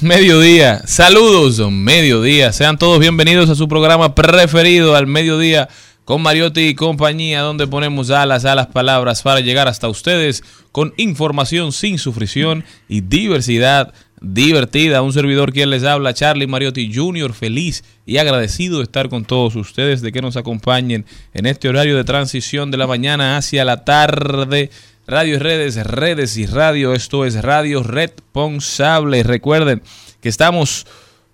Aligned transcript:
Mediodía, 0.00 0.82
saludos, 0.86 1.58
mediodía. 1.72 2.52
Sean 2.52 2.78
todos 2.78 3.00
bienvenidos 3.00 3.50
a 3.50 3.56
su 3.56 3.66
programa 3.66 4.14
preferido 4.14 4.94
al 4.94 5.08
mediodía 5.08 5.68
con 6.04 6.22
Mariotti 6.22 6.68
y 6.68 6.74
compañía, 6.76 7.40
donde 7.40 7.66
ponemos 7.66 8.10
alas 8.10 8.44
a 8.44 8.54
las 8.54 8.68
palabras 8.68 9.22
para 9.22 9.40
llegar 9.40 9.66
hasta 9.66 9.88
ustedes 9.88 10.44
con 10.70 10.94
información 10.98 11.72
sin 11.72 11.98
sufrición 11.98 12.64
y 12.88 13.00
diversidad 13.00 13.92
divertida. 14.20 15.02
Un 15.02 15.12
servidor 15.12 15.52
quien 15.52 15.70
les 15.70 15.82
habla, 15.82 16.14
Charlie 16.14 16.46
Mariotti 16.46 16.94
Jr., 16.94 17.34
feliz 17.34 17.82
y 18.06 18.18
agradecido 18.18 18.78
de 18.78 18.84
estar 18.84 19.08
con 19.08 19.24
todos 19.24 19.56
ustedes, 19.56 20.00
de 20.00 20.12
que 20.12 20.22
nos 20.22 20.36
acompañen 20.36 21.06
en 21.34 21.46
este 21.46 21.68
horario 21.68 21.96
de 21.96 22.04
transición 22.04 22.70
de 22.70 22.76
la 22.76 22.86
mañana 22.86 23.36
hacia 23.36 23.64
la 23.64 23.84
tarde. 23.84 24.70
Radio 25.10 25.36
y 25.36 25.38
redes, 25.38 25.82
redes 25.86 26.36
y 26.36 26.44
radio. 26.44 26.92
Esto 26.92 27.24
es 27.24 27.42
Radio 27.42 27.82
Responsable. 27.82 29.22
Recuerden 29.22 29.80
que 30.20 30.28
estamos 30.28 30.86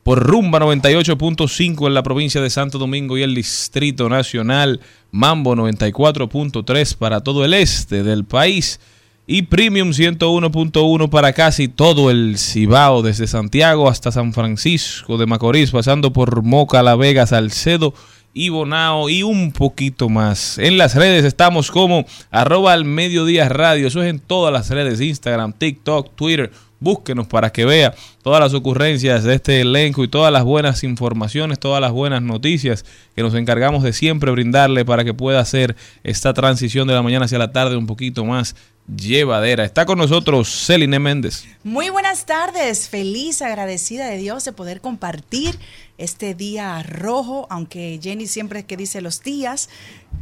por 0.04 0.22
Rumba 0.22 0.60
98.5 0.60 1.88
en 1.88 1.94
la 1.94 2.04
provincia 2.04 2.40
de 2.40 2.50
Santo 2.50 2.78
Domingo 2.78 3.18
y 3.18 3.24
el 3.24 3.34
Distrito 3.34 4.08
Nacional. 4.08 4.80
Mambo 5.10 5.56
94.3 5.56 6.96
para 6.96 7.22
todo 7.22 7.44
el 7.44 7.52
este 7.52 8.04
del 8.04 8.24
país. 8.24 8.78
Y 9.26 9.42
Premium 9.42 9.88
101.1 9.90 11.10
para 11.10 11.32
casi 11.32 11.66
todo 11.66 12.12
el 12.12 12.38
Cibao, 12.38 13.02
desde 13.02 13.26
Santiago 13.26 13.88
hasta 13.88 14.12
San 14.12 14.32
Francisco 14.34 15.18
de 15.18 15.26
Macorís, 15.26 15.72
pasando 15.72 16.12
por 16.12 16.44
Moca, 16.44 16.80
La 16.84 16.94
Vega, 16.94 17.26
Salcedo 17.26 17.92
y 18.34 18.48
Bonao 18.48 19.08
y 19.08 19.22
un 19.22 19.52
poquito 19.52 20.08
más. 20.08 20.58
En 20.58 20.76
las 20.76 20.96
redes 20.96 21.24
estamos 21.24 21.70
como 21.70 22.04
arroba 22.30 22.72
al 22.72 22.84
mediodía 22.84 23.48
radio. 23.48 23.86
Eso 23.86 24.02
es 24.02 24.10
en 24.10 24.18
todas 24.18 24.52
las 24.52 24.68
redes, 24.68 25.00
Instagram, 25.00 25.52
TikTok, 25.52 26.14
Twitter. 26.16 26.50
Búsquenos 26.80 27.28
para 27.28 27.50
que 27.50 27.64
vea 27.64 27.94
todas 28.22 28.40
las 28.40 28.52
ocurrencias 28.52 29.24
de 29.24 29.36
este 29.36 29.62
elenco 29.62 30.04
y 30.04 30.08
todas 30.08 30.30
las 30.30 30.44
buenas 30.44 30.84
informaciones, 30.84 31.58
todas 31.58 31.80
las 31.80 31.92
buenas 31.92 32.20
noticias 32.20 32.84
que 33.14 33.22
nos 33.22 33.34
encargamos 33.34 33.82
de 33.82 33.94
siempre 33.94 34.30
brindarle 34.32 34.84
para 34.84 35.04
que 35.04 35.14
pueda 35.14 35.40
hacer 35.40 35.76
esta 36.02 36.34
transición 36.34 36.86
de 36.86 36.94
la 36.94 37.02
mañana 37.02 37.24
hacia 37.24 37.38
la 37.38 37.52
tarde 37.52 37.76
un 37.76 37.86
poquito 37.86 38.26
más 38.26 38.54
llevadera. 38.86 39.64
Está 39.64 39.86
con 39.86 39.98
nosotros 39.98 40.48
Celine 40.66 40.98
Méndez. 40.98 41.44
Muy 41.62 41.88
buenas 41.90 42.26
tardes, 42.26 42.88
feliz, 42.88 43.42
agradecida 43.42 44.06
de 44.08 44.18
Dios 44.18 44.44
de 44.44 44.52
poder 44.52 44.80
compartir 44.80 45.58
este 45.96 46.34
día 46.34 46.82
rojo, 46.82 47.46
aunque 47.50 47.98
Jenny 48.02 48.26
siempre 48.26 48.64
que 48.64 48.76
dice 48.76 49.00
los 49.00 49.22
días, 49.22 49.68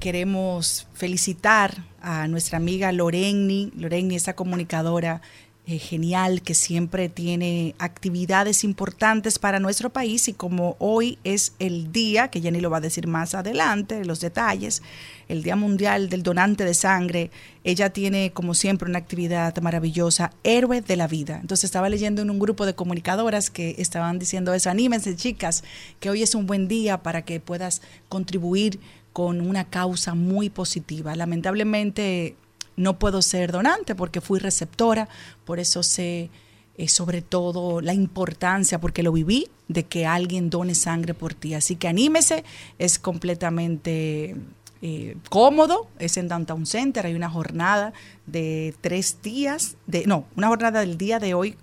queremos 0.00 0.86
felicitar 0.94 1.84
a 2.00 2.28
nuestra 2.28 2.58
amiga 2.58 2.92
Loreni, 2.92 3.72
Loreni, 3.76 4.16
esta 4.16 4.36
comunicadora 4.36 5.22
eh, 5.64 5.78
genial 5.78 6.42
que 6.42 6.54
siempre 6.54 7.08
tiene 7.08 7.76
actividades 7.78 8.64
importantes 8.64 9.38
para 9.38 9.60
nuestro 9.60 9.90
país 9.90 10.26
y 10.26 10.32
como 10.32 10.74
hoy 10.80 11.20
es 11.22 11.52
el 11.60 11.92
día, 11.92 12.26
que 12.28 12.40
Jenny 12.40 12.60
lo 12.60 12.68
va 12.68 12.78
a 12.78 12.80
decir 12.80 13.06
más 13.06 13.36
adelante, 13.36 14.04
los 14.04 14.18
detalles, 14.18 14.82
el 15.28 15.44
Día 15.44 15.54
Mundial 15.54 16.08
del 16.08 16.24
Donante 16.24 16.64
de 16.64 16.74
Sangre, 16.74 17.30
ella 17.62 17.90
tiene 17.90 18.32
como 18.32 18.54
siempre 18.54 18.88
una 18.88 18.98
actividad 18.98 19.56
maravillosa, 19.58 20.32
Héroe 20.42 20.80
de 20.80 20.96
la 20.96 21.06
Vida. 21.06 21.38
Entonces 21.40 21.62
estaba 21.62 21.88
leyendo 21.88 22.22
en 22.22 22.30
un 22.30 22.40
grupo 22.40 22.66
de 22.66 22.74
comunicadoras 22.74 23.48
que 23.48 23.76
estaban 23.78 24.18
diciendo 24.18 24.54
eso, 24.54 24.68
anímense 24.68 25.14
chicas, 25.14 25.62
que 26.00 26.10
hoy 26.10 26.24
es 26.24 26.34
un 26.34 26.48
buen 26.48 26.66
día 26.66 27.04
para 27.04 27.22
que 27.22 27.38
puedas 27.38 27.82
contribuir 28.08 28.80
con 29.12 29.40
una 29.40 29.64
causa 29.64 30.14
muy 30.14 30.50
positiva. 30.50 31.14
Lamentablemente 31.14 32.34
no 32.76 32.98
puedo 32.98 33.22
ser 33.22 33.52
donante 33.52 33.94
porque 33.94 34.20
fui 34.20 34.38
receptora, 34.38 35.08
por 35.44 35.58
eso 35.58 35.82
sé 35.82 36.30
eh, 36.76 36.88
sobre 36.88 37.20
todo 37.20 37.82
la 37.82 37.92
importancia, 37.92 38.80
porque 38.80 39.02
lo 39.02 39.12
viví, 39.12 39.48
de 39.68 39.84
que 39.84 40.06
alguien 40.06 40.48
done 40.48 40.74
sangre 40.74 41.12
por 41.12 41.34
ti. 41.34 41.54
Así 41.54 41.76
que 41.76 41.86
anímese, 41.86 42.44
es 42.78 42.98
completamente 42.98 44.36
eh, 44.80 45.16
cómodo, 45.28 45.88
es 45.98 46.16
en 46.16 46.28
Downtown 46.28 46.64
Center, 46.64 47.06
hay 47.06 47.14
una 47.14 47.28
jornada 47.28 47.92
de 48.26 48.74
tres 48.80 49.18
días, 49.22 49.76
de, 49.86 50.06
no, 50.06 50.26
una 50.34 50.48
jornada 50.48 50.80
del 50.80 50.96
día 50.96 51.18
de 51.18 51.34
hoy 51.34 51.56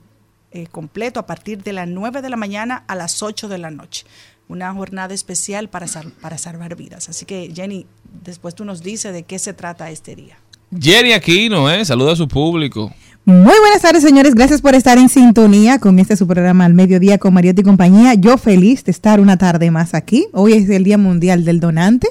eh, 0.51 0.67
completo 0.67 1.19
a 1.19 1.25
partir 1.25 1.63
de 1.63 1.73
las 1.73 1.87
9 1.87 2.21
de 2.21 2.29
la 2.29 2.37
mañana 2.37 2.83
a 2.87 2.95
las 2.95 3.21
8 3.23 3.47
de 3.47 3.57
la 3.57 3.71
noche. 3.71 4.05
Una 4.47 4.73
jornada 4.73 5.13
especial 5.13 5.69
para, 5.69 5.87
para 6.21 6.37
salvar 6.37 6.75
vidas. 6.75 7.09
Así 7.09 7.25
que 7.25 7.51
Jenny, 7.53 7.87
después 8.23 8.55
tú 8.55 8.63
nos 8.63 8.81
dices 8.81 9.11
de 9.11 9.23
qué 9.23 9.37
se 9.37 9.53
trata 9.53 9.91
este 9.91 10.15
día. 10.15 10.39
Jenny 10.77 11.13
Aquino, 11.13 11.69
¿eh? 11.69 11.83
Saluda 11.83 12.13
a 12.13 12.15
su 12.15 12.27
público. 12.27 12.93
Muy 13.25 13.59
buenas 13.59 13.81
tardes, 13.81 14.03
señores. 14.03 14.35
Gracias 14.35 14.61
por 14.61 14.75
estar 14.75 14.97
en 14.97 15.09
sintonía 15.09 15.79
con 15.79 15.99
este 15.99 16.15
su 16.15 16.27
programa 16.27 16.65
al 16.65 16.73
mediodía 16.73 17.17
con 17.17 17.33
Mariotti 17.33 17.61
y 17.61 17.63
compañía. 17.63 18.13
Yo 18.15 18.37
feliz 18.37 18.83
de 18.83 18.91
estar 18.91 19.19
una 19.19 19.37
tarde 19.37 19.71
más 19.71 19.93
aquí. 19.93 20.27
Hoy 20.33 20.53
es 20.53 20.69
el 20.69 20.83
Día 20.83 20.97
Mundial 20.97 21.45
del 21.45 21.59
Donante. 21.59 22.07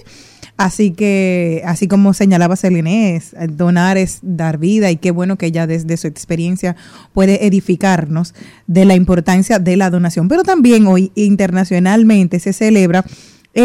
Así 0.56 0.90
que, 0.90 1.62
así 1.64 1.86
como 1.86 2.14
señalaba 2.14 2.56
Celine, 2.56 3.22
donar 3.48 3.96
es 3.96 4.18
dar 4.22 4.58
vida 4.58 4.90
y 4.90 4.96
qué 4.96 5.12
bueno 5.12 5.38
que 5.38 5.46
ella 5.46 5.68
desde 5.68 5.96
su 5.96 6.08
experiencia 6.08 6.74
puede 7.12 7.46
edificarnos 7.46 8.34
de 8.66 8.84
la 8.84 8.96
importancia 8.96 9.60
de 9.60 9.76
la 9.76 9.88
donación. 9.88 10.26
Pero 10.26 10.42
también 10.42 10.88
hoy 10.88 11.12
internacionalmente 11.14 12.40
se 12.40 12.52
celebra 12.52 13.04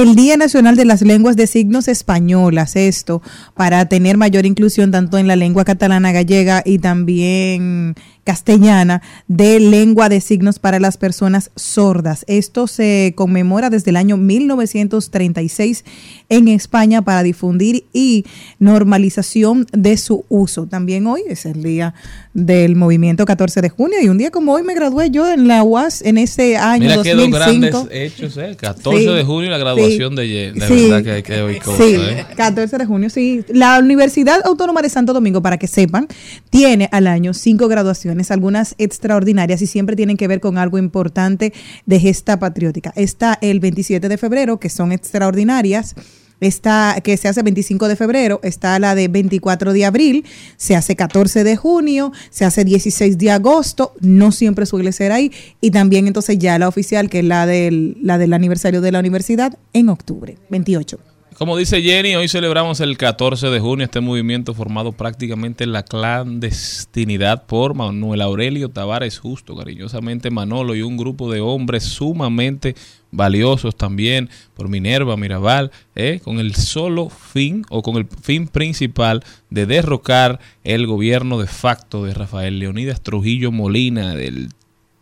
el 0.02 0.16
Día 0.16 0.38
Nacional 0.38 0.76
de 0.76 0.86
las 0.86 1.04
Lenguas 1.04 1.36
de 1.36 1.46
Signos 1.46 1.88
Españolas, 1.88 2.76
esto 2.76 3.22
para 3.54 3.86
tener 3.86 4.18
mayor 4.18 4.48
inclusión 4.48 4.90
tanto 4.90 5.20
en 5.20 5.28
la 5.28 5.36
lengua 5.36 5.66
catalana 5.66 6.12
gallega 6.12 6.64
y 6.66 6.80
también 6.80 7.94
castellana 8.24 9.02
de 9.28 9.60
lengua 9.60 10.10
de 10.10 10.22
signos 10.22 10.60
para 10.60 10.80
las 10.80 10.98
personas 10.98 11.52
sordas. 11.56 12.24
Esto 12.28 12.68
se 12.68 13.14
conmemora 13.16 13.70
desde 13.70 13.90
el 13.92 13.98
año 13.98 14.18
1936 14.18 15.84
en 16.30 16.48
España 16.48 17.02
para 17.02 17.24
difundir 17.24 17.86
y 17.94 18.26
normalización 18.60 19.68
de 19.72 19.98
su 19.98 20.26
uso. 20.30 20.66
También 20.68 21.06
hoy 21.08 21.22
es 21.28 21.46
el 21.46 21.64
día 21.64 21.94
del 22.34 22.76
movimiento 22.76 23.26
14 23.26 23.62
de 23.62 23.70
junio 23.70 23.98
y 24.02 24.10
un 24.10 24.18
día 24.18 24.32
como 24.32 24.54
hoy 24.54 24.64
me 24.64 24.74
gradué 24.74 25.12
yo 25.12 25.32
en 25.32 25.48
la 25.48 25.64
UAS 25.64 26.02
en 26.02 26.18
ese 26.18 26.58
año 26.58 26.84
Mira 26.84 26.96
2005. 26.98 27.38
grandes 27.38 27.76
hechos, 27.92 28.38
¿eh? 28.38 28.56
14 28.60 29.00
Sí. 29.04 29.06
de 29.14 29.24
junio 29.24 29.50
la 29.52 29.58
graduación 29.58 30.12
Sí. 30.12 30.16
de, 30.16 30.52
de 30.54 30.68
Sí. 30.68 30.90
verdad 30.90 31.04
que 31.04 31.12
hay 31.12 31.24
que 31.24 31.60
cosas, 31.60 31.86
Sí, 31.86 31.96
¿eh? 31.96 32.26
14 32.36 32.78
de 32.78 32.86
junio, 32.86 33.10
sí. 33.10 33.44
La 33.50 33.78
Universidad 33.80 34.40
Autónoma 34.46 34.82
de 34.82 34.90
Santo 34.90 35.14
Domingo, 35.14 35.42
para 35.42 35.58
que 35.58 35.68
sepan, 35.68 36.08
tiene 36.50 36.90
al 36.92 37.08
año 37.08 37.34
cinco 37.34 37.68
graduaciones, 37.68 38.13
algunas 38.30 38.76
extraordinarias 38.78 39.62
y 39.62 39.68
siempre 39.68 39.96
tienen 39.96 40.18
que 40.18 40.28
ver 40.28 40.40
con 40.40 40.58
algo 40.58 40.78
importante 40.78 41.54
de 41.86 42.00
gesta 42.00 42.40
patriótica. 42.40 42.94
Está 42.96 43.38
el 43.42 43.60
27 43.60 44.10
de 44.10 44.18
febrero, 44.18 44.60
que 44.60 44.70
son 44.70 44.92
extraordinarias. 44.92 45.96
Está, 46.40 47.00
que 47.02 47.16
se 47.16 47.30
hace 47.30 47.42
25 47.42 47.88
de 47.88 47.96
febrero, 47.96 48.42
está 48.44 48.78
la 48.78 48.96
de 48.96 49.08
24 49.08 49.72
de 49.72 49.86
abril, 49.86 50.26
se 50.58 50.76
hace 50.76 50.94
14 50.94 51.46
de 51.46 51.56
junio, 51.56 52.12
se 52.32 52.44
hace 52.44 52.66
16 52.66 53.18
de 53.18 53.32
agosto, 53.32 53.94
no 54.02 54.34
siempre 54.34 54.66
suele 54.66 54.92
ser 54.92 55.14
ahí, 55.14 55.32
y 55.62 55.72
también 55.72 56.06
entonces 56.06 56.38
ya 56.40 56.60
la 56.60 56.68
oficial, 56.68 57.10
que 57.10 57.20
es 57.20 57.26
la 57.26 57.46
del, 57.46 57.96
la 58.02 58.18
del 58.18 58.34
aniversario 58.34 58.82
de 58.82 58.92
la 58.92 59.00
universidad, 59.00 59.58
en 59.72 59.88
octubre, 59.88 60.38
28. 60.50 61.13
Como 61.38 61.58
dice 61.58 61.82
Jenny, 61.82 62.16
hoy 62.16 62.28
celebramos 62.28 62.80
el 62.80 62.98
14 62.98 63.48
de 63.48 63.60
junio 63.60 63.86
este 63.86 64.02
movimiento 64.02 64.54
formado 64.54 64.92
prácticamente 64.92 65.64
en 65.64 65.72
la 65.72 65.84
clandestinidad 65.84 67.46
por 67.46 67.74
Manuel 67.74 68.22
Aurelio 68.22 68.70
Tavares 68.70 69.20
Justo, 69.20 69.56
cariñosamente 69.56 70.30
Manolo 70.30 70.76
y 70.76 70.82
un 70.82 70.98
grupo 70.98 71.32
de 71.32 71.40
hombres 71.40 71.84
sumamente 71.84 72.76
valiosos 73.12 73.76
también 73.76 74.30
por 74.54 74.70
Minerva, 74.70 75.18
Mirabal, 75.18 75.72
¿eh? 75.96 76.20
con 76.24 76.40
el 76.40 76.56
solo 76.56 77.10
fin 77.10 77.66
o 77.70 77.82
con 77.82 77.96
el 77.96 78.06
fin 78.06 78.48
principal 78.48 79.24
de 79.50 79.66
derrocar 79.66 80.40
el 80.64 80.86
gobierno 80.86 81.40
de 81.40 81.48
facto 81.48 82.04
de 82.04 82.14
Rafael 82.14 82.60
Leonidas 82.60 83.02
Trujillo 83.02 83.52
Molina, 83.52 84.14
del 84.14 84.50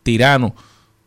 tirano 0.03 0.55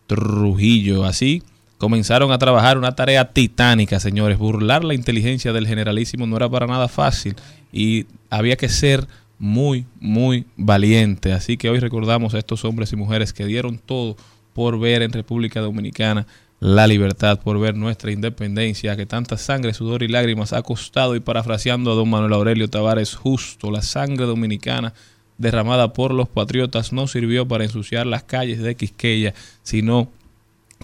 Trujillo. 0.06 1.04
Así 1.04 1.42
comenzaron 1.84 2.32
a 2.32 2.38
trabajar 2.38 2.78
una 2.78 2.96
tarea 2.96 3.30
titánica, 3.30 4.00
señores. 4.00 4.38
Burlar 4.38 4.84
la 4.84 4.94
inteligencia 4.94 5.52
del 5.52 5.66
generalísimo 5.66 6.26
no 6.26 6.34
era 6.34 6.48
para 6.48 6.66
nada 6.66 6.88
fácil 6.88 7.36
y 7.74 8.06
había 8.30 8.56
que 8.56 8.70
ser 8.70 9.06
muy, 9.38 9.84
muy 10.00 10.46
valiente. 10.56 11.34
Así 11.34 11.58
que 11.58 11.68
hoy 11.68 11.80
recordamos 11.80 12.32
a 12.32 12.38
estos 12.38 12.64
hombres 12.64 12.90
y 12.94 12.96
mujeres 12.96 13.34
que 13.34 13.44
dieron 13.44 13.76
todo 13.76 14.16
por 14.54 14.80
ver 14.80 15.02
en 15.02 15.12
República 15.12 15.60
Dominicana 15.60 16.26
la 16.58 16.86
libertad, 16.86 17.38
por 17.40 17.60
ver 17.60 17.76
nuestra 17.76 18.10
independencia, 18.12 18.96
que 18.96 19.04
tanta 19.04 19.36
sangre, 19.36 19.74
sudor 19.74 20.02
y 20.02 20.08
lágrimas 20.08 20.54
ha 20.54 20.62
costado. 20.62 21.14
Y 21.16 21.20
parafraseando 21.20 21.92
a 21.92 21.94
don 21.94 22.08
Manuel 22.08 22.32
Aurelio 22.32 22.70
Tavares, 22.70 23.14
justo 23.14 23.70
la 23.70 23.82
sangre 23.82 24.24
dominicana 24.24 24.94
derramada 25.36 25.92
por 25.92 26.14
los 26.14 26.30
patriotas 26.30 26.94
no 26.94 27.08
sirvió 27.08 27.46
para 27.46 27.64
ensuciar 27.64 28.06
las 28.06 28.22
calles 28.22 28.62
de 28.62 28.74
Quisqueya, 28.74 29.34
sino 29.62 30.08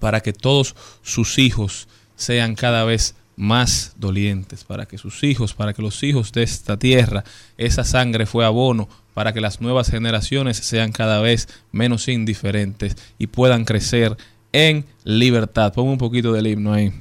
para 0.00 0.20
que 0.20 0.32
todos 0.32 0.75
sus 1.02 1.38
hijos 1.38 1.87
sean 2.17 2.56
cada 2.56 2.85
vez 2.85 3.14
más 3.37 3.94
dolientes, 3.97 4.64
para 4.64 4.87
que 4.87 4.99
sus 4.99 5.23
hijos, 5.23 5.55
para 5.55 5.73
que 5.73 5.81
los 5.81 6.02
hijos 6.02 6.32
de 6.32 6.43
esta 6.43 6.79
tierra, 6.79 7.25
esa 7.56 7.85
sangre 7.85 8.26
fue 8.26 8.44
abono 8.44 8.88
para 9.14 9.32
que 9.32 9.41
las 9.41 9.61
nuevas 9.61 9.91
generaciones 9.91 10.56
sean 10.58 10.93
cada 10.93 11.20
vez 11.20 11.49
menos 11.73 12.08
indiferentes 12.08 12.97
y 13.19 13.29
puedan 13.29 13.64
crecer 13.64 14.17
en 14.52 14.87
libertad. 15.05 15.73
Pongo 15.73 15.93
un 15.93 15.99
poquito 15.99 16.32
del 16.32 16.47
himno 16.47 16.73
ahí. 16.73 16.93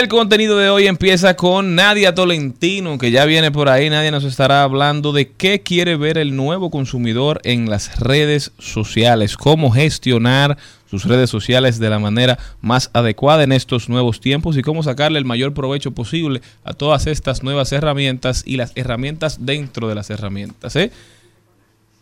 El 0.00 0.08
contenido 0.08 0.58
de 0.58 0.70
hoy 0.70 0.88
empieza 0.88 1.36
con 1.36 1.76
Nadia 1.76 2.16
Tolentino, 2.16 2.98
que 2.98 3.12
ya 3.12 3.24
viene 3.26 3.52
por 3.52 3.68
ahí. 3.68 3.88
Nadia 3.88 4.10
nos 4.10 4.24
estará 4.24 4.64
hablando 4.64 5.12
de 5.12 5.30
qué 5.30 5.62
quiere 5.62 5.94
ver 5.94 6.18
el 6.18 6.34
nuevo 6.34 6.68
consumidor 6.68 7.40
en 7.44 7.70
las 7.70 8.00
redes 8.00 8.50
sociales, 8.58 9.36
cómo 9.36 9.70
gestionar 9.70 10.58
sus 10.90 11.04
redes 11.04 11.30
sociales 11.30 11.78
de 11.78 11.90
la 11.90 12.00
manera 12.00 12.40
más 12.60 12.90
adecuada 12.92 13.44
en 13.44 13.52
estos 13.52 13.88
nuevos 13.88 14.20
tiempos 14.20 14.56
y 14.56 14.62
cómo 14.62 14.82
sacarle 14.82 15.20
el 15.20 15.24
mayor 15.24 15.54
provecho 15.54 15.92
posible 15.92 16.42
a 16.64 16.72
todas 16.72 17.06
estas 17.06 17.44
nuevas 17.44 17.70
herramientas 17.70 18.42
y 18.44 18.56
las 18.56 18.72
herramientas 18.74 19.46
dentro 19.46 19.88
de 19.88 19.94
las 19.94 20.10
herramientas. 20.10 20.74
¿eh? 20.74 20.90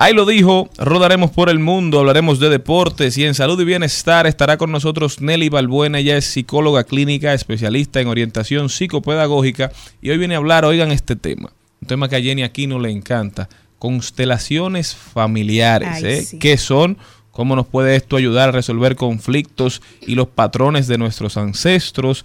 Ahí 0.02 0.14
lo 0.14 0.26
dijo, 0.26 0.69
rodaremos 0.78 1.31
por 1.31 1.49
el 1.49 1.60
mundo, 1.60 2.00
hablaremos 2.00 2.40
de 2.40 2.49
deportes 2.49 3.16
y 3.19 3.25
en 3.25 3.37
salud 3.37 3.60
y 3.60 3.64
bienestar 3.64 4.26
estará 4.26 4.56
con 4.56 4.72
nosotros 4.72 5.20
Nelly 5.20 5.49
Balbuena, 5.49 6.00
ella 6.00 6.16
es 6.16 6.25
psicóloga 6.25 6.82
clínica, 6.82 7.32
especialista 7.34 8.00
en 8.00 8.08
orientación 8.08 8.69
psicopedagógica 8.69 9.70
y 10.00 10.10
hoy 10.10 10.19
viene 10.19 10.34
a 10.34 10.38
hablar, 10.38 10.64
oigan 10.64 10.90
este 10.90 11.14
tema, 11.14 11.52
un 11.81 11.87
tema 11.87 12.08
que 12.08 12.16
a 12.16 12.20
Jenny 12.20 12.43
Aquino 12.43 12.81
le 12.81 12.90
encanta, 12.90 13.49
constelaciones 13.78 14.93
familiares, 14.93 15.88
Ay, 15.93 16.04
¿eh? 16.04 16.22
sí. 16.22 16.40
¿qué 16.40 16.56
son? 16.56 16.99
¿Cómo 17.31 17.54
nos 17.54 17.69
puede 17.69 17.94
esto 17.94 18.16
ayudar 18.16 18.49
a 18.49 18.52
resolver 18.52 18.96
conflictos 18.96 19.82
y 20.00 20.16
los 20.16 20.26
patrones 20.26 20.88
de 20.88 20.99
nuestros 20.99 21.37
ancestros? 21.37 22.25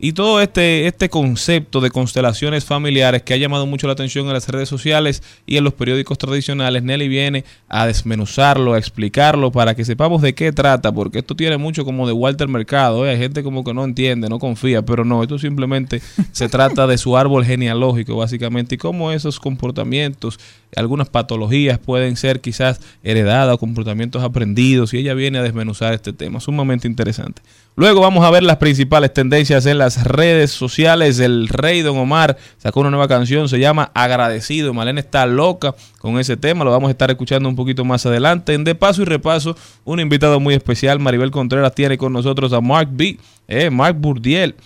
Y 0.00 0.12
todo 0.12 0.40
este, 0.40 0.86
este 0.86 1.08
concepto 1.08 1.80
de 1.80 1.90
constelaciones 1.90 2.64
familiares 2.64 3.22
que 3.24 3.34
ha 3.34 3.36
llamado 3.36 3.66
mucho 3.66 3.88
la 3.88 3.94
atención 3.94 4.28
en 4.28 4.32
las 4.32 4.48
redes 4.48 4.68
sociales 4.68 5.24
y 5.44 5.56
en 5.56 5.64
los 5.64 5.74
periódicos 5.74 6.18
tradicionales, 6.18 6.84
Nelly 6.84 7.08
viene 7.08 7.44
a 7.68 7.84
desmenuzarlo, 7.84 8.74
a 8.74 8.78
explicarlo 8.78 9.50
para 9.50 9.74
que 9.74 9.84
sepamos 9.84 10.22
de 10.22 10.36
qué 10.36 10.52
trata, 10.52 10.92
porque 10.92 11.18
esto 11.18 11.34
tiene 11.34 11.56
mucho 11.56 11.84
como 11.84 12.06
de 12.06 12.12
Walter 12.12 12.46
Mercado, 12.46 13.06
¿eh? 13.06 13.10
hay 13.10 13.18
gente 13.18 13.42
como 13.42 13.64
que 13.64 13.74
no 13.74 13.82
entiende, 13.82 14.28
no 14.28 14.38
confía, 14.38 14.82
pero 14.82 15.04
no, 15.04 15.20
esto 15.24 15.36
simplemente 15.36 16.00
se 16.30 16.48
trata 16.48 16.86
de 16.86 16.96
su 16.96 17.16
árbol 17.16 17.44
genealógico 17.44 18.16
básicamente 18.16 18.76
y 18.76 18.78
cómo 18.78 19.10
esos 19.10 19.40
comportamientos, 19.40 20.38
algunas 20.76 21.08
patologías 21.08 21.80
pueden 21.80 22.16
ser 22.16 22.40
quizás 22.40 22.80
heredadas 23.02 23.56
o 23.56 23.58
comportamientos 23.58 24.22
aprendidos 24.22 24.94
y 24.94 24.98
ella 24.98 25.14
viene 25.14 25.38
a 25.38 25.42
desmenuzar 25.42 25.92
este 25.92 26.12
tema, 26.12 26.38
sumamente 26.38 26.86
interesante. 26.86 27.42
Luego 27.78 28.00
vamos 28.00 28.24
a 28.24 28.30
ver 28.32 28.42
las 28.42 28.56
principales 28.56 29.14
tendencias 29.14 29.64
en 29.64 29.78
las 29.78 30.02
redes 30.02 30.50
sociales. 30.50 31.20
El 31.20 31.46
rey 31.46 31.82
Don 31.82 31.96
Omar 31.96 32.36
sacó 32.56 32.80
una 32.80 32.90
nueva 32.90 33.06
canción, 33.06 33.48
se 33.48 33.60
llama 33.60 33.92
Agradecido. 33.94 34.74
Malena 34.74 34.98
está 34.98 35.26
loca 35.26 35.76
con 36.00 36.18
ese 36.18 36.36
tema, 36.36 36.64
lo 36.64 36.72
vamos 36.72 36.88
a 36.88 36.90
estar 36.90 37.08
escuchando 37.08 37.48
un 37.48 37.54
poquito 37.54 37.84
más 37.84 38.04
adelante. 38.04 38.54
En 38.54 38.64
De 38.64 38.74
Paso 38.74 39.02
y 39.02 39.04
Repaso, 39.04 39.54
un 39.84 40.00
invitado 40.00 40.40
muy 40.40 40.54
especial, 40.54 40.98
Maribel 40.98 41.30
Contreras, 41.30 41.72
tiene 41.72 41.96
con 41.96 42.12
nosotros 42.12 42.52
a 42.52 42.60
Mark 42.60 42.88
B, 42.90 43.16
eh, 43.46 43.70
Mark 43.70 43.96
Burdiel 43.96 44.56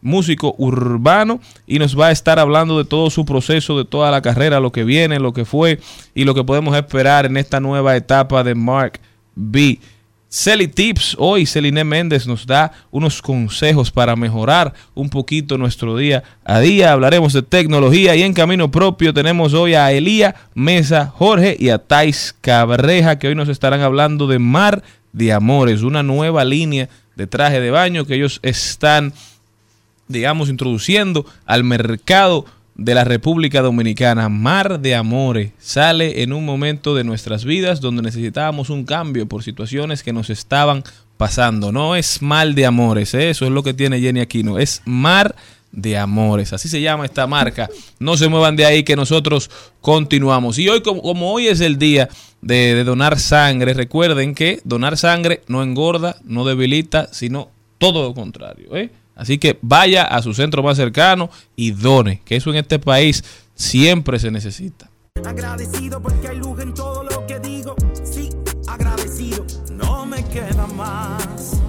músico 0.00 0.54
urbano 0.56 1.40
y 1.66 1.80
nos 1.80 1.98
va 1.98 2.06
a 2.06 2.10
estar 2.12 2.38
hablando 2.38 2.78
de 2.78 2.84
todo 2.84 3.10
su 3.10 3.24
proceso, 3.24 3.76
de 3.78 3.84
toda 3.84 4.12
la 4.12 4.22
carrera, 4.22 4.60
lo 4.60 4.70
que 4.70 4.84
viene, 4.84 5.18
lo 5.18 5.32
que 5.32 5.44
fue 5.44 5.80
y 6.14 6.22
lo 6.22 6.36
que 6.36 6.44
podemos 6.44 6.76
esperar 6.76 7.26
en 7.26 7.36
esta 7.36 7.58
nueva 7.58 7.96
etapa 7.96 8.44
de 8.44 8.54
Mark 8.54 9.00
B. 9.34 9.80
Celi 10.32 10.68
Tips, 10.68 11.16
hoy 11.18 11.44
Celine 11.44 11.82
Méndez 11.82 12.28
nos 12.28 12.46
da 12.46 12.70
unos 12.92 13.20
consejos 13.20 13.90
para 13.90 14.14
mejorar 14.14 14.72
un 14.94 15.10
poquito 15.10 15.58
nuestro 15.58 15.96
día 15.96 16.22
a 16.44 16.60
día. 16.60 16.92
Hablaremos 16.92 17.32
de 17.32 17.42
tecnología 17.42 18.14
y 18.14 18.22
en 18.22 18.32
camino 18.32 18.70
propio 18.70 19.12
tenemos 19.12 19.54
hoy 19.54 19.74
a 19.74 19.90
Elía 19.90 20.36
Mesa 20.54 21.12
Jorge 21.12 21.56
y 21.58 21.70
a 21.70 21.78
Tais 21.78 22.32
Cabreja 22.40 23.18
que 23.18 23.26
hoy 23.26 23.34
nos 23.34 23.48
estarán 23.48 23.80
hablando 23.80 24.28
de 24.28 24.38
Mar 24.38 24.84
de 25.12 25.32
Amores, 25.32 25.82
una 25.82 26.04
nueva 26.04 26.44
línea 26.44 26.88
de 27.16 27.26
traje 27.26 27.60
de 27.60 27.72
baño 27.72 28.04
que 28.04 28.14
ellos 28.14 28.38
están, 28.44 29.12
digamos, 30.06 30.48
introduciendo 30.48 31.26
al 31.44 31.64
mercado 31.64 32.46
de 32.80 32.94
la 32.94 33.04
República 33.04 33.60
Dominicana. 33.60 34.30
Mar 34.30 34.80
de 34.80 34.94
Amores 34.94 35.52
sale 35.58 36.22
en 36.22 36.32
un 36.32 36.46
momento 36.46 36.94
de 36.94 37.04
nuestras 37.04 37.44
vidas 37.44 37.82
donde 37.82 38.00
necesitábamos 38.00 38.70
un 38.70 38.84
cambio 38.84 39.28
por 39.28 39.42
situaciones 39.42 40.02
que 40.02 40.14
nos 40.14 40.30
estaban 40.30 40.82
pasando. 41.18 41.72
No 41.72 41.94
es 41.94 42.22
mal 42.22 42.54
de 42.54 42.64
amores, 42.64 43.12
¿eh? 43.12 43.28
eso 43.28 43.44
es 43.44 43.50
lo 43.50 43.62
que 43.62 43.74
tiene 43.74 44.00
Jenny 44.00 44.20
Aquino, 44.20 44.58
es 44.58 44.80
mar 44.86 45.36
de 45.72 45.98
amores. 45.98 46.54
Así 46.54 46.70
se 46.70 46.80
llama 46.80 47.04
esta 47.04 47.26
marca. 47.26 47.68
No 47.98 48.16
se 48.16 48.30
muevan 48.30 48.56
de 48.56 48.64
ahí 48.64 48.82
que 48.82 48.96
nosotros 48.96 49.50
continuamos. 49.82 50.58
Y 50.58 50.70
hoy, 50.70 50.80
como, 50.80 51.02
hoy 51.32 51.48
es 51.48 51.60
el 51.60 51.78
día 51.78 52.08
de, 52.40 52.74
de 52.74 52.84
donar 52.84 53.20
sangre, 53.20 53.74
recuerden 53.74 54.34
que 54.34 54.62
donar 54.64 54.96
sangre 54.96 55.42
no 55.48 55.62
engorda, 55.62 56.16
no 56.24 56.46
debilita, 56.46 57.08
sino 57.12 57.50
todo 57.76 58.02
lo 58.02 58.14
contrario. 58.14 58.74
¿eh? 58.74 58.90
Así 59.20 59.36
que 59.36 59.58
vaya 59.60 60.04
a 60.04 60.22
su 60.22 60.32
centro 60.32 60.62
más 60.62 60.78
cercano 60.78 61.28
y 61.54 61.72
done, 61.72 62.22
que 62.24 62.36
eso 62.36 62.48
en 62.48 62.56
este 62.56 62.78
país 62.78 63.22
siempre 63.54 64.18
se 64.18 64.30
necesita. 64.30 64.88
Agradecido 65.26 66.00
porque 66.00 66.28
hay 66.28 66.38
luz 66.38 66.58
en 66.58 66.72
todo 66.72 67.04
lo 67.04 67.26
que 67.26 67.38
digo. 67.38 67.76
Sí, 68.02 68.30
agradecido. 68.66 69.44
No 69.72 70.06
me 70.06 70.24
queda 70.24 70.66
más, 70.68 71.60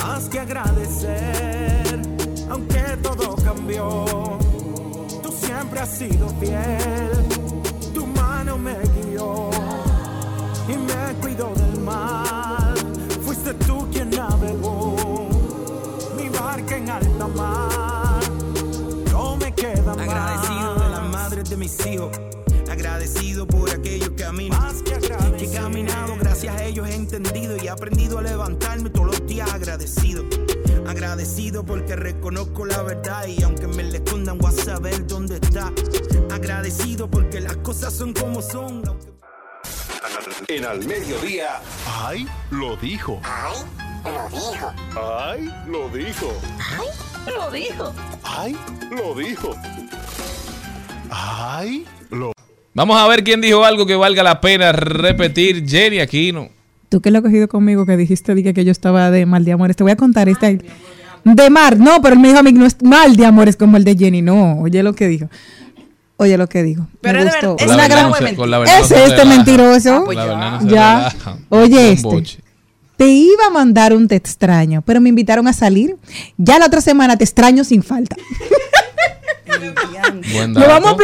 más 0.00 0.28
que 0.28 0.38
agradecer. 0.38 2.00
Aunque 2.48 2.80
todo 3.02 3.34
cambió, 3.42 4.04
tú 5.20 5.32
siempre 5.32 5.80
has 5.80 5.90
sido 5.90 6.28
fiel. 6.38 7.10
Tu 7.92 8.06
mano 8.06 8.56
me 8.56 8.76
guió 9.04 9.50
y 10.68 10.76
me 10.76 11.14
cuidó 11.20 11.52
del 11.56 11.80
mal. 11.80 12.31
Alta 16.96 17.28
mar. 17.28 18.20
No 19.10 19.36
me 19.36 19.52
queda 19.54 19.94
más. 19.94 19.98
Agradecido 20.08 20.74
de 20.74 20.88
las 20.90 21.02
madres 21.10 21.50
de 21.50 21.56
mis 21.56 21.86
hijos. 21.86 22.10
Agradecido 22.70 23.46
por 23.46 23.68
aquellos 23.70 24.10
caminos 24.16 24.58
Más 24.58 24.82
que 24.82 24.94
que 25.36 25.44
he 25.44 25.52
caminado. 25.52 26.16
Gracias 26.18 26.56
a 26.56 26.64
ellos 26.64 26.88
he 26.88 26.94
entendido 26.94 27.56
y 27.62 27.66
he 27.66 27.70
aprendido 27.70 28.18
a 28.18 28.22
levantarme 28.22 28.88
todos 28.90 29.06
los 29.08 29.26
días 29.26 29.52
agradecido. 29.52 30.24
Agradecido 30.88 31.64
porque 31.64 31.96
reconozco 31.96 32.64
la 32.64 32.82
verdad 32.82 33.26
y 33.26 33.42
aunque 33.42 33.66
me 33.66 33.82
le 33.84 33.98
escondan 33.98 34.38
voy 34.38 34.52
a 34.52 34.64
saber 34.64 35.06
dónde 35.06 35.36
está. 35.36 35.70
Agradecido 36.32 37.08
porque 37.10 37.40
las 37.40 37.56
cosas 37.58 37.92
son 37.92 38.12
como 38.14 38.40
son. 38.42 38.82
aunque- 38.86 39.12
En 40.48 40.64
al 40.64 40.84
mediodía, 40.86 41.60
¡Ay! 41.86 42.26
Lo 42.50 42.76
dijo. 42.76 43.20
¡Ay! 43.22 43.56
Lo 44.04 44.28
dijo. 44.28 44.72
¡Ay! 44.96 45.50
Lo 45.68 45.88
dijo. 45.88 46.32
¡Ay! 46.58 47.32
Lo 47.34 47.50
dijo. 47.50 47.92
¡Ay! 48.24 48.56
Lo 48.90 49.14
dijo. 49.14 49.54
¡Ay! 51.10 51.84
Lo 52.10 52.32
Vamos 52.74 53.00
a 53.00 53.06
ver 53.06 53.22
quién 53.22 53.40
dijo 53.40 53.64
algo 53.64 53.86
que 53.86 53.94
valga 53.94 54.22
la 54.22 54.40
pena 54.40 54.72
repetir. 54.72 55.68
Jenny 55.68 56.00
Aquino. 56.00 56.48
Tú 56.88 57.00
que 57.00 57.10
lo 57.10 57.18
has 57.18 57.24
cogido 57.24 57.48
conmigo, 57.48 57.86
que 57.86 57.96
dijiste 57.96 58.34
dije, 58.34 58.54
que 58.54 58.64
yo 58.64 58.72
estaba 58.72 59.10
de 59.10 59.26
mal 59.26 59.44
de 59.44 59.52
amores. 59.52 59.76
Te 59.76 59.82
voy 59.82 59.92
a 59.92 59.96
contar 59.96 60.28
esta. 60.28 60.50
De 61.24 61.50
mar, 61.50 61.78
no, 61.78 62.02
pero 62.02 62.14
él 62.14 62.20
me 62.20 62.28
dijo 62.28 62.40
a 62.40 62.42
mí 62.42 62.52
que 62.52 62.58
no 62.58 62.66
es 62.66 62.82
mal 62.82 63.14
de 63.14 63.24
amores 63.24 63.56
como 63.56 63.76
el 63.76 63.84
de 63.84 63.96
Jenny. 63.96 64.22
No, 64.22 64.58
oye 64.60 64.82
lo 64.82 64.94
que 64.94 65.06
dijo. 65.06 65.28
Oye 66.16 66.36
lo 66.36 66.48
que 66.48 66.62
dijo. 66.62 66.88
Pero 67.00 67.20
me 67.20 67.26
es 67.26 67.32
gustó. 67.32 67.56
la 67.66 67.74
una 67.74 67.88
gran 67.88 68.12
Ese, 68.66 68.94
se 68.94 69.04
este 69.04 69.24
mentiroso. 69.24 69.96
Ah, 69.96 70.02
pues 70.04 70.18
ya. 70.18 70.60
Ya. 70.64 71.12
Oye, 71.50 71.92
este. 71.92 72.42
Te 73.02 73.08
iba 73.08 73.46
a 73.46 73.50
mandar 73.50 73.92
un 73.94 74.06
te 74.06 74.14
extraño, 74.14 74.80
pero 74.86 75.00
me 75.00 75.08
invitaron 75.08 75.48
a 75.48 75.52
salir. 75.52 75.96
Ya 76.36 76.60
la 76.60 76.66
otra 76.66 76.80
semana 76.80 77.16
te 77.16 77.24
extraño 77.24 77.64
sin 77.64 77.82
falta. 77.82 78.14
Buen 80.32 80.54
Lo 80.54 80.60
vamos 80.68 80.92
a, 80.92 80.96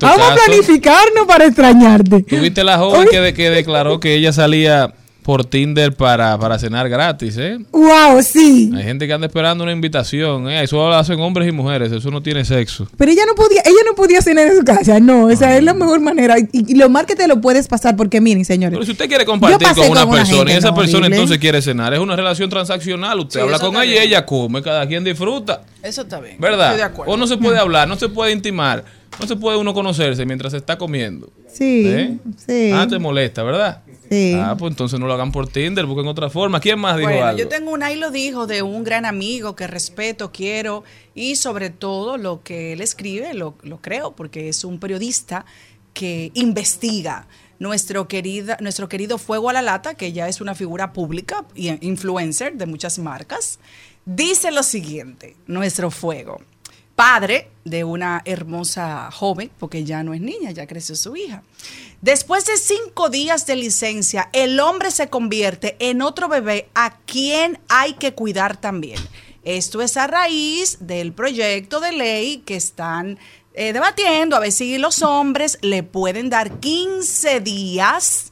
vamos 0.00 0.26
a 0.30 0.34
planificarnos 0.34 1.26
para 1.28 1.46
extrañarte. 1.46 2.22
Tuviste 2.24 2.64
la 2.64 2.78
joven 2.78 3.06
que, 3.10 3.20
de- 3.20 3.32
que 3.34 3.48
declaró 3.50 4.00
que 4.00 4.14
ella 4.16 4.32
salía 4.32 4.92
por 5.30 5.44
Tinder 5.44 5.92
para, 5.94 6.36
para 6.36 6.58
cenar 6.58 6.88
gratis, 6.88 7.36
¿eh? 7.38 7.56
Wow, 7.70 8.20
sí. 8.20 8.68
Hay 8.74 8.82
gente 8.82 9.06
que 9.06 9.12
anda 9.12 9.28
esperando 9.28 9.62
una 9.62 9.72
invitación, 9.72 10.50
¿eh? 10.50 10.64
Eso 10.64 10.74
lo 10.78 10.92
hacen 10.92 11.20
hombres 11.20 11.48
y 11.48 11.52
mujeres, 11.52 11.92
eso 11.92 12.10
no 12.10 12.20
tiene 12.20 12.44
sexo. 12.44 12.88
Pero 12.96 13.12
ella 13.12 13.22
no 13.28 13.36
podía, 13.36 13.62
ella 13.64 13.78
no 13.86 13.94
podía 13.94 14.20
cenar 14.22 14.48
en 14.48 14.56
su 14.56 14.64
casa, 14.64 14.98
no, 14.98 15.30
esa 15.30 15.56
es 15.56 15.62
la 15.62 15.72
mejor 15.72 16.00
manera. 16.00 16.36
Y, 16.36 16.72
y 16.72 16.74
lo 16.74 16.90
mal 16.90 17.06
que 17.06 17.14
te 17.14 17.28
lo 17.28 17.40
puedes 17.40 17.68
pasar, 17.68 17.94
porque 17.94 18.20
miren, 18.20 18.44
señores. 18.44 18.72
Pero 18.76 18.84
si 18.84 18.90
usted 18.90 19.06
quiere 19.06 19.24
compartir 19.24 19.68
con 19.68 19.88
una 19.88 20.00
con 20.00 20.08
una 20.08 20.16
persona 20.16 20.52
y 20.52 20.56
esa 20.56 20.70
no, 20.70 20.74
persona 20.74 20.98
horrible. 21.06 21.16
entonces 21.16 21.38
quiere 21.38 21.62
cenar, 21.62 21.94
es 21.94 22.00
una 22.00 22.16
relación 22.16 22.50
transaccional. 22.50 23.20
Usted 23.20 23.38
Sí, 23.38 23.44
habla 23.44 23.60
con 23.60 23.76
ella 23.76 24.02
y 24.02 24.08
ella 24.08 24.26
come, 24.26 24.62
cada 24.62 24.84
quien 24.88 25.04
disfruta. 25.04 25.62
Eso 25.82 26.02
está 26.02 26.20
bien. 26.20 26.36
¿Verdad? 26.38 26.66
Estoy 26.68 26.78
de 26.78 26.84
acuerdo. 26.84 27.12
O 27.12 27.16
no 27.16 27.26
se 27.26 27.36
puede 27.36 27.58
hablar, 27.58 27.88
no 27.88 27.96
se 27.96 28.08
puede 28.08 28.32
intimar, 28.32 28.84
no 29.20 29.26
se 29.26 29.36
puede 29.36 29.58
uno 29.58 29.72
conocerse 29.74 30.24
mientras 30.26 30.52
se 30.52 30.58
está 30.58 30.76
comiendo. 30.78 31.30
Sí, 31.48 31.84
¿Eh? 31.86 32.18
sí. 32.36 32.70
Ah, 32.72 32.86
te 32.88 32.98
molesta, 32.98 33.42
¿verdad? 33.42 33.82
Sí. 34.08 34.34
Ah, 34.36 34.56
pues 34.58 34.72
entonces 34.72 34.98
no 34.98 35.06
lo 35.06 35.12
hagan 35.14 35.30
por 35.32 35.48
Tinder, 35.48 35.86
busquen 35.86 36.06
otra 36.08 36.28
forma. 36.30 36.58
¿Quién 36.60 36.78
más 36.80 36.96
dijo 36.96 37.08
Bueno, 37.10 37.26
algo? 37.26 37.38
yo 37.38 37.48
tengo 37.48 37.70
una 37.70 37.92
y 37.92 37.96
lo 37.96 38.10
dijo 38.10 38.46
de 38.46 38.62
un 38.62 38.82
gran 38.82 39.06
amigo 39.06 39.54
que 39.54 39.66
respeto, 39.66 40.32
quiero 40.32 40.82
y 41.14 41.36
sobre 41.36 41.70
todo 41.70 42.16
lo 42.16 42.42
que 42.42 42.72
él 42.72 42.80
escribe, 42.80 43.34
lo, 43.34 43.54
lo 43.62 43.80
creo, 43.80 44.12
porque 44.12 44.48
es 44.48 44.64
un 44.64 44.78
periodista 44.80 45.44
que 45.94 46.30
investiga. 46.34 47.26
Nuestro, 47.60 48.08
querida, 48.08 48.56
nuestro 48.60 48.88
querido 48.88 49.18
Fuego 49.18 49.50
a 49.50 49.52
la 49.52 49.60
Lata, 49.60 49.92
que 49.92 50.12
ya 50.14 50.28
es 50.28 50.40
una 50.40 50.54
figura 50.54 50.94
pública 50.94 51.44
y 51.54 51.68
influencer 51.86 52.54
de 52.54 52.64
muchas 52.64 52.98
marcas, 52.98 53.58
dice 54.14 54.50
lo 54.50 54.62
siguiente, 54.62 55.36
nuestro 55.46 55.90
Fuego, 55.90 56.40
padre 56.96 57.50
de 57.64 57.84
una 57.84 58.22
hermosa 58.24 59.10
joven, 59.10 59.50
porque 59.58 59.84
ya 59.84 60.02
no 60.02 60.14
es 60.14 60.20
niña, 60.20 60.50
ya 60.50 60.66
creció 60.66 60.96
su 60.96 61.16
hija. 61.16 61.42
Después 62.00 62.44
de 62.46 62.56
cinco 62.56 63.08
días 63.08 63.46
de 63.46 63.56
licencia, 63.56 64.28
el 64.32 64.58
hombre 64.58 64.90
se 64.90 65.08
convierte 65.08 65.76
en 65.78 66.02
otro 66.02 66.28
bebé 66.28 66.68
a 66.74 66.98
quien 66.98 67.60
hay 67.68 67.94
que 67.94 68.14
cuidar 68.14 68.60
también. 68.60 68.98
Esto 69.44 69.80
es 69.80 69.96
a 69.96 70.06
raíz 70.06 70.78
del 70.80 71.12
proyecto 71.12 71.80
de 71.80 71.92
ley 71.92 72.38
que 72.38 72.56
están 72.56 73.18
eh, 73.54 73.72
debatiendo 73.72 74.36
a 74.36 74.40
ver 74.40 74.52
si 74.52 74.76
los 74.78 75.02
hombres 75.02 75.58
le 75.62 75.82
pueden 75.82 76.30
dar 76.30 76.60
15 76.60 77.40
días 77.40 78.29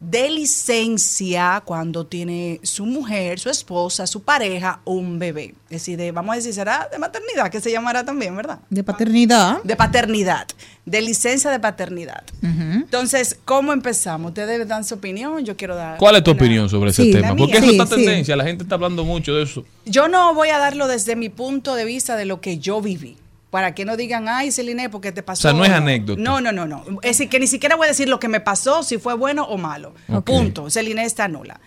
de 0.00 0.28
licencia 0.30 1.62
cuando 1.64 2.06
tiene 2.06 2.60
su 2.62 2.84
mujer, 2.84 3.38
su 3.38 3.48
esposa, 3.48 4.06
su 4.06 4.22
pareja, 4.22 4.80
un 4.84 5.18
bebé. 5.18 5.54
Es 5.70 5.80
decir, 5.82 5.96
de- 5.96 6.12
vamos 6.12 6.32
a 6.34 6.36
decir, 6.36 6.52
será 6.52 6.88
de 6.92 6.98
maternidad, 6.98 7.50
que 7.50 7.60
se 7.60 7.70
llamará 7.70 8.04
también, 8.04 8.36
¿verdad? 8.36 8.58
De 8.70 8.84
paternidad. 8.84 9.62
De 9.62 9.76
paternidad, 9.76 10.46
de 10.84 11.00
licencia 11.00 11.50
de 11.50 11.58
paternidad. 11.60 12.22
Entonces, 12.42 13.38
¿cómo 13.44 13.72
empezamos? 13.72 14.30
Ustedes 14.30 14.66
dan 14.68 14.84
su 14.84 14.94
opinión, 14.96 15.44
yo 15.44 15.56
quiero 15.56 15.74
dar... 15.74 15.96
¿Cuál 15.98 16.16
es 16.16 16.24
tu 16.24 16.32
una- 16.32 16.40
opinión 16.40 16.68
sobre 16.68 16.90
ese 16.90 17.04
Sí, 17.04 17.12
tema? 17.12 17.34
Porque 17.34 17.56
eso 17.58 17.66
Sí, 17.66 17.72
está 17.78 17.86
sí. 17.86 17.94
tendencia, 17.96 18.36
la 18.36 18.44
gente 18.44 18.62
está 18.64 18.74
hablando 18.74 19.04
mucho 19.04 19.34
de 19.34 19.42
eso. 19.44 19.64
Yo 19.86 20.08
no 20.08 20.34
voy 20.34 20.48
a 20.50 20.58
darlo 20.58 20.86
desde 20.86 21.16
mi 21.16 21.28
punto 21.28 21.74
de 21.74 21.84
vista 21.84 22.16
de 22.16 22.24
lo 22.26 22.40
que 22.40 22.58
yo 22.58 22.80
viví. 22.80 23.16
Para 23.54 23.72
que 23.72 23.84
no 23.84 23.96
digan, 23.96 24.28
ay, 24.28 24.50
Celine, 24.50 24.90
porque 24.90 25.12
te 25.12 25.22
pasó. 25.22 25.38
O 25.38 25.42
sea, 25.42 25.52
no 25.56 25.64
es 25.64 25.70
anécdota. 25.70 26.20
No, 26.20 26.40
no, 26.40 26.50
no, 26.50 26.66
no. 26.66 26.82
Es 27.02 27.18
decir, 27.18 27.28
que 27.28 27.38
ni 27.38 27.46
siquiera 27.46 27.76
voy 27.76 27.84
a 27.84 27.90
decir 27.90 28.08
lo 28.08 28.18
que 28.18 28.26
me 28.26 28.40
pasó, 28.40 28.82
si 28.82 28.98
fue 28.98 29.14
bueno 29.14 29.44
o 29.44 29.56
malo. 29.58 29.94
Punto. 30.24 30.70
Celine 30.70 31.04
está 31.04 31.28
nula. 31.28 31.60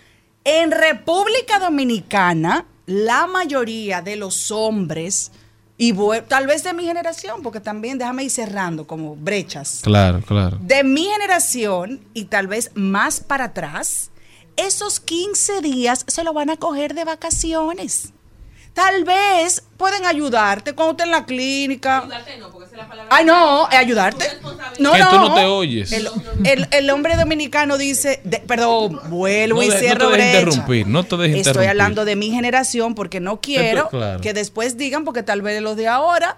En 0.43 0.71
República 0.71 1.59
Dominicana, 1.59 2.65
la 2.87 3.25
mayoría 3.25 4.01
de 4.01 4.17
los 4.17 4.51
hombres, 4.51 5.31
y 5.77 5.93
tal 6.27 6.45
vez 6.45 6.65
de 6.65 6.73
mi 6.73 6.83
generación, 6.83 7.41
porque 7.41 7.61
también 7.61 7.97
déjame 7.97 8.25
ir 8.25 8.31
cerrando 8.31 8.85
como 8.85 9.15
brechas 9.15 9.79
Claro, 9.81 10.19
claro. 10.23 10.57
de 10.59 10.83
mi 10.83 11.05
generación 11.05 12.01
y 12.13 12.25
tal 12.25 12.47
vez 12.47 12.69
más 12.75 13.21
para 13.21 13.45
atrás, 13.45 14.11
esos 14.57 14.99
15 14.99 15.61
días 15.61 16.03
se 16.05 16.25
lo 16.25 16.33
van 16.33 16.49
a 16.49 16.57
coger 16.57 16.93
de 16.95 17.05
vacaciones. 17.05 18.11
Tal 18.73 19.05
vez 19.05 19.63
pueden 19.77 20.05
ayudarte 20.05 20.73
cuando 20.73 20.91
estés 20.91 21.05
en 21.05 21.11
la 21.11 21.25
clínica. 21.25 21.99
Ayudarte 21.99 22.37
no, 22.37 22.49
porque 22.49 22.65
esa 22.65 22.75
es 22.75 22.81
la 22.81 22.87
palabra. 22.89 23.15
Ay, 23.15 23.25
no, 23.25 23.69
es 23.69 23.77
ayudarte. 23.77 24.25
No, 24.79 24.91
Que 24.93 24.99
no. 24.99 25.09
tú 25.09 25.15
no 25.19 25.33
te 25.35 25.45
oyes. 25.45 25.91
El, 25.91 26.09
el- 26.43 26.67
el 26.71 26.89
hombre 26.89 27.15
dominicano 27.15 27.77
dice, 27.77 28.19
de- 28.23 28.39
perdón, 28.39 28.99
vuelvo 29.09 29.57
No 29.57 29.63
y 29.63 29.67
de- 29.69 29.73
no 29.73 29.79
cierro 29.79 30.07
te 30.09 30.13
brecha. 30.13 30.39
interrumpir, 30.41 30.87
no 30.87 31.03
te 31.03 31.15
dejes 31.17 31.37
Estoy 31.37 31.39
interrumpir. 31.51 31.69
hablando 31.69 32.05
de 32.05 32.15
mi 32.15 32.29
generación 32.31 32.95
porque 32.95 33.19
no 33.19 33.39
quiero 33.41 33.89
claro. 33.89 34.19
que 34.21 34.33
después 34.33 34.77
digan, 34.77 35.03
porque 35.05 35.23
tal 35.23 35.41
vez 35.41 35.61
los 35.61 35.75
de 35.77 35.87
ahora 35.87 36.37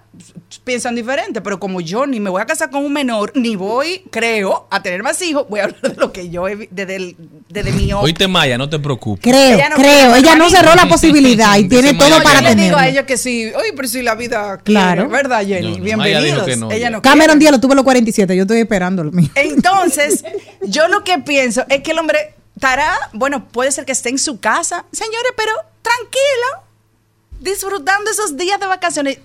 piensan 0.63 0.95
diferente, 0.95 1.41
pero 1.41 1.59
como 1.59 1.81
yo 1.81 2.05
ni 2.07 2.19
me 2.19 2.29
voy 2.29 2.41
a 2.41 2.45
casar 2.45 2.69
con 2.69 2.83
un 2.85 2.91
menor, 2.93 3.31
ni 3.35 3.55
voy, 3.55 4.03
creo, 4.11 4.67
a 4.71 4.81
tener 4.81 5.03
más 5.03 5.21
hijos, 5.21 5.45
voy 5.49 5.59
a 5.61 5.63
hablar 5.65 5.81
de 5.81 5.95
lo 5.95 6.11
que 6.11 6.29
yo 6.29 6.47
he 6.47 6.55
vi- 6.55 6.67
desde, 6.71 6.95
el- 6.95 7.15
desde 7.49 7.71
mi 7.71 7.91
ojo. 7.93 8.03
Oíste 8.03 8.27
Maya, 8.27 8.57
no 8.57 8.69
te 8.69 8.79
preocupes. 8.79 9.23
Creo, 9.23 9.55
Ella 9.55 9.69
no 9.69 9.75
creo. 9.75 10.15
Ella 10.15 10.35
no 10.35 10.49
cerró 10.49 10.75
la 10.75 10.87
posibilidad 10.87 11.57
y 11.57 11.67
tiene 11.67 11.93
todo 11.93 12.21
para 12.23 12.41
yo 12.41 12.49
le 12.49 12.55
digo 12.55 12.77
a 12.77 12.87
ellos 12.87 13.05
que 13.05 13.17
sí, 13.17 13.28
oye, 13.53 13.73
pero 13.75 13.87
si 13.87 14.01
la 14.01 14.15
vida 14.15 14.57
Claro. 14.63 15.03
quiere, 15.07 15.17
¿verdad, 15.23 15.45
Jenny? 15.45 15.71
No, 15.71 15.77
no, 15.77 15.83
Bienvenidos. 15.83 16.57
no, 16.57 16.71
Ella 16.71 16.77
ya. 16.77 16.89
no 16.89 17.01
Cameron. 17.01 17.39
Díaz 17.39 17.51
lo 17.51 17.59
tuvo 17.59 17.75
los 17.75 17.83
47, 17.83 18.35
yo 18.35 18.43
estoy 18.43 18.59
esperando 18.59 19.03
lo 19.03 19.11
mío. 19.11 19.29
Entonces, 19.35 20.23
yo 20.61 20.87
lo 20.87 21.03
que 21.03 21.19
pienso 21.19 21.63
es 21.69 21.81
que 21.83 21.91
el 21.91 21.99
hombre 21.99 22.33
estará, 22.55 22.93
bueno, 23.13 23.47
puede 23.47 23.71
ser 23.71 23.85
que 23.85 23.91
esté 23.93 24.09
en 24.09 24.17
su 24.19 24.39
casa, 24.39 24.85
señores, 24.91 25.31
pero 25.37 25.51
tranquilo, 25.81 26.65
disfrutando 27.39 28.11
esos 28.11 28.35
días 28.37 28.59
de 28.59 28.65
vacaciones. 28.67 29.19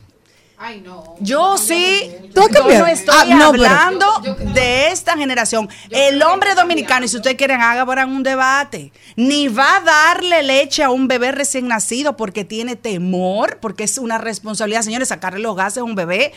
Yo 1.21 1.59
sí, 1.59 2.11
¿Tú 2.33 2.43
has 2.43 2.51
yo 2.53 2.79
no 2.79 2.87
estoy 2.87 3.15
Ah, 3.19 3.25
no, 3.35 3.45
hablando 3.47 4.07
de 4.55 4.89
esta 4.89 5.17
generación. 5.17 5.69
El 5.91 6.23
hombre 6.23 6.55
dominicano, 6.55 7.05
y 7.05 7.09
si 7.09 7.17
ustedes 7.17 7.37
quieren, 7.37 7.61
hagan 7.61 8.09
un 8.09 8.23
debate. 8.23 8.93
Ni 9.17 9.49
va 9.49 9.77
a 9.77 9.81
darle 9.81 10.43
leche 10.43 10.83
a 10.83 10.91
un 10.91 11.09
bebé 11.09 11.33
recién 11.33 11.69
nacido 11.69 12.17
porque 12.17 12.45
tiene 12.45 12.77
temor, 12.77 13.59
porque 13.61 13.85
es 13.85 13.99
una 13.99 14.19
responsabilidad, 14.19 14.83
señores, 14.83 15.09
sacarle 15.09 15.41
los 15.41 15.57
gases 15.57 15.79
a 15.79 15.85
un 15.85 15.97
bebé. 15.97 16.33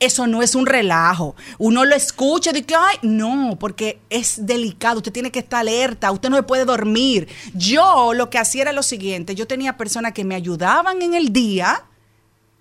Eso 0.00 0.26
no 0.26 0.42
es 0.42 0.54
un 0.54 0.66
relajo. 0.66 1.34
Uno 1.58 1.84
lo 1.84 1.94
escucha 1.94 2.50
y 2.50 2.60
dice, 2.60 2.74
ay, 2.78 2.98
no, 3.02 3.56
porque 3.58 4.00
es 4.10 4.46
delicado. 4.46 4.98
Usted 4.98 5.12
tiene 5.12 5.30
que 5.30 5.38
estar 5.40 5.60
alerta. 5.60 6.10
Usted 6.10 6.28
no 6.28 6.36
se 6.36 6.42
puede 6.42 6.64
dormir. 6.64 7.28
Yo 7.54 8.12
lo 8.14 8.28
que 8.28 8.38
hacía 8.38 8.62
era 8.62 8.72
lo 8.72 8.82
siguiente. 8.82 9.34
Yo 9.34 9.46
tenía 9.46 9.76
personas 9.76 10.12
que 10.12 10.24
me 10.24 10.34
ayudaban 10.34 11.00
en 11.02 11.14
el 11.14 11.32
día 11.32 11.84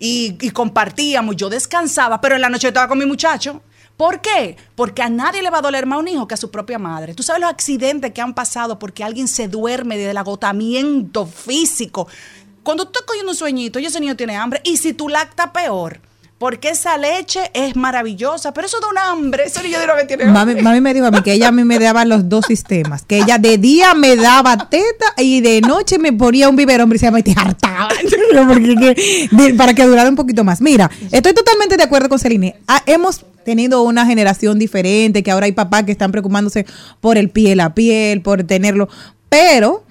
y, 0.04 0.50
compartíamos, 0.50 1.36
yo 1.36 1.48
descansaba, 1.48 2.20
pero 2.20 2.34
en 2.34 2.42
la 2.42 2.50
noche 2.50 2.70
estaba 2.70 2.88
con 2.88 2.98
mi 2.98 3.06
muchacho. 3.06 3.62
¿Por 3.96 4.20
qué? 4.20 4.58
Porque 4.74 5.04
a 5.04 5.10
nadie 5.10 5.44
le 5.44 5.52
va 5.52 5.60
a 5.60 5.62
doler 5.62 5.86
más 5.86 6.00
un 6.00 6.08
hijo 6.08 6.28
que 6.28 6.34
a 6.34 6.38
su 6.38 6.50
propia 6.50 6.80
madre. 6.80 7.14
Tú 7.14 7.22
sabes 7.22 7.40
los 7.40 7.52
accidentes 7.52 8.12
que 8.12 8.20
han 8.20 8.34
pasado 8.34 8.80
porque 8.80 9.04
alguien 9.04 9.28
se 9.28 9.48
duerme 9.48 10.00
del 10.00 10.18
agotamiento 10.18 11.28
físico. 11.28 12.08
Cuando 12.64 12.86
tú 12.86 12.94
estás 12.94 13.04
cogiendo 13.06 13.32
un 13.32 13.38
sueñito 13.38 13.78
y 13.78 13.86
ese 13.86 14.00
niño 14.00 14.18
tiene 14.18 14.36
hambre, 14.38 14.60
y 14.64 14.78
si 14.78 14.94
tú 14.94 15.08
lactas, 15.08 15.52
peor. 15.52 16.00
Porque 16.42 16.70
esa 16.70 16.98
leche 16.98 17.52
es 17.54 17.76
maravillosa, 17.76 18.52
pero 18.52 18.66
eso 18.66 18.80
da 18.80 18.88
un 18.90 18.98
hambre. 18.98 19.44
Ese 19.46 19.62
niño 19.62 19.78
de 19.78 19.86
una 19.86 19.94
vez 19.94 20.08
tiene. 20.08 20.26
Mami, 20.26 20.56
mami 20.56 20.82
me 20.82 20.92
dijo 20.92 21.06
a 21.06 21.12
mí 21.12 21.22
que 21.22 21.34
ella 21.34 21.50
a 21.50 21.52
mí 21.52 21.64
me 21.64 21.78
daba 21.78 22.04
los 22.04 22.30
dos 22.30 22.46
sistemas. 22.48 23.04
Que 23.06 23.18
ella 23.20 23.38
de 23.38 23.60
día 23.60 23.94
me 23.94 24.16
daba 24.16 24.68
teta 24.68 25.14
y 25.18 25.42
de 25.42 25.62
noche 25.62 26.00
me 26.00 26.12
ponía 26.12 26.50
un 26.50 26.56
biberón 26.56 26.92
y 26.96 26.98
se 26.98 27.12
me 27.12 27.24
hartaba. 27.36 27.90
Que- 28.02 29.54
para 29.56 29.76
que 29.76 29.86
durara 29.86 30.10
un 30.10 30.16
poquito 30.16 30.44
más. 30.44 30.62
Mira, 30.62 30.90
estoy 31.12 31.36
totalmente 31.36 31.78
de 31.78 31.84
acuerdo 31.84 32.10
con 32.10 32.18
Celine. 32.18 32.56
Ah, 32.68 32.82
hemos 32.88 33.24
tenido 33.46 33.84
una 33.84 34.08
generación 34.08 34.58
diferente, 34.58 35.22
que 35.22 35.30
ahora 35.30 35.46
hay 35.46 35.52
papás 35.52 35.84
que 35.84 35.92
están 35.92 36.12
preocupándose 36.12 36.66
por 37.02 37.20
el 37.20 37.30
piel 37.30 37.60
a 37.60 37.76
piel, 37.76 38.22
por 38.24 38.44
tenerlo, 38.46 38.90
pero 39.30 39.84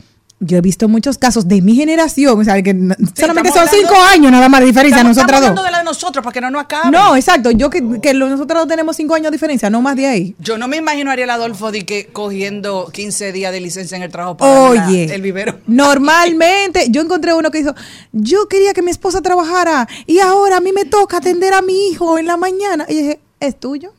yo 0.42 0.56
he 0.56 0.60
visto 0.62 0.88
muchos 0.88 1.18
casos 1.18 1.46
de 1.48 1.60
mi 1.60 1.76
generación, 1.76 2.40
o 2.40 2.44
sea, 2.44 2.60
que 2.62 2.72
solamente 3.14 3.50
son 3.52 3.68
cinco 3.68 3.88
hablando- 3.94 4.10
años 4.12 4.32
nada 4.32 4.48
más 4.48 4.60
de 4.60 4.66
diferencia, 4.66 4.96
Estamos, 4.98 5.16
nosotras 5.16 5.40
estamos 5.40 5.56
dos. 5.56 5.58
hablando 5.58 5.62
de 5.64 5.70
la 5.70 5.78
de 5.78 5.84
nosotros 5.84 6.24
para 6.24 6.32
que 6.32 6.40
no 6.40 6.50
nos 6.50 6.62
acabe. 6.62 6.90
No, 6.90 7.14
exacto, 7.14 7.50
yo 7.50 7.68
que, 7.68 8.00
que 8.00 8.14
nosotros 8.14 8.60
dos 8.62 8.68
tenemos 8.68 8.96
cinco 8.96 9.14
años 9.14 9.26
de 9.26 9.32
diferencia, 9.32 9.68
no 9.70 9.82
más 9.82 9.96
de 9.96 10.06
ahí. 10.06 10.34
Yo 10.38 10.56
no 10.58 10.66
me 10.66 10.78
imagino 10.78 11.10
a 11.10 11.12
Ariel 11.12 11.30
Adolfo 11.30 11.70
de 11.70 11.84
que 11.84 12.06
cogiendo 12.06 12.88
15 12.92 13.32
días 13.32 13.52
de 13.52 13.60
licencia 13.60 13.96
en 13.96 14.02
el 14.02 14.10
trabajo 14.10 14.36
para 14.38 14.74
la- 14.74 14.90
el 14.90 15.22
vivero. 15.22 15.58
normalmente 15.66 16.86
yo 16.90 17.02
encontré 17.02 17.34
uno 17.34 17.50
que 17.50 17.58
dijo, 17.58 17.74
yo 18.12 18.48
quería 18.48 18.72
que 18.72 18.82
mi 18.82 18.90
esposa 18.90 19.20
trabajara 19.20 19.88
y 20.06 20.20
ahora 20.20 20.56
a 20.56 20.60
mí 20.60 20.72
me 20.72 20.84
toca 20.84 21.18
atender 21.18 21.52
a 21.52 21.62
mi 21.62 21.88
hijo 21.88 22.18
en 22.18 22.26
la 22.26 22.36
mañana. 22.36 22.86
Y 22.88 22.94
dije, 22.94 23.20
¿es 23.40 23.58
tuyo? 23.60 23.92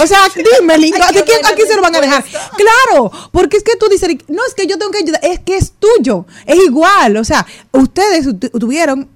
O 0.00 0.06
sea, 0.06 0.20
dime, 0.60 0.78
Linda, 0.78 1.06
Ay, 1.08 1.14
¿de 1.14 1.20
qué 1.20 1.24
quién, 1.26 1.36
buena 1.40 1.48
¿a 1.48 1.54
quién 1.54 1.68
se 1.68 1.76
lo 1.76 1.82
van 1.82 1.96
a 1.96 2.00
dejar? 2.00 2.24
Claro, 2.24 3.10
porque 3.32 3.56
es 3.56 3.62
que 3.64 3.76
tú 3.76 3.86
dices, 3.88 4.08
no 4.28 4.42
es 4.46 4.54
que 4.54 4.66
yo 4.66 4.78
tengo 4.78 4.90
que 4.92 4.98
ayudar, 4.98 5.20
es 5.24 5.40
que 5.40 5.56
es 5.56 5.72
tuyo, 5.78 6.26
es 6.46 6.56
igual. 6.64 7.16
O 7.16 7.24
sea, 7.24 7.46
ustedes 7.72 8.26
tu- 8.38 8.50
tuvieron 8.58 9.08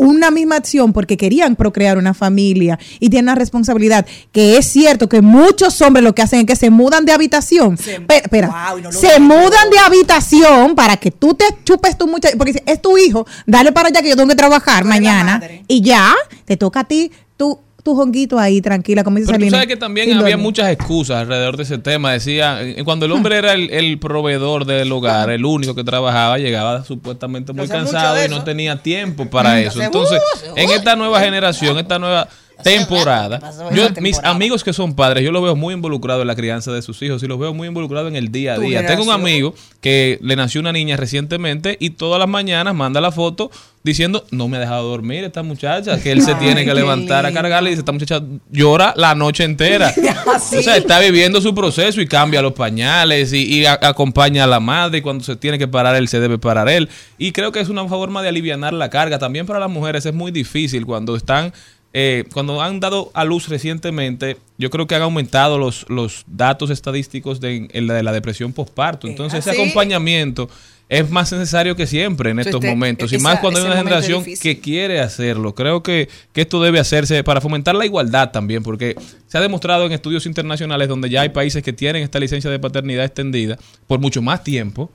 una 0.00 0.30
misma 0.30 0.54
acción 0.54 0.92
porque 0.92 1.16
querían 1.16 1.56
procrear 1.56 1.98
una 1.98 2.14
familia 2.14 2.78
y 3.00 3.10
tienen 3.10 3.24
una 3.24 3.34
responsabilidad 3.34 4.06
que 4.30 4.56
es 4.56 4.64
cierto 4.70 5.08
que 5.08 5.22
muchos 5.22 5.82
hombres 5.82 6.04
lo 6.04 6.14
que 6.14 6.22
hacen 6.22 6.38
es 6.38 6.46
que 6.46 6.54
se 6.54 6.70
mudan 6.70 7.04
de 7.04 7.10
habitación 7.10 7.76
Se- 7.76 7.96
espera, 8.08 8.68
Wow, 8.70 8.80
no 8.80 8.92
se 8.92 9.18
mudan 9.18 9.70
de 9.70 9.78
habitación 9.80 10.76
para 10.76 10.98
que 10.98 11.10
tú 11.10 11.34
te 11.34 11.46
chupes 11.64 11.98
tu 11.98 12.06
muchacho 12.06 12.38
porque 12.38 12.62
es 12.64 12.80
tu 12.80 12.96
hijo 12.96 13.26
dale 13.44 13.72
para 13.72 13.88
allá 13.88 14.00
que 14.00 14.10
yo 14.10 14.14
tengo 14.16 14.28
que 14.28 14.36
trabajar 14.36 14.84
Tú 14.84 14.88
mañana 14.88 15.42
y 15.66 15.80
ya 15.82 16.14
te 16.44 16.56
toca 16.56 16.78
a 16.80 16.84
ti 16.84 17.10
tu 17.36 17.58
tu 17.82 17.94
jonguito 17.94 18.38
ahí 18.38 18.60
tranquila 18.60 19.04
como 19.04 19.16
dice 19.18 19.26
Pero 19.28 19.38
tú 19.38 19.40
Selena, 19.44 19.56
sabes 19.58 19.68
que 19.68 19.76
también 19.76 20.08
sin 20.08 20.16
había 20.18 20.30
dormir. 20.30 20.42
muchas 20.44 20.70
excusas 20.70 21.18
alrededor 21.22 21.56
de 21.56 21.62
ese 21.62 21.78
tema. 21.78 22.12
Decía, 22.12 22.62
eh, 22.62 22.82
cuando 22.84 23.06
el 23.06 23.12
hombre 23.12 23.36
era 23.38 23.52
el, 23.52 23.70
el 23.70 23.98
proveedor 23.98 24.64
del 24.64 24.90
hogar, 24.92 25.30
el 25.30 25.44
único 25.44 25.74
que 25.74 25.84
trabajaba, 25.84 26.38
llegaba 26.38 26.84
supuestamente 26.84 27.52
muy 27.52 27.68
cansado 27.68 28.24
y 28.24 28.28
no 28.28 28.44
tenía 28.44 28.82
tiempo 28.82 29.30
para 29.30 29.60
eso. 29.60 29.80
Entonces, 29.82 30.20
en 30.56 30.70
esta 30.70 30.96
nueva 30.96 31.20
generación, 31.20 31.78
esta 31.78 31.98
nueva 31.98 32.28
temporada, 32.62 33.38
yo, 33.72 33.84
esa 33.84 34.00
mis 34.00 34.14
temporada. 34.16 34.30
amigos 34.34 34.64
que 34.64 34.72
son 34.72 34.94
padres, 34.96 35.24
yo 35.24 35.30
los 35.30 35.42
veo 35.42 35.54
muy 35.54 35.74
involucrados 35.74 36.22
en 36.22 36.26
la 36.26 36.34
crianza 36.34 36.72
de 36.72 36.82
sus 36.82 37.00
hijos 37.02 37.22
y 37.22 37.26
los 37.28 37.38
veo 37.38 37.54
muy 37.54 37.68
involucrados 37.68 38.08
en 38.10 38.16
el 38.16 38.32
día 38.32 38.54
a 38.54 38.58
día. 38.58 38.84
Tengo 38.86 39.04
un 39.04 39.10
amigo 39.10 39.54
que 39.80 40.18
le 40.22 40.34
nació 40.36 40.60
una 40.60 40.72
niña 40.72 40.96
recientemente 40.96 41.76
y 41.80 41.90
todas 41.90 42.18
las 42.18 42.28
mañanas 42.28 42.74
manda 42.74 43.00
la 43.00 43.12
foto 43.12 43.50
diciendo, 43.88 44.24
no 44.30 44.48
me 44.48 44.56
ha 44.56 44.60
dejado 44.60 44.88
dormir 44.88 45.24
esta 45.24 45.42
muchacha, 45.42 46.00
que 46.02 46.12
él 46.12 46.22
se 46.22 46.32
Ay, 46.34 46.38
tiene 46.40 46.64
que 46.64 46.74
levantar 46.74 47.24
a 47.26 47.32
cargarle 47.32 47.70
y 47.70 47.72
dice, 47.72 47.80
esta 47.80 47.92
muchacha 47.92 48.22
llora 48.50 48.92
la 48.96 49.14
noche 49.14 49.44
entera. 49.44 49.92
O 50.38 50.62
sea, 50.62 50.76
está 50.76 51.00
viviendo 51.00 51.40
su 51.40 51.54
proceso 51.54 52.00
y 52.00 52.06
cambia 52.06 52.42
los 52.42 52.52
pañales 52.52 53.32
y, 53.32 53.44
y 53.60 53.66
a- 53.66 53.78
acompaña 53.82 54.44
a 54.44 54.46
la 54.46 54.60
madre 54.60 54.98
y 54.98 55.02
cuando 55.02 55.24
se 55.24 55.36
tiene 55.36 55.58
que 55.58 55.66
parar 55.68 55.96
él, 55.96 56.08
se 56.08 56.20
debe 56.20 56.38
parar 56.38 56.68
él. 56.68 56.88
Y 57.18 57.32
creo 57.32 57.50
que 57.52 57.60
es 57.60 57.68
una 57.68 57.86
forma 57.88 58.22
de 58.22 58.28
aliviar 58.28 58.58
la 58.72 58.90
carga. 58.90 59.18
También 59.18 59.46
para 59.46 59.58
las 59.60 59.70
mujeres 59.70 60.04
es 60.06 60.14
muy 60.14 60.30
difícil 60.30 60.84
cuando 60.86 61.16
están, 61.16 61.52
eh, 61.92 62.24
cuando 62.32 62.60
han 62.62 62.80
dado 62.80 63.10
a 63.14 63.24
luz 63.24 63.48
recientemente, 63.48 64.36
yo 64.58 64.70
creo 64.70 64.86
que 64.86 64.94
han 64.94 65.02
aumentado 65.02 65.58
los, 65.58 65.86
los 65.88 66.24
datos 66.26 66.70
estadísticos 66.70 67.40
de, 67.40 67.68
de 67.72 68.02
la 68.02 68.12
depresión 68.12 68.52
postparto. 68.52 69.06
Entonces 69.06 69.40
ese 69.40 69.50
así. 69.50 69.60
acompañamiento 69.60 70.48
es 70.88 71.10
más 71.10 71.30
necesario 71.32 71.76
que 71.76 71.86
siempre 71.86 72.30
en 72.30 72.38
estos 72.38 72.56
usted- 72.56 72.68
momentos. 72.70 73.12
Y 73.12 73.18
más 73.18 73.40
cuando 73.40 73.60
hay 73.60 73.66
una 73.66 73.76
generación 73.76 74.24
que 74.40 74.58
quiere 74.60 75.00
hacerlo. 75.00 75.54
Creo 75.54 75.82
que, 75.82 76.08
que 76.32 76.40
esto 76.42 76.62
debe 76.62 76.80
hacerse 76.80 77.22
para 77.24 77.40
fomentar 77.40 77.74
la 77.74 77.84
igualdad 77.84 78.30
también, 78.30 78.62
porque 78.62 78.96
se 79.26 79.36
ha 79.36 79.40
demostrado 79.40 79.84
en 79.86 79.92
estudios 79.92 80.24
internacionales 80.26 80.88
donde 80.88 81.10
ya 81.10 81.20
hay 81.20 81.28
países 81.28 81.62
que 81.62 81.72
tienen 81.72 82.02
esta 82.02 82.18
licencia 82.18 82.50
de 82.50 82.58
paternidad 82.58 83.04
extendida 83.04 83.58
por 83.86 84.00
mucho 84.00 84.22
más 84.22 84.42
tiempo. 84.42 84.90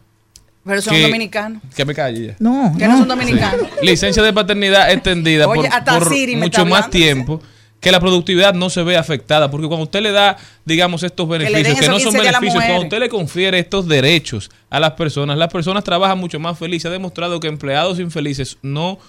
Pero 0.66 0.82
son 0.82 0.94
que- 0.96 1.02
dominicanos. 1.04 1.62
Que 1.76 1.84
me 1.86 1.94
calle 1.94 2.28
ya. 2.28 2.36
no, 2.40 2.74
Que 2.80 2.88
no 2.88 2.98
son 2.98 3.08
dominicanos. 3.10 3.68
Licencia 3.82 4.24
de 4.24 4.32
paternidad 4.34 4.92
extendida 4.92 5.46
Oye, 5.48 5.64
por, 5.64 5.74
hasta 5.74 6.00
por 6.00 6.10
Siri 6.10 6.36
me 6.38 6.44
mucho 6.44 6.66
más 6.66 6.90
tiempo 6.90 7.42
que 7.84 7.92
la 7.92 8.00
productividad 8.00 8.54
no 8.54 8.70
se 8.70 8.82
ve 8.82 8.96
afectada, 8.96 9.52
porque 9.52 9.68
cuando 9.68 9.84
usted 9.84 10.02
le 10.02 10.12
da, 10.12 10.38
digamos, 10.64 11.04
estos 11.04 11.28
beneficios, 11.28 11.80
que, 11.80 11.88
no 11.88 12.00
son 12.00 12.12
15 12.12 12.22
días 12.22 12.28
a 12.28 12.32
la 12.32 12.40
beneficios, 12.40 12.64
cuando 12.64 12.84
usted 12.84 13.00
le 13.00 13.10
confiere 13.10 13.60
estos 13.60 13.88
derechos 13.88 14.50
a 14.70 14.80
las 14.80 14.94
personas, 14.94 15.38
las 15.38 15.52
personas 15.52 15.84
trabajan 15.84 16.18
mucho 16.18 16.40
más 16.40 16.58
felices. 16.58 16.84
Se 16.84 16.88
ha 16.88 16.92
demostrado 16.92 17.40
que 17.42 17.48
empleados 17.48 18.00
infelices 18.00 18.58
no 18.62 19.00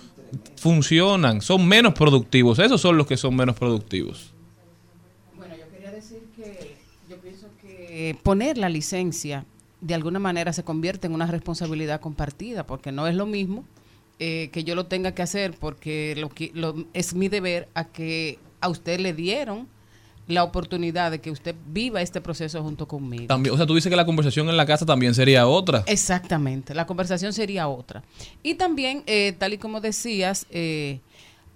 funcionan, 0.56 1.40
son 1.40 1.66
menos 1.66 1.94
productivos. 1.94 2.58
Esos 2.58 2.80
son 2.80 2.96
los 2.96 3.06
que 3.06 3.16
son 3.16 3.36
menos 3.36 3.54
productivos. 3.56 4.32
Bueno, 5.36 5.54
yo 5.56 5.70
quería 5.72 5.90
decir 5.92 6.18
que 6.36 6.74
yo 7.08 7.16
pienso 7.18 7.46
que 7.62 8.16
poner 8.22 8.58
la 8.58 8.68
licencia 8.68 9.44
de 9.80 9.94
alguna 9.94 10.18
manera 10.18 10.52
se 10.52 10.64
convierte 10.64 11.06
en 11.06 11.14
una 11.14 11.26
responsabilidad 11.26 12.00
compartida, 12.00 12.66
porque 12.66 12.90
no 12.90 13.06
es 13.06 13.14
lo 13.14 13.26
mismo 13.26 13.64
eh, 14.18 14.48
que 14.52 14.64
yo 14.64 14.74
lo 14.74 14.86
tenga 14.86 15.12
que 15.12 15.22
hacer 15.22 15.54
porque 15.58 16.14
lo 16.16 16.28
que 16.28 16.50
lo- 16.54 16.86
es 16.94 17.14
mi 17.14 17.28
deber 17.28 17.68
a 17.74 17.84
que 17.84 18.38
a 18.64 18.68
usted 18.70 18.98
le 18.98 19.12
dieron 19.12 19.68
la 20.26 20.42
oportunidad 20.42 21.10
de 21.10 21.20
que 21.20 21.30
usted 21.30 21.54
viva 21.66 22.00
este 22.00 22.22
proceso 22.22 22.62
junto 22.62 22.88
conmigo. 22.88 23.26
También, 23.26 23.54
o 23.54 23.58
sea, 23.58 23.66
tú 23.66 23.74
dices 23.74 23.90
que 23.90 23.96
la 23.96 24.06
conversación 24.06 24.48
en 24.48 24.56
la 24.56 24.64
casa 24.64 24.86
también 24.86 25.14
sería 25.14 25.46
otra. 25.46 25.84
Exactamente, 25.86 26.74
la 26.74 26.86
conversación 26.86 27.34
sería 27.34 27.68
otra. 27.68 28.02
Y 28.42 28.54
también, 28.54 29.02
eh, 29.06 29.34
tal 29.38 29.52
y 29.52 29.58
como 29.58 29.82
decías, 29.82 30.46
eh, 30.50 31.00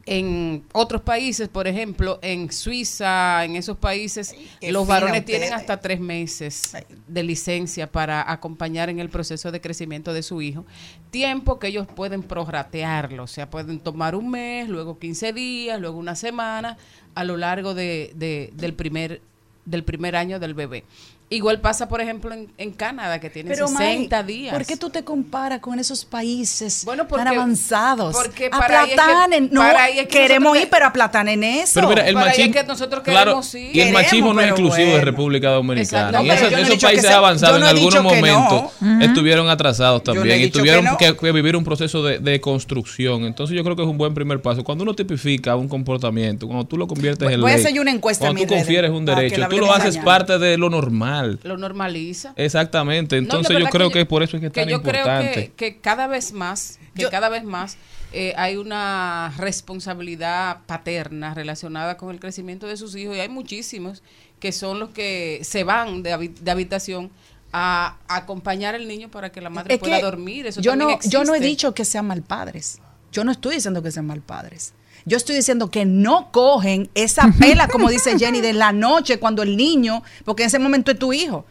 en 0.09 0.65
otros 0.73 1.03
países, 1.03 1.49
por 1.49 1.67
ejemplo, 1.69 2.19
en 2.23 2.51
Suiza, 2.51 3.45
en 3.45 3.57
esos 3.57 3.77
países, 3.77 4.35
los 4.63 4.87
varones 4.87 5.21
ustedes. 5.21 5.39
tienen 5.41 5.53
hasta 5.53 5.81
tres 5.81 6.01
meses 6.01 6.73
de 7.07 7.23
licencia 7.23 7.91
para 7.91 8.31
acompañar 8.31 8.89
en 8.89 8.99
el 9.01 9.09
proceso 9.11 9.53
de 9.53 9.61
crecimiento 9.61 10.13
de 10.13 10.23
su 10.23 10.41
hijo. 10.43 10.65
Tiempo 11.11 11.59
que 11.59 11.69
ellos 11.69 11.87
pueden 11.87 12.23
prorratearlo, 12.23 13.25
o 13.25 13.27
sea, 13.27 13.51
pueden 13.51 13.81
tomar 13.81 14.15
un 14.15 14.31
mes, 14.31 14.69
luego 14.69 14.99
15 14.99 15.33
días, 15.33 15.81
luego 15.81 15.99
una 15.99 16.15
semana, 16.17 16.77
a 17.15 17.25
lo 17.25 17.37
largo 17.37 17.75
de, 17.75 18.13
de- 18.17 18.51
del 18.55 18.75
primer 18.75 19.21
del 19.65 19.85
primer 19.85 20.17
año 20.17 20.39
del 20.41 20.55
bebé. 20.55 20.85
Igual 21.31 21.61
pasa, 21.61 21.89
por 21.91 22.01
ejemplo, 22.01 22.33
en, 22.33 22.49
en 22.57 22.71
Canadá, 22.73 23.21
que 23.21 23.29
tienen 23.29 23.53
Pero, 23.53 23.69
60 23.69 24.17
May, 24.23 24.27
días. 24.27 24.55
¿por 24.55 24.65
qué 24.65 24.79
tú 24.79 24.89
te 24.89 25.05
comparas 25.05 25.61
con 25.61 25.79
esos 25.79 26.07
países 26.07 26.85
Bueno, 26.87 27.07
porque- 27.07 27.25
tan 27.25 27.35
avanzados? 27.35 28.17
porque 28.17 28.49
para 28.49 28.85
es 28.85 28.91
que- 28.91 29.41
no, 29.51 29.61
para 29.61 29.83
ahí 29.85 29.99
es 29.99 30.07
que 30.07 30.21
queremos 30.21 30.57
ir, 30.57 30.69
pero 30.71 30.87
aplatanen 30.87 31.45
eso. 31.45 31.73
Pero 31.75 31.89
mira, 31.91 32.09
el 32.09 32.15
machismo, 32.15 32.45
es 32.55 32.63
que 32.63 32.65
nosotros 32.67 33.03
claro, 33.03 33.25
queremos 33.33 33.55
ir. 33.55 33.77
y 33.77 33.81
el 33.81 33.93
machismo 33.93 34.33
no 34.33 34.41
es 34.41 34.49
exclusivo 34.49 34.93
de. 34.93 35.01
República 35.03 35.51
Dominicana. 35.51 36.13
No, 36.13 36.21
pero 36.23 36.33
esos, 36.35 36.51
no 36.77 36.81
países 36.81 37.03
sea- 37.07 37.17
avanzados 37.19 37.59
en 37.59 37.65
algunos 37.65 38.03
momentos 38.03 38.73
no. 38.81 39.01
estuvieron 39.05 39.51
atrasados 39.51 40.03
también 40.03 40.41
y 40.41 40.49
tuvieron 40.49 40.85
que 40.85 40.91
no. 40.91 40.97
que, 40.97 41.17
que 41.17 41.33
vivir 41.33 41.57
un 41.57 41.65
proceso 41.65 42.03
de, 42.03 42.21
de 42.21 42.41
construcción. 42.41 43.25
Entonces 43.25 43.55
yo 43.55 43.63
creo 43.65 43.77
que 43.77 43.83
es 43.83 43.89
un 43.89 43.99
buen 43.99 44.15
primer 44.15 44.41
paso. 44.41 44.65
Cuando 44.65 44.83
uno 44.83 44.95
tipifica 44.95 45.57
un 45.57 45.69
comportamiento, 45.69 46.47
cuando 46.47 46.65
tú 46.67 46.79
lo 46.79 46.87
conviertes 46.87 47.31
en 47.31 47.39
voy 47.41 47.51
a 47.53 47.57
ley, 47.57 47.65
hacer 47.67 47.79
una 47.79 47.91
encuesta 47.91 48.27
en 48.27 48.33
cuando 48.35 48.49
tú 48.49 48.55
confieres 48.55 48.91
un 48.91 49.05
que 49.05 49.15
derecho, 49.15 49.47
tú 49.51 49.59
lo 49.59 49.73
haces 49.75 49.99
parte 49.99 50.39
de 50.39 50.57
lo 50.57 50.71
normal. 50.71 51.18
Lo 51.43 51.57
normaliza. 51.57 52.33
Exactamente. 52.37 53.17
Entonces 53.17 53.59
yo 53.59 53.67
creo 53.67 53.89
que 53.91 54.01
que, 54.01 54.07
por 54.07 54.23
eso 54.23 54.37
es 54.37 54.41
que 54.41 54.47
es 54.49 54.53
tan 54.53 54.69
yo 54.69 54.83
creo 54.83 55.07
importante. 55.07 55.33
que, 55.33 55.53
que 55.53 55.81
cada 55.81 56.07
vez 56.07 56.33
más, 56.33 56.79
que 56.95 57.03
Yo- 57.03 57.11
cada 57.11 57.29
vez 57.29 57.45
más 57.45 57.77
eh, 58.13 58.33
hay 58.37 58.57
una 58.57 59.33
responsabilidad 59.37 60.61
paterna 60.67 61.35
relacionada 61.35 61.97
con 61.97 62.11
el 62.11 62.21
crecimiento 62.21 62.67
de 62.67 62.77
sus 62.77 62.97
hijos 62.97 63.17
y 63.17 63.21
hay 63.21 63.29
muchísimos 63.29 64.03
que 64.41 64.53
son 64.53 64.79
los 64.79 64.91
que 64.91 65.41
se 65.43 65.65
van 65.65 66.03
de, 66.03 66.31
de 66.41 66.51
habitación 66.51 67.11
a, 67.53 67.97
acompañar 68.09 68.75
al 68.75 68.87
niño 68.87 69.11
para 69.11 69.31
que 69.31 69.41
la 69.41 69.51
madre 69.51 69.75
Es 69.75 69.81
pueda 69.81 70.01
dormir. 70.01 70.47
Eso 70.47 70.61
yo 70.61 70.73
también 70.73 70.99
no, 71.03 71.11
yo 71.11 71.25
no 71.25 71.35
he 71.35 71.41
dicho 71.41 71.75
que 71.75 71.85
sean 71.85 72.07
mal 72.07 72.23
padres. 72.23 72.81
Yo 73.11 73.25
no 73.25 73.33
estoy 73.33 73.57
diciendo 73.57 73.83
que 73.83 73.91
sean 73.91 74.07
mal 74.07 74.21
padres. 74.21 74.75
Yo 75.09 75.17
estoy 75.17 75.35
diciendo 75.35 75.71
que 75.71 75.85
no 75.87 76.31
cogen 76.31 76.91
esa 76.95 77.33
pela, 77.41 77.67
como 77.67 77.89
dice 77.89 78.19
Jenny, 78.19 78.41
de 78.41 78.53
la 78.53 78.73
noche 78.73 79.19
cuando 79.19 79.43
el 79.43 79.57
niño, 79.57 80.03
porque 80.25 80.43
en 80.43 80.49
ese 80.49 80.59
momento 80.59 80.91
es 80.91 80.99
tu 80.99 81.13
hijo. 81.13 81.47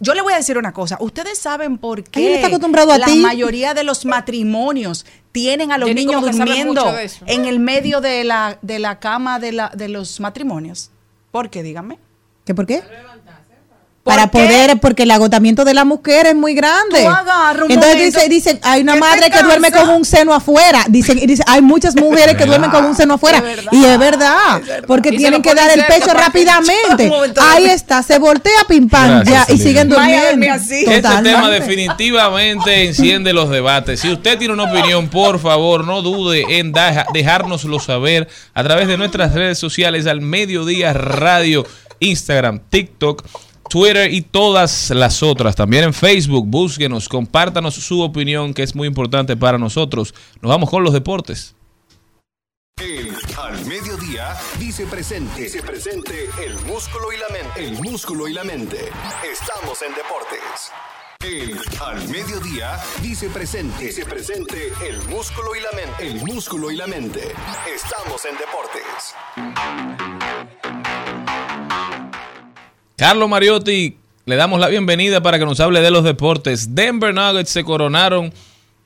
Yo 0.00 0.14
le 0.14 0.22
voy 0.22 0.32
a 0.32 0.36
decir 0.36 0.56
una 0.56 0.72
cosa. 0.72 0.96
Ustedes 1.00 1.38
saben 1.38 1.76
por 1.76 2.04
qué 2.04 2.36
está 2.36 2.46
acostumbrado 2.46 2.92
a 2.92 2.98
la 2.98 3.06
ti. 3.06 3.18
mayoría 3.18 3.74
de 3.74 3.84
los 3.84 4.04
matrimonios 4.04 5.04
tienen 5.32 5.72
a 5.72 5.78
los 5.78 5.88
Jenny 5.88 6.06
niños 6.06 6.22
durmiendo 6.22 6.84
en 7.26 7.44
el 7.44 7.58
medio 7.58 8.00
de 8.00 8.24
la, 8.24 8.58
de 8.62 8.78
la 8.78 8.98
cama 8.98 9.38
de, 9.38 9.52
la, 9.52 9.72
de 9.74 9.88
los 9.88 10.20
matrimonios. 10.20 10.90
¿Por 11.30 11.50
qué? 11.50 11.62
Dígame. 11.62 11.98
¿Qué 12.44 12.54
por 12.54 12.66
qué? 12.66 12.82
¿Por 14.02 14.14
para 14.16 14.26
qué? 14.28 14.38
poder, 14.38 14.80
porque 14.80 15.04
el 15.04 15.12
agotamiento 15.12 15.64
de 15.64 15.74
la 15.74 15.84
mujer 15.84 16.26
es 16.26 16.34
muy 16.34 16.54
grande. 16.54 17.02
Tú 17.02 17.08
agarra 17.08 17.64
un 17.64 17.70
Entonces 17.70 17.96
momento 17.98 18.18
dice, 18.18 18.28
dicen, 18.28 18.58
hay 18.62 18.82
una 18.82 18.96
madre 18.96 19.30
que 19.30 19.40
duerme 19.44 19.70
con 19.70 19.88
un 19.90 20.04
seno 20.04 20.34
afuera. 20.34 20.84
Dicen, 20.88 21.18
y 21.18 21.26
dice, 21.26 21.44
hay 21.46 21.62
muchas 21.62 21.94
mujeres 21.94 22.34
que 22.36 22.44
duermen 22.44 22.70
con 22.70 22.84
un 22.84 22.96
seno 22.96 23.14
afuera. 23.14 23.38
Es 23.38 23.44
verdad, 23.44 23.72
y 23.72 23.84
es 23.84 23.98
verdad, 24.00 24.60
porque 24.88 25.10
Y 25.10 25.18
tienen 25.18 25.40
que 25.40 25.54
dar 25.54 25.70
el 25.70 25.84
pecho 25.86 26.12
rápidamente. 26.14 27.06
Momento, 27.08 27.40
Ahí 27.42 27.66
está, 27.66 28.02
se 28.02 28.18
voltea 28.18 28.64
pim 28.68 28.88
pam 28.88 29.22
ya 29.22 29.46
y 29.48 29.56
siguen 29.58 29.88
durmiendo. 29.88 30.46
Este 30.52 31.00
tema 31.22 31.48
definitivamente 31.48 32.84
enciende 32.86 33.32
los 33.32 33.50
debates. 33.50 34.00
Si 34.00 34.10
usted 34.10 34.36
tiene 34.36 34.54
una 34.54 34.64
opinión, 34.64 35.08
por 35.08 35.38
favor, 35.38 35.84
no 35.84 36.02
dude 36.02 36.58
en 36.58 36.72
da- 36.72 37.06
dejárnoslo 37.14 37.78
saber 37.78 38.28
a 38.54 38.64
través 38.64 38.88
de 38.88 38.96
nuestras 38.96 39.32
redes 39.32 39.58
sociales 39.60 40.06
al 40.08 40.20
mediodía 40.20 40.92
radio, 40.92 41.64
Instagram, 42.00 42.60
TikTok. 42.68 43.24
Twitter 43.72 44.12
y 44.12 44.20
todas 44.20 44.90
las 44.90 45.22
otras. 45.22 45.56
También 45.56 45.84
en 45.84 45.94
Facebook, 45.94 46.46
búsquenos, 46.46 47.08
compártanos 47.08 47.74
su 47.74 48.02
opinión, 48.02 48.52
que 48.52 48.62
es 48.62 48.74
muy 48.74 48.86
importante 48.86 49.34
para 49.34 49.56
nosotros. 49.56 50.14
Nos 50.42 50.50
vamos 50.50 50.68
con 50.68 50.84
los 50.84 50.92
deportes. 50.92 51.54
El 52.78 53.16
al 53.38 53.64
mediodía 53.64 54.36
dice 54.58 54.84
presente. 54.84 55.44
Dice 55.44 55.62
presente 55.62 56.28
el 56.44 56.54
músculo 56.66 57.12
y 57.12 57.16
la 57.16 57.28
mente. 57.30 57.64
El 57.64 57.72
músculo 57.82 58.28
y 58.28 58.34
la 58.34 58.44
mente. 58.44 58.76
Estamos 59.32 59.80
en 59.80 59.94
deportes. 59.94 60.70
El 61.24 61.58
al 61.80 62.06
mediodía 62.10 62.78
dice 63.00 63.30
presente. 63.30 63.86
Dice 63.86 64.04
presente 64.04 64.70
el 64.86 64.98
músculo 65.08 65.56
y 65.56 65.60
la 65.60 65.72
mente. 65.72 66.06
El 66.08 66.22
músculo 66.26 66.70
y 66.70 66.76
la 66.76 66.86
mente. 66.86 67.32
Estamos 67.74 68.22
en 68.26 68.36
deportes. 68.36 69.14
Carlos 72.96 73.28
Mariotti, 73.28 73.96
le 74.26 74.36
damos 74.36 74.60
la 74.60 74.68
bienvenida 74.68 75.22
para 75.22 75.38
que 75.38 75.44
nos 75.44 75.60
hable 75.60 75.80
de 75.80 75.90
los 75.90 76.04
deportes. 76.04 76.74
Denver 76.74 77.14
Nuggets 77.14 77.50
se 77.50 77.64
coronaron 77.64 78.32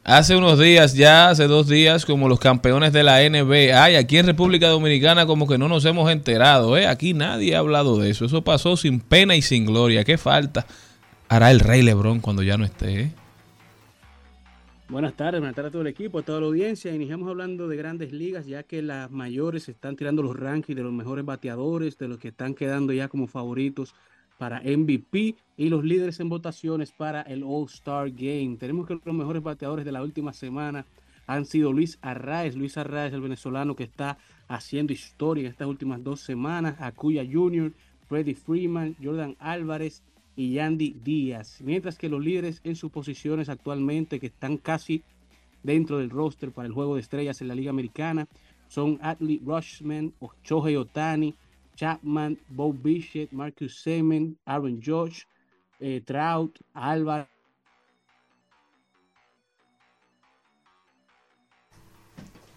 hace 0.05 0.37
unos 0.37 0.59
días, 0.59 0.95
ya 0.95 1.29
hace 1.29 1.49
dos 1.49 1.69
días, 1.69 2.07
como 2.07 2.29
los 2.29 2.39
campeones 2.39 2.93
de 2.93 3.03
la 3.03 3.19
NBA. 3.29 3.91
Y 3.91 3.97
aquí 3.97 4.19
en 4.19 4.27
República 4.27 4.69
Dominicana 4.69 5.27
como 5.27 5.47
que 5.47 5.59
no 5.59 5.69
nos 5.69 5.85
hemos 5.85 6.11
enterado, 6.11 6.77
¿eh? 6.79 6.87
Aquí 6.87 7.13
nadie 7.13 7.57
ha 7.57 7.59
hablado 7.59 7.99
de 7.99 8.11
eso. 8.11 8.25
Eso 8.25 8.43
pasó 8.43 8.77
sin 8.77 9.01
pena 9.01 9.35
y 9.35 9.43
sin 9.43 9.67
gloria. 9.67 10.05
¿Qué 10.05 10.17
falta 10.17 10.67
hará 11.29 11.51
el 11.51 11.61
Rey 11.61 11.83
Lebrón 11.83 12.21
cuando 12.21 12.43
ya 12.43 12.57
no 12.57 12.65
esté, 12.65 13.01
eh? 13.01 13.11
Buenas 14.89 15.15
tardes, 15.15 15.41
buenas 15.41 15.57
tardes 15.57 15.71
a 15.71 15.73
todo 15.73 15.83
el 15.83 15.89
equipo, 15.89 16.21
a 16.21 16.23
toda 16.23 16.41
la 16.41 16.47
audiencia. 16.47 16.95
Iniciamos 16.95 17.29
hablando 17.29 17.67
de 17.67 17.77
grandes 17.77 18.13
ligas, 18.13 18.47
ya 18.47 18.63
que 18.63 18.83
las 18.83 19.11
mayores 19.11 19.69
están 19.69 19.97
tirando 19.97 20.23
los 20.23 20.37
rankings 20.37 20.77
de 20.77 20.85
los 20.85 20.93
mejores 20.93 21.25
bateadores, 21.25 21.99
de 21.99 22.07
los 22.07 22.19
que 22.21 22.29
están 22.29 22.55
quedando 22.55 22.93
ya 22.93 23.09
como 23.09 23.27
favoritos 23.27 23.97
para 24.39 24.61
MVP 24.61 25.35
y 25.57 25.69
los 25.71 25.83
líderes 25.83 26.21
en 26.21 26.29
votaciones 26.29 26.93
para 26.93 27.23
el 27.23 27.43
All-Star 27.43 28.11
Game. 28.11 28.59
Tenemos 28.61 28.87
que 28.87 29.01
los 29.05 29.15
mejores 29.15 29.43
bateadores 29.43 29.85
de 29.85 29.91
la 29.91 30.05
última 30.05 30.33
semana 30.33 30.87
han 31.27 31.47
sido 31.47 31.73
Luis 31.73 31.99
Arraez. 32.01 32.55
Luis 32.55 32.79
Arraez, 32.79 33.13
el 33.13 33.23
venezolano 33.23 33.75
que 33.75 33.83
está 33.83 34.19
haciendo 34.47 34.93
historia 34.93 35.47
en 35.47 35.51
estas 35.51 35.67
últimas 35.67 36.05
dos 36.05 36.21
semanas. 36.21 36.77
Acuya 36.79 37.27
Jr., 37.29 37.73
Freddie 38.09 38.37
Freeman, 38.37 38.95
Jordan 39.03 39.35
Álvarez 39.41 40.05
y 40.37 40.53
Yandy 40.53 40.97
Díaz. 41.03 41.59
Mientras 41.63 41.97
que 41.97 42.09
los 42.09 42.23
líderes 42.23 42.61
en 42.63 42.77
sus 42.77 42.91
posiciones 42.93 43.49
actualmente, 43.49 44.21
que 44.21 44.27
están 44.27 44.59
casi 44.59 45.03
dentro 45.63 45.99
del 45.99 46.11
roster 46.11 46.53
para 46.53 46.69
el 46.69 46.75
juego 46.75 46.95
de 46.95 47.01
estrellas 47.01 47.41
en 47.41 47.49
la 47.49 47.55
Liga 47.55 47.71
Americana, 47.71 48.29
son 48.69 48.99
Adley 49.03 49.41
Rushman, 49.45 50.13
Shohei 50.45 50.77
Otani, 50.77 51.35
Chapman, 51.75 52.39
Bo 52.49 52.73
Bichette, 52.73 53.33
Marcus 53.33 53.81
Semen, 53.81 54.37
Aaron 54.45 54.81
Josh, 54.85 55.23
eh, 55.81 56.03
Trout, 56.05 56.59
Álvarez. 56.75 57.27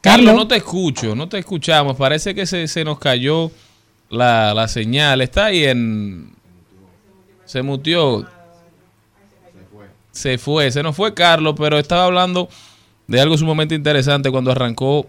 Carlos, 0.02 0.34
no 0.34 0.48
te 0.48 0.56
escucho, 0.56 1.14
no 1.16 1.28
te 1.28 1.40
escuchamos. 1.40 1.98
Parece 1.98 2.34
que 2.34 2.46
se, 2.46 2.68
se 2.68 2.86
nos 2.86 3.00
cayó 3.00 3.52
la, 4.10 4.54
la 4.54 4.68
señal. 4.68 5.22
Está 5.22 5.46
ahí 5.46 5.66
en... 5.66 6.39
Se 7.50 7.64
mutió. 7.64 8.28
Se 10.12 10.38
fue, 10.38 10.72
se 10.72 10.84
nos 10.84 10.96
fue 10.96 11.16
Carlos, 11.16 11.56
pero 11.58 11.80
estaba 11.80 12.06
hablando 12.06 12.48
de 13.08 13.20
algo 13.20 13.36
sumamente 13.40 13.74
interesante 13.74 14.30
cuando 14.30 14.52
arrancó 14.52 15.08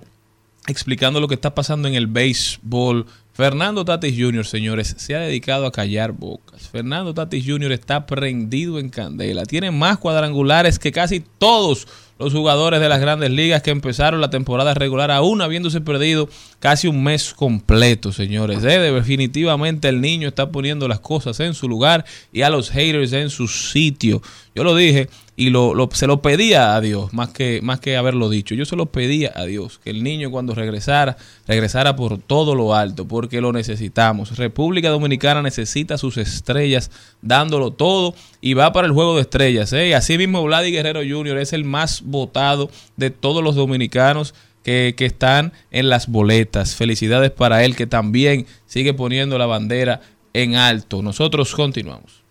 explicando 0.67 1.21
lo 1.21 1.29
que 1.29 1.35
está 1.35 1.55
pasando 1.55 1.87
en 1.87 1.97
el 1.97 2.07
béisbol. 2.07 3.05
Fernando 3.41 3.87
Tatis 3.87 4.15
Jr., 4.19 4.45
señores, 4.45 4.97
se 4.99 5.15
ha 5.15 5.21
dedicado 5.21 5.65
a 5.65 5.73
callar 5.73 6.13
bocas. 6.13 6.69
Fernando 6.69 7.15
Tatis 7.15 7.43
Jr. 7.47 7.73
está 7.73 8.05
prendido 8.05 8.79
en 8.79 8.91
candela. 8.91 9.47
Tiene 9.47 9.71
más 9.71 9.97
cuadrangulares 9.97 10.79
que 10.79 10.93
casi 10.93 11.25
todos 11.39 11.89
los 12.19 12.35
jugadores 12.35 12.81
de 12.81 12.91
las 12.91 13.01
grandes 13.01 13.31
ligas 13.31 13.63
que 13.63 13.71
empezaron 13.71 14.21
la 14.21 14.29
temporada 14.29 14.75
regular, 14.75 15.11
aún 15.11 15.41
habiéndose 15.41 15.81
perdido 15.81 16.29
casi 16.59 16.87
un 16.87 17.03
mes 17.03 17.33
completo, 17.33 18.13
señores. 18.13 18.63
Eh, 18.63 18.79
definitivamente 18.79 19.89
el 19.89 20.03
niño 20.03 20.29
está 20.29 20.51
poniendo 20.51 20.87
las 20.87 21.01
cosas 21.01 21.41
en 21.41 21.55
su 21.55 21.67
lugar 21.67 22.05
y 22.35 22.43
a 22.43 22.51
los 22.51 22.69
haters 22.69 23.15
en 23.15 23.31
su 23.31 23.49
sitio. 23.49 24.21
Yo 24.55 24.65
lo 24.65 24.77
dije 24.77 25.09
y 25.41 25.49
lo, 25.49 25.89
se 25.95 26.07
lo 26.07 26.21
pedía 26.21 26.77
a 26.77 26.83
Dios, 26.83 27.15
más 27.15 27.31
que, 27.31 27.63
más 27.63 27.81
que 27.81 27.97
haberlo 27.97 28.29
dicho. 28.29 28.55
Yo 28.55 28.67
se 28.67 28.77
lo 28.77 28.93
pedía 28.93 29.33
a 29.35 29.47
Dios, 29.47 29.81
que 29.83 29.89
el 29.89 30.03
niño 30.03 30.31
cuando 30.31 30.55
regresara, 30.55 31.17
regresara 31.47 31.97
por 31.97 32.19
todo 32.19 32.55
lo 32.55 32.75
alto, 32.75 33.09
porque 33.09 33.41
lo 33.41 33.51
necesitamos. 33.51 34.37
República 34.37 34.91
Dominicana 34.91 35.41
necesita 35.41 35.97
sus 35.97 36.19
estrellas 36.19 36.91
dándolo 37.23 37.71
todo 37.71 38.15
y 38.43 38.53
va 38.53 38.75
para 38.75 38.87
el 38.87 38.93
juego 38.93 39.17
de 39.17 39.23
estrellas. 39.23 39.73
¿eh? 39.73 39.95
Así 39.95 40.19
mismo 40.19 40.43
Vladi 40.45 40.73
Guerrero 40.73 41.01
Jr. 41.01 41.39
es 41.39 41.55
el 41.55 41.65
más 41.65 42.03
votado 42.03 42.71
de 42.99 43.09
todos 43.09 43.43
los 43.43 43.55
dominicanos. 43.55 44.35
Que, 44.63 44.93
que 44.95 45.07
están 45.07 45.55
en 45.71 45.89
las 45.89 46.07
boletas. 46.07 46.77
Felicidades 46.77 47.31
para 47.31 47.65
él 47.65 47.75
que 47.77 47.87
también 47.87 48.45
sigue 48.67 48.93
poniendo 48.93 49.39
la 49.39 49.47
bandera 49.47 50.03
en 50.35 50.55
alto. 50.55 51.01
Nosotros 51.01 51.55
continuamos. 51.55 52.23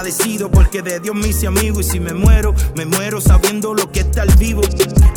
Agradecido 0.00 0.50
porque 0.50 0.80
de 0.80 0.98
Dios 0.98 1.14
me 1.14 1.28
hice 1.28 1.46
amigo 1.46 1.78
y 1.78 1.84
si 1.84 2.00
me 2.00 2.14
muero, 2.14 2.54
me 2.74 2.86
muero 2.86 3.20
sabiendo 3.20 3.74
lo 3.74 3.92
que 3.92 4.00
está 4.00 4.22
al 4.22 4.34
vivo. 4.36 4.62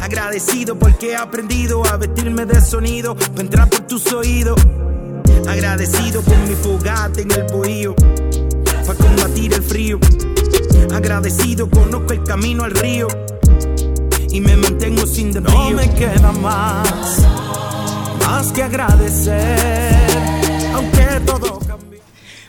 Agradecido 0.01 0.77
porque 0.77 1.11
he 1.11 1.15
aprendido 1.15 1.85
a 1.85 1.95
vestirme 1.95 2.45
de 2.45 2.59
sonido 2.59 3.15
para 3.15 3.41
entrar 3.41 3.69
por 3.69 3.87
tus 3.87 4.11
oídos. 4.11 4.59
Agradecido 5.47 6.21
por 6.21 6.37
mi 6.39 6.55
fogata 6.55 7.21
en 7.21 7.31
el 7.31 7.43
bohío 7.43 7.95
para 8.85 8.99
combatir 8.99 9.53
el 9.53 9.63
frío. 9.63 9.99
Agradecido 10.93 11.69
conozco 11.69 12.11
el 12.11 12.23
camino 12.23 12.65
al 12.65 12.71
río 12.71 13.07
y 14.31 14.41
me 14.41 14.57
mantengo 14.57 15.07
sin 15.07 15.31
desvío. 15.31 15.49
No 15.49 15.69
me 15.69 15.89
queda 15.93 16.33
más, 16.33 17.25
más 18.19 18.51
que 18.51 18.63
agradecer, 18.63 20.09
aunque 20.73 21.21
todo. 21.25 21.62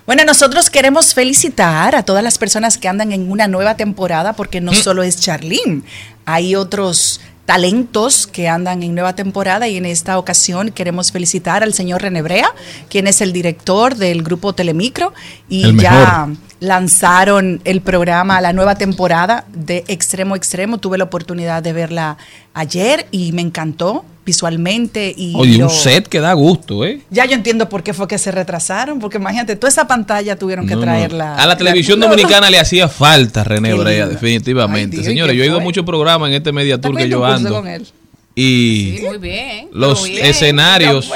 Bueno, 0.06 0.22
nosotros 0.24 0.68
queremos 0.68 1.14
felicitar 1.14 1.94
a 1.94 2.02
todas 2.02 2.22
las 2.22 2.36
personas 2.36 2.76
que 2.76 2.88
andan 2.88 3.12
en 3.12 3.30
una 3.30 3.48
nueva 3.48 3.76
temporada, 3.76 4.34
porque 4.34 4.60
Mm. 4.60 4.64
no 4.64 4.74
solo 4.74 5.02
es 5.02 5.18
Charlene, 5.18 5.82
hay 6.26 6.54
otros 6.56 7.20
talentos 7.46 8.26
que 8.26 8.48
andan 8.48 8.82
en 8.82 8.94
nueva 8.94 9.14
temporada 9.14 9.68
y 9.68 9.76
en 9.76 9.84
esta 9.86 10.18
ocasión 10.18 10.70
queremos 10.70 11.12
felicitar 11.12 11.62
al 11.62 11.74
señor 11.74 12.00
René 12.02 12.22
Brea, 12.22 12.48
quien 12.88 13.06
es 13.06 13.20
el 13.20 13.32
director 13.32 13.96
del 13.96 14.22
grupo 14.22 14.54
Telemicro 14.54 15.12
y 15.48 15.76
ya 15.76 16.28
lanzaron 16.60 17.60
el 17.64 17.82
programa, 17.82 18.40
la 18.40 18.54
nueva 18.54 18.76
temporada 18.76 19.44
de 19.52 19.84
Extremo 19.88 20.36
Extremo. 20.36 20.78
Tuve 20.78 20.96
la 20.96 21.04
oportunidad 21.04 21.62
de 21.62 21.74
verla 21.74 22.16
ayer 22.54 23.06
y 23.10 23.32
me 23.32 23.42
encantó 23.42 24.04
visualmente 24.24 25.12
y 25.16 25.34
Oye, 25.36 25.58
lo- 25.58 25.64
un 25.66 25.70
set 25.70 26.08
que 26.08 26.18
da 26.20 26.32
gusto, 26.32 26.84
¿eh? 26.86 27.00
ya 27.10 27.26
yo 27.26 27.34
entiendo 27.34 27.68
por 27.68 27.82
qué 27.82 27.92
fue 27.92 28.08
que 28.08 28.16
se 28.16 28.30
retrasaron, 28.30 28.98
porque 28.98 29.18
imagínate, 29.18 29.54
toda 29.56 29.68
esa 29.68 29.86
pantalla 29.86 30.36
tuvieron 30.36 30.66
que 30.66 30.72
No, 30.74 30.80
no. 30.80 30.86
traerla. 30.86 31.36
A 31.36 31.46
la 31.46 31.56
televisión 31.58 32.00
dominicana 32.00 32.48
le 32.48 32.58
hacía 32.58 32.88
falta 32.88 33.44
René 33.44 33.68
Qué 33.70 33.74
Brea, 33.74 34.06
lindo. 34.06 34.12
definitivamente. 34.20 34.96
Ay, 34.96 35.02
Dios, 35.02 35.06
Señores, 35.06 35.34
¿y 35.34 35.38
yo 35.38 35.44
he 35.44 35.46
ido 35.48 35.58
a 35.58 35.60
muchos 35.60 35.84
programas 35.84 36.28
en 36.30 36.36
este 36.36 36.52
media 36.52 36.80
tour 36.80 36.96
que 36.96 37.08
yo 37.08 37.22
ando. 37.24 37.50
con 37.52 37.66
él. 37.68 37.86
Y 38.34 38.94
Sí, 38.98 39.04
muy 39.06 39.18
bien. 39.18 39.68
los 39.72 40.00
muy 40.00 40.10
bien. 40.12 40.24
escenarios, 40.26 41.10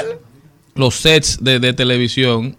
los 0.75 0.95
sets 0.95 1.39
de, 1.43 1.59
de 1.59 1.73
televisión, 1.73 2.55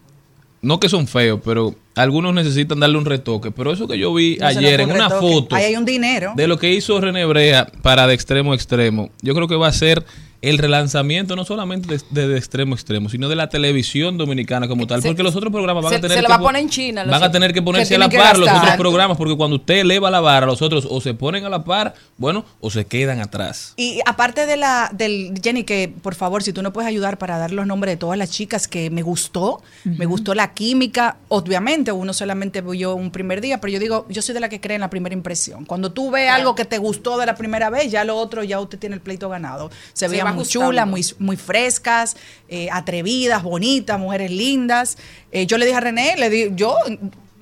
no 0.63 0.79
que 0.81 0.89
son 0.89 1.07
feos, 1.07 1.41
pero 1.45 1.75
algunos 1.95 2.35
necesitan 2.35 2.81
darle 2.81 2.99
un 2.99 3.05
retoque. 3.05 3.51
Pero 3.51 3.73
eso 3.73 3.89
que 3.89 3.99
yo 3.99 4.13
vi 4.15 4.37
No 4.41 4.47
ayer 4.47 4.81
en 4.81 4.91
una 4.93 5.09
retoque. 5.09 5.33
foto 5.33 5.57
Ahí 5.57 5.65
hay 5.65 5.77
un 5.77 5.85
dinero. 5.85 6.33
de 6.37 6.47
lo 6.47 6.59
que 6.59 6.73
hizo 6.73 7.01
René 7.01 7.25
Brea 7.25 7.67
para 7.83 8.07
de 8.07 8.15
extremo 8.15 8.53
a 8.53 8.55
extremo, 8.55 9.11
yo 9.23 9.35
creo 9.35 9.49
que 9.49 9.57
va 9.57 9.69
a 9.69 9.73
ser 9.73 10.05
el 10.43 10.57
relanzamiento 10.59 11.37
no 11.37 11.45
solamente 11.45 11.97
de, 11.99 12.03
de- 12.11 12.29
de 12.29 12.39
extremo 12.39 12.75
a 12.75 12.77
extremo, 12.77 13.09
sino 13.11 13.29
de 13.29 13.37
la 13.37 13.49
televisión 13.51 14.17
dominicana 14.17 14.69
como 14.69 14.87
tal, 14.87 15.03
Se- 15.03 15.09
porque 15.09 15.23
los 15.23 15.37
otros 15.37 15.53
programas 15.53 15.85
van 15.85 15.91
se- 15.93 15.97
a 15.99 16.01
tener 16.01 16.17
se 16.17 16.23
que 16.23 16.23
la 16.23 16.29
va 16.31 16.35
a 16.37 16.39
po- 16.39 16.45
poner 16.45 16.63
en 16.63 16.69
China, 16.71 17.05
van 17.05 17.23
a 17.23 17.31
tener 17.31 17.53
que 17.53 17.61
ponerse 17.61 17.91
Que 17.91 17.97
a 17.97 17.99
la 17.99 18.09
par 18.09 18.39
los 18.39 18.49
otros 18.49 18.77
programas, 18.77 19.19
porque 19.19 19.37
cuando 19.37 19.57
usted 19.57 19.79
eleva 19.81 20.11
la 20.11 20.21
vara, 20.21 20.47
los 20.47 20.63
otros 20.63 20.87
o 20.89 21.01
se 21.03 21.13
ponen 21.15 21.45
a 21.45 21.49
la 21.51 21.65
par, 21.65 21.95
bueno, 22.17 22.45
o 22.61 22.71
se 22.71 22.87
quedan 22.87 23.21
atrás. 23.21 23.75
Y 23.77 24.01
aparte 24.07 24.47
de 24.47 24.57
la 24.57 24.91
del 24.93 25.35
Jenny, 25.43 25.65
que 25.65 25.93
por 26.03 26.15
favor, 26.15 26.43
si 26.43 26.53
tú 26.53 26.63
no 26.63 26.73
puedes 26.73 26.89
ayudar 26.89 27.19
para 27.19 27.37
dar 27.39 27.51
los 27.53 27.67
nombres 27.67 27.93
de 27.93 27.97
todas 27.99 28.19
las 28.19 28.31
chicas 28.31 28.67
que 28.67 28.89
me 28.91 29.03
gustó, 29.03 29.61
me 29.85 30.07
gustó 30.07 30.35
la 30.35 30.55
química. 30.55 31.19
Obviamente, 31.29 31.93
uno 31.93 32.13
solamente 32.15 32.61
vio 32.63 32.95
un 32.95 33.11
primer 33.11 33.41
día, 33.43 33.61
pero 33.61 33.73
yo 33.73 33.79
digo, 33.79 34.07
yo 34.09 34.23
soy 34.23 34.33
de 34.35 34.41
la 34.41 34.49
que 34.49 34.61
cree 34.61 34.77
en 34.77 34.81
la 34.81 34.91
primera 34.91 35.13
impresión. 35.15 35.65
Cuando 35.67 35.93
tú 35.93 36.11
ves 36.11 36.31
algo 36.31 36.55
que 36.55 36.65
te 36.65 36.79
gustó 36.79 37.19
de 37.19 37.27
la 37.27 37.35
primera 37.35 37.69
vez, 37.71 37.91
ya 37.91 38.05
lo 38.05 38.17
otro, 38.17 38.43
ya 38.43 38.59
usted 38.59 38.79
tiene 38.79 38.95
el 38.95 39.03
pleito 39.03 39.29
ganado. 39.29 39.71
Se 39.93 40.09
veían 40.09 40.27
va 40.27 40.30
muy 40.35 40.47
chulas, 40.47 40.87
muy, 40.87 41.05
muy 41.19 41.37
frescas, 41.37 42.17
eh, 42.49 42.69
atrevidas, 42.73 43.43
bonitas, 43.43 43.99
mujeres 43.99 44.31
lindas. 44.31 44.99
Eh, 45.33 45.47
yo 45.47 45.59
le 45.59 45.67
dije 45.67 45.77
a 45.77 45.81
René, 45.81 46.17
le 46.17 46.31
di, 46.31 46.51
yo 46.55 46.77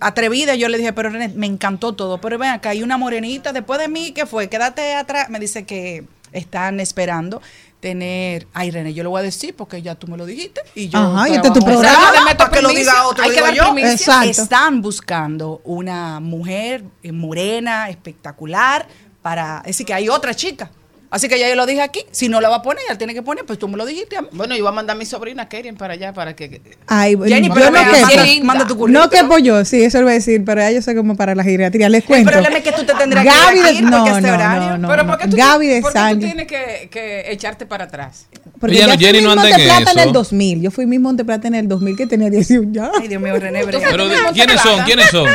atrevida, 0.00 0.54
yo 0.54 0.68
le 0.68 0.78
dije, 0.78 0.92
pero 0.92 1.10
René, 1.10 1.28
me 1.28 1.46
encantó 1.46 1.94
todo. 1.94 2.20
Pero 2.20 2.38
ven 2.38 2.50
acá, 2.50 2.70
hay 2.70 2.82
una 2.82 2.96
morenita 2.96 3.52
después 3.52 3.80
de 3.80 3.88
mí, 3.88 4.12
¿qué 4.12 4.26
fue? 4.26 4.48
Quédate 4.48 4.94
atrás. 4.94 5.28
Me 5.30 5.38
dice 5.38 5.64
que 5.64 6.04
están 6.32 6.80
esperando 6.80 7.40
tener. 7.80 8.46
Ay, 8.52 8.70
René, 8.70 8.94
yo 8.94 9.04
lo 9.04 9.10
voy 9.10 9.20
a 9.20 9.22
decir 9.22 9.54
porque 9.54 9.82
ya 9.82 9.94
tú 9.94 10.06
me 10.06 10.16
lo 10.16 10.26
dijiste. 10.26 10.60
Y 10.74 10.88
yo. 10.88 10.98
Ajá, 10.98 11.28
y 11.28 11.34
este 11.34 11.48
es 11.48 11.54
tu 11.54 11.60
programa. 11.60 12.08
Exacto, 12.08 12.36
para 12.36 12.50
que 12.50 12.62
lo 12.62 12.68
diga 12.70 13.06
otro, 13.06 13.24
Hay 13.24 13.30
que 13.30 13.36
digo 13.36 13.46
dar 13.46 13.54
yo. 13.54 13.78
Exacto. 13.78 14.30
Están 14.30 14.82
buscando 14.82 15.60
una 15.64 16.20
mujer 16.20 16.84
eh, 17.02 17.12
morena, 17.12 17.88
espectacular, 17.88 18.86
para. 19.22 19.58
Es 19.58 19.68
decir, 19.68 19.86
que 19.86 19.94
hay 19.94 20.08
otra 20.08 20.34
chica. 20.34 20.70
Así 21.10 21.28
que 21.28 21.38
ya 21.38 21.48
yo 21.48 21.54
lo 21.54 21.64
dije 21.64 21.80
aquí. 21.80 22.00
Si 22.10 22.28
no 22.28 22.40
la 22.40 22.48
va 22.50 22.56
a 22.56 22.62
poner, 22.62 22.82
ya 22.88 22.98
tiene 22.98 23.14
que 23.14 23.22
poner, 23.22 23.46
pues 23.46 23.58
tú 23.58 23.66
me 23.68 23.76
lo 23.78 23.86
dijiste 23.86 24.16
a 24.16 24.22
mí. 24.22 24.28
Bueno, 24.32 24.54
yo 24.56 24.62
voy 24.64 24.68
a 24.72 24.74
mandar 24.74 24.94
a 24.96 24.98
mi 24.98 25.06
sobrina 25.06 25.48
Keren 25.48 25.76
para 25.76 25.94
allá 25.94 26.12
para 26.12 26.36
que. 26.36 26.60
Ay, 26.86 27.16
Jenny, 27.26 27.48
yo 27.48 27.54
pero 27.54 27.70
no 27.70 27.78
quepo. 27.78 28.06
manda- 28.06 28.44
manda 28.44 28.66
tu 28.66 28.76
currículum. 28.76 29.02
No 29.04 29.10
quepo 29.10 29.38
yo, 29.38 29.64
sí, 29.64 29.82
eso 29.82 29.98
lo 29.98 30.04
voy 30.04 30.12
a 30.12 30.14
decir, 30.16 30.44
pero 30.44 30.60
ya 30.60 30.70
yo 30.70 30.82
soy 30.82 30.94
como 30.94 31.16
para 31.16 31.34
la 31.34 31.42
geriatría. 31.44 31.88
Les 31.88 32.02
El 32.02 32.06
cuento. 32.06 32.30
problema 32.30 32.58
es 32.58 32.64
que 32.64 32.72
tú 32.72 32.84
te 32.84 32.94
tendrás 32.94 33.24
que 33.24 33.30
Gaby 33.30 33.58
ir 33.58 33.64
de- 33.76 33.82
no, 33.82 33.90
porque 33.98 34.10
este 34.10 34.28
no, 34.28 34.34
horario. 34.34 34.68
no, 34.70 34.78
no, 34.78 34.88
Pero 34.88 35.02
no. 35.04 35.10
¿por 35.10 35.18
qué 35.18 35.28
tú, 35.28 35.36
Gaby 35.36 35.66
de 35.66 35.80
por 35.80 35.92
qué 35.92 35.98
tú 36.12 36.18
tienes 36.20 36.46
que, 36.46 36.88
que 36.90 37.32
echarte 37.32 37.64
para 37.66 37.84
atrás? 37.84 38.26
Porque 38.60 38.74
Oye, 38.76 38.78
ya 38.80 38.86
no, 38.88 38.94
fui 38.94 39.04
Jenny, 39.04 39.20
no 39.22 39.30
ande 39.30 39.48
en 39.48 39.54
Monteplata 39.54 39.92
en 39.92 39.98
el 40.08 40.12
2000. 40.12 40.62
Yo 40.62 40.70
fui 40.70 40.84
Miss 40.86 41.00
Monteplata 41.00 41.48
en 41.48 41.54
el 41.54 41.68
2000 41.68 41.96
que 41.96 42.06
tenía 42.06 42.28
18 42.28 42.68
ya. 42.72 42.90
Ay, 43.00 43.08
Dios 43.08 43.22
mío, 43.22 43.38
René 43.38 43.62
Brea. 43.64 43.88
Pero, 43.90 44.04
¿quiénes 44.34 44.60
son? 44.60 44.74
plata. 44.74 44.84
¿Quiénes 44.84 45.06
son? 45.10 45.28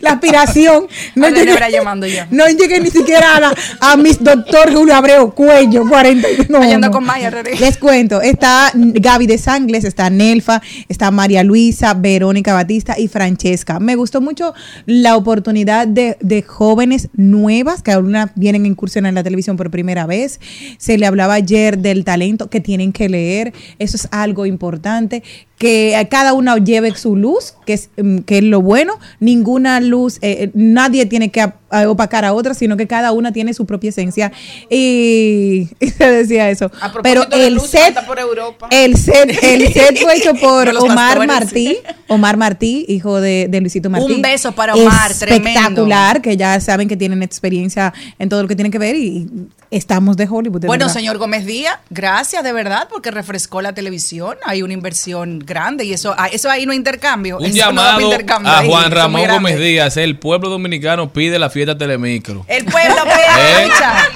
La 0.00 0.10
aspiración. 0.12 0.88
No 1.14 1.28
llegué, 1.28 1.56
llamando 1.70 2.06
ya. 2.06 2.26
no 2.30 2.46
llegué 2.48 2.80
ni 2.80 2.90
siquiera 2.90 3.52
a, 3.80 3.96
mis 3.96 4.22
doctor 4.22 4.72
Julio 4.72 4.94
Cuello, 5.34 5.88
40. 5.88 6.28
No, 6.48 6.78
no. 6.78 6.90
con 6.90 7.04
Maya. 7.04 7.30
Les 7.60 7.76
cuento, 7.76 8.20
está 8.20 8.70
Gaby 8.74 9.26
de 9.26 9.38
Sangles, 9.38 9.84
está 9.84 10.10
Nelfa, 10.10 10.62
está 10.88 11.10
María 11.10 11.44
Luisa, 11.44 11.94
Verónica 11.94 12.54
Batista 12.54 12.98
y 12.98 13.08
Francesca. 13.08 13.80
Me 13.80 13.96
gustó 13.96 14.20
mucho 14.20 14.54
la 14.86 15.16
oportunidad 15.16 15.86
de, 15.86 16.16
de 16.20 16.42
jóvenes 16.42 17.08
nuevas 17.14 17.82
que 17.82 17.92
algunas 17.92 18.30
vienen 18.34 18.64
a 18.64 18.68
incursionar 18.68 19.10
en 19.10 19.14
la 19.14 19.22
televisión 19.22 19.56
por 19.56 19.70
primera 19.70 20.06
vez. 20.06 20.40
Se 20.78 20.98
le 20.98 21.06
hablaba 21.06 21.34
ayer 21.34 21.78
del 21.78 22.04
talento 22.04 22.50
que 22.50 22.60
tienen 22.60 22.92
que 22.92 23.08
leer, 23.08 23.52
eso 23.78 23.96
es 23.96 24.08
algo 24.10 24.46
importante. 24.46 25.22
Que 25.58 26.06
cada 26.10 26.32
una 26.34 26.56
lleve 26.58 26.94
su 26.96 27.16
luz, 27.16 27.54
que 27.66 27.72
es, 27.74 27.90
mm, 27.96 28.18
que 28.18 28.38
es 28.38 28.44
lo 28.44 28.62
bueno. 28.62 28.98
Ninguna 29.20 29.80
luz, 29.80 30.16
eh, 30.22 30.44
eh, 30.44 30.50
nadie 30.54 31.06
tiene 31.06 31.30
que 31.30 31.52
opacar 31.86 32.24
a 32.24 32.32
otra, 32.32 32.54
sino 32.54 32.76
que 32.78 32.86
cada 32.86 33.12
una 33.12 33.32
tiene 33.32 33.52
su 33.52 33.66
propia 33.66 33.90
esencia. 33.90 34.32
Y, 34.70 35.68
y 35.80 35.90
se 35.90 36.08
decía 36.10 36.48
eso. 36.50 36.66
A 36.80 36.92
propósito 36.92 37.02
Pero 37.02 37.24
de 37.26 37.46
el 37.48 37.54
luz, 37.54 37.68
set, 37.70 38.06
por 38.06 38.18
Europa. 38.18 38.68
el 38.70 38.96
set, 38.96 39.36
el 39.42 39.68
set 39.72 39.98
fue 40.00 40.16
hecho 40.16 40.34
por 40.34 40.68
Omar 40.78 41.26
Martí. 41.26 41.76
Omar 42.06 42.36
Martí, 42.36 42.86
hijo 42.88 43.20
de, 43.20 43.48
de 43.50 43.60
Luisito 43.60 43.90
Martí. 43.90 44.12
Un 44.14 44.22
beso 44.22 44.52
para 44.52 44.74
Omar, 44.74 45.10
Espectacular, 45.10 46.22
que 46.22 46.36
ya 46.36 46.58
saben 46.60 46.88
que 46.88 46.96
tienen 46.96 47.22
experiencia 47.22 47.92
en 48.18 48.28
todo 48.28 48.42
lo 48.42 48.48
que 48.48 48.56
tienen 48.56 48.72
que 48.72 48.78
ver 48.78 48.96
y 48.96 49.28
estamos 49.70 50.16
de 50.16 50.26
Hollywood. 50.30 50.60
de 50.60 50.66
Bueno, 50.66 50.86
verdad. 50.86 50.94
señor 50.98 51.18
Gómez 51.18 51.44
Díaz, 51.44 51.78
gracias 51.90 52.42
de 52.42 52.52
verdad 52.52 52.88
porque 52.90 53.10
refrescó 53.10 53.60
la 53.60 53.74
televisión. 53.74 54.36
Hay 54.44 54.62
una 54.62 54.72
inversión 54.72 55.40
grande 55.48 55.84
y 55.84 55.92
eso, 55.92 56.14
ah, 56.16 56.28
eso 56.28 56.48
ahí 56.50 56.64
no 56.66 56.70
hay 56.72 56.78
intercambio. 56.78 57.38
Un 57.38 57.46
Eso 57.46 57.54
no 57.54 57.56
llamado 57.56 58.00
intercambio 58.02 58.52
a 58.52 58.58
ahí, 58.60 58.68
Juan 58.68 58.90
Ramón. 58.92 59.26
Gómez 59.28 59.58
Díaz. 59.58 59.96
El 59.96 60.16
pueblo 60.18 60.48
dominicano 60.50 61.12
pide 61.12 61.38
la 61.40 61.50
fiesta 61.50 61.76
Telemicro. 61.76 62.44
El 62.46 62.64
pueblo 62.66 62.94
¿Eh? 63.06 63.64
pecha. 63.68 64.06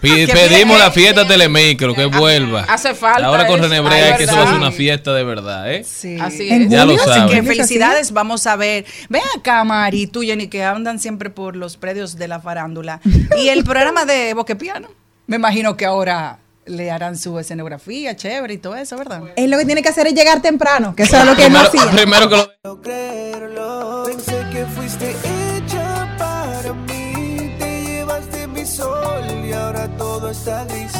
Pi- 0.00 0.26
Que 0.26 0.32
pedimos 0.32 0.76
pide- 0.76 0.84
la 0.84 0.90
fiesta 0.92 1.26
Telemicro, 1.26 1.92
que 1.94 2.06
vuelva. 2.06 2.62
Hace 2.68 2.94
falta 2.94 3.26
Ahora 3.26 3.46
con. 3.46 3.60
René 3.60 3.80
Brea 3.80 4.16
que 4.16 4.24
eso 4.24 4.36
va 4.36 4.44
a 4.44 4.46
ser 4.46 4.54
una 4.56 4.70
fiesta 4.72 5.12
de 5.12 5.24
verdad, 5.24 5.72
¿eh? 5.72 5.82
Sí. 5.84 6.16
Así 6.20 6.48
En 6.48 6.62
es. 6.62 6.70
Ya 6.70 6.84
lo 6.84 6.96
saben. 6.96 7.44
Felicidades, 7.44 8.12
vamos 8.12 8.46
a 8.46 8.54
ver. 8.56 8.84
Ven 9.08 9.22
acá, 9.36 9.64
Mari, 9.64 10.06
tú, 10.06 10.22
Jenny, 10.22 10.46
que 10.46 10.62
andan 10.64 10.98
siempre 11.00 11.28
por 11.30 11.56
los 11.56 11.76
predios 11.76 12.16
de 12.16 12.28
la 12.28 12.38
farándula. 12.40 13.00
Y 13.42 13.48
el 13.48 13.64
programa 13.64 14.04
de 14.04 14.34
Boquepiano, 14.34 14.88
me 15.26 15.36
imagino 15.36 15.76
que 15.76 15.84
ahora 15.86 16.38
le 16.68 16.90
harán 16.90 17.16
su 17.16 17.38
escenografía 17.38 18.14
chévere 18.16 18.54
y 18.54 18.58
todo 18.58 18.76
eso, 18.76 18.96
¿verdad? 18.96 19.22
Él 19.36 19.50
lo 19.50 19.58
que 19.58 19.64
tiene 19.64 19.82
que 19.82 19.88
hacer 19.88 20.06
es 20.06 20.14
llegar 20.14 20.40
temprano, 20.42 20.94
que 20.94 21.02
eso 21.04 21.16
es 21.18 21.24
lo 21.26 21.34
que 21.36 21.48
no 21.50 21.60
Primero, 21.60 21.68
hacía. 21.68 21.90
primero 21.90 22.28
que 22.28 22.36
lo 22.64 22.80
creerlo. 22.82 24.02
Pensé 24.06 24.46
que 24.52 24.64
fuiste 24.66 25.10
hecha 25.10 26.16
para 26.18 26.72
mí. 26.72 27.54
Te 27.58 27.82
llevaste 27.84 28.46
mi 28.48 28.64
sol 28.66 29.24
y 29.46 29.52
ahora 29.52 29.88
todo 29.96 30.30
está 30.30 30.64
gris. 30.64 30.92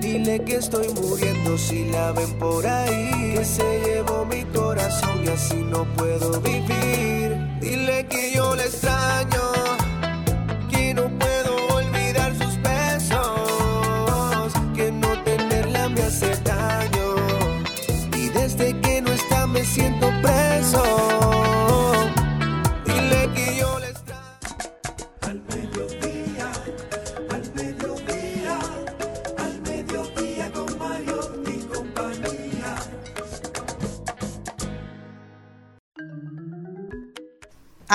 Dile 0.00 0.42
que 0.44 0.56
estoy 0.56 0.88
muriendo 0.88 1.56
si 1.58 1.84
la 1.86 2.12
ven 2.12 2.38
por 2.38 2.66
ahí. 2.66 3.34
Que 3.36 3.44
se 3.44 3.80
llevó 3.84 4.24
mi 4.26 4.44
corazón 4.44 5.22
y 5.24 5.28
así 5.28 5.54
no 5.56 5.84
puedo 5.96 6.40
vivir. 6.40 7.36
Dile 7.60 8.06
que 8.06 8.32
yo 8.32 8.43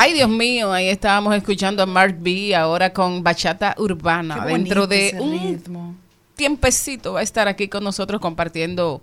Ay, 0.02 0.14
Dios 0.14 0.30
mío, 0.30 0.72
ahí 0.72 0.88
estábamos 0.88 1.36
escuchando 1.36 1.84
a 1.84 1.86
Mark 1.86 2.16
B 2.22 2.56
ahora 2.56 2.94
con 2.94 3.22
Bachata 3.22 3.76
Urbana. 3.78 4.46
Qué 4.46 4.54
Dentro 4.54 4.88
de 4.88 5.14
un 5.20 5.38
ritmo. 5.38 5.96
tiempecito 6.38 7.12
va 7.12 7.20
a 7.20 7.24
estar 7.24 7.50
aquí 7.50 7.68
con 7.68 7.84
nosotros 7.84 8.22
compartiendo 8.22 9.02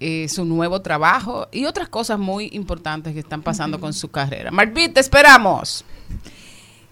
eh, 0.00 0.26
su 0.30 0.46
nuevo 0.46 0.80
trabajo 0.80 1.48
y 1.52 1.66
otras 1.66 1.90
cosas 1.90 2.18
muy 2.18 2.48
importantes 2.54 3.12
que 3.12 3.20
están 3.20 3.42
pasando 3.42 3.78
con 3.78 3.92
su 3.92 4.08
carrera. 4.10 4.50
Mark 4.50 4.72
B, 4.72 4.88
te 4.88 5.00
esperamos. 5.00 5.84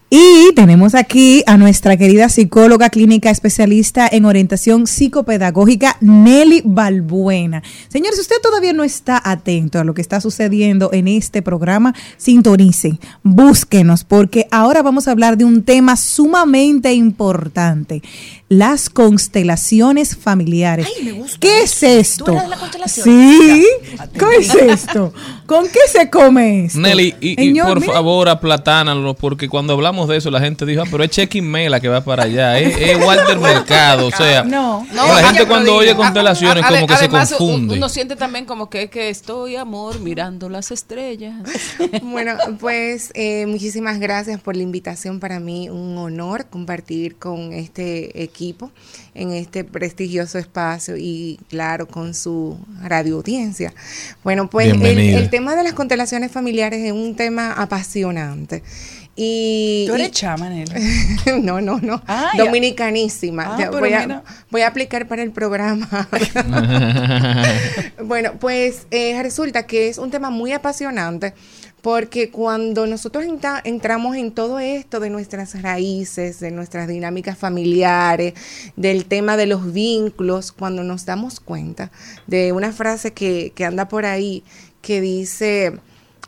Y 0.09 0.53
tenemos 0.55 0.95
aquí 0.95 1.43
a 1.49 1.57
nuestra 1.57 1.97
querida 1.97 2.29
psicóloga 2.29 2.91
clínica 2.91 3.29
especialista 3.29 4.09
en 4.11 4.25
orientación 4.25 4.87
psicopedagógica, 4.87 5.97
Nelly 6.01 6.63
Balbuena. 6.65 7.65
Señor, 7.89 8.15
si 8.15 8.21
usted 8.21 8.37
todavía 8.41 8.73
no 8.73 8.85
está 8.85 9.21
atento 9.25 9.81
a 9.81 9.85
lo 9.85 9.95
que 9.95 10.03
está 10.03 10.21
sucediendo 10.21 10.91
en 10.93 11.09
este 11.09 11.43
programa, 11.43 11.93
sintonice, 12.19 13.01
búsquenos, 13.25 14.05
porque 14.05 14.47
ahora 14.53 14.81
vamos 14.81 15.09
a 15.09 15.11
hablar 15.11 15.37
de 15.37 15.45
un 15.45 15.65
tema 15.65 15.97
sumamente 15.97 16.93
importante, 16.95 18.01
las 18.49 18.89
constelaciones 18.89 20.17
familiares. 20.17 20.87
Ay, 20.97 21.05
me 21.05 21.13
gusta 21.13 21.39
¿Qué 21.41 21.63
es 21.63 21.83
esto? 21.83 22.27
¿Tú 22.27 22.31
eres 22.31 22.45
de 22.45 22.49
las 22.51 22.59
constelaciones? 22.61 23.13
Sí, 23.13 23.67
¿qué 24.17 24.37
es 24.39 24.55
esto? 24.55 25.13
¿Con 25.47 25.69
qué 25.69 25.79
se 25.89 26.11
come 26.11 26.65
esto? 26.67 26.79
Nelly, 26.81 27.15
y, 27.21 27.31
y 27.33 27.35
Señor, 27.37 27.69
por 27.69 27.81
mira. 27.81 27.93
favor, 27.95 28.29
aplatánalo, 28.29 29.15
porque 29.15 29.49
cuando 29.49 29.73
hablamos 29.75 30.09
de 30.09 30.17
eso, 30.17 30.31
la 30.31 30.41
gente 30.41 30.67
dijo, 30.67 30.83
ah, 30.83 30.89
pero 30.91 31.05
es 31.05 31.11
Chequín 31.11 31.49
Mela 31.51 31.79
que 31.81 31.89
va 31.89 32.01
para 32.03 32.25
allá, 32.25 32.59
es, 32.59 32.77
es 32.77 32.97
Walter 33.07 33.39
Mercado, 33.39 34.07
o 34.09 34.11
sea, 34.11 34.43
No. 34.45 34.87
la 34.93 35.23
gente 35.29 35.47
cuando 35.47 35.75
oye 35.77 35.95
constelaciones 35.95 36.65
A- 36.65 36.67
a- 36.69 36.71
como 36.71 36.87
que 36.87 36.95
se 36.95 37.05
además, 37.05 37.33
confunde. 37.33 37.75
Uno 37.75 37.89
siente 37.89 38.17
también 38.17 38.45
como 38.45 38.69
que, 38.69 38.89
que 38.91 39.09
estoy, 39.09 39.57
amor, 39.57 40.01
mirando 40.01 40.49
las 40.49 40.71
estrellas. 40.71 41.35
Bueno, 42.03 42.35
pues 42.61 43.11
eh, 43.15 43.47
muchísimas 43.47 43.99
gracias 44.01 44.41
por 44.41 44.57
la 44.57 44.63
invitación. 44.63 45.21
Para 45.21 45.39
mí 45.41 45.69
un 45.69 45.97
honor 45.99 46.47
compartir 46.47 47.17
con 47.17 47.53
este 47.53 48.23
equipo 48.23 48.71
en 49.15 49.33
este 49.33 49.65
prestigioso 49.65 50.39
espacio 50.39 50.97
y 50.97 51.39
claro 51.49 51.87
con 51.89 52.15
su 52.15 52.59
radio 52.83 53.17
audiencia. 53.17 53.73
Bueno, 54.25 54.49
pues 54.49 54.73
el, 54.73 54.83
el 54.85 55.31
tema 55.37 55.55
de 55.55 55.65
las 55.65 55.75
constelaciones 55.75 56.33
familiares 56.33 56.83
es 56.83 56.93
un 56.93 57.15
tema 57.15 57.53
apasionante. 57.53 58.63
Y, 59.19 59.85
Tú 59.87 59.95
eres 59.95 60.09
y- 60.09 60.13
chama, 60.13 60.49
Nelly. 60.49 60.73
no, 61.43 61.61
no, 61.61 61.79
no. 61.81 62.03
Ah. 62.07 62.33
Dominicanísima. 62.37 63.57
Ah, 63.59 63.71
voy, 63.71 63.93
a, 63.93 64.23
voy 64.51 64.61
a 64.63 64.67
aplicar 64.69 65.07
para 65.09 65.23
el 65.23 65.31
programa. 65.31 65.89
bueno, 68.05 68.33
pues 68.39 68.87
eh, 68.91 69.21
resulta 69.23 69.67
que 69.67 69.89
es 69.89 69.99
un 69.99 70.11
tema 70.11 70.31
muy 70.31 70.53
apasionante 70.53 71.35
porque 71.83 72.31
cuando 72.31 72.87
nosotros 72.87 73.25
entra- 73.25 73.61
entramos 73.65 74.17
en 74.17 74.33
todo 74.33 74.59
esto 74.59 74.99
de 74.99 75.09
nuestras 75.09 75.61
raíces, 75.63 76.41
de 76.41 76.51
nuestras 76.51 76.89
dinámicas 76.89 77.39
familiares, 77.39 78.35
del 78.75 79.05
tema 79.05 79.37
de 79.37 79.47
los 79.47 79.73
vínculos, 79.73 80.51
cuando 80.51 80.83
nos 80.83 81.07
damos 81.07 81.39
cuenta 81.39 81.93
de 82.27 82.51
una 82.53 82.73
frase 82.73 83.13
que, 83.13 83.53
que 83.55 83.65
anda 83.65 83.87
por 83.89 84.05
ahí 84.05 84.43
que 84.87 85.01
dice 85.01 85.81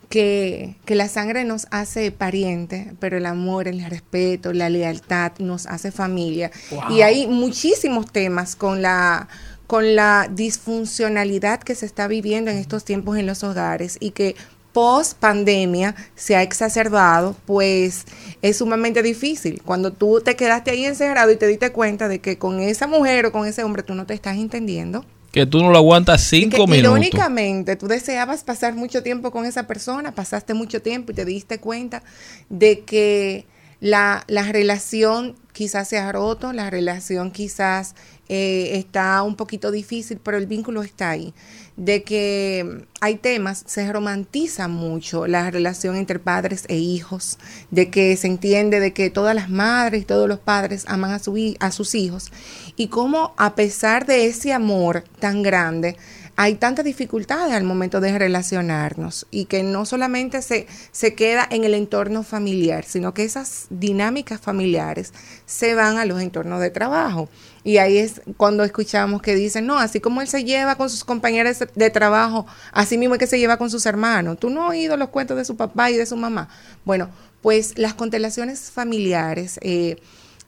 que, 0.09 0.75
que 0.85 0.97
la 0.97 1.09
sangre 1.09 1.45
nos 1.45 1.69
hace 1.71 2.11
pariente, 2.11 2.93
pero 2.99 3.17
el 3.17 3.27
amor, 3.27 3.69
el 3.69 3.85
respeto, 3.89 4.53
la 4.53 4.69
lealtad 4.69 5.31
nos 5.39 5.67
hace 5.67 5.93
familia. 5.93 6.51
Y 6.91 7.03
hay 7.03 7.29
muchísimos 7.29 8.11
temas 8.11 8.57
con 8.57 8.83
la 8.83 9.29
con 9.69 9.95
la 9.95 10.29
disfuncionalidad 10.33 11.61
que 11.61 11.75
se 11.75 11.85
está 11.85 12.09
viviendo 12.09 12.51
en 12.51 12.57
estos 12.57 12.87
tiempos 12.87 13.19
en 13.19 13.27
los 13.27 13.45
hogares 13.45 13.99
y 14.01 14.13
que 14.13 14.35
post 14.73 15.19
pandemia 15.19 15.95
se 16.17 16.37
ha 16.37 16.43
exacerbado, 16.43 17.37
pues 17.45 18.07
es 18.41 18.57
sumamente 18.57 19.03
difícil. 19.03 19.61
Cuando 19.63 19.93
tú 19.93 20.23
te 20.23 20.37
quedaste 20.37 20.71
ahí 20.71 20.87
encerrado 20.87 21.31
y 21.31 21.37
te 21.37 21.47
diste 21.47 21.71
cuenta 21.71 22.09
de 22.09 22.19
que 22.19 22.39
con 22.39 22.61
esa 22.61 22.87
mujer 22.87 23.27
o 23.27 23.33
con 23.33 23.47
ese 23.47 23.63
hombre 23.63 23.83
tú 23.83 23.95
no 23.95 24.07
te 24.07 24.15
estás 24.15 24.39
entendiendo, 24.39 25.05
Que 25.45 25.47
tú 25.47 25.63
no 25.63 25.71
lo 25.71 25.79
aguantas 25.79 26.33
y 26.33 26.41
cinco 26.41 26.67
que 26.67 26.73
minutos. 26.73 26.99
Irónicamente, 26.99 27.77
tú 27.77 27.87
deseabas 27.87 28.45
pasar 28.45 28.75
mucho 28.75 29.03
tiempo 29.03 29.31
con 29.31 29.45
esa 29.45 29.67
persona, 29.67 30.15
pasaste 30.15 30.55
mucho 30.55 30.83
tiempo 30.83 31.13
y 31.13 31.15
te 31.15 31.25
diste 31.25 31.59
cuenta 31.61 32.03
de 32.49 32.81
que 32.81 33.47
la, 33.81 34.25
la 34.27 34.51
relación 34.51 35.37
quizás 35.53 35.89
se 35.89 35.99
ha 35.99 36.11
roto, 36.13 36.53
la 36.53 36.71
relación 36.71 37.31
quizás 37.31 37.95
eh, 38.29 38.73
está 38.75 39.23
un 39.23 39.37
poquito 39.37 39.71
difícil, 39.71 40.21
pero 40.23 40.37
el 40.37 40.47
vínculo 40.47 40.83
está 40.83 41.11
ahí. 41.11 41.33
De 41.79 42.03
que 42.03 42.85
hay 43.01 43.15
temas, 43.15 43.63
se 43.67 43.91
romantiza 43.91 44.67
mucho 44.67 45.29
la 45.29 45.49
relación 45.49 45.95
entre 45.95 46.19
padres 46.19 46.65
e 46.67 46.77
hijos, 46.77 47.39
de 47.71 47.89
que 47.89 48.17
se 48.17 48.27
entiende 48.27 48.81
de 48.81 48.93
que 48.93 49.11
todas 49.11 49.35
las 49.35 49.49
madres 49.49 50.03
y 50.03 50.05
todos 50.05 50.29
los 50.29 50.41
padres 50.41 50.85
aman 50.89 51.13
a, 51.13 51.21
su, 51.21 51.55
a 51.61 51.71
sus 51.71 51.95
hijos, 51.95 52.33
y 52.75 52.89
cómo 52.89 53.33
a 53.37 53.55
pesar 53.55 54.07
de 54.07 54.27
ese 54.27 54.53
amor 54.53 55.05
tan 55.21 55.45
grande, 55.45 55.97
hay 56.41 56.55
tantas 56.55 56.85
dificultades 56.85 57.53
al 57.53 57.65
momento 57.65 58.01
de 58.01 58.17
relacionarnos 58.17 59.27
y 59.33 59.47
que 59.47 59.65
no 59.65 59.85
solamente 59.85 60.41
se, 60.41 60.69
se 60.93 61.15
queda 61.17 61.45
en 61.51 61.65
el 61.65 61.75
entorno 61.75 62.23
familiar, 62.23 62.85
sino 62.85 63.13
que 63.13 63.25
esas 63.25 63.67
dinámicas 63.71 64.41
familiares 64.41 65.13
se 65.47 65.75
van 65.75 65.99
a 65.99 66.05
los 66.05 66.21
entornos 66.23 66.61
de 66.61 66.71
trabajo. 66.71 67.29
Y 67.65 67.79
ahí 67.79 67.99
es 67.99 68.23
cuando 68.37 68.63
escuchamos 68.63 69.21
que 69.21 69.35
dicen, 69.35 69.67
no, 69.67 69.81
así 69.81 69.99
como 69.99 70.21
él 70.21 70.29
se 70.29 70.45
lleva 70.45 70.77
con 70.77 70.89
sus 70.89 71.03
compañeros 71.03 71.57
de 71.75 71.91
trabajo, 71.91 72.47
así 72.71 72.99
mismo 72.99 73.17
es 73.17 73.19
que 73.19 73.27
se 73.27 73.41
lleva 73.41 73.57
con 73.57 73.69
sus 73.69 73.85
hermanos. 73.85 74.39
Tú 74.39 74.49
no 74.49 74.63
has 74.63 74.71
oído 74.71 74.97
los 74.97 75.09
cuentos 75.09 75.37
de 75.37 75.45
su 75.45 75.57
papá 75.57 75.91
y 75.91 75.97
de 75.97 76.07
su 76.07 76.17
mamá. 76.17 76.49
Bueno, 76.85 77.11
pues 77.43 77.77
las 77.77 77.95
constelaciones 77.95 78.71
familiares... 78.71 79.59
Eh, 79.61 79.97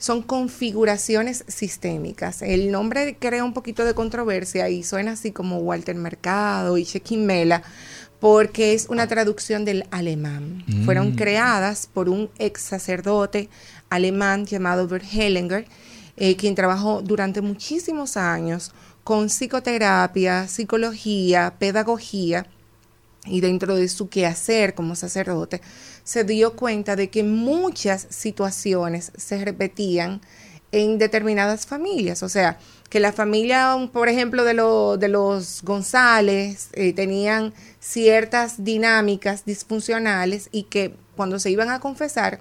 son 0.00 0.22
configuraciones 0.22 1.44
sistémicas. 1.46 2.40
El 2.40 2.72
nombre 2.72 3.16
crea 3.18 3.44
un 3.44 3.52
poquito 3.52 3.84
de 3.84 3.92
controversia 3.92 4.70
y 4.70 4.82
suena 4.82 5.12
así 5.12 5.30
como 5.30 5.58
Walter 5.58 5.94
Mercado 5.94 6.78
y 6.78 6.86
Chequín 6.86 7.26
Mela, 7.26 7.62
porque 8.18 8.72
es 8.72 8.86
una 8.88 9.06
traducción 9.06 9.66
del 9.66 9.84
alemán. 9.90 10.64
Mm. 10.66 10.84
Fueron 10.86 11.12
creadas 11.12 11.86
por 11.86 12.08
un 12.08 12.30
ex 12.38 12.62
sacerdote 12.62 13.50
alemán 13.90 14.46
llamado 14.46 14.88
Bert 14.88 15.04
Hellinger, 15.12 15.66
eh, 16.16 16.34
quien 16.34 16.54
trabajó 16.54 17.02
durante 17.02 17.42
muchísimos 17.42 18.16
años 18.16 18.72
con 19.04 19.28
psicoterapia, 19.28 20.48
psicología, 20.48 21.54
pedagogía, 21.58 22.46
y 23.26 23.40
dentro 23.40 23.74
de 23.74 23.88
su 23.88 24.08
quehacer 24.08 24.74
como 24.74 24.94
sacerdote, 24.94 25.60
se 26.04 26.24
dio 26.24 26.56
cuenta 26.56 26.96
de 26.96 27.08
que 27.10 27.22
muchas 27.22 28.06
situaciones 28.10 29.12
se 29.16 29.44
repetían 29.44 30.20
en 30.72 30.98
determinadas 30.98 31.66
familias. 31.66 32.22
O 32.22 32.28
sea, 32.28 32.58
que 32.88 33.00
la 33.00 33.12
familia, 33.12 33.76
por 33.92 34.08
ejemplo, 34.08 34.44
de, 34.44 34.54
lo- 34.54 34.96
de 34.96 35.08
los 35.08 35.62
González, 35.62 36.68
eh, 36.72 36.92
tenían 36.92 37.52
ciertas 37.80 38.64
dinámicas 38.64 39.44
disfuncionales 39.44 40.48
y 40.52 40.64
que 40.64 40.94
cuando 41.16 41.38
se 41.38 41.50
iban 41.50 41.70
a 41.70 41.80
confesar, 41.80 42.40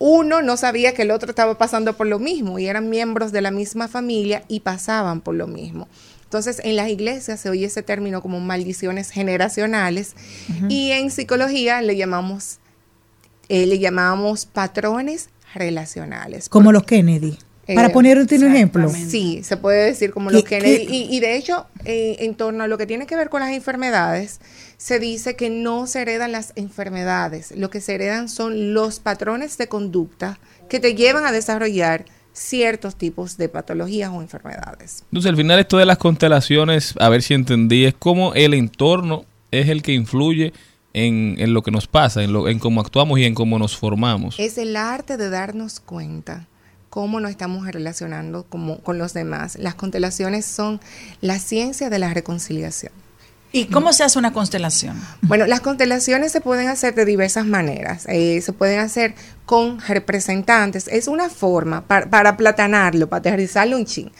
uno 0.00 0.42
no 0.42 0.56
sabía 0.56 0.94
que 0.94 1.02
el 1.02 1.10
otro 1.10 1.30
estaba 1.30 1.58
pasando 1.58 1.96
por 1.96 2.06
lo 2.06 2.18
mismo 2.20 2.58
y 2.60 2.66
eran 2.68 2.88
miembros 2.88 3.32
de 3.32 3.40
la 3.40 3.50
misma 3.50 3.88
familia 3.88 4.44
y 4.48 4.60
pasaban 4.60 5.20
por 5.20 5.34
lo 5.34 5.48
mismo. 5.48 5.88
Entonces, 6.22 6.60
en 6.62 6.76
las 6.76 6.88
iglesias 6.88 7.40
se 7.40 7.48
oye 7.50 7.66
ese 7.66 7.82
término 7.82 8.22
como 8.22 8.38
maldiciones 8.38 9.10
generacionales 9.10 10.14
y 10.68 10.92
en 10.92 11.10
psicología 11.10 11.80
le 11.82 11.96
llamamos, 11.96 12.58
eh, 13.48 13.66
le 13.66 13.78
llamamos 13.78 14.46
patrones 14.46 15.30
relacionales. 15.54 16.48
Como 16.48 16.72
los 16.72 16.84
Kennedy. 16.84 17.38
Para 17.74 17.88
Eh, 17.88 17.90
ponerte 17.90 18.36
un 18.36 18.44
ejemplo. 18.44 18.88
Sí, 18.88 19.42
se 19.44 19.58
puede 19.58 19.84
decir 19.84 20.10
como 20.10 20.30
¿Qué- 20.30 20.36
los 20.36 20.44
Kennedy. 20.44 20.86
Y, 20.88 21.14
y 21.14 21.20
de 21.20 21.36
hecho, 21.36 21.66
eh, 21.84 22.16
en 22.20 22.34
torno 22.34 22.64
a 22.64 22.66
lo 22.66 22.78
que 22.78 22.86
tiene 22.86 23.06
que 23.06 23.14
ver 23.14 23.28
con 23.28 23.40
las 23.40 23.50
enfermedades, 23.50 24.40
se 24.78 24.98
dice 24.98 25.36
que 25.36 25.50
no 25.50 25.86
se 25.86 26.00
heredan 26.00 26.32
las 26.32 26.52
enfermedades. 26.56 27.52
Lo 27.56 27.68
que 27.68 27.82
se 27.82 27.94
heredan 27.96 28.30
son 28.30 28.72
los 28.72 29.00
patrones 29.00 29.58
de 29.58 29.68
conducta 29.68 30.38
que 30.70 30.80
te 30.80 30.94
llevan 30.94 31.26
a 31.26 31.32
desarrollar 31.32 32.06
ciertos 32.32 32.96
tipos 32.96 33.36
de 33.36 33.50
patologías 33.50 34.10
o 34.14 34.22
enfermedades. 34.22 35.02
Entonces, 35.10 35.28
al 35.28 35.36
final, 35.36 35.58
esto 35.58 35.76
de 35.76 35.84
las 35.86 35.98
constelaciones, 35.98 36.94
a 36.98 37.08
ver 37.10 37.22
si 37.22 37.34
entendí, 37.34 37.84
es 37.84 37.94
como 37.98 38.32
el 38.34 38.54
entorno 38.54 39.24
es 39.50 39.68
el 39.68 39.82
que 39.82 39.92
influye 39.92 40.52
en, 41.06 41.36
en 41.38 41.54
lo 41.54 41.62
que 41.62 41.70
nos 41.70 41.86
pasa, 41.86 42.22
en, 42.22 42.32
lo, 42.32 42.48
en 42.48 42.58
cómo 42.58 42.80
actuamos 42.80 43.18
y 43.18 43.24
en 43.24 43.34
cómo 43.34 43.58
nos 43.58 43.76
formamos. 43.76 44.36
Es 44.38 44.58
el 44.58 44.76
arte 44.76 45.16
de 45.16 45.30
darnos 45.30 45.80
cuenta 45.80 46.46
cómo 46.90 47.20
nos 47.20 47.30
estamos 47.30 47.66
relacionando 47.66 48.44
como, 48.44 48.78
con 48.78 48.98
los 48.98 49.14
demás. 49.14 49.56
Las 49.58 49.74
constelaciones 49.74 50.44
son 50.44 50.80
la 51.20 51.38
ciencia 51.38 51.90
de 51.90 51.98
la 51.98 52.12
reconciliación. 52.12 52.92
¿Y 53.50 53.66
cómo 53.66 53.94
se 53.94 54.04
hace 54.04 54.18
una 54.18 54.32
constelación? 54.32 55.00
Bueno, 55.22 55.46
las 55.46 55.60
constelaciones 55.60 56.32
se 56.32 56.42
pueden 56.42 56.68
hacer 56.68 56.94
de 56.94 57.06
diversas 57.06 57.46
maneras. 57.46 58.04
Eh, 58.06 58.42
se 58.42 58.52
pueden 58.52 58.78
hacer 58.78 59.14
con 59.46 59.80
representantes. 59.80 60.86
Es 60.88 61.08
una 61.08 61.30
forma 61.30 61.86
para, 61.86 62.10
para 62.10 62.30
aplatanarlo, 62.30 63.08
para 63.08 63.20
aterrizarlo 63.20 63.76
un 63.76 63.86
chin. 63.86 64.12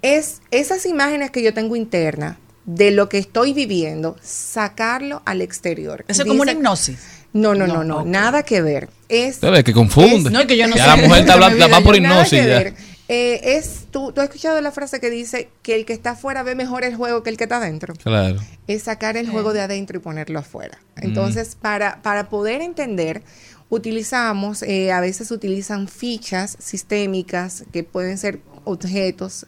Es 0.00 0.40
esas 0.50 0.86
imágenes 0.86 1.30
que 1.30 1.42
yo 1.42 1.52
tengo 1.52 1.76
internas 1.76 2.36
de 2.74 2.90
lo 2.90 3.08
que 3.08 3.18
estoy 3.18 3.52
viviendo, 3.52 4.16
sacarlo 4.22 5.22
al 5.24 5.42
exterior. 5.42 6.04
Eso 6.08 6.22
es 6.22 6.28
como 6.28 6.42
una 6.42 6.52
hipnosis. 6.52 6.98
No, 7.32 7.54
no, 7.54 7.66
no, 7.66 7.84
No, 7.84 8.04
nada 8.04 8.42
que 8.42 8.60
ver. 8.60 8.88
Es. 9.08 9.38
Que 9.64 9.72
confunde. 9.72 10.28
es- 10.28 10.30
No, 10.32 10.40
es 10.40 10.46
que 10.46 10.56
yo 10.56 10.66
no 10.66 10.76
ya 10.76 10.84
sé. 10.84 10.88
la 10.88 10.96
mujer 11.06 11.20
está 11.20 11.32
hablando, 11.34 11.68
va 11.68 11.80
por 11.80 12.00
Nada 12.00 12.14
hipnosis. 12.24 12.30
que 12.40 12.48
ya. 12.48 12.58
ver. 12.58 12.74
Eh, 13.12 13.56
es, 13.56 13.86
¿tú, 13.90 14.12
tú 14.12 14.20
has 14.20 14.28
escuchado 14.28 14.60
la 14.60 14.70
frase 14.70 15.00
que 15.00 15.10
dice 15.10 15.48
que 15.62 15.74
el 15.74 15.84
que 15.84 15.92
está 15.92 16.10
afuera 16.10 16.44
ve 16.44 16.54
mejor 16.54 16.84
el 16.84 16.94
juego 16.94 17.22
que 17.24 17.30
el 17.30 17.36
que 17.36 17.44
está 17.44 17.56
adentro. 17.56 17.94
Claro. 17.94 18.38
Es 18.68 18.84
sacar 18.84 19.16
el 19.16 19.28
juego 19.28 19.52
de 19.52 19.60
adentro 19.62 19.96
y 19.96 20.00
ponerlo 20.00 20.38
afuera. 20.38 20.78
Entonces, 20.96 21.56
para, 21.60 22.02
para 22.02 22.28
poder 22.28 22.60
entender, 22.62 23.22
utilizamos, 23.68 24.62
eh, 24.62 24.92
a 24.92 25.00
veces 25.00 25.30
utilizan 25.32 25.88
fichas 25.88 26.56
sistémicas 26.60 27.64
que 27.72 27.82
pueden 27.84 28.18
ser 28.18 28.40
objetos. 28.64 29.46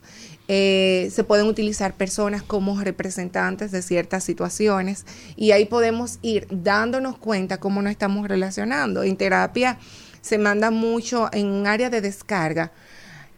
Eh, 0.55 1.09
se 1.11 1.25
pueden 1.25 1.47
utilizar 1.47 1.95
personas 1.95 2.43
como 2.43 2.79
representantes 2.79 3.73
de 3.73 3.81
ciertas 3.81 4.23
situaciones 4.23 5.07
y 5.35 5.53
ahí 5.53 5.65
podemos 5.65 6.19
ir 6.21 6.47
dándonos 6.51 7.17
cuenta 7.17 7.57
cómo 7.59 7.81
nos 7.81 7.91
estamos 7.91 8.29
relacionando. 8.29 9.03
En 9.03 9.17
terapia 9.17 9.79
se 10.21 10.37
manda 10.37 10.71
mucho 10.71 11.31
en 11.33 11.47
un 11.47 11.67
área 11.67 11.89
de 11.89 12.03
descarga 12.03 12.71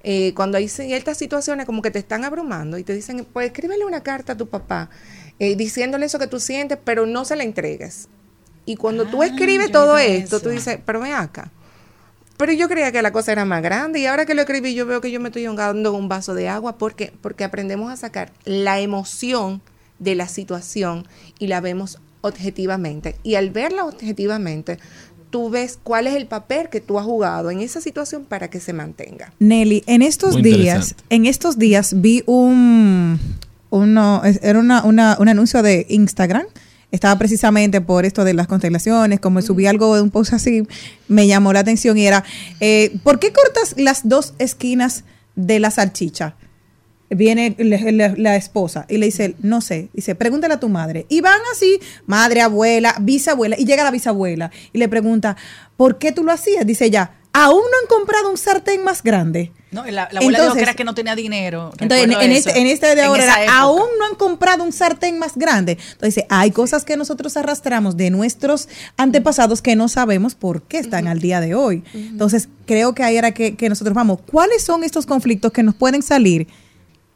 eh, 0.02 0.34
cuando 0.34 0.58
hay 0.58 0.66
ciertas 0.66 1.16
situaciones 1.16 1.66
como 1.66 1.82
que 1.82 1.92
te 1.92 2.00
están 2.00 2.24
abrumando 2.24 2.78
y 2.78 2.82
te 2.82 2.92
dicen, 2.92 3.24
pues 3.32 3.46
escríbele 3.46 3.84
una 3.84 4.02
carta 4.02 4.32
a 4.32 4.36
tu 4.36 4.48
papá 4.48 4.90
eh, 5.38 5.54
diciéndole 5.54 6.06
eso 6.06 6.18
que 6.18 6.26
tú 6.26 6.40
sientes, 6.40 6.78
pero 6.82 7.06
no 7.06 7.24
se 7.24 7.36
la 7.36 7.44
entregues. 7.44 8.08
Y 8.66 8.74
cuando 8.74 9.04
tú 9.04 9.22
Ah, 9.22 9.26
escribes 9.26 9.70
todo 9.70 9.98
esto, 9.98 10.40
tú 10.40 10.48
dices, 10.48 10.80
pero 10.84 10.98
ven 10.98 11.12
acá. 11.12 11.52
Pero 12.36 12.52
yo 12.52 12.68
creía 12.68 12.90
que 12.92 13.00
la 13.02 13.12
cosa 13.12 13.32
era 13.32 13.44
más 13.44 13.62
grande 13.62 14.00
y 14.00 14.06
ahora 14.06 14.26
que 14.26 14.34
lo 14.34 14.42
escribí 14.42 14.74
yo 14.74 14.86
veo 14.86 15.00
que 15.00 15.10
yo 15.10 15.20
me 15.20 15.28
estoy 15.28 15.44
ahogando 15.46 15.90
en 15.90 15.96
un 15.96 16.08
vaso 16.08 16.34
de 16.34 16.48
agua. 16.48 16.76
¿Por 16.78 16.94
qué? 16.96 17.12
Porque 17.20 17.44
aprendemos 17.44 17.92
a 17.92 17.96
sacar 17.96 18.32
la 18.44 18.80
emoción 18.80 19.62
de 20.00 20.14
la 20.16 20.26
situación 20.28 21.06
y 21.38 21.46
la 21.46 21.60
vemos 21.60 21.98
objetivamente. 22.22 23.16
Y 23.22 23.36
al 23.36 23.50
verla 23.50 23.84
objetivamente, 23.84 24.78
tú 25.30 25.50
ves 25.50 25.78
cuál 25.82 26.06
es 26.08 26.14
el 26.14 26.26
papel 26.26 26.68
que 26.68 26.80
tú 26.80 26.98
has 26.98 27.04
jugado 27.04 27.50
en 27.50 27.60
esa 27.60 27.80
situación 27.80 28.24
para 28.24 28.48
que 28.50 28.60
se 28.60 28.72
mantenga. 28.72 29.32
Nelly, 29.38 29.84
en 29.86 30.02
estos 30.02 30.32
Muy 30.34 30.42
días, 30.42 30.96
en 31.10 31.26
estos 31.26 31.58
días 31.58 32.00
vi 32.00 32.22
un, 32.26 33.20
uno, 33.70 34.22
era 34.42 34.58
una, 34.58 34.82
una- 34.84 35.16
un 35.20 35.28
anuncio 35.28 35.62
de 35.62 35.86
Instagram 35.88 36.46
estaba 36.90 37.18
precisamente 37.18 37.80
por 37.80 38.04
esto 38.04 38.24
de 38.24 38.34
las 38.34 38.46
constelaciones, 38.46 39.20
como 39.20 39.42
subí 39.42 39.66
algo 39.66 39.94
de 39.96 40.02
un 40.02 40.10
post 40.10 40.32
así, 40.34 40.62
me 41.08 41.26
llamó 41.26 41.52
la 41.52 41.60
atención 41.60 41.98
y 41.98 42.06
era, 42.06 42.24
eh, 42.60 42.96
¿por 43.02 43.18
qué 43.18 43.32
cortas 43.32 43.74
las 43.76 44.08
dos 44.08 44.34
esquinas 44.38 45.04
de 45.36 45.58
la 45.60 45.70
salchicha? 45.70 46.36
Viene 47.10 47.54
le- 47.58 48.14
la 48.16 48.34
esposa 48.36 48.86
y 48.88 48.96
le 48.96 49.06
dice, 49.06 49.36
no 49.40 49.60
sé, 49.60 49.88
dice, 49.92 50.14
pregúntale 50.14 50.54
a 50.54 50.60
tu 50.60 50.68
madre. 50.68 51.06
Y 51.08 51.20
van 51.20 51.38
así, 51.52 51.78
madre, 52.06 52.40
abuela, 52.40 52.96
bisabuela, 53.00 53.56
y 53.58 53.66
llega 53.66 53.84
la 53.84 53.90
bisabuela 53.90 54.50
y 54.72 54.78
le 54.78 54.88
pregunta, 54.88 55.36
¿por 55.76 55.98
qué 55.98 56.12
tú 56.12 56.24
lo 56.24 56.32
hacías? 56.32 56.66
Dice 56.66 56.86
ella, 56.86 57.12
¿aún 57.34 57.60
no 57.60 57.78
han 57.82 57.86
comprado 57.88 58.30
un 58.30 58.38
sartén 58.38 58.82
más 58.82 59.02
grande? 59.02 59.52
No, 59.70 59.84
la, 59.84 59.90
la 59.90 60.20
abuela 60.20 60.20
dijo 60.22 60.28
Entonces- 60.28 60.54
que 60.54 60.62
era 60.62 60.74
que 60.74 60.84
no 60.84 60.94
tenía 60.94 61.14
dinero. 61.16 61.72
Entonces, 61.80 62.04
en, 62.06 62.12
en 62.12 62.30
este, 62.32 62.58
en 62.60 62.66
este 62.68 62.94
de 62.94 63.02
ahora, 63.02 63.42
era, 63.42 63.58
aún 63.58 63.82
no 63.98 64.06
han 64.06 64.14
comprado 64.14 64.62
un 64.62 64.72
sartén 64.72 65.18
más 65.18 65.36
grande. 65.36 65.76
Entonces, 65.92 66.24
hay 66.28 66.52
cosas 66.52 66.84
que 66.84 66.96
nosotros 66.96 67.36
arrastramos 67.36 67.96
de 67.96 68.10
nuestros 68.10 68.68
antepasados 68.96 69.60
que 69.62 69.74
no 69.74 69.88
sabemos 69.88 70.36
por 70.36 70.62
qué 70.62 70.78
están 70.78 71.08
al 71.08 71.18
día 71.20 71.40
de 71.40 71.54
hoy. 71.56 71.82
Entonces, 71.92 72.48
creo 72.66 72.94
que 72.94 73.02
ahí 73.02 73.16
era 73.16 73.32
que, 73.32 73.56
que 73.56 73.68
nosotros 73.68 73.94
vamos, 73.94 74.20
¿cuáles 74.30 74.62
son 74.62 74.84
estos 74.84 75.04
conflictos 75.06 75.50
que 75.50 75.64
nos 75.64 75.74
pueden 75.74 76.02
salir 76.02 76.46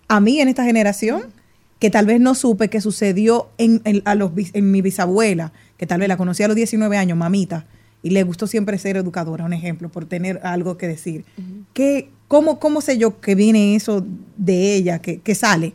a 0.08 0.18
mí 0.20 0.40
en 0.40 0.48
esta 0.48 0.64
generación? 0.64 1.32
Que 1.78 1.90
tal 1.90 2.06
vez 2.06 2.18
no 2.20 2.34
supe 2.34 2.68
que 2.68 2.80
sucedió 2.80 3.50
en, 3.56 3.82
en- 3.84 4.02
a 4.04 4.16
los, 4.16 4.32
en 4.52 4.72
mi 4.72 4.82
bisabuela, 4.82 5.52
que 5.76 5.86
tal 5.86 6.00
vez 6.00 6.08
la 6.08 6.16
conocí 6.16 6.42
a 6.42 6.48
los 6.48 6.56
19 6.56 6.96
años, 6.96 7.16
mamita, 7.16 7.66
y 8.02 8.10
le 8.10 8.22
gustó 8.22 8.46
siempre 8.46 8.78
ser 8.78 8.96
educadora, 8.96 9.44
un 9.44 9.52
ejemplo, 9.52 9.88
por 9.88 10.06
tener 10.06 10.40
algo 10.42 10.76
que 10.76 10.86
decir. 10.86 11.24
¿Qué, 11.72 12.10
cómo, 12.28 12.58
¿Cómo 12.60 12.80
sé 12.80 12.98
yo 12.98 13.20
que 13.20 13.34
viene 13.34 13.74
eso 13.74 14.06
de 14.36 14.74
ella, 14.74 15.00
que, 15.00 15.20
que 15.20 15.34
sale? 15.34 15.72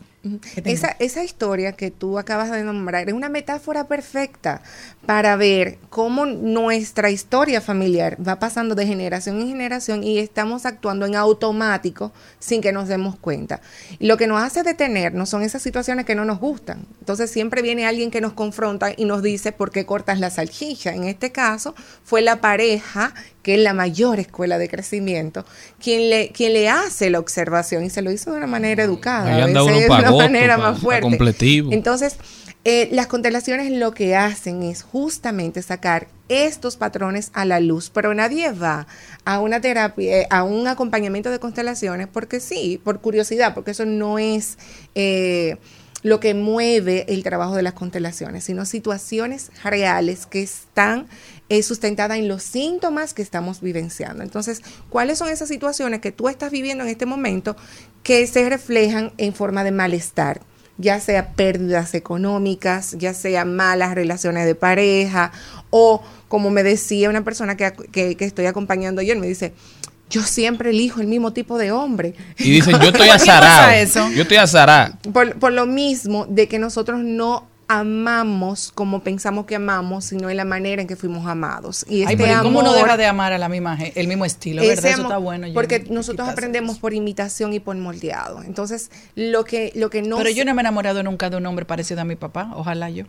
Esa, 0.64 0.96
esa 1.00 1.22
historia 1.22 1.74
que 1.74 1.92
tú 1.92 2.18
acabas 2.18 2.50
de 2.50 2.64
nombrar 2.64 3.10
es 3.10 3.14
una 3.14 3.28
metáfora 3.28 3.88
perfecta 3.90 4.62
para 5.06 5.36
ver 5.36 5.80
cómo 5.90 6.26
nuestra 6.26 7.12
historia 7.12 7.60
familiar 7.60 8.18
va 8.26 8.40
pasando 8.40 8.74
de 8.74 8.88
generación 8.88 9.42
en 9.42 9.50
generación 9.50 10.02
y 10.02 10.20
estamos 10.20 10.66
actuando 10.66 11.06
en 11.06 11.18
automático 11.18 12.14
sin 12.40 12.62
que 12.62 12.72
nos 12.72 12.88
demos 12.88 13.18
cuenta. 13.18 13.60
Y 14.00 14.08
lo 14.08 14.16
que 14.16 14.28
nos 14.28 14.42
hace 14.42 14.64
detenernos 14.64 15.28
son 15.30 15.44
esas 15.44 15.62
situaciones 15.62 16.06
que 16.06 16.16
no 16.16 16.24
nos 16.24 16.40
gustan. 16.40 16.86
Entonces 17.00 17.30
siempre 17.30 17.62
viene 17.62 17.86
alguien 17.86 18.10
que 18.10 18.22
nos 18.22 18.32
confronta 18.32 18.94
y 18.96 19.04
nos 19.04 19.24
dice 19.24 19.52
por 19.52 19.72
qué 19.72 19.86
cortas 19.86 20.20
la 20.22 20.30
salchicha. 20.30 20.94
En 20.94 21.04
este 21.04 21.34
caso 21.34 21.76
fue 22.06 22.22
la 22.22 22.40
pareja 22.40 23.14
que 23.44 23.56
es 23.56 23.60
la 23.60 23.74
mayor 23.74 24.20
escuela 24.20 24.58
de 24.58 24.70
crecimiento, 24.70 25.46
quien 25.80 26.10
le, 26.10 26.30
quien 26.30 26.54
le 26.54 26.70
hace 26.70 27.10
la 27.10 27.20
observación 27.20 27.84
y 27.84 27.90
se 27.90 28.02
lo 28.02 28.12
hizo 28.12 28.32
de 28.32 28.38
una 28.38 28.48
manera 28.48 28.84
educada, 28.84 29.44
a 29.44 29.46
veces 29.46 29.56
de 29.56 29.86
una 29.90 30.12
manera 30.12 30.58
más 30.58 30.80
fuerte. 30.80 31.08
Entonces, 31.72 32.18
eh, 32.66 32.88
las 32.94 33.08
constelaciones 33.08 33.70
lo 33.74 33.92
que 33.92 34.16
hacen 34.16 34.64
es 34.64 34.84
justamente 34.84 35.62
sacar 35.62 36.08
estos 36.30 36.78
patrones 36.78 37.30
a 37.34 37.44
la 37.44 37.60
luz, 37.60 37.90
pero 37.90 38.14
nadie 38.14 38.54
va 38.54 38.88
a 39.26 39.42
una 39.42 39.60
terapia, 39.60 40.22
eh, 40.22 40.28
a 40.30 40.44
un 40.44 40.68
acompañamiento 40.68 41.30
de 41.30 41.40
constelaciones 41.40 42.08
porque 42.08 42.40
sí, 42.40 42.80
por 42.82 43.02
curiosidad, 43.02 43.54
porque 43.54 43.72
eso 43.72 43.86
no 43.86 44.18
es 44.18 44.58
eh, 44.96 45.58
lo 46.04 46.22
que 46.22 46.34
mueve 46.34 47.06
el 47.10 47.24
trabajo 47.24 47.54
de 47.54 47.64
las 47.64 47.74
constelaciones, 47.74 48.46
sino 48.46 48.66
situaciones 48.66 49.52
reales 49.66 50.26
que 50.26 50.42
están 50.42 51.08
eh, 51.50 51.64
sustentadas 51.64 52.18
en 52.18 52.28
los 52.28 52.44
síntomas 52.44 53.14
que 53.14 53.22
estamos 53.22 53.62
vivenciando. 53.62 54.24
Entonces, 54.24 54.62
¿cuáles 54.90 55.18
son 55.18 55.30
esas 55.30 55.50
situaciones 55.50 56.02
que 56.02 56.12
tú 56.12 56.30
estás 56.30 56.52
viviendo 56.52 56.84
en 56.84 56.90
este 56.90 57.06
momento 57.06 57.56
que 58.02 58.26
se 58.28 58.48
reflejan 58.50 59.12
en 59.18 59.34
forma 59.34 59.64
de 59.64 59.72
malestar? 59.72 60.42
ya 60.78 61.00
sea 61.00 61.34
pérdidas 61.34 61.94
económicas, 61.94 62.96
ya 62.98 63.14
sea 63.14 63.46
malas 63.46 63.94
relaciones 63.94 64.46
de 64.46 64.56
pareja, 64.56 65.32
o 65.70 66.02
como 66.28 66.50
me 66.50 66.64
decía 66.64 67.10
una 67.10 67.24
persona 67.24 67.56
que, 67.56 67.72
que, 67.92 68.16
que 68.16 68.26
estoy 68.26 68.48
acompañando 68.48 69.02
ayer, 69.02 69.18
me 69.18 69.28
dice, 69.28 69.54
yo 70.10 70.22
siempre 70.24 70.70
elijo 70.70 71.02
el 71.02 71.08
mismo 71.08 71.34
tipo 71.34 71.58
de 71.58 71.72
hombre. 71.72 72.14
Y 72.38 72.52
dicen, 72.52 72.74
yo 72.80 72.88
estoy 72.90 72.92
¿Por 72.92 73.02
qué 73.02 73.08
pasa 73.08 73.38
azarado. 73.38 74.12
Yo 74.12 74.22
estoy 74.24 74.38
azarado. 74.38 74.98
Por, 75.12 75.38
por 75.40 75.54
lo 75.54 75.66
mismo 75.66 76.26
de 76.28 76.48
que 76.48 76.60
nosotros 76.60 77.00
no 77.04 77.48
amamos 77.68 78.72
como 78.74 79.04
pensamos 79.04 79.46
que 79.46 79.56
amamos, 79.56 80.06
sino 80.06 80.30
en 80.30 80.38
la 80.38 80.46
manera 80.46 80.82
en 80.82 80.88
que 80.88 80.96
fuimos 80.96 81.26
amados. 81.28 81.86
Y 81.90 82.00
Ay, 82.04 82.14
este 82.14 82.18
pero 82.18 82.40
¿y 82.40 82.44
¿cómo 82.44 82.60
uno 82.60 82.70
amor- 82.72 82.84
deja 82.84 82.98
de 82.98 83.06
amar 83.06 83.34
a 83.34 83.38
la 83.38 83.50
misma, 83.50 83.78
el 83.96 84.08
mismo 84.08 84.26
estilo? 84.26 84.62
Eso 84.62 84.88
está 84.88 85.18
bueno. 85.18 85.48
Porque 85.54 85.86
nosotros 85.90 86.28
aprendemos 86.30 86.74
eso. 86.74 86.82
por 86.82 86.94
imitación 86.94 87.54
y 87.54 87.60
por 87.60 87.76
moldeado. 87.76 88.44
Entonces, 88.44 88.92
lo 89.16 89.44
que, 89.46 89.72
lo 89.76 89.90
que 89.90 90.02
no... 90.02 90.18
Pero 90.18 90.30
yo 90.30 90.46
no 90.46 90.54
me 90.54 90.62
he 90.62 90.64
enamorado 90.64 91.04
nunca 91.04 91.30
de 91.30 91.38
un 91.38 91.46
hombre 91.46 91.66
parecido 91.66 92.02
a 92.02 92.06
mi 92.06 92.16
papá. 92.16 92.52
Ojalá 92.56 92.90
yo. 92.90 93.06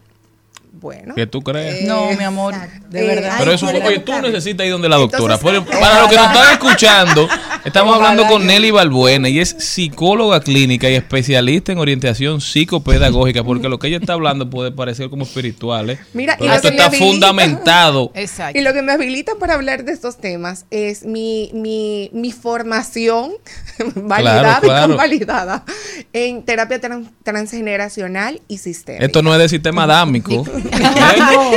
Bueno. 0.72 1.14
Que 1.14 1.28
tú 1.28 1.40
crees. 1.42 1.86
no, 1.86 2.11
mi 2.18 2.24
amor, 2.24 2.52
de 2.90 3.05
Eh, 3.05 3.07
verdad. 3.07 3.36
Pero 3.38 3.52
eso, 3.52 3.66
quiere 3.70 3.86
oye, 3.86 3.98
tú 4.00 4.12
necesitas 4.20 4.66
ir 4.66 4.72
donde 4.72 4.88
la 4.88 4.96
doctora. 4.96 5.34
Entonces, 5.36 5.61
Por- 5.62 5.78
para 5.80 6.00
los 6.00 6.09
que 6.11 6.16
nos 6.16 6.26
están 6.34 6.52
escuchando, 6.52 7.28
estamos 7.64 7.96
Ojalá 7.96 8.10
hablando 8.10 8.32
con. 8.32 8.46
Nelly 8.46 8.70
Balbuena 8.70 9.28
y 9.28 9.40
es 9.40 9.56
psicóloga 9.58 10.40
clínica 10.40 10.88
y 10.90 10.94
especialista 10.94 11.72
en 11.72 11.78
orientación 11.78 12.40
psicopedagógica, 12.40 13.42
porque 13.44 13.68
lo 13.68 13.78
que 13.78 13.88
ella 13.88 13.98
está 13.98 14.12
hablando 14.14 14.50
puede 14.50 14.70
parecer 14.72 15.08
como 15.10 15.24
espiritual. 15.24 15.90
¿eh? 15.90 15.98
Mira, 16.12 16.34
y 16.34 16.38
Pero 16.38 16.50
lo 16.50 16.56
esto 16.56 16.68
que 16.68 16.74
me 16.74 16.76
está 16.82 16.90
habilita- 16.90 17.10
fundamentado. 17.10 18.12
Exacto. 18.14 18.58
Y 18.58 18.62
lo 18.62 18.72
que 18.72 18.82
me 18.82 18.92
habilita 18.92 19.32
para 19.40 19.54
hablar 19.54 19.84
de 19.84 19.92
estos 19.92 20.18
temas 20.18 20.66
es 20.70 21.04
mi, 21.04 21.50
mi, 21.54 22.10
mi 22.12 22.32
formación 22.32 23.32
validada 23.96 24.58
y 24.62 24.66
claro. 24.66 24.88
convalidada 24.88 25.64
en 26.12 26.42
terapia 26.44 26.80
tran- 26.80 27.10
transgeneracional 27.22 28.40
y 28.48 28.58
sistémica. 28.58 29.04
Esto 29.06 29.22
no 29.22 29.32
es 29.32 29.40
de 29.40 29.48
sistema 29.48 29.84
adámico. 29.84 30.32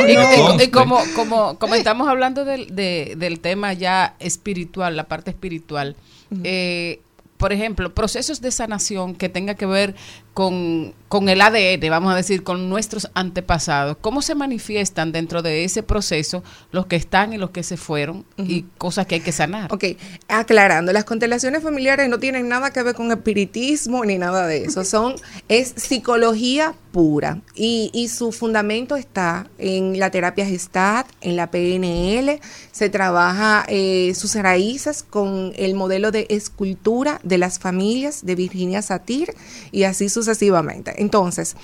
y, 0.08 0.14
No, 0.14 0.58
y- 0.60 0.64
y 0.64 0.68
como, 0.70 1.00
como, 1.16 1.60
como 1.60 1.76
estamos 1.76 2.08
hablando 2.08 2.46
del, 2.46 2.74
de- 2.76 3.16
del 3.18 3.40
tema 3.40 3.74
ya 3.74 4.16
espiritual, 4.20 4.96
la 4.96 5.04
parte 5.08 5.32
espiritual, 5.32 5.96
eh, 6.44 7.02
por 7.38 7.54
ejemplo, 7.54 7.94
procesos 7.94 8.42
de 8.42 8.52
sanación 8.52 9.16
que 9.16 9.30
tenga 9.30 9.56
que 9.56 9.66
ver 9.66 9.96
con, 10.34 10.94
con 11.08 11.30
el 11.30 11.42
ADN, 11.42 11.90
vamos 11.90 12.14
a 12.14 12.16
decir, 12.16 12.44
con 12.44 12.70
nuestros 12.70 13.10
antepasados, 13.14 13.98
¿cómo 14.02 14.22
se 14.22 14.36
manifiestan 14.36 15.12
dentro 15.12 15.42
de 15.42 15.64
ese 15.64 15.84
proceso 15.84 16.44
los 16.72 16.86
que 16.88 16.98
están 16.98 17.34
y 17.34 17.38
los 17.38 17.52
que 17.52 17.64
se 17.64 17.78
fueron 17.78 18.26
y 18.38 18.64
cosas 18.78 19.08
que 19.08 19.16
hay 19.16 19.22
que 19.22 19.32
sanar? 19.32 19.74
Ok, 19.74 19.86
aclarando, 20.28 20.92
las 20.92 21.06
constelaciones 21.06 21.64
familiares 21.64 22.10
no 22.10 22.20
tienen 22.20 22.50
nada 22.50 22.72
que 22.72 22.84
ver 22.84 22.96
con 22.96 23.12
espiritismo 23.12 24.04
ni 24.04 24.18
nada 24.18 24.48
de 24.48 24.66
eso, 24.66 24.84
son, 24.86 25.16
es 25.48 25.74
psicología 25.78 26.74
pura 26.92 27.42
y, 27.56 27.90
y 27.94 28.10
su 28.10 28.32
fundamento 28.32 28.96
está 28.96 29.48
en 29.58 30.00
la 30.00 30.10
terapia 30.10 30.46
Gestat, 30.46 31.08
en 31.22 31.36
la 31.36 31.52
PNL, 31.52 32.40
se 32.72 32.90
trabaja 32.90 33.66
eh, 33.68 34.14
sus 34.16 34.36
raíces 34.36 35.04
con 35.04 35.54
el 35.56 35.74
modelo 35.76 36.12
de 36.12 36.28
escultura 36.30 37.20
de 37.24 37.38
las 37.38 37.60
familias 37.60 38.26
de 38.26 38.36
Virginia 38.36 38.82
Satir 38.82 39.34
y 39.72 39.84
así 39.84 40.10
sucesivamente. 40.10 40.97
Entonces, 40.98 41.56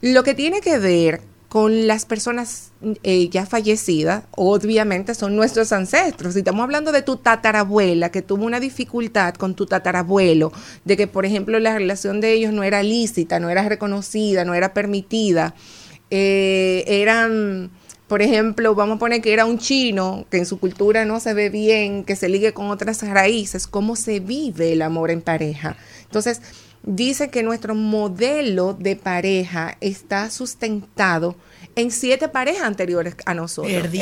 lo 0.00 0.22
que 0.22 0.34
tiene 0.34 0.60
que 0.60 0.78
ver 0.78 1.20
con 1.48 1.86
las 1.86 2.04
personas 2.04 2.72
eh, 3.02 3.28
ya 3.30 3.46
fallecidas, 3.46 4.24
obviamente 4.32 5.14
son 5.14 5.36
nuestros 5.36 5.72
ancestros. 5.72 6.34
Si 6.34 6.40
estamos 6.40 6.62
hablando 6.62 6.92
de 6.92 7.02
tu 7.02 7.16
tatarabuela 7.16 8.10
que 8.10 8.20
tuvo 8.22 8.44
una 8.44 8.60
dificultad 8.60 9.34
con 9.34 9.54
tu 9.54 9.66
tatarabuelo, 9.66 10.52
de 10.84 10.96
que, 10.96 11.06
por 11.06 11.24
ejemplo, 11.24 11.58
la 11.58 11.74
relación 11.74 12.20
de 12.20 12.32
ellos 12.32 12.52
no 12.52 12.62
era 12.62 12.82
lícita, 12.82 13.40
no 13.40 13.48
era 13.48 13.68
reconocida, 13.68 14.44
no 14.44 14.54
era 14.54 14.74
permitida, 14.74 15.54
eh, 16.10 16.84
eran, 16.86 17.70
por 18.08 18.22
ejemplo, 18.22 18.74
vamos 18.74 18.96
a 18.96 18.98
poner 18.98 19.22
que 19.22 19.32
era 19.32 19.46
un 19.46 19.58
chino, 19.58 20.26
que 20.30 20.38
en 20.38 20.46
su 20.46 20.58
cultura 20.58 21.04
no 21.04 21.20
se 21.20 21.32
ve 21.32 21.48
bien, 21.48 22.04
que 22.04 22.16
se 22.16 22.28
ligue 22.28 22.52
con 22.52 22.70
otras 22.70 23.02
raíces, 23.02 23.66
cómo 23.66 23.96
se 23.96 24.20
vive 24.20 24.72
el 24.72 24.82
amor 24.82 25.10
en 25.10 25.22
pareja. 25.22 25.76
Entonces, 26.02 26.42
dice 26.86 27.28
que 27.28 27.42
nuestro 27.42 27.74
modelo 27.74 28.72
de 28.72 28.96
pareja 28.96 29.76
está 29.80 30.30
sustentado 30.30 31.36
en 31.76 31.90
siete 31.90 32.28
parejas 32.28 32.62
anteriores 32.64 33.14
a 33.26 33.34
nosotros. 33.34 33.70
Esas 33.70 33.92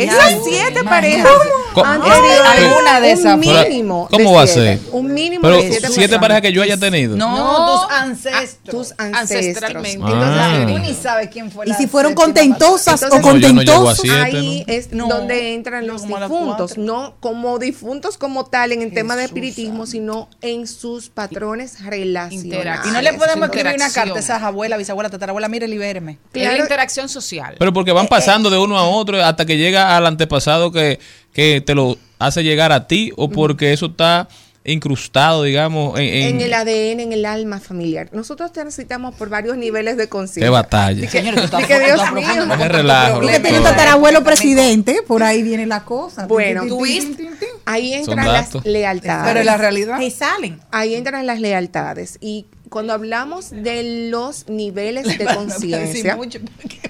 siete 0.45 0.81
imagínate. 0.81 0.85
parejas 0.85 1.33
¿Cómo? 1.75 1.85
anteriores, 1.87 2.41
Alguna 2.47 3.01
de 3.01 3.11
esas 3.12 3.35
un 3.35 3.41
mínimo 3.41 4.09
¿Cómo 4.11 4.31
de 4.31 4.37
va 4.37 4.43
a 4.43 4.47
ser? 4.47 4.79
Un 4.93 5.12
mínimo 5.12 5.43
Pero 5.43 5.57
de 5.57 5.68
siete, 5.70 5.89
siete 5.91 6.18
parejas 6.18 6.43
que 6.43 6.53
yo 6.53 6.62
haya 6.62 6.77
tenido. 6.77 7.16
No, 7.16 7.37
No, 7.37 7.81
tus 7.83 7.91
ancestros. 7.93 8.59
tus 8.89 8.95
ancestros. 8.99 9.20
Ancestralmente. 9.20 10.07
Ah. 10.07 10.51
Entonces, 10.55 10.77
tú 10.77 10.83
ni 10.83 10.95
sabes 10.95 11.29
quién 11.31 11.51
fue 11.51 11.68
Y 11.68 11.75
si 11.75 11.87
fueron 11.89 12.14
contentosas 12.14 13.03
o 13.03 13.09
No, 13.09 13.16
no 13.16 13.22
contentosos. 13.22 14.09
Ahí 14.11 14.64
¿no? 14.66 14.72
es 14.72 14.93
No, 14.93 15.09
donde 15.09 15.55
entran 15.55 15.87
los 15.87 16.03
difuntos, 16.07 16.79
no 16.79 17.16
como 17.20 17.59
difuntos 17.59 18.16
como 18.18 18.45
tal 18.47 18.70
en 18.72 18.83
el 18.83 18.95
tema 18.95 19.16
de 19.16 19.25
espiritismo, 19.25 19.87
sino 19.87 20.29
en 20.43 20.68
sus 20.68 21.09
patrones 21.11 21.85
relacionales. 21.85 22.87
Y 22.87 22.91
no 22.93 23.03
le 23.03 23.12
podemos 23.14 23.47
escribir 23.49 23.75
una 23.75 23.91
carta 23.91 24.14
a 24.14 24.20
esas 24.20 24.43
abuelas, 24.43 24.79
bisabuela, 24.79 25.11
tatarabuela, 25.11 25.49
mire, 25.49 25.66
libéreme. 25.66 26.12
Es 26.12 26.18
Claro. 26.33 26.53
la 26.57 26.62
interacción 26.62 27.09
social. 27.09 27.57
Pero 27.65 27.73
porque 27.73 27.93
van 27.93 28.09
pasando 28.09 28.51
de 28.51 28.59
uno 28.59 28.77
a 28.79 28.85
otro 28.87 29.23
hasta 29.25 29.47
que 29.47 29.57
llega 29.57 29.97
al 29.97 30.07
antepasado 30.07 30.71
que, 30.71 30.99
que 31.33 31.62
te 31.65 31.75
lo 31.75 31.97
hace 32.19 32.43
llegar 32.45 32.73
a 32.73 32.87
ti 32.87 33.11
o 33.17 33.31
porque 33.31 33.73
eso 33.73 33.87
está 33.87 34.29
incrustado, 34.67 35.43
digamos, 35.43 35.99
en, 35.99 36.07
en- 36.07 36.23
en 36.37 36.41
el 36.41 36.55
ADN, 36.55 37.01
en 37.01 37.12
el 37.12 37.27
alma 37.27 37.61
familiar. 37.61 38.09
Nosotros 38.12 38.51
transitamos 38.53 39.15
por 39.15 39.29
varios 39.29 39.57
niveles 39.57 39.97
de 39.97 40.09
conciencia. 40.09 40.47
Qué 40.47 40.51
batalla. 40.51 41.07
Que- 41.09 41.21
Dios 41.23 42.12
mío. 42.12 42.57
relajo. 42.69 43.21
Tiene 43.21 43.61
tatarabuelo 43.61 44.25
presidente, 44.25 45.01
por 45.07 45.23
ahí 45.23 45.43
viene 45.43 45.67
la 45.67 45.85
cosa. 45.85 46.27
Bueno, 46.27 46.65
¿tú 46.67 46.83
viste? 46.83 47.29
Ahí 47.67 47.93
entran 47.95 48.27
las 48.27 48.65
lealtades. 48.65 49.25
Pero 49.27 49.41
en 49.41 49.47
la 49.47 49.57
realidad. 49.57 49.97
Ahí 49.99 50.11
salen. 50.11 50.61
Ahí 50.71 50.95
entran 50.95 51.27
las 51.27 51.41
lealtades. 51.41 52.19
Y 52.21 52.47
cuando 52.75 52.93
hablamos 52.93 53.51
de 53.51 54.09
los 54.11 54.49
niveles 54.49 55.16
de 55.16 55.25
conciencia, 55.37 56.18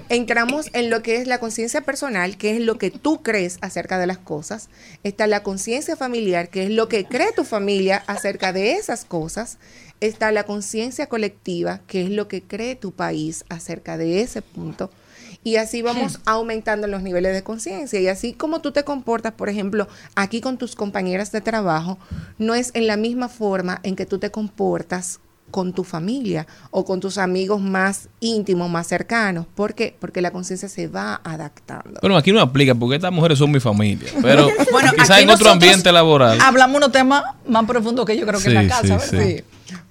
entramos 0.08 0.70
en 0.72 0.88
lo 0.88 1.02
que 1.02 1.16
es 1.16 1.26
la 1.26 1.40
conciencia 1.40 1.82
personal, 1.82 2.38
que 2.38 2.56
es 2.56 2.60
lo 2.62 2.78
que 2.78 2.90
tú 2.90 3.22
crees 3.22 3.58
acerca 3.60 3.98
de 3.98 4.06
las 4.06 4.16
cosas. 4.16 4.70
Está 5.02 5.26
la 5.26 5.42
conciencia 5.42 5.94
familiar, 5.94 6.48
que 6.48 6.62
es 6.62 6.70
lo 6.70 6.88
que 6.88 7.04
cree 7.04 7.32
tu 7.32 7.44
familia 7.44 8.02
acerca 8.06 8.54
de 8.54 8.72
esas 8.72 9.04
cosas. 9.04 9.58
Está 10.00 10.32
la 10.32 10.44
conciencia 10.44 11.06
colectiva, 11.06 11.82
que 11.86 12.00
es 12.00 12.08
lo 12.08 12.28
que 12.28 12.40
cree 12.40 12.76
tu 12.76 12.92
país 12.92 13.44
acerca 13.50 13.98
de 13.98 14.22
ese 14.22 14.40
punto. 14.40 14.90
Y 15.42 15.56
así 15.56 15.82
vamos 15.82 16.18
aumentando 16.24 16.86
los 16.86 17.02
niveles 17.02 17.34
de 17.34 17.42
conciencia. 17.42 18.00
Y 18.00 18.08
así 18.08 18.32
como 18.32 18.62
tú 18.62 18.72
te 18.72 18.84
comportas, 18.84 19.34
por 19.34 19.50
ejemplo, 19.50 19.86
aquí 20.14 20.40
con 20.40 20.56
tus 20.56 20.76
compañeras 20.76 21.30
de 21.30 21.42
trabajo, 21.42 21.98
no 22.38 22.54
es 22.54 22.70
en 22.72 22.86
la 22.86 22.96
misma 22.96 23.28
forma 23.28 23.80
en 23.82 23.96
que 23.96 24.06
tú 24.06 24.18
te 24.18 24.30
comportas 24.30 25.20
con 25.54 25.72
tu 25.72 25.84
familia 25.84 26.48
o 26.72 26.84
con 26.84 26.98
tus 26.98 27.16
amigos 27.16 27.60
más 27.60 28.08
íntimos, 28.18 28.68
más 28.68 28.88
cercanos. 28.88 29.46
¿Por 29.54 29.74
qué? 29.76 29.94
Porque 30.00 30.20
la 30.20 30.32
conciencia 30.32 30.68
se 30.68 30.88
va 30.88 31.20
adaptando. 31.22 32.00
Bueno, 32.02 32.16
aquí 32.16 32.32
no 32.32 32.40
aplica 32.40 32.74
porque 32.74 32.96
estas 32.96 33.12
mujeres 33.12 33.38
son 33.38 33.52
mi 33.52 33.60
familia. 33.60 34.10
Pero 34.20 34.48
Bueno, 34.72 34.90
quizás 34.98 35.20
en 35.20 35.30
otro 35.30 35.48
ambiente 35.48 35.92
laboral. 35.92 36.40
Hablamos 36.40 36.78
unos 36.78 36.90
temas 36.90 37.22
más 37.46 37.64
profundos 37.66 38.04
que 38.04 38.16
yo 38.18 38.26
creo 38.26 38.40
que 38.40 38.48
en 38.48 38.62
Sí, 38.62 38.66
la 38.66 38.68
casa, 38.68 38.98
sí, 38.98 39.16
¿verdad? 39.16 39.28
sí. 39.28 39.44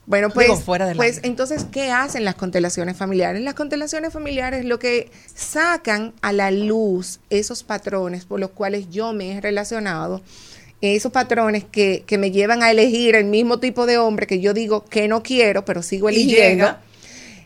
Bueno, 0.05 0.29
pues, 0.31 0.47
Digo, 0.47 0.59
fuera 0.59 0.85
del 0.85 0.97
pues 0.97 1.21
entonces, 1.23 1.65
¿qué 1.71 1.93
hacen 1.93 2.25
las 2.25 2.35
constelaciones 2.35 2.97
familiares? 2.97 3.41
Las 3.41 3.53
constelaciones 3.53 4.11
familiares 4.11 4.65
lo 4.65 4.79
que 4.79 5.09
sacan 5.33 6.11
a 6.21 6.33
la 6.33 6.51
luz 6.51 7.21
esos 7.29 7.63
patrones 7.63 8.25
por 8.25 8.41
los 8.41 8.49
cuales 8.49 8.89
yo 8.89 9.13
me 9.13 9.31
he 9.31 9.39
relacionado, 9.39 10.21
esos 10.83 11.11
patrones 11.11 11.63
que, 11.63 12.03
que 12.05 12.17
me 12.17 12.31
llevan 12.31 12.61
a 12.63 12.69
elegir 12.71 13.15
el 13.15 13.25
mismo 13.25 13.59
tipo 13.59 13.85
de 13.85 13.97
hombre 13.97 14.27
que 14.27 14.39
yo 14.41 14.53
digo 14.53 14.83
que 14.85 15.07
no 15.07 15.23
quiero, 15.23 15.63
pero 15.65 15.81
sigo 15.81 16.09
Y 16.09 16.15
eligiendo. 16.15 16.65
llega. 16.65 16.81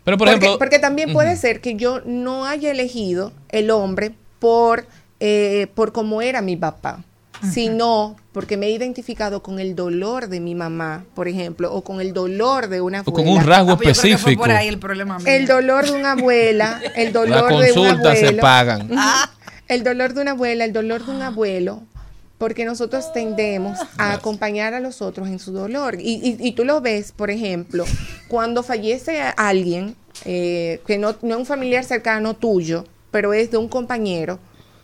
Pero 0.04 0.18
por 0.18 0.28
porque, 0.28 0.38
ejemplo, 0.46 0.58
porque 0.60 0.80
también 0.80 1.14
puede 1.14 1.36
ser 1.36 1.60
que 1.62 1.76
yo 1.76 2.02
no 2.06 2.46
haya 2.46 2.72
elegido 2.72 3.34
el 3.50 3.70
hombre 3.72 4.14
por, 4.40 4.88
eh, 5.20 5.68
por 5.76 5.92
cómo 5.92 6.22
era 6.22 6.42
mi 6.42 6.56
papá, 6.56 7.04
sino 7.52 8.16
porque 8.32 8.58
me 8.58 8.68
he 8.68 8.72
identificado 8.72 9.44
con 9.44 9.60
el 9.60 9.76
dolor 9.76 10.28
de 10.30 10.40
mi 10.40 10.56
mamá, 10.56 11.06
por 11.14 11.28
ejemplo, 11.28 11.74
o 11.74 11.84
con 11.84 12.02
el 12.02 12.14
dolor 12.14 12.68
de 12.70 12.82
una 12.82 13.00
o 13.00 13.02
abuela. 13.02 13.16
con 13.16 13.28
un 13.28 13.44
rasgo 13.44 13.72
Ah, 13.74 13.78
pues 13.78 13.98
específico. 14.04 14.42
por 14.42 14.52
ahí 14.52 14.68
el 14.68 14.80
problema 14.80 15.18
mío. 15.20 15.28
El 15.28 15.46
dolor 15.46 15.86
de 15.86 15.92
una 15.92 16.14
abuela, 16.14 16.82
el 16.96 17.06
Las 17.06 17.14
dolor 17.14 17.48
de 17.50 17.72
un 17.74 17.74
consultas 17.88 18.18
se 18.20 18.26
abuelo. 18.28 18.42
pagan. 18.42 18.90
Ah. 18.96 19.30
El 19.68 19.84
dolor 19.84 20.14
de 20.14 20.22
una 20.22 20.32
abuela, 20.32 20.64
el 20.64 20.72
dolor 20.74 21.06
de 21.06 21.12
un 21.12 21.22
abuelo, 21.22 21.84
porque 22.38 22.66
nosotros 22.66 23.12
tendemos 23.14 23.80
a 23.98 24.14
acompañar 24.14 24.74
a 24.74 24.80
los 24.80 25.02
otros 25.02 25.28
en 25.28 25.40
su 25.40 25.52
dolor. 25.52 25.98
Y, 26.00 26.16
y- 26.16 26.38
y 26.48 26.52
tú 26.52 26.66
lo 26.66 26.82
ves, 26.82 27.12
por 27.12 27.32
ejemplo, 27.32 27.84
cuando 28.28 28.62
fallece 28.64 29.22
alguien, 29.38 29.96
eh, 30.26 30.82
que 30.86 30.98
no, 30.98 31.16
no 31.22 31.36
es 31.36 31.40
un 31.40 31.46
familiar 31.46 31.84
cercano 31.84 32.36
tuyo, 32.36 32.86
pero 33.12 33.34
es 33.34 33.50
de 33.52 33.58
un 33.58 33.68
compañero, 33.68 34.40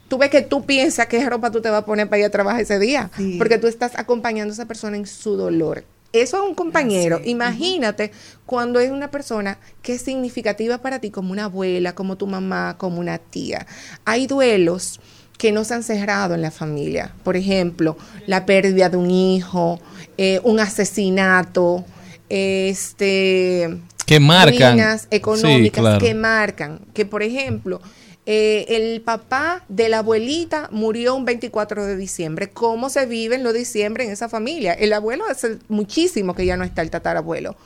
tú 0.08 0.18
ves 0.18 0.30
que 0.30 0.42
tú 0.42 0.66
piensas 0.66 1.08
qué 1.08 1.24
ropa 1.30 1.52
tú 1.52 1.62
te 1.62 1.70
vas 1.70 1.82
a 1.84 1.86
poner 1.86 2.08
para 2.10 2.20
ir 2.20 2.26
a 2.26 2.30
trabajar 2.30 2.62
ese 2.62 2.80
día, 2.80 3.12
Sí. 3.18 3.36
porque 3.38 3.58
tú 3.60 3.68
estás 3.68 3.94
acompañando 3.98 4.52
a 4.52 4.54
esa 4.56 4.66
persona 4.68 4.98
en 4.98 5.06
su 5.06 5.36
dolor. 5.36 5.86
Eso 6.12 6.38
es 6.38 6.44
un 6.48 6.54
compañero. 6.54 7.20
Imagínate 7.26 8.12
cuando 8.46 8.80
es 8.80 8.92
una 8.92 9.10
persona 9.10 9.58
que 9.82 9.94
es 9.96 10.02
significativa 10.04 10.78
para 10.78 11.00
ti, 11.00 11.10
como 11.10 11.32
una 11.32 11.46
abuela, 11.46 11.96
como 11.96 12.18
tu 12.18 12.28
mamá, 12.28 12.76
como 12.78 13.00
una 13.00 13.18
tía. 13.18 13.66
Hay 14.06 14.28
duelos 14.28 15.00
que 15.44 15.52
no 15.52 15.66
se 15.66 15.74
han 15.74 15.84
cerrado 15.84 16.36
en 16.36 16.42
la 16.42 16.52
familia. 16.52 17.12
Por 17.22 17.36
ejemplo, 17.36 17.98
la 18.28 18.46
pérdida 18.46 18.88
de 18.88 18.96
un 18.96 19.12
hijo, 19.12 19.78
eh, 20.18 20.40
un 20.46 20.62
asesinato, 20.62 21.84
este 22.30 23.78
Que 24.06 24.22
marcan. 24.22 24.76
ruinas 24.78 25.08
económicas 25.12 25.64
Sí, 25.64 25.70
claro. 25.82 26.00
que 26.00 26.14
marcan. 26.14 26.80
Que, 26.94 27.06
por 27.06 27.24
ejemplo, 27.24 27.82
eh, 28.26 28.68
el 28.70 29.02
papá 29.02 29.66
de 29.68 29.90
la 29.90 29.98
abuelita 29.98 30.70
murió 30.72 31.14
un 31.14 31.26
24 31.26 31.86
de 31.86 31.98
diciembre. 31.98 32.50
¿Cómo 32.50 32.90
se 32.90 33.06
vive 33.06 33.36
en 33.36 33.44
los 33.44 33.54
diciembre 33.54 34.06
en 34.06 34.12
esa 34.12 34.30
familia? 34.30 34.72
El 34.72 34.94
abuelo 34.94 35.26
hace 35.30 35.58
muchísimo 35.68 36.36
que 36.36 36.46
ya 36.46 36.56
no 36.56 36.64
está 36.64 36.82
el 36.84 36.90
tatarabuelo. 36.90 37.58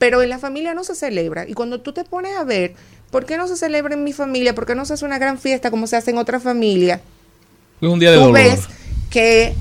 Pero 0.00 0.20
en 0.22 0.30
la 0.30 0.40
familia 0.40 0.74
no 0.74 0.82
se 0.82 0.96
celebra. 0.96 1.48
Y 1.48 1.52
cuando 1.52 1.80
tú 1.80 1.92
te 1.92 2.02
pones 2.02 2.36
a 2.36 2.42
ver, 2.42 2.74
¿por 3.12 3.24
qué 3.24 3.36
no 3.36 3.46
se 3.46 3.56
celebra 3.56 3.94
en 3.94 4.02
mi 4.02 4.12
familia? 4.12 4.52
¿Por 4.52 4.66
qué 4.66 4.74
no 4.74 4.84
se 4.84 4.94
hace 4.94 5.04
una 5.04 5.20
gran 5.20 5.38
fiesta 5.38 5.70
como 5.70 5.86
se 5.86 5.94
hace 5.94 6.10
en 6.10 6.18
otra 6.18 6.40
familia? 6.40 7.00
Es 7.80 7.88
un 7.88 7.98
día 7.98 8.10
de 8.10 8.16
tú 8.16 8.24
dolor. 8.24 8.34
ves 8.34 8.60
que 9.10 9.54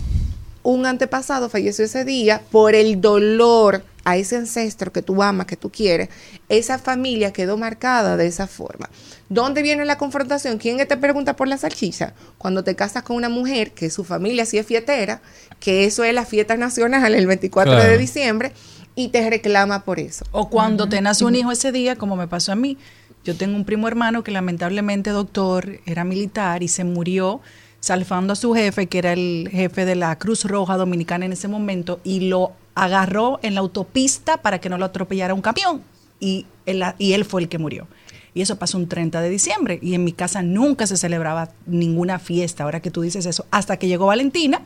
un 0.64 0.86
antepasado 0.86 1.50
falleció 1.50 1.86
ese 1.86 2.06
día 2.06 2.42
por 2.52 2.76
el 2.76 3.00
dolor 3.00 3.84
a 4.04 4.18
ese 4.18 4.38
ancestro 4.38 4.92
que 4.92 5.02
tú 5.02 5.22
amas, 5.24 5.46
que 5.46 5.56
tú 5.56 5.72
quieres. 5.72 6.10
Esa 6.50 6.80
familia 6.80 7.32
quedó 7.32 7.58
marcada 7.58 8.18
de 8.18 8.28
esa 8.28 8.48
forma. 8.48 8.90
¿Dónde 9.30 9.62
viene 9.62 9.86
la 9.86 9.98
confrontación? 9.98 10.58
¿Quién 10.58 10.78
te 10.78 10.98
pregunta 10.98 11.36
por 11.36 11.48
la 11.48 11.58
salchicha? 11.58 12.14
Cuando 12.38 12.64
te 12.64 12.76
casas 12.76 13.04
con 13.04 13.16
una 13.16 13.30
mujer 13.30 13.72
que 13.72 13.90
su 13.90 14.04
familia 14.04 14.46
sí 14.46 14.58
es 14.58 14.66
fietera, 14.66 15.22
que 15.60 15.86
eso 15.86 16.04
es 16.04 16.14
la 16.14 16.26
fiesta 16.26 16.58
nacional 16.58 17.14
el 17.14 17.28
24 17.28 17.76
de 17.76 17.98
diciembre, 17.98 18.54
y 18.96 19.10
te 19.10 19.30
reclama 19.30 19.86
por 19.86 20.00
eso. 20.00 20.26
O 20.32 20.50
cuando 20.50 20.90
te 20.90 21.00
nace 21.02 21.24
un 21.24 21.36
hijo 21.36 21.52
ese 21.52 21.72
día, 21.72 21.96
como 21.96 22.16
me 22.16 22.28
pasó 22.28 22.52
a 22.52 22.56
mí. 22.56 22.78
Yo 23.24 23.36
tengo 23.36 23.56
un 23.56 23.66
primo 23.66 23.88
hermano 23.88 24.24
que 24.24 24.32
lamentablemente 24.32 25.12
doctor, 25.12 25.80
era 25.86 26.04
militar 26.04 26.64
y 26.64 26.68
se 26.68 26.84
murió 26.84 27.42
salvando 27.80 28.34
a 28.34 28.36
su 28.36 28.54
jefe, 28.54 28.88
que 28.88 28.98
era 28.98 29.14
el 29.14 29.50
jefe 29.52 29.86
de 29.86 29.96
la 29.96 30.18
Cruz 30.18 30.46
Roja 30.46 30.78
Dominicana 30.78 31.26
en 31.26 31.34
ese 31.34 31.48
momento, 31.48 32.00
y 32.04 32.30
lo 32.30 32.54
agarró 32.76 33.40
en 33.42 33.56
la 33.56 33.62
autopista 33.62 34.38
para 34.38 34.60
que 34.60 34.70
no 34.70 34.78
lo 34.78 34.86
atropellara 34.86 35.34
un 35.34 35.42
camión. 35.42 35.82
Y 36.20 36.46
él, 36.66 36.84
y 36.98 37.14
él 37.14 37.26
fue 37.26 37.42
el 37.42 37.50
que 37.50 37.58
murió. 37.58 37.88
Y 38.34 38.42
eso 38.42 38.58
pasó 38.58 38.78
un 38.78 38.88
30 38.88 39.22
de 39.22 39.30
diciembre. 39.30 39.80
Y 39.82 39.96
en 39.96 40.04
mi 40.04 40.12
casa 40.12 40.42
nunca 40.42 40.88
se 40.88 40.98
celebraba 40.98 41.52
ninguna 41.66 42.20
fiesta, 42.20 42.64
ahora 42.64 42.82
que 42.82 42.92
tú 42.92 43.02
dices 43.02 43.26
eso, 43.26 43.46
hasta 43.52 43.78
que 43.78 43.88
llegó 43.88 44.06
Valentina, 44.06 44.62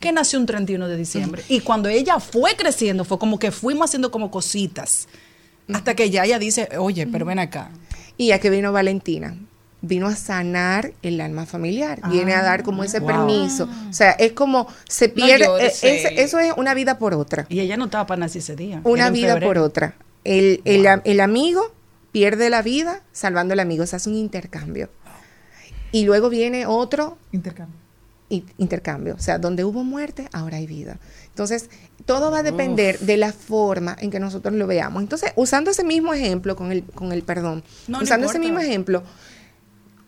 que 0.00 0.12
nació 0.12 0.38
un 0.38 0.46
31 0.46 0.88
de 0.88 0.96
diciembre. 0.96 1.42
Y 1.48 1.60
cuando 1.60 1.88
ella 1.88 2.20
fue 2.20 2.54
creciendo, 2.56 3.04
fue 3.04 3.18
como 3.18 3.38
que 3.38 3.50
fuimos 3.50 3.86
haciendo 3.86 4.10
como 4.10 4.30
cositas. 4.30 5.08
Hasta 5.72 5.94
que 5.94 6.08
ya 6.10 6.24
ella 6.24 6.38
dice, 6.38 6.68
oye, 6.78 7.06
pero 7.06 7.26
ven 7.26 7.38
acá. 7.38 7.70
Y 8.16 8.28
ya 8.28 8.38
que 8.38 8.50
vino 8.50 8.72
Valentina, 8.72 9.36
vino 9.80 10.08
a 10.08 10.16
sanar 10.16 10.92
el 11.02 11.20
alma 11.20 11.46
familiar, 11.46 12.00
viene 12.10 12.34
a 12.34 12.42
dar 12.42 12.62
como 12.64 12.82
ese 12.84 12.98
wow. 13.00 13.06
permiso. 13.08 13.68
O 13.88 13.92
sea, 13.92 14.10
es 14.12 14.32
como 14.32 14.66
se 14.88 15.08
pierde, 15.08 15.44
eh, 15.60 15.66
es- 15.82 16.04
eso 16.16 16.38
es 16.40 16.52
una 16.56 16.74
vida 16.74 16.98
por 16.98 17.14
otra, 17.14 17.46
Y 17.48 17.60
ella 17.60 17.76
no 17.76 17.84
estaba 17.84 18.06
para 18.06 18.20
nacer 18.20 18.40
ese 18.40 18.56
día. 18.56 18.80
una 18.84 19.10
vida 19.10 19.38
por 19.40 19.58
otra. 19.58 19.94
El, 20.24 20.60
el 20.64 20.86
am- 20.86 21.02
el 21.04 21.20
amigo 21.20 21.72
pierde 22.12 22.50
la 22.50 22.62
vida 22.62 23.02
salvando 23.12 23.52
al 23.54 23.60
amigo, 23.60 23.86
se 23.86 23.96
hace 23.96 24.08
un 24.10 24.16
intercambio. 24.16 24.90
Y 25.92 26.04
luego 26.04 26.28
viene 26.28 26.66
otro 26.66 27.16
Intercambio. 27.32 27.78
intercambio. 28.58 29.14
O 29.14 29.20
sea, 29.20 29.38
donde 29.38 29.64
hubo 29.64 29.84
muerte, 29.84 30.28
ahora 30.32 30.58
hay 30.58 30.66
vida. 30.66 30.98
Entonces, 31.28 31.70
todo 32.04 32.30
va 32.30 32.40
a 32.40 32.42
depender 32.42 32.98
de 32.98 33.16
la 33.16 33.32
forma 33.32 33.96
en 34.00 34.10
que 34.10 34.20
nosotros 34.20 34.52
lo 34.54 34.66
veamos. 34.66 35.02
Entonces, 35.02 35.32
usando 35.36 35.70
ese 35.70 35.84
mismo 35.84 36.12
ejemplo 36.12 36.56
con 36.56 36.72
el, 36.72 36.82
con 36.84 37.12
el 37.12 37.22
perdón, 37.22 37.62
No, 37.86 37.98
no 37.98 38.04
usando 38.04 38.26
ese 38.26 38.38
mismo 38.38 38.58
ejemplo, 38.58 39.02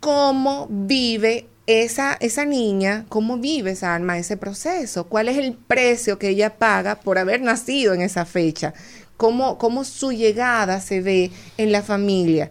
¿cómo 0.01 0.67
vive 0.71 1.47
esa, 1.67 2.15
esa 2.15 2.45
niña, 2.45 3.05
cómo 3.09 3.39
vive 3.39 3.73
esa 3.73 3.95
alma 3.95 4.19
ese 4.19 4.37
proceso? 4.37 5.05
¿Cuál 5.05 5.29
es 5.29 5.39
el 5.39 5.55
precio 5.55 6.19
que 6.19 6.31
ella 6.31 6.57
paga 6.57 6.97
por 7.01 7.19
haber 7.19 7.43
nacido 7.43 7.95
en 7.95 8.03
esa 8.03 8.25
fecha? 8.25 8.75
¿Cómo, 9.17 9.59
cómo 9.59 9.85
su 9.85 10.13
llegada 10.13 10.81
se 10.81 11.01
ve 11.03 11.31
en 11.59 11.73
la 11.73 11.83
familia? 11.83 12.51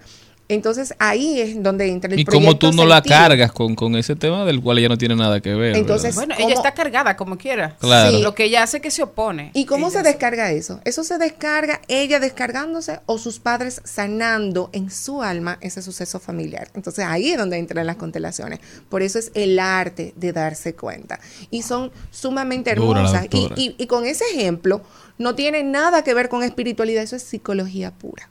Entonces, 0.49 0.95
ahí 0.97 1.39
es 1.39 1.61
donde 1.61 1.87
entra 1.87 2.11
el 2.11 2.19
Y 2.19 2.25
como 2.25 2.53
tú 2.57 2.59
proyecto 2.67 2.71
no 2.71 2.85
la 2.89 3.01
cargas 3.03 3.51
con, 3.51 3.75
con 3.75 3.95
ese 3.95 4.15
tema 4.15 4.45
del 4.45 4.61
cual 4.61 4.79
ella 4.79 4.89
no 4.89 4.97
tiene 4.97 5.15
nada 5.15 5.39
que 5.41 5.53
ver. 5.53 5.75
Entonces, 5.75 6.15
¿verdad? 6.15 6.15
Bueno, 6.15 6.35
¿Cómo? 6.35 6.47
ella 6.49 6.55
está 6.55 6.73
cargada 6.73 7.15
como 7.15 7.37
quiera. 7.37 7.77
Claro. 7.79 8.17
Sí. 8.17 8.23
Lo 8.23 8.33
que 8.33 8.45
ella 8.45 8.63
hace 8.63 8.77
es 8.77 8.83
que 8.83 8.89
se 8.89 9.03
opone. 9.03 9.51
¿Y 9.53 9.65
cómo 9.65 9.89
Ella 9.89 9.99
se 9.99 10.03
descarga 10.07 10.51
eso? 10.51 10.81
Eso 10.85 11.03
se 11.03 11.19
descarga 11.19 11.81
ella 11.87 12.19
descargándose 12.19 12.99
o 13.05 13.19
sus 13.19 13.39
padres 13.39 13.79
sanando 13.85 14.71
en 14.73 14.89
su 14.89 15.21
alma 15.21 15.59
ese 15.61 15.83
suceso 15.83 16.19
familiar. 16.19 16.69
Entonces 16.73 17.05
ahí 17.05 17.29
es 17.31 17.37
donde 17.37 17.57
entran 17.59 17.85
las 17.85 17.97
constelaciones. 17.97 18.59
Por 18.89 19.03
eso 19.03 19.19
es 19.19 19.31
el 19.35 19.59
arte 19.59 20.13
de 20.15 20.33
darse 20.33 20.73
cuenta. 20.73 21.19
Y 21.51 21.61
son 21.61 21.91
sumamente 22.09 22.71
hermosas. 22.71 23.27
Y, 23.31 23.51
y- 23.55 23.75
y 23.77 23.85
con 23.87 24.05
ese 24.05 24.23
ejemplo 24.33 24.81
no 25.19 25.35
tiene 25.35 25.61
nada 25.61 26.03
que 26.03 26.13
ver 26.15 26.27
con 26.27 26.41
espiritualidad, 26.41 27.03
eso 27.03 27.15
es 27.15 27.21
psicología 27.23 27.91
pura. 27.91 28.29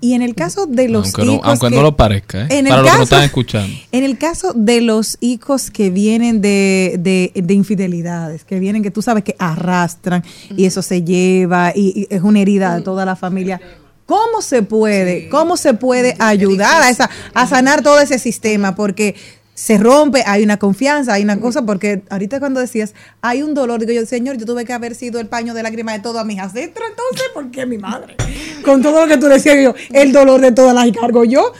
Y 0.00 0.14
en 0.14 0.22
el 0.22 0.34
caso 0.36 0.66
de 0.66 0.88
los 0.88 1.06
Aunque, 1.06 1.24
no, 1.24 1.32
hijos 1.32 1.46
aunque 1.46 1.68
que- 1.70 1.74
no 1.76 1.82
lo 1.82 1.96
parezca, 1.96 2.42
¿eh? 2.42 2.46
En 2.50 2.66
el 2.66 2.70
para 2.70 2.82
los 2.82 2.84
que 2.84 2.90
caso- 2.92 3.02
están 3.02 3.22
escuchando. 3.24 3.76
En 3.90 4.04
el 4.04 4.16
caso 4.16 4.52
de 4.54 4.80
los 4.80 5.16
hijos 5.20 5.70
que 5.72 5.90
vienen 5.90 6.40
de, 6.40 6.96
de, 7.00 7.32
de 7.34 7.54
infidelidades, 7.54 8.44
que 8.44 8.60
vienen 8.60 8.82
que 8.82 8.90
tú 8.92 9.02
sabes 9.02 9.24
que 9.24 9.34
arrastran 9.38 10.22
y 10.56 10.66
eso 10.66 10.82
se 10.82 11.02
lleva 11.02 11.72
y, 11.74 12.06
y 12.10 12.14
es 12.14 12.22
una 12.22 12.40
herida 12.40 12.76
de 12.76 12.82
toda 12.82 13.04
la 13.04 13.16
familia. 13.16 13.60
¿Cómo 14.06 14.40
se 14.40 14.62
puede, 14.62 15.28
cómo 15.28 15.56
se 15.56 15.74
puede 15.74 16.14
ayudar 16.18 16.82
a 16.82 16.88
esa, 16.90 17.10
a 17.34 17.46
sanar 17.46 17.82
todo 17.82 18.00
ese 18.00 18.18
sistema? 18.18 18.74
Porque 18.74 19.16
se 19.58 19.76
rompe, 19.76 20.22
hay 20.24 20.44
una 20.44 20.56
confianza, 20.56 21.14
hay 21.14 21.24
una 21.24 21.40
cosa, 21.40 21.62
porque 21.62 22.02
ahorita 22.10 22.38
cuando 22.38 22.60
decías, 22.60 22.94
hay 23.22 23.42
un 23.42 23.54
dolor, 23.54 23.80
digo 23.80 23.92
yo, 23.92 24.06
señor, 24.06 24.36
yo 24.36 24.46
tuve 24.46 24.64
que 24.64 24.72
haber 24.72 24.94
sido 24.94 25.18
el 25.18 25.26
paño 25.26 25.52
de 25.52 25.64
lágrimas 25.64 25.96
de 25.96 26.00
todas 26.00 26.24
mis 26.24 26.38
ancestros, 26.38 26.88
entonces, 26.88 27.28
¿por 27.34 27.50
qué 27.50 27.66
mi 27.66 27.76
madre? 27.76 28.14
Con 28.64 28.82
todo 28.82 29.00
lo 29.04 29.08
que 29.08 29.16
tú 29.18 29.26
decías, 29.26 29.56
yo, 29.60 29.74
el 29.92 30.12
dolor 30.12 30.40
de 30.40 30.52
todas 30.52 30.76
las 30.76 30.96
cargo 30.96 31.24
yo, 31.24 31.52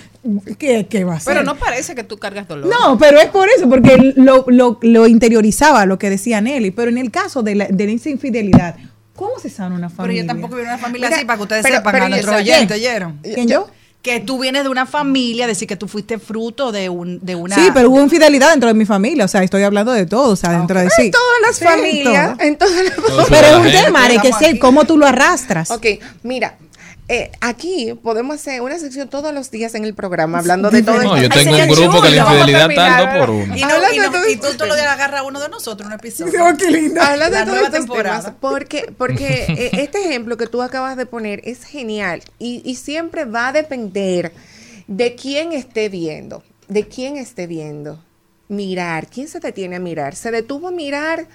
¿qué, 0.59 0.87
qué 0.89 1.03
va 1.03 1.15
a 1.17 1.21
ser? 1.21 1.33
Pero 1.35 1.45
no 1.45 1.57
parece 1.59 1.97
que 1.97 2.05
tú 2.05 2.19
cargas 2.19 2.47
dolor. 2.47 2.71
No, 2.71 2.97
pero 2.99 3.19
es 3.19 3.31
por 3.31 3.49
eso, 3.49 3.69
porque 3.69 4.13
lo, 4.15 4.45
lo, 4.47 4.79
lo 4.81 5.07
interiorizaba 5.09 5.85
lo 5.85 5.99
que 5.99 6.09
decía 6.09 6.41
Nelly. 6.41 6.71
Pero 6.71 6.91
en 6.91 6.99
el 6.99 7.11
caso 7.11 7.43
de 7.43 7.57
la, 7.57 7.67
de 7.67 7.93
esa 7.93 8.11
infidelidad, 8.11 8.77
¿cómo 9.17 9.41
se 9.41 9.51
sana 9.51 9.75
una 9.75 9.89
Pero 9.89 9.97
familia? 9.97 10.23
yo 10.23 10.27
tampoco 10.29 10.55
vivo 10.55 10.67
en 10.69 10.69
una 10.75 10.79
familia 10.79 11.09
Mira, 11.09 11.17
así, 11.17 11.27
para 11.27 11.37
que 11.39 11.43
ustedes 11.43 11.63
pero- 11.65 11.77
sepan, 11.79 11.93
pero 11.93 12.05
a 12.05 12.09
nuestros. 12.11 12.43
¿Quién 13.23 13.49
yo? 13.49 13.69
Que 14.03 14.21
tú 14.21 14.39
vienes 14.39 14.63
de 14.63 14.69
una 14.69 14.87
familia, 14.87 15.47
decir 15.49 15.67
que 15.67 15.77
tú 15.77 15.89
fuiste 15.89 16.19
fruto 16.19 16.71
de, 16.71 16.89
un, 16.89 17.19
de 17.21 17.35
una... 17.35 17.57
Sí, 17.57 17.69
pero 17.75 17.91
hubo 17.91 18.01
infidelidad 18.01 18.51
dentro 18.51 18.69
de 18.69 18.75
mi 18.75 18.87
familia. 18.87 19.25
O 19.25 19.29
sea, 19.29 19.43
estoy 19.43 19.65
hablando 19.65 19.93
de 19.93 20.07
todo. 20.07 20.33
O 20.33 20.37
sea, 20.37 20.51
dentro 20.53 20.79
de 20.79 20.89
sí. 20.91 21.03
En 21.07 21.11
todas 21.11 21.27
las 21.45 21.57
Sí, 21.57 21.65
familias, 21.65 22.37
todo. 22.39 22.47
en 22.47 22.57
todas 22.57 22.85
las 22.85 23.29
Pero 23.29 23.47
es 23.49 23.57
un 23.57 23.71
tema, 23.85 24.05
Are, 24.05 24.19
que 24.21 24.33
aquí. 24.33 24.59
cómo 24.61 24.85
tú 24.85 24.97
lo 24.97 25.05
arrastras. 25.07 25.71
Ok, 25.73 25.87
mira, 26.23 26.57
eh, 27.09 27.31
aquí 27.41 27.95
podemos 28.03 28.37
hacer 28.37 28.61
una 28.61 28.79
sección 28.79 29.09
todos 29.09 29.33
los 29.33 29.51
días 29.51 29.75
en 29.75 29.85
el 29.85 29.95
programa 29.95 30.39
hablando 30.39 30.71
de 30.71 30.83
todo 30.83 31.03
No, 31.03 31.17
esto. 31.17 31.23
yo 31.23 31.43
tengo 31.45 31.57
un 31.57 31.69
grupo 31.69 32.03
que 32.03 32.11
la 32.11 32.17
infidelidad 32.19 33.19
por 33.19 33.31
uno. 33.31 33.57
Y, 33.57 33.61
no, 33.63 33.69
y, 33.93 33.99
no- 33.99 34.11
todo 34.13 34.29
y 34.29 34.37
tú, 34.37 34.47
tú 34.59 34.67
lo 34.67 34.75
agarras 34.75 35.21
a 35.21 35.23
uno 35.23 35.41
de 35.41 35.49
nosotros, 35.49 35.87
un 35.87 35.95
episodio. 35.95 36.45
Oh, 36.45 36.57
qué. 36.57 36.93
Hablando 37.01 37.01
La 37.01 37.19
de 37.31 37.31
todos 37.31 37.47
nueva 37.47 37.67
estos 37.69 37.81
temporada. 37.81 38.21
temas, 38.21 38.35
porque, 38.41 38.93
porque 38.97 39.45
eh, 39.49 39.71
este 39.83 40.01
ejemplo 40.05 40.37
que 40.37 40.47
tú 40.47 40.61
acabas 40.63 40.97
de 40.97 41.07
poner 41.07 41.41
es 41.45 41.65
genial 41.65 42.23
y, 42.39 42.63
y 42.65 42.75
siempre 42.77 43.25
va 43.25 43.49
a 43.49 43.53
depender 43.53 44.33
de 44.87 45.15
quién 45.15 45.53
esté 45.53 45.89
viendo, 45.89 46.43
de 46.69 46.87
quién 46.89 47.17
esté 47.17 47.47
viendo. 47.47 48.03
Mirar, 48.51 49.09
¿quién 49.09 49.29
se 49.29 49.41
detiene 49.41 49.77
a 49.77 49.79
mirar? 49.79 50.15
¿Se 50.15 50.31
detuvo 50.31 50.69
a 50.69 50.71
mirar 50.71 51.27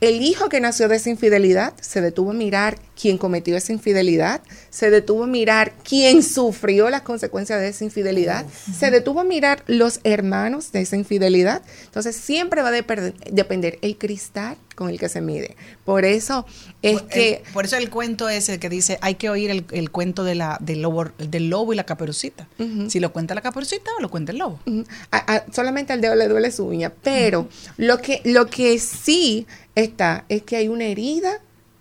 el 0.00 0.22
hijo 0.22 0.48
que 0.48 0.60
nació 0.60 0.88
de 0.88 0.96
esa 0.96 1.10
infidelidad? 1.10 1.74
¿Se 1.80 2.00
detuvo 2.00 2.30
a 2.30 2.34
mirar 2.34 2.78
quién 3.00 3.18
cometió 3.18 3.56
esa 3.56 3.72
infidelidad? 3.72 4.40
¿Se 4.70 4.90
detuvo 4.90 5.24
a 5.24 5.26
mirar 5.26 5.72
quién 5.84 6.22
sufrió 6.22 6.88
las 6.90 7.02
consecuencias 7.02 7.60
de 7.60 7.68
esa 7.68 7.84
infidelidad? 7.84 8.46
¿Se 8.78 8.90
detuvo 8.90 9.20
a 9.20 9.24
mirar 9.24 9.62
los 9.66 10.00
hermanos 10.04 10.72
de 10.72 10.80
esa 10.82 10.96
infidelidad? 10.96 11.62
Entonces 11.84 12.16
siempre 12.16 12.62
va 12.62 12.68
a 12.68 12.72
depender 12.72 13.78
el 13.82 13.96
cristal 13.98 14.56
con 14.74 14.88
el 14.88 14.98
que 14.98 15.10
se 15.10 15.20
mide. 15.20 15.56
Por 15.84 16.06
eso 16.06 16.46
es 16.80 17.00
Por- 17.02 17.08
que... 17.08 17.42
el- 17.44 17.52
por 17.52 17.66
eso 17.66 17.76
el 17.76 17.90
cuento 17.90 18.30
ese 18.30 18.58
que 18.58 18.70
dice 18.70 18.96
hay 19.02 19.16
que 19.16 19.28
oír 19.28 19.50
el, 19.50 19.66
el 19.72 19.90
cuento 19.90 20.24
de 20.24 20.34
la, 20.34 20.56
del, 20.60 20.80
lobo, 20.80 21.04
del 21.18 21.50
lobo 21.50 21.74
y 21.74 21.76
la 21.76 21.84
caperucita. 21.84 22.48
Si 22.88 23.00
lo 23.00 23.12
cuenta 23.12 23.34
la 23.34 23.42
caperucita 23.42 23.90
o 23.98 24.00
lo 24.00 24.08
cuenta 24.10 24.32
el 24.32 24.38
lobo. 24.38 24.58
Ujú. 24.66 24.84
A- 25.10 25.34
a- 25.34 25.44
solamente 25.52 25.92
al 25.92 26.00
dedo 26.00 26.14
le 26.14 26.28
duele 26.28 26.50
su 26.50 26.64
uña, 26.66 26.90
pero 27.02 27.48
lo 27.76 27.98
que 27.98 28.22
lo 28.24 28.46
que 28.46 28.78
sí 28.78 29.46
está 29.74 30.24
es 30.28 30.42
que 30.42 30.56
hay 30.56 30.68
una 30.68 30.84
herida 30.84 31.32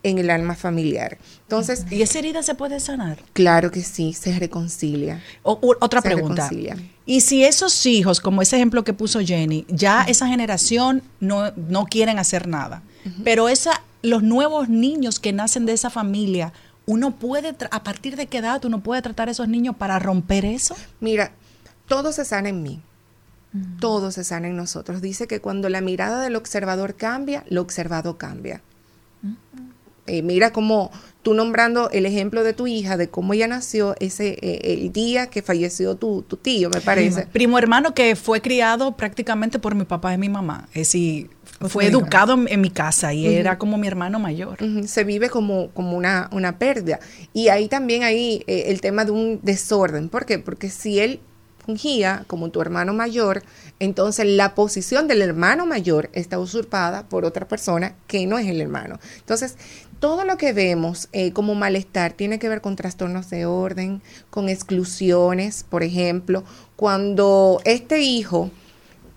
en 0.02 0.18
el 0.18 0.30
alma 0.30 0.56
familiar. 0.56 1.18
Entonces, 1.42 1.86
Y 1.92 2.02
esa 2.02 2.20
herida 2.20 2.42
se 2.42 2.56
puede 2.56 2.80
sanar. 2.80 3.18
claro 3.34 3.70
que 3.70 3.82
sí, 3.84 4.14
se 4.14 4.38
reconcilia. 4.40 5.22
O- 5.44 5.60
u- 5.62 5.76
otra 5.82 6.02
Se 6.02 6.08
pregunta. 6.08 6.44
reconcilia. 6.44 6.78
Y 7.06 7.22
si 7.22 7.44
esos 7.44 7.86
hijos, 7.86 8.22
como 8.22 8.42
ese 8.42 8.56
ejemplo 8.56 8.84
que 8.86 8.94
puso 8.94 9.20
Jenny, 9.20 9.66
ya 9.68 10.04
esa 10.04 10.28
generación 10.28 11.04
no, 11.20 11.52
no 11.58 11.86
quieren 11.86 12.18
hacer 12.18 12.48
nada, 12.48 12.82
pero 13.26 13.50
esa, 13.50 13.82
los 14.02 14.24
nuevos 14.24 14.70
niños 14.70 15.20
que 15.20 15.34
nacen 15.34 15.66
de 15.66 15.74
esa 15.74 15.90
familia, 15.90 16.54
uno 16.86 17.16
puede, 17.18 17.54
a 17.72 17.84
partir 17.84 18.16
de 18.16 18.28
qué 18.28 18.38
edad 18.38 18.64
uno 18.66 18.80
puede 18.82 19.02
tratar 19.02 19.28
a 19.28 19.32
esos 19.32 19.48
niños 19.50 19.76
para 19.76 20.00
romper 20.00 20.46
eso? 20.46 20.76
Mira, 21.02 21.32
todo 21.88 22.12
se 22.14 22.24
sana 22.26 22.50
en 22.50 22.64
mí. 22.64 22.82
Todo 23.80 24.12
se 24.12 24.24
sana 24.24 24.48
en 24.48 24.56
nosotros. 24.56 25.02
Dice 25.02 25.28
que 25.28 25.40
cuando 25.40 25.70
la 25.70 25.82
mirada 25.82 26.22
del 26.22 26.36
observador 26.36 26.96
cambia, 26.96 27.44
lo 27.50 27.62
observado 27.62 28.18
cambia. 28.18 28.62
Eh, 30.06 30.24
mira 30.24 30.52
cómo 30.52 30.92
tú 31.22 31.34
nombrando 31.34 31.92
el 31.92 32.06
ejemplo 32.06 32.44
de 32.44 32.54
tu 32.54 32.66
hija, 32.66 32.98
de 32.98 33.10
cómo 33.10 33.34
ella 33.34 33.48
nació 33.48 33.96
ese 34.00 34.38
eh, 34.42 34.74
el 34.74 34.92
día 34.92 35.28
que 35.28 35.44
falleció 35.44 35.96
tu, 35.96 36.24
tu 36.24 36.36
tío, 36.38 36.70
me 36.72 36.82
parece. 36.82 37.28
Primo 37.28 37.60
hermano 37.60 37.94
que 37.94 38.16
fue 38.16 38.42
criado 38.42 38.96
prácticamente 38.96 39.60
por 39.60 39.76
mi 39.76 39.86
papá 39.86 40.14
y 40.14 40.18
mi 40.18 40.30
mamá. 40.30 40.68
Es 40.70 40.88
decir, 40.88 41.30
fue 41.68 41.86
educado 41.86 42.34
en, 42.34 42.48
en 42.48 42.62
mi 42.62 42.72
casa 42.72 43.14
y 43.14 43.28
era 43.28 43.58
como 43.60 43.78
mi 43.78 43.88
hermano 43.88 44.20
mayor. 44.20 44.58
Se 44.88 45.04
vive 45.04 45.30
como, 45.30 45.70
como 45.72 45.96
una, 45.96 46.30
una 46.32 46.58
pérdida. 46.58 47.00
Y 47.34 47.50
ahí 47.50 47.68
también 47.68 48.04
hay 48.04 48.44
eh, 48.48 48.66
el 48.68 48.82
tema 48.82 49.06
de 49.06 49.12
un 49.12 49.40
desorden. 49.44 50.10
¿Por 50.10 50.26
qué? 50.26 50.40
Porque 50.40 50.70
si 50.70 51.00
él 51.00 51.20
fungía 51.66 52.24
como 52.28 52.50
tu 52.50 52.62
hermano 52.62 52.94
mayor, 52.94 53.44
entonces 53.80 54.26
la 54.26 54.56
posición 54.56 55.08
del 55.08 55.22
hermano 55.22 55.66
mayor 55.66 56.10
está 56.14 56.40
usurpada 56.40 57.08
por 57.08 57.26
otra 57.26 57.48
persona 57.48 57.96
que 58.08 58.26
no 58.26 58.40
es 58.40 58.48
el 58.48 58.62
hermano. 58.62 59.00
Entonces, 59.18 59.56
todo 60.00 60.24
lo 60.24 60.38
que 60.38 60.54
vemos 60.54 61.10
eh, 61.12 61.34
como 61.34 61.56
malestar 61.56 62.14
tiene 62.14 62.40
que 62.40 62.50
ver 62.50 62.62
con 62.62 62.76
trastornos 62.76 63.30
de 63.30 63.46
orden, 63.46 64.02
con 64.30 64.50
exclusiones, 64.50 65.66
por 65.68 65.84
ejemplo, 65.84 66.44
cuando 66.76 67.62
este 67.66 68.02
hijo 68.02 68.50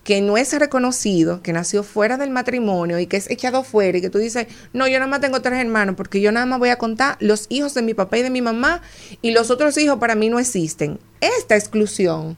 que 0.03 0.21
no 0.21 0.37
es 0.37 0.51
reconocido, 0.57 1.41
que 1.41 1.53
nació 1.53 1.81
fuera 1.81 2.17
del 2.17 2.29
matrimonio 2.29 2.99
y 2.99 3.07
que 3.07 3.17
es 3.17 3.29
echado 3.29 3.63
fuera 3.63 3.97
y 3.97 4.01
que 4.01 4.09
tú 4.09 4.17
dices, 4.17 4.47
no, 4.73 4.87
yo 4.87 4.99
nada 4.99 5.07
más 5.09 5.21
tengo 5.21 5.41
tres 5.41 5.59
hermanos 5.59 5.95
porque 5.95 6.19
yo 6.19 6.31
nada 6.31 6.45
más 6.45 6.59
voy 6.59 6.69
a 6.69 6.77
contar 6.77 7.15
los 7.19 7.45
hijos 7.49 7.73
de 7.73 7.81
mi 7.83 7.93
papá 7.93 8.17
y 8.17 8.21
de 8.21 8.29
mi 8.29 8.41
mamá 8.41 8.81
y 9.21 9.31
los 9.31 9.49
otros 9.49 9.77
hijos 9.77 9.99
para 9.99 10.15
mí 10.15 10.29
no 10.29 10.39
existen. 10.39 10.99
Esta 11.21 11.55
exclusión 11.55 12.37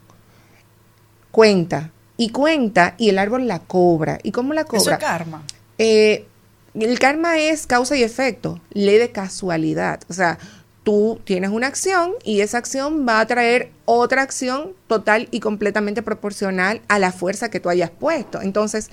cuenta 1.31 1.91
y 2.17 2.29
cuenta 2.29 2.95
y 2.97 3.09
el 3.09 3.17
árbol 3.17 3.47
la 3.47 3.59
cobra. 3.59 4.19
¿Y 4.23 4.31
cómo 4.31 4.53
la 4.53 4.61
Eso 4.61 4.69
cobra? 4.77 4.95
es 4.95 4.99
karma. 5.01 5.43
Eh, 5.77 6.27
el 6.75 6.99
karma 6.99 7.39
es 7.39 7.67
causa 7.67 7.95
y 7.95 8.03
efecto, 8.03 8.61
ley 8.71 8.97
de 8.97 9.11
casualidad. 9.11 10.01
O 10.09 10.13
sea, 10.13 10.37
tú 10.85 11.19
tienes 11.25 11.49
una 11.49 11.67
acción 11.67 12.13
y 12.23 12.41
esa 12.41 12.59
acción 12.59 13.05
va 13.07 13.19
a 13.19 13.25
traer 13.25 13.71
otra 13.85 14.21
acción 14.21 14.73
total 14.87 15.27
y 15.31 15.41
completamente 15.41 16.03
proporcional 16.03 16.81
a 16.87 16.99
la 16.99 17.11
fuerza 17.11 17.49
que 17.49 17.59
tú 17.59 17.69
hayas 17.69 17.89
puesto. 17.89 18.39
Entonces, 18.41 18.91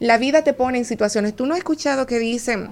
la 0.00 0.18
vida 0.18 0.42
te 0.42 0.52
pone 0.52 0.78
en 0.78 0.84
situaciones. 0.84 1.34
Tú 1.34 1.46
no 1.46 1.54
has 1.54 1.58
escuchado 1.58 2.06
que 2.06 2.18
dicen, 2.18 2.70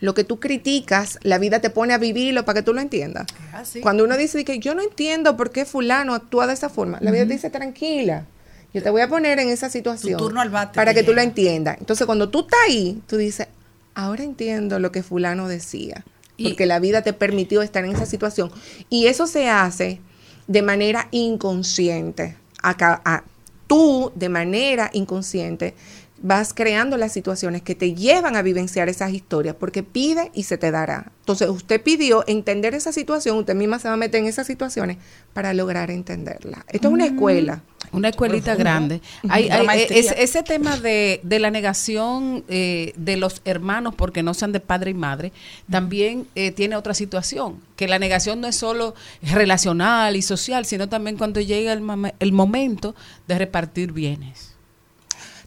lo 0.00 0.12
que 0.12 0.24
tú 0.24 0.38
criticas, 0.38 1.18
la 1.22 1.38
vida 1.38 1.60
te 1.60 1.70
pone 1.70 1.94
a 1.94 1.98
vivirlo 1.98 2.44
para 2.44 2.60
que 2.60 2.62
tú 2.62 2.74
lo 2.74 2.82
entiendas. 2.82 3.26
así. 3.52 3.80
Cuando 3.80 4.04
uno 4.04 4.18
dice 4.18 4.44
que 4.44 4.58
yo 4.58 4.74
no 4.74 4.82
entiendo 4.82 5.36
por 5.38 5.50
qué 5.50 5.64
fulano 5.64 6.14
actúa 6.14 6.46
de 6.46 6.52
esa 6.52 6.68
forma, 6.68 6.98
la 7.00 7.10
vida 7.10 7.26
te 7.26 7.32
dice 7.32 7.48
tranquila. 7.48 8.26
Yo 8.74 8.82
te 8.82 8.90
voy 8.90 9.00
a 9.00 9.08
poner 9.08 9.38
en 9.40 9.48
esa 9.48 9.68
situación 9.68 10.18
turno 10.18 10.40
al 10.40 10.50
bate 10.50 10.76
para 10.76 10.94
que 10.94 11.02
tú 11.02 11.12
lo 11.12 11.22
entiendas. 11.22 11.78
Entonces, 11.80 12.06
cuando 12.06 12.28
tú 12.28 12.40
estás 12.40 12.60
ahí, 12.68 13.02
tú 13.06 13.16
dices, 13.16 13.48
ahora 13.94 14.22
entiendo 14.22 14.78
lo 14.78 14.92
que 14.92 15.02
fulano 15.02 15.48
decía, 15.48 16.04
porque 16.42 16.66
la 16.66 16.78
vida 16.80 17.02
te 17.02 17.12
permitió 17.12 17.62
estar 17.62 17.84
en 17.84 17.92
esa 17.94 18.06
situación. 18.06 18.50
Y 18.88 19.06
eso 19.06 19.26
se 19.26 19.48
hace 19.48 20.00
de 20.46 20.62
manera 20.62 21.08
inconsciente. 21.10 22.36
Acá, 22.62 23.00
a- 23.04 23.24
tú, 23.66 24.12
de 24.14 24.28
manera 24.28 24.90
inconsciente, 24.92 25.74
vas 26.22 26.52
creando 26.52 26.96
las 26.96 27.12
situaciones 27.12 27.62
que 27.62 27.74
te 27.74 27.94
llevan 27.94 28.36
a 28.36 28.42
vivenciar 28.42 28.88
esas 28.88 29.12
historias, 29.12 29.56
porque 29.58 29.82
pide 29.82 30.30
y 30.34 30.42
se 30.42 30.58
te 30.58 30.70
dará. 30.70 31.12
Entonces, 31.20 31.48
usted 31.48 31.80
pidió 31.82 32.24
entender 32.26 32.74
esa 32.74 32.92
situación, 32.92 33.38
usted 33.38 33.54
misma 33.54 33.78
se 33.78 33.88
va 33.88 33.94
a 33.94 33.96
meter 33.96 34.20
en 34.20 34.26
esas 34.26 34.46
situaciones 34.46 34.98
para 35.32 35.54
lograr 35.54 35.90
entenderla. 35.90 36.64
Esto 36.68 36.88
es 36.88 36.94
una 36.94 37.06
escuela. 37.06 37.62
Una 37.92 38.10
escuelita 38.10 38.54
Profundo. 38.54 38.62
grande. 38.64 39.00
Hay, 39.28 39.48
maestría. 39.66 39.98
ese, 39.98 40.22
ese 40.22 40.42
tema 40.44 40.76
de, 40.76 41.20
de 41.24 41.38
la 41.40 41.50
negación 41.50 42.44
eh, 42.48 42.92
de 42.96 43.16
los 43.16 43.40
hermanos 43.44 43.94
porque 43.96 44.22
no 44.22 44.32
sean 44.34 44.52
de 44.52 44.60
padre 44.60 44.92
y 44.92 44.94
madre, 44.94 45.32
también 45.68 46.28
eh, 46.36 46.52
tiene 46.52 46.76
otra 46.76 46.94
situación, 46.94 47.60
que 47.74 47.88
la 47.88 47.98
negación 47.98 48.40
no 48.40 48.46
es 48.46 48.54
solo 48.54 48.94
relacional 49.22 50.14
y 50.14 50.22
social, 50.22 50.66
sino 50.66 50.88
también 50.88 51.16
cuando 51.16 51.40
llega 51.40 51.72
el, 51.72 51.80
mame- 51.80 52.14
el 52.20 52.30
momento 52.32 52.94
de 53.26 53.38
repartir 53.38 53.90
bienes. 53.92 54.49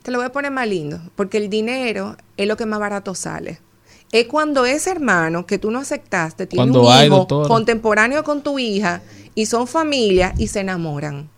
Te 0.04 0.12
lo 0.12 0.20
voy 0.20 0.28
a 0.28 0.32
poner 0.32 0.52
más 0.52 0.68
lindo, 0.68 1.00
porque 1.16 1.38
el 1.38 1.50
dinero 1.50 2.16
es 2.38 2.48
lo 2.48 2.56
que 2.58 2.66
más 2.66 2.80
barato 2.80 3.16
sale. 3.16 3.60
Es 4.12 4.28
cuando 4.28 4.66
ese 4.66 4.92
hermano 4.92 5.46
que 5.48 5.58
tú 5.58 5.72
no 5.72 5.80
aceptaste 5.80 6.46
tiene 6.46 6.60
Cuando 6.62 6.84
un 6.88 6.92
hay, 6.94 7.08
hijo 7.08 7.16
doctora. 7.18 7.48
contemporáneo 7.48 8.24
con 8.24 8.44
tu 8.44 8.60
hija 8.60 9.02
y 9.34 9.48
son 9.48 9.66
familia 9.66 10.34
y 10.38 10.48
se 10.48 10.60
enamoran. 10.60 11.30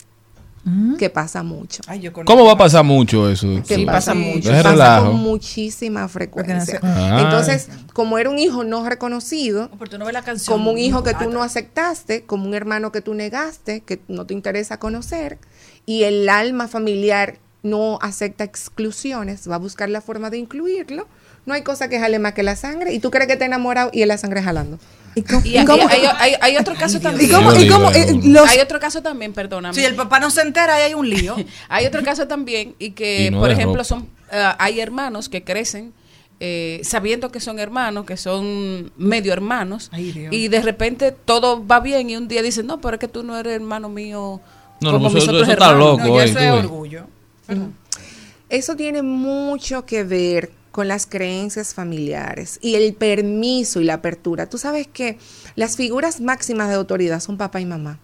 que 0.97 1.11
pasa 1.11 1.43
mucho. 1.43 1.83
¿Cómo 2.25 2.43
va 2.45 2.53
a 2.53 2.57
pasar 2.57 2.83
mucho 2.83 3.29
eso? 3.29 3.47
Que 3.67 3.75
Sí. 3.75 3.85
pasa 3.85 4.15
mucho. 4.15 4.51
Es 4.51 4.63
Pasa 4.63 5.01
con 5.05 5.17
muchísima 5.17 6.07
frecuencia. 6.07 6.79
Ah. 6.81 7.19
Entonces, 7.21 7.69
como 7.93 8.17
era 8.17 8.31
un 8.31 8.39
hijo 8.39 8.63
no 8.63 8.83
reconocido, 8.89 9.69
no 9.99 10.05
ves 10.05 10.13
la 10.13 10.23
canción. 10.23 10.57
como 10.57 10.71
un 10.71 10.79
hijo 10.79 11.03
que 11.03 11.13
tú 11.13 11.29
no 11.29 11.43
aceptaste, 11.43 12.23
como 12.25 12.47
un 12.47 12.55
hermano 12.55 12.91
que 12.91 13.01
tú 13.01 13.13
negaste, 13.13 13.81
que 13.81 14.01
no 14.07 14.25
te 14.25 14.33
interesa 14.33 14.79
conocer, 14.79 15.37
y 15.85 16.05
el 16.05 16.27
alma 16.29 16.67
familiar 16.67 17.37
no 17.65 17.99
acepta 18.01 18.43
exclusiones, 18.43 19.49
va 19.49 19.55
a 19.55 19.59
buscar 19.59 19.89
la 19.89 20.01
forma 20.01 20.29
de 20.29 20.37
incluirlo. 20.37 21.07
No 21.45 21.53
hay 21.53 21.61
cosa 21.61 21.89
que 21.89 21.99
jale 21.99 22.17
más 22.19 22.33
que 22.33 22.43
la 22.43 22.55
sangre. 22.55 22.93
Y 22.93 22.99
tú 22.99 23.11
crees 23.11 23.27
que 23.27 23.35
te 23.35 23.45
enamorado 23.45 23.89
y 23.93 24.01
es 24.01 24.07
la 24.07 24.17
sangre 24.17 24.41
jalando. 24.41 24.79
Y 25.43 25.55
hay, 25.57 25.65
hay- 25.67 26.05
hay- 26.19 26.33
hay 26.41 26.57
otro 26.57 26.75
caso 26.75 26.99
también. 26.99 27.29
¿Y 27.29 27.33
cómo- 27.33 27.53
y 27.53 27.67
cómo, 27.69 27.91
eh, 27.91 28.19
los- 28.23 28.49
Hay 28.49 28.59
otro 28.59 28.79
caso 28.79 29.01
también, 29.01 29.31
perdóname. 29.33 29.73
Si 29.75 29.83
el 29.83 29.95
papá 29.95 30.19
no 30.19 30.29
se 30.29 30.41
entera, 30.41 30.75
ahí 30.75 30.83
hay 30.83 30.93
un 30.93 31.07
lío. 31.09 31.35
hay 31.69 31.85
otro 31.85 32.03
caso 32.03 32.27
también 32.27 32.75
y 32.79 32.91
que, 32.91 33.27
Y 33.27 33.31
no 33.31 33.39
por 33.39 33.51
ejemplo, 33.51 33.75
ropa. 33.75 33.83
son 33.85 34.09
ah, 34.31 34.55
hay 34.59 34.79
hermanos 34.79 35.29
que 35.29 35.43
crecen 35.43 35.93
eh, 36.41 36.81
sabiendo 36.83 37.31
que 37.31 37.39
son 37.39 37.59
hermanos, 37.59 38.05
que 38.05 38.17
son 38.17 38.91
medio 38.97 39.31
hermanos, 39.31 39.89
y 40.31 40.49
de 40.49 40.61
repente 40.61 41.13
todo 41.13 41.65
va 41.65 41.79
bien 41.79 42.09
y 42.09 42.17
un 42.17 42.27
día 42.27 42.41
dicen, 42.41 42.67
no, 42.67 42.81
pero 42.81 42.95
es 42.95 42.99
que 42.99 43.07
tú 43.07 43.23
no 43.23 43.37
eres 43.39 43.53
hermano 43.53 43.87
mío 43.87 44.41
No, 44.81 44.91
como 44.91 45.07
no, 45.07 45.13
mis 45.13 45.23
eso- 45.23 45.31
otros 45.31 45.43
eso 45.43 45.51
está 45.53 45.71
loco, 45.71 46.03
No, 46.03 46.19
eh, 46.19 46.25
eso 46.25 46.39
es 46.39 46.67
tú 46.67 47.07
Eso 48.49 48.75
tiene 48.75 49.01
mucho 49.01 49.85
que 49.85 50.03
ver 50.03 50.51
con 50.71 50.87
las 50.89 51.05
creencias 51.05 51.73
familiares 51.73 52.59
y 52.61 52.75
el 52.75 52.93
permiso 52.93 53.79
y 53.79 53.85
la 53.85 53.93
apertura. 53.93 54.49
Tú 54.49 54.57
sabes 54.57 54.87
que 54.87 55.17
las 55.55 55.77
figuras 55.77 56.19
máximas 56.19 56.67
de 56.67 56.75
autoridad 56.75 57.21
son 57.21 57.37
papá 57.37 57.61
y 57.61 57.65
mamá. 57.65 57.97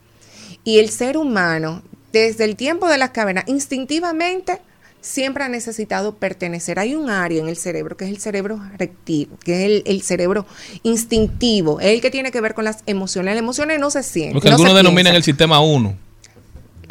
Y 0.64 0.80
el 0.80 0.90
ser 0.90 1.18
humano, 1.18 1.84
desde 2.14 2.46
el 2.46 2.56
tiempo 2.56 2.88
de 2.88 2.98
las 2.98 3.10
cavernas, 3.10 3.44
instintivamente 3.48 4.62
siempre 5.02 5.44
ha 5.44 5.50
necesitado 5.50 6.16
pertenecer. 6.16 6.80
Hay 6.80 6.96
un 6.96 7.10
área 7.10 7.42
en 7.42 7.50
el 7.50 7.58
cerebro 7.58 7.98
que 7.98 8.06
es 8.06 8.12
el 8.12 8.20
cerebro 8.20 8.62
rectivo, 8.78 9.36
que 9.44 9.54
es 9.54 9.66
el, 9.66 9.84
el 9.86 10.02
cerebro 10.02 10.46
instintivo, 10.84 11.82
es 11.82 11.88
el 11.88 12.02
que 12.02 12.10
tiene 12.10 12.32
que 12.32 12.40
ver 12.40 12.54
con 12.54 12.64
las 12.64 12.84
emociones. 12.86 13.34
Las 13.34 13.40
emociones 13.40 13.80
no 13.80 13.92
se 13.92 14.04
sienten. 14.04 14.36
No 14.36 14.42
se 14.42 14.50
algunos 14.50 14.76
denominan 14.76 15.16
el 15.16 15.24
sistema 15.24 15.60
1. 15.60 16.11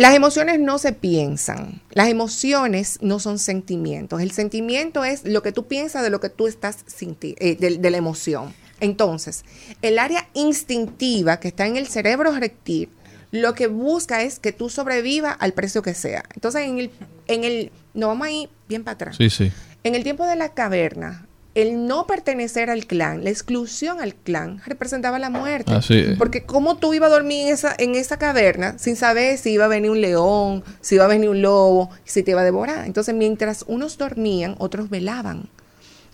Las 0.00 0.14
emociones 0.14 0.58
no 0.58 0.78
se 0.78 0.94
piensan. 0.94 1.82
Las 1.90 2.08
emociones 2.08 2.98
no 3.02 3.20
son 3.20 3.38
sentimientos. 3.38 4.22
El 4.22 4.30
sentimiento 4.30 5.04
es 5.04 5.26
lo 5.26 5.42
que 5.42 5.52
tú 5.52 5.66
piensas 5.66 6.02
de 6.02 6.08
lo 6.08 6.20
que 6.20 6.30
tú 6.30 6.46
estás 6.46 6.78
sintiendo, 6.86 7.38
de, 7.38 7.76
de 7.76 7.90
la 7.90 7.98
emoción. 7.98 8.54
Entonces, 8.80 9.44
el 9.82 9.98
área 9.98 10.26
instintiva 10.32 11.38
que 11.38 11.48
está 11.48 11.66
en 11.66 11.76
el 11.76 11.86
cerebro 11.86 12.32
rectil, 12.32 12.88
lo 13.30 13.52
que 13.52 13.66
busca 13.66 14.22
es 14.22 14.38
que 14.38 14.52
tú 14.52 14.70
sobrevivas 14.70 15.36
al 15.38 15.52
precio 15.52 15.82
que 15.82 15.92
sea. 15.92 16.24
Entonces, 16.32 16.62
en 16.62 16.78
el, 16.78 16.90
en 17.26 17.44
el, 17.44 17.70
no 17.92 18.08
vamos 18.08 18.26
a 18.26 18.30
ir 18.30 18.48
bien 18.70 18.84
para 18.84 18.94
atrás. 18.94 19.16
Sí, 19.18 19.28
sí. 19.28 19.52
En 19.84 19.94
el 19.94 20.02
tiempo 20.02 20.24
de 20.24 20.36
la 20.36 20.54
caverna, 20.54 21.26
el 21.54 21.86
no 21.86 22.06
pertenecer 22.06 22.70
al 22.70 22.86
clan, 22.86 23.24
la 23.24 23.30
exclusión 23.30 24.00
al 24.00 24.14
clan, 24.14 24.60
representaba 24.66 25.18
la 25.18 25.30
muerte. 25.30 25.72
Así 25.72 25.98
es. 25.98 26.18
Porque 26.18 26.44
cómo 26.44 26.76
tú 26.76 26.94
ibas 26.94 27.10
a 27.10 27.14
dormir 27.14 27.48
en 27.48 27.52
esa, 27.52 27.74
en 27.76 27.94
esa 27.96 28.18
caverna 28.18 28.78
sin 28.78 28.96
saber 28.96 29.36
si 29.36 29.50
iba 29.50 29.64
a 29.64 29.68
venir 29.68 29.90
un 29.90 30.00
león, 30.00 30.62
si 30.80 30.94
iba 30.94 31.04
a 31.04 31.08
venir 31.08 31.28
un 31.28 31.42
lobo, 31.42 31.90
si 32.04 32.22
te 32.22 32.30
iba 32.30 32.42
a 32.42 32.44
devorar. 32.44 32.86
Entonces, 32.86 33.14
mientras 33.14 33.64
unos 33.66 33.98
dormían, 33.98 34.54
otros 34.58 34.90
velaban. 34.90 35.48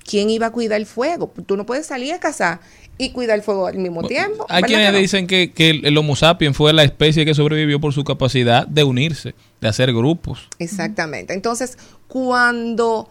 ¿Quién 0.08 0.30
iba 0.30 0.46
a 0.46 0.52
cuidar 0.52 0.80
el 0.80 0.86
fuego? 0.86 1.32
Tú 1.46 1.56
no 1.56 1.66
puedes 1.66 1.86
salir 1.86 2.14
a 2.14 2.20
cazar 2.20 2.60
y 2.96 3.10
cuidar 3.10 3.36
el 3.36 3.42
fuego 3.42 3.66
al 3.66 3.76
mismo 3.76 4.04
tiempo. 4.04 4.46
Hay 4.48 4.62
¿verdad 4.62 4.68
quienes 4.68 4.92
no? 4.92 4.98
dicen 4.98 5.26
que, 5.26 5.52
que 5.52 5.70
el, 5.70 5.84
el 5.84 5.98
Homo 5.98 6.16
sapiens 6.16 6.56
fue 6.56 6.72
la 6.72 6.84
especie 6.84 7.24
que 7.24 7.34
sobrevivió 7.34 7.80
por 7.80 7.92
su 7.92 8.04
capacidad 8.04 8.66
de 8.66 8.84
unirse, 8.84 9.34
de 9.60 9.68
hacer 9.68 9.92
grupos. 9.92 10.48
Exactamente. 10.58 11.34
Entonces, 11.34 11.76
cuando 12.06 13.08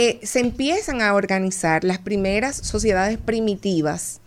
eh, 0.00 0.20
se 0.22 0.38
empiezan 0.38 1.02
a 1.02 1.12
organizar 1.12 1.82
las 1.82 1.98
primeras 1.98 2.54
sociedades 2.54 3.18
primitivas, 3.18 4.20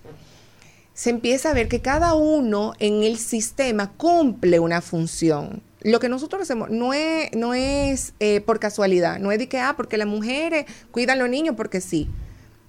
se 0.94 1.12
empieza 1.12 1.50
a 1.50 1.54
ver 1.54 1.70
que 1.70 1.80
cada 1.80 2.14
uno 2.14 2.74
en 2.80 3.04
el 3.04 3.18
sistema 3.18 3.94
cumple 3.96 4.60
una 4.60 4.82
función. 4.82 5.62
Lo 5.82 6.02
que 6.02 6.10
nosotros 6.10 6.42
hacemos 6.42 6.72
no 6.72 6.94
es, 6.94 7.34
no 7.34 7.54
es 7.54 8.12
eh, 8.20 8.42
por 8.42 8.60
casualidad, 8.60 9.18
no 9.20 9.32
es 9.32 9.40
de 9.40 9.48
que, 9.48 9.60
ah, 9.60 9.76
porque 9.78 9.96
las 9.96 10.10
mujeres 10.10 10.66
cuidan 10.92 11.20
a 11.20 11.22
los 11.22 11.30
niños 11.30 11.56
porque 11.56 11.80
sí. 11.80 12.10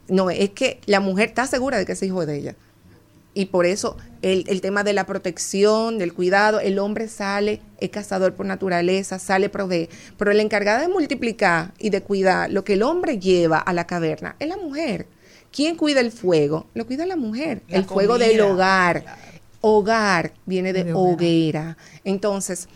No, 0.07 0.31
es 0.31 0.51
que 0.51 0.79
la 0.87 1.01
mujer 1.01 1.31
está 1.31 1.49
segura 1.49 1.79
de 1.79 1.87
que 1.87 1.93
es 1.93 2.03
hijo 2.05 2.25
de 2.25 2.39
ella. 2.39 2.57
Y 3.35 3.47
por 3.47 3.65
eso 3.65 3.97
el, 4.21 4.45
el 4.49 4.61
tema 4.61 4.85
de 4.85 4.93
la 4.93 5.07
protección, 5.07 5.99
del 5.99 6.13
cuidado, 6.13 6.61
el 6.61 6.79
hombre 6.79 7.09
sale, 7.09 7.61
es 7.81 7.89
cazador 7.91 8.35
por 8.35 8.45
naturaleza, 8.47 9.19
sale 9.19 9.49
provee. 9.49 9.89
Pero 10.19 10.33
la 10.33 10.43
encargada 10.43 10.81
de 10.83 10.89
multiplicar 10.89 11.73
y 11.79 11.91
de 11.91 12.03
cuidar 12.03 12.51
lo 12.51 12.63
que 12.65 12.75
el 12.75 12.83
hombre 12.83 13.19
lleva 13.19 13.59
a 13.59 13.73
la 13.73 13.87
caverna 13.87 14.37
es 14.39 14.49
la 14.49 14.57
mujer. 14.59 15.07
¿Quién 15.51 15.77
cuida 15.77 16.01
el 16.01 16.13
fuego? 16.13 16.67
Lo 16.75 16.87
cuida 16.87 17.07
la 17.07 17.17
mujer. 17.17 17.63
La 17.69 17.79
el 17.79 17.85
fuego 17.85 18.19
del 18.19 18.41
hogar. 18.41 19.05
Hogar 19.61 20.33
viene 20.47 20.73
de 20.73 20.85
De 20.85 20.93
hogar. 20.93 21.15
hoguera. 21.15 21.77
Entonces, 22.05 22.69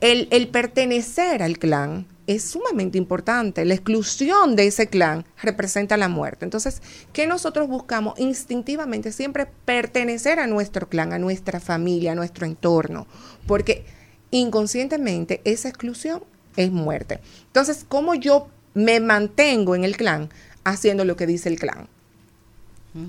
el, 0.00 0.26
el 0.30 0.48
pertenecer 0.48 1.42
al 1.42 1.58
clan 1.58 2.06
es 2.26 2.44
sumamente 2.44 2.98
importante. 2.98 3.64
La 3.64 3.74
exclusión 3.74 4.56
de 4.56 4.66
ese 4.66 4.86
clan 4.86 5.24
representa 5.40 5.96
la 5.96 6.08
muerte. 6.08 6.44
Entonces, 6.44 6.82
¿qué 7.12 7.26
nosotros 7.26 7.68
buscamos 7.68 8.18
instintivamente? 8.18 9.12
Siempre 9.12 9.46
pertenecer 9.64 10.38
a 10.38 10.46
nuestro 10.46 10.88
clan, 10.88 11.12
a 11.12 11.18
nuestra 11.18 11.60
familia, 11.60 12.12
a 12.12 12.16
nuestro 12.16 12.46
entorno, 12.46 13.06
porque 13.46 13.84
inconscientemente 14.30 15.40
esa 15.44 15.68
exclusión 15.68 16.22
es 16.56 16.70
muerte. 16.70 17.20
Entonces, 17.46 17.84
¿cómo 17.88 18.14
yo 18.14 18.48
me 18.74 19.00
mantengo 19.00 19.74
en 19.74 19.84
el 19.84 19.96
clan? 19.96 20.30
Haciendo 20.64 21.04
lo 21.04 21.16
que 21.16 21.26
dice 21.26 21.48
el 21.48 21.58
clan. 21.58 21.88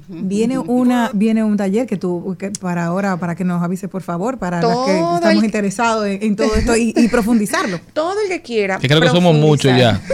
Viene 0.07 0.57
una 0.59 1.11
viene 1.13 1.43
un 1.43 1.57
taller 1.57 1.85
que 1.85 1.97
tú 1.97 2.35
que 2.39 2.51
para 2.51 2.85
ahora 2.85 3.17
para 3.17 3.35
que 3.35 3.43
nos 3.43 3.61
avise 3.61 3.87
por 3.89 4.01
favor 4.01 4.37
para 4.37 4.61
los 4.61 4.85
que 4.85 4.93
estamos 4.97 5.39
el- 5.39 5.43
interesados 5.45 6.05
en, 6.07 6.23
en 6.23 6.35
todo 6.37 6.55
esto 6.55 6.75
y, 6.77 6.93
y 6.95 7.07
profundizarlo. 7.09 7.79
Todo 7.93 8.15
el 8.21 8.29
que 8.29 8.41
quiera. 8.41 8.77
Que 8.79 8.87
creo 8.87 9.01
que 9.01 9.09
somos 9.09 9.35
muchos 9.35 9.75
ya. 9.77 10.01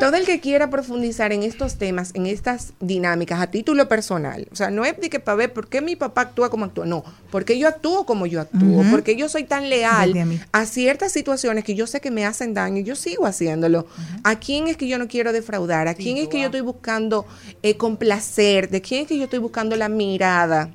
Todo 0.00 0.16
el 0.16 0.24
que 0.26 0.40
quiera 0.40 0.68
profundizar 0.68 1.32
en 1.32 1.44
estos 1.44 1.76
temas, 1.76 2.10
en 2.14 2.26
estas 2.26 2.72
dinámicas 2.80 3.40
a 3.40 3.46
título 3.52 3.88
personal, 3.88 4.48
o 4.50 4.56
sea, 4.56 4.68
no 4.70 4.84
es 4.84 4.98
de 5.00 5.08
que 5.08 5.20
para 5.20 5.36
ver 5.36 5.52
por 5.52 5.68
qué 5.68 5.80
mi 5.80 5.94
papá 5.94 6.22
actúa 6.22 6.50
como 6.50 6.64
actúa, 6.64 6.86
no, 6.86 7.04
porque 7.30 7.56
yo 7.56 7.68
actúo 7.68 8.04
como 8.04 8.26
yo 8.26 8.40
actúo, 8.40 8.80
Ujú. 8.80 8.90
porque 8.90 9.14
yo 9.14 9.28
soy 9.28 9.44
tan 9.44 9.68
leal 9.70 10.12
a 10.50 10.66
ciertas 10.66 11.12
situaciones 11.12 11.62
que 11.62 11.76
yo 11.76 11.86
sé 11.86 12.00
que 12.00 12.10
me 12.10 12.26
hacen 12.26 12.52
daño 12.52 12.78
y 12.78 12.84
yo 12.84 12.96
sigo 12.96 13.26
haciéndolo. 13.26 13.86
¿A 14.24 14.36
quién 14.40 14.66
es 14.66 14.76
que 14.76 14.88
yo 14.88 14.98
no 14.98 15.06
quiero 15.06 15.32
defraudar? 15.32 15.86
¿A 15.86 15.94
quién 15.94 16.16
es 16.16 16.26
que 16.26 16.40
yo 16.40 16.46
estoy 16.46 16.62
buscando 16.62 17.24
eh, 17.62 17.76
complacer? 17.76 18.31
¿De 18.36 18.80
quién 18.80 19.02
es 19.02 19.08
que 19.08 19.18
yo 19.18 19.24
estoy 19.24 19.40
buscando 19.40 19.76
la 19.76 19.88
mirada? 19.88 20.74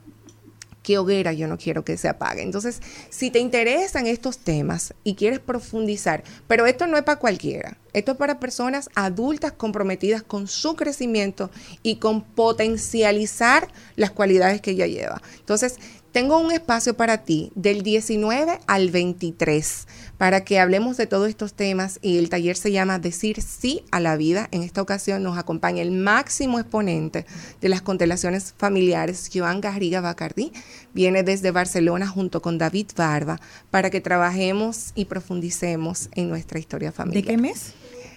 qué 0.87 0.97
hoguera 0.97 1.33
yo 1.33 1.49
no 1.49 1.57
quiero 1.57 1.83
que 1.83 1.97
se 1.97 2.07
apague. 2.07 2.41
Entonces, 2.41 2.81
si 3.09 3.29
te 3.29 3.39
interesan 3.39 4.07
estos 4.07 4.37
temas 4.37 4.93
y 5.03 5.15
quieres 5.15 5.39
profundizar, 5.39 6.23
pero 6.47 6.65
esto 6.65 6.87
no 6.87 6.95
es 6.95 7.03
para 7.03 7.19
cualquiera, 7.19 7.77
esto 7.91 8.13
es 8.13 8.17
para 8.17 8.39
personas 8.39 8.89
adultas 8.95 9.51
comprometidas 9.51 10.23
con 10.23 10.47
su 10.47 10.77
crecimiento 10.77 11.51
y 11.83 11.97
con 11.97 12.21
potencializar 12.21 13.67
las 13.97 14.11
cualidades 14.11 14.61
que 14.61 14.71
ella 14.71 14.87
lleva. 14.87 15.21
Entonces, 15.37 15.75
tengo 16.13 16.37
un 16.37 16.53
espacio 16.53 16.95
para 16.95 17.25
ti 17.25 17.51
del 17.53 17.83
19 17.83 18.59
al 18.65 18.89
23 18.89 19.87
para 20.17 20.43
que 20.43 20.59
hablemos 20.59 20.97
de 20.97 21.07
todos 21.07 21.29
estos 21.29 21.53
temas 21.53 21.99
y 22.01 22.17
el 22.17 22.29
taller 22.29 22.57
se 22.57 22.71
llama 22.71 22.99
Decir 22.99 23.41
sí 23.41 23.83
a 23.91 23.99
la 23.99 24.17
vida. 24.17 24.47
En 24.51 24.63
esta 24.63 24.81
ocasión 24.81 25.23
nos 25.23 25.37
acompaña 25.37 25.81
el 25.81 25.91
máximo 25.91 26.59
exponente 26.59 27.25
de 27.61 27.69
las 27.69 27.81
constelaciones 27.81 28.53
familiares, 28.57 29.29
Joan 29.33 29.61
Garriga 29.61 30.01
Bacardí. 30.01 30.51
Viene 30.93 31.23
desde 31.23 31.51
Barcelona 31.51 32.07
junto 32.07 32.41
con 32.41 32.57
David 32.57 32.87
Barba 32.95 33.39
para 33.69 33.89
que 33.89 34.01
trabajemos 34.01 34.91
y 34.95 35.05
profundicemos 35.05 36.09
en 36.15 36.29
nuestra 36.29 36.59
historia 36.59 36.91
familiar. 36.91 37.23
¿De 37.23 37.31
qué 37.31 37.37
mes? 37.37 37.73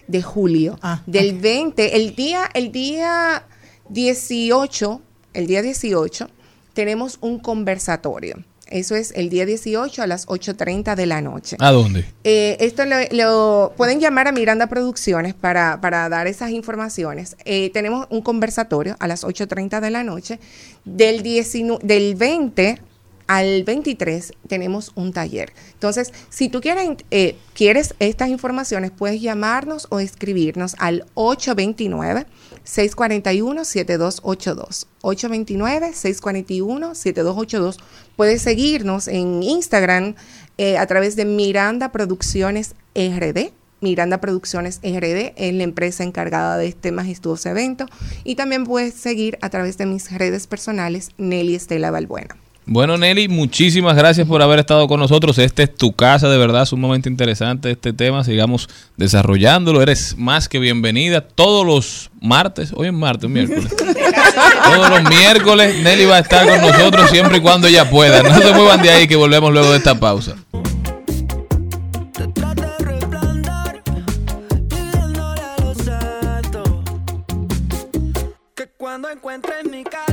De 0.09 0.22
julio. 0.22 0.78
Ah, 0.82 1.03
del 1.07 1.38
20, 1.38 1.96
el 1.96 2.14
día, 2.14 2.48
el 2.55 2.72
día 2.72 3.46
18, 3.90 5.03
el 5.34 5.46
día 5.46 5.62
18, 5.62 6.28
tenemos 6.72 7.18
un 7.20 7.38
conversatorio. 7.38 8.44
Eso 8.71 8.95
es 8.97 9.12
el 9.16 9.29
día 9.31 9.45
18 9.47 10.03
a 10.03 10.07
las 10.07 10.27
8.30 10.29 10.95
de 10.95 11.07
la 11.07 11.21
noche. 11.21 11.57
¿A 11.59 11.73
dónde? 11.73 12.05
Eh, 12.25 12.57
esto 12.61 12.85
lo, 12.87 12.97
lo- 13.11 13.73
pueden 13.77 14.01
llamar 14.01 14.29
a 14.29 14.33
Miranda 14.33 14.68
Producciones 14.68 15.35
para, 15.35 15.81
para 15.81 16.09
dar 16.09 16.27
esas 16.27 16.51
informaciones. 16.51 17.37
Eh, 17.45 17.71
tenemos 17.75 18.07
un 18.11 18.23
conversatorio 18.23 18.97
a 19.01 19.07
las 19.09 19.25
8.30 19.25 19.81
de 19.81 19.91
la 19.91 20.05
noche 20.05 20.39
del, 20.85 21.23
19 21.23 21.81
del 21.87 22.14
20 22.14 22.81
al 23.27 23.62
23 23.62 24.33
tenemos 24.49 24.91
un 24.97 25.12
taller. 25.12 25.53
Entonces, 25.75 26.12
si 26.31 26.49
tú 26.49 26.61
quieres, 26.61 26.89
eh, 27.12 27.37
quieres 27.55 27.95
estas 28.01 28.29
informaciones, 28.29 28.91
puedes 28.91 29.21
llamarnos 29.21 29.87
o 29.91 30.01
escribirnos 30.01 30.75
al 30.81 31.07
829-641-7282. 32.64 34.86
829-641-7282. 35.02 37.76
Puedes 38.16 38.42
seguirnos 38.42 39.08
en 39.08 39.42
Instagram 39.42 40.14
eh, 40.58 40.76
a 40.78 40.86
través 40.86 41.16
de 41.16 41.24
Miranda 41.24 41.90
Producciones 41.92 42.74
RD. 42.94 43.52
Miranda 43.80 44.20
Producciones 44.20 44.80
RD 44.82 45.32
es 45.36 45.54
la 45.54 45.62
empresa 45.62 46.04
encargada 46.04 46.58
de 46.58 46.66
este 46.66 46.92
majestuoso 46.92 47.48
evento. 47.48 47.86
Y 48.24 48.34
también 48.34 48.64
puedes 48.64 48.92
seguir 48.94 49.38
a 49.40 49.48
través 49.48 49.78
de 49.78 49.86
mis 49.86 50.12
redes 50.12 50.46
personales, 50.46 51.12
Nelly 51.16 51.54
Estela 51.54 51.90
Balbuena. 51.90 52.36
Bueno, 52.66 52.96
Nelly, 52.96 53.28
muchísimas 53.28 53.96
gracias 53.96 54.28
por 54.28 54.42
haber 54.42 54.61
estado 54.61 54.86
con 54.86 55.00
nosotros. 55.00 55.38
Este 55.38 55.64
es 55.64 55.74
tu 55.74 55.92
casa, 55.92 56.28
de 56.28 56.38
verdad, 56.38 56.66
sumamente 56.66 57.08
interesante 57.08 57.70
este 57.72 57.92
tema. 57.92 58.22
Sigamos 58.22 58.68
desarrollándolo. 58.96 59.82
Eres 59.82 60.16
más 60.16 60.48
que 60.48 60.58
bienvenida 60.58 61.22
todos 61.22 61.66
los 61.66 62.11
martes. 62.20 62.72
Hoy 62.74 62.88
es 62.88 62.92
martes, 62.92 63.28
miércoles. 63.28 63.74
todos 64.64 64.90
los 64.90 65.02
miércoles 65.11 65.82
Nelly 65.82 66.04
va 66.04 66.16
a 66.16 66.20
estar 66.20 66.46
con 66.46 66.61
nosotros 66.61 67.11
siempre 67.11 67.38
y 67.38 67.40
cuando 67.40 67.66
ella 67.66 67.88
pueda. 67.88 68.22
No 68.22 68.38
se 68.38 68.52
muevan 68.52 68.82
de 68.82 68.90
ahí 68.90 69.08
que 69.08 69.16
volvemos 69.16 69.52
luego 69.52 69.70
de 69.70 69.78
esta 69.78 69.98
pausa. 69.98 70.36
Que 78.54 78.66
cuando 78.76 79.08
encuentres 79.08 79.64
mi 79.64 79.82
calor, 79.82 80.09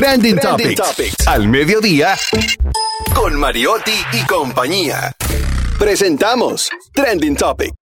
Trending, 0.00 0.38
Topics. 0.38 0.80
Al 1.26 1.46
mediodía 1.46 2.16
con 3.14 3.38
Mariotti 3.38 3.92
y 4.14 4.24
compañía. 4.24 5.12
Presentamos 5.78 6.70
Trending 6.94 7.36
Topic. 7.36 7.74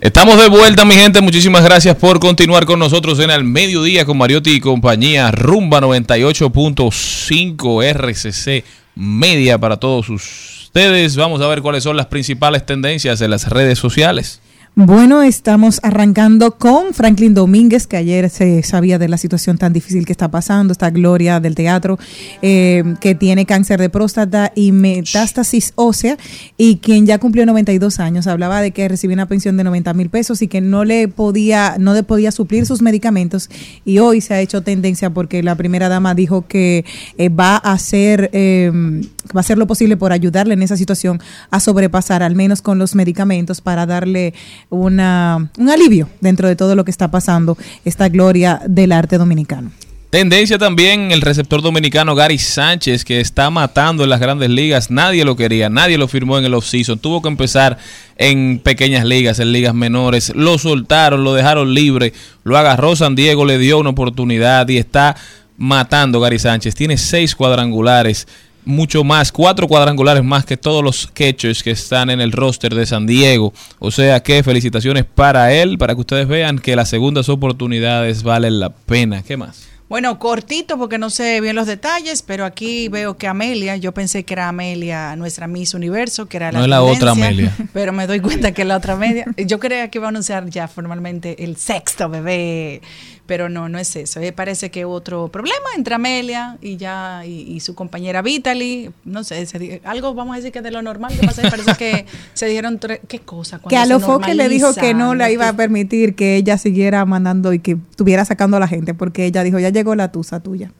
Estamos 0.00 0.38
de 0.38 0.48
vuelta, 0.48 0.86
mi 0.86 0.94
gente. 0.94 1.20
Muchísimas 1.20 1.62
gracias 1.62 1.94
por 1.96 2.20
continuar 2.20 2.64
con 2.64 2.78
nosotros 2.78 3.18
en 3.18 3.28
el 3.28 3.44
mediodía 3.44 4.06
con 4.06 4.16
Mariotti 4.16 4.52
y 4.52 4.60
compañía. 4.60 5.30
Rumba 5.30 5.82
98.5 5.82 7.84
RCC 7.84 8.64
Media 8.94 9.58
para 9.58 9.76
todos 9.76 10.08
ustedes. 10.08 11.16
Vamos 11.16 11.42
a 11.42 11.48
ver 11.48 11.60
cuáles 11.60 11.84
son 11.84 11.98
las 11.98 12.06
principales 12.06 12.64
tendencias 12.64 13.20
en 13.20 13.28
las 13.28 13.50
redes 13.50 13.78
sociales. 13.78 14.40
Bueno, 14.76 15.22
estamos 15.22 15.78
arrancando 15.84 16.58
con 16.58 16.94
Franklin 16.94 17.32
Domínguez, 17.32 17.86
que 17.86 17.96
ayer 17.96 18.28
se 18.28 18.60
sabía 18.64 18.98
de 18.98 19.08
la 19.08 19.18
situación 19.18 19.56
tan 19.56 19.72
difícil 19.72 20.04
que 20.04 20.10
está 20.10 20.32
pasando, 20.32 20.72
esta 20.72 20.90
gloria 20.90 21.38
del 21.38 21.54
teatro, 21.54 21.96
eh, 22.42 22.82
que 23.00 23.14
tiene 23.14 23.46
cáncer 23.46 23.78
de 23.78 23.88
próstata 23.88 24.50
y 24.56 24.72
metástasis 24.72 25.74
ósea, 25.76 26.18
y 26.56 26.78
quien 26.78 27.06
ya 27.06 27.18
cumplió 27.18 27.46
92 27.46 28.00
años, 28.00 28.26
hablaba 28.26 28.60
de 28.62 28.72
que 28.72 28.88
recibía 28.88 29.14
una 29.14 29.28
pensión 29.28 29.56
de 29.56 29.62
90 29.62 29.94
mil 29.94 30.10
pesos 30.10 30.42
y 30.42 30.48
que 30.48 30.60
no 30.60 30.84
le 30.84 31.06
podía, 31.06 31.76
no 31.78 31.94
le 31.94 32.02
podía 32.02 32.32
suplir 32.32 32.66
sus 32.66 32.82
medicamentos, 32.82 33.50
y 33.84 34.00
hoy 34.00 34.20
se 34.20 34.34
ha 34.34 34.40
hecho 34.40 34.62
tendencia 34.62 35.10
porque 35.10 35.44
la 35.44 35.54
primera 35.54 35.88
dama 35.88 36.16
dijo 36.16 36.48
que 36.48 36.84
eh, 37.16 37.28
va 37.28 37.60
a 37.62 37.74
hacer, 37.74 38.28
eh, 38.32 38.72
va 38.74 39.38
a 39.38 39.40
hacer 39.40 39.56
lo 39.56 39.68
posible 39.68 39.96
por 39.96 40.10
ayudarle 40.10 40.54
en 40.54 40.64
esa 40.64 40.76
situación 40.76 41.20
a 41.52 41.60
sobrepasar, 41.60 42.24
al 42.24 42.34
menos 42.34 42.60
con 42.60 42.80
los 42.80 42.96
medicamentos, 42.96 43.60
para 43.60 43.86
darle 43.86 44.34
una, 44.70 45.50
un 45.58 45.70
alivio 45.70 46.08
dentro 46.20 46.48
de 46.48 46.56
todo 46.56 46.74
lo 46.74 46.84
que 46.84 46.90
está 46.90 47.10
pasando, 47.10 47.56
esta 47.84 48.08
gloria 48.08 48.60
del 48.66 48.92
arte 48.92 49.18
dominicano. 49.18 49.70
Tendencia 50.14 50.58
también 50.58 51.10
el 51.10 51.22
receptor 51.22 51.60
dominicano 51.60 52.14
Gary 52.14 52.38
Sánchez, 52.38 53.04
que 53.04 53.18
está 53.18 53.50
matando 53.50 54.04
en 54.04 54.10
las 54.10 54.20
grandes 54.20 54.48
ligas. 54.48 54.88
Nadie 54.88 55.24
lo 55.24 55.34
quería, 55.34 55.68
nadie 55.68 55.98
lo 55.98 56.06
firmó 56.06 56.38
en 56.38 56.44
el 56.44 56.54
offseason. 56.54 57.00
Tuvo 57.00 57.20
que 57.20 57.26
empezar 57.26 57.78
en 58.16 58.60
pequeñas 58.60 59.04
ligas, 59.04 59.40
en 59.40 59.50
ligas 59.50 59.74
menores. 59.74 60.32
Lo 60.36 60.56
soltaron, 60.56 61.24
lo 61.24 61.34
dejaron 61.34 61.74
libre. 61.74 62.12
Lo 62.44 62.56
agarró 62.56 62.94
San 62.94 63.16
Diego, 63.16 63.44
le 63.44 63.58
dio 63.58 63.80
una 63.80 63.90
oportunidad 63.90 64.68
y 64.68 64.78
está 64.78 65.16
matando 65.56 66.20
Gary 66.20 66.38
Sánchez. 66.38 66.76
Tiene 66.76 66.96
seis 66.96 67.34
cuadrangulares 67.34 68.28
mucho 68.64 69.04
más, 69.04 69.32
cuatro 69.32 69.68
cuadrangulares 69.68 70.24
más 70.24 70.44
que 70.44 70.56
todos 70.56 70.82
los 70.82 71.06
catchers 71.06 71.62
que 71.62 71.70
están 71.70 72.10
en 72.10 72.20
el 72.20 72.32
roster 72.32 72.74
de 72.74 72.86
San 72.86 73.06
Diego. 73.06 73.52
O 73.78 73.90
sea 73.90 74.22
que 74.22 74.42
felicitaciones 74.42 75.04
para 75.04 75.52
él, 75.52 75.78
para 75.78 75.94
que 75.94 76.00
ustedes 76.00 76.28
vean 76.28 76.58
que 76.58 76.76
las 76.76 76.88
segundas 76.88 77.28
oportunidades 77.28 78.22
valen 78.22 78.60
la 78.60 78.70
pena. 78.70 79.22
¿Qué 79.22 79.36
más? 79.36 79.74
Bueno, 79.86 80.18
cortito 80.18 80.78
porque 80.78 80.96
no 80.96 81.10
sé 81.10 81.42
bien 81.42 81.54
los 81.54 81.66
detalles, 81.66 82.22
pero 82.22 82.46
aquí 82.46 82.88
veo 82.88 83.18
que 83.18 83.28
Amelia, 83.28 83.76
yo 83.76 83.92
pensé 83.92 84.24
que 84.24 84.32
era 84.32 84.48
Amelia, 84.48 85.14
nuestra 85.14 85.46
Miss 85.46 85.74
Universo, 85.74 86.26
que 86.26 86.38
era 86.38 86.50
la 86.50 86.58
No 86.58 86.64
es 86.64 86.70
la 86.70 86.82
otra 86.82 87.10
Amelia. 87.10 87.54
Pero 87.72 87.92
me 87.92 88.06
doy 88.06 88.20
cuenta 88.20 88.52
que 88.52 88.62
es 88.62 88.68
la 88.68 88.78
otra 88.78 88.94
Amelia. 88.94 89.26
Yo 89.36 89.60
creía 89.60 89.90
que 89.90 89.98
iba 89.98 90.06
a 90.06 90.08
anunciar 90.08 90.48
ya 90.48 90.68
formalmente 90.68 91.44
el 91.44 91.56
sexto 91.56 92.08
bebé, 92.08 92.80
pero 93.26 93.48
no, 93.48 93.68
no 93.68 93.78
es 93.78 93.96
eso. 93.96 94.20
Eh, 94.20 94.32
parece 94.32 94.70
que 94.70 94.84
otro 94.84 95.28
problema 95.28 95.66
entre 95.76 95.94
Amelia 95.94 96.58
y 96.60 96.76
ya 96.76 97.22
y, 97.24 97.40
y 97.52 97.60
su 97.60 97.74
compañera 97.74 98.20
Vitaly. 98.22 98.90
No 99.04 99.24
sé, 99.24 99.46
se 99.46 99.80
algo 99.84 100.12
vamos 100.14 100.34
a 100.34 100.36
decir 100.36 100.52
que 100.52 100.60
de 100.62 100.70
lo 100.70 100.82
normal 100.82 101.12
que 101.18 101.26
pasa. 101.26 101.42
Parece 101.48 101.74
que 101.78 102.06
se 102.34 102.46
dijeron 102.46 102.78
tre- 102.78 103.00
qué 103.08 103.20
cosa. 103.20 103.60
Que 103.66 103.76
a 103.76 103.86
lo 103.86 104.00
Foque 104.00 104.34
le 104.34 104.48
dijo 104.48 104.74
que 104.74 104.92
no 104.94 105.14
le 105.14 105.32
iba 105.32 105.48
a 105.48 105.52
permitir 105.54 106.14
que 106.14 106.36
ella 106.36 106.58
siguiera 106.58 107.04
mandando 107.06 107.52
y 107.52 107.60
que 107.60 107.78
estuviera 107.90 108.24
sacando 108.24 108.56
a 108.58 108.60
la 108.60 108.68
gente, 108.68 108.92
porque 108.94 109.24
ella 109.24 109.42
dijo, 109.42 109.58
ya 109.58 109.70
llegó 109.70 109.94
la 109.94 110.12
tusa 110.12 110.40
tuya. 110.40 110.70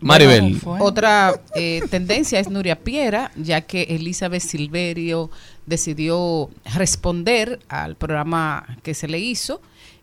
Maribel. 0.00 0.58
Otra 0.80 1.40
eh, 1.54 1.80
tendencia 1.88 2.40
es 2.40 2.50
Nuria 2.50 2.80
Piera, 2.80 3.30
ya 3.36 3.60
que 3.60 3.82
Elizabeth 3.82 4.42
Silverio 4.42 5.30
decidió 5.66 6.50
responder 6.74 7.60
al 7.68 7.94
programa 7.94 8.66
que 8.82 8.94
se 8.94 9.06
le 9.06 9.20
hizo 9.20 9.62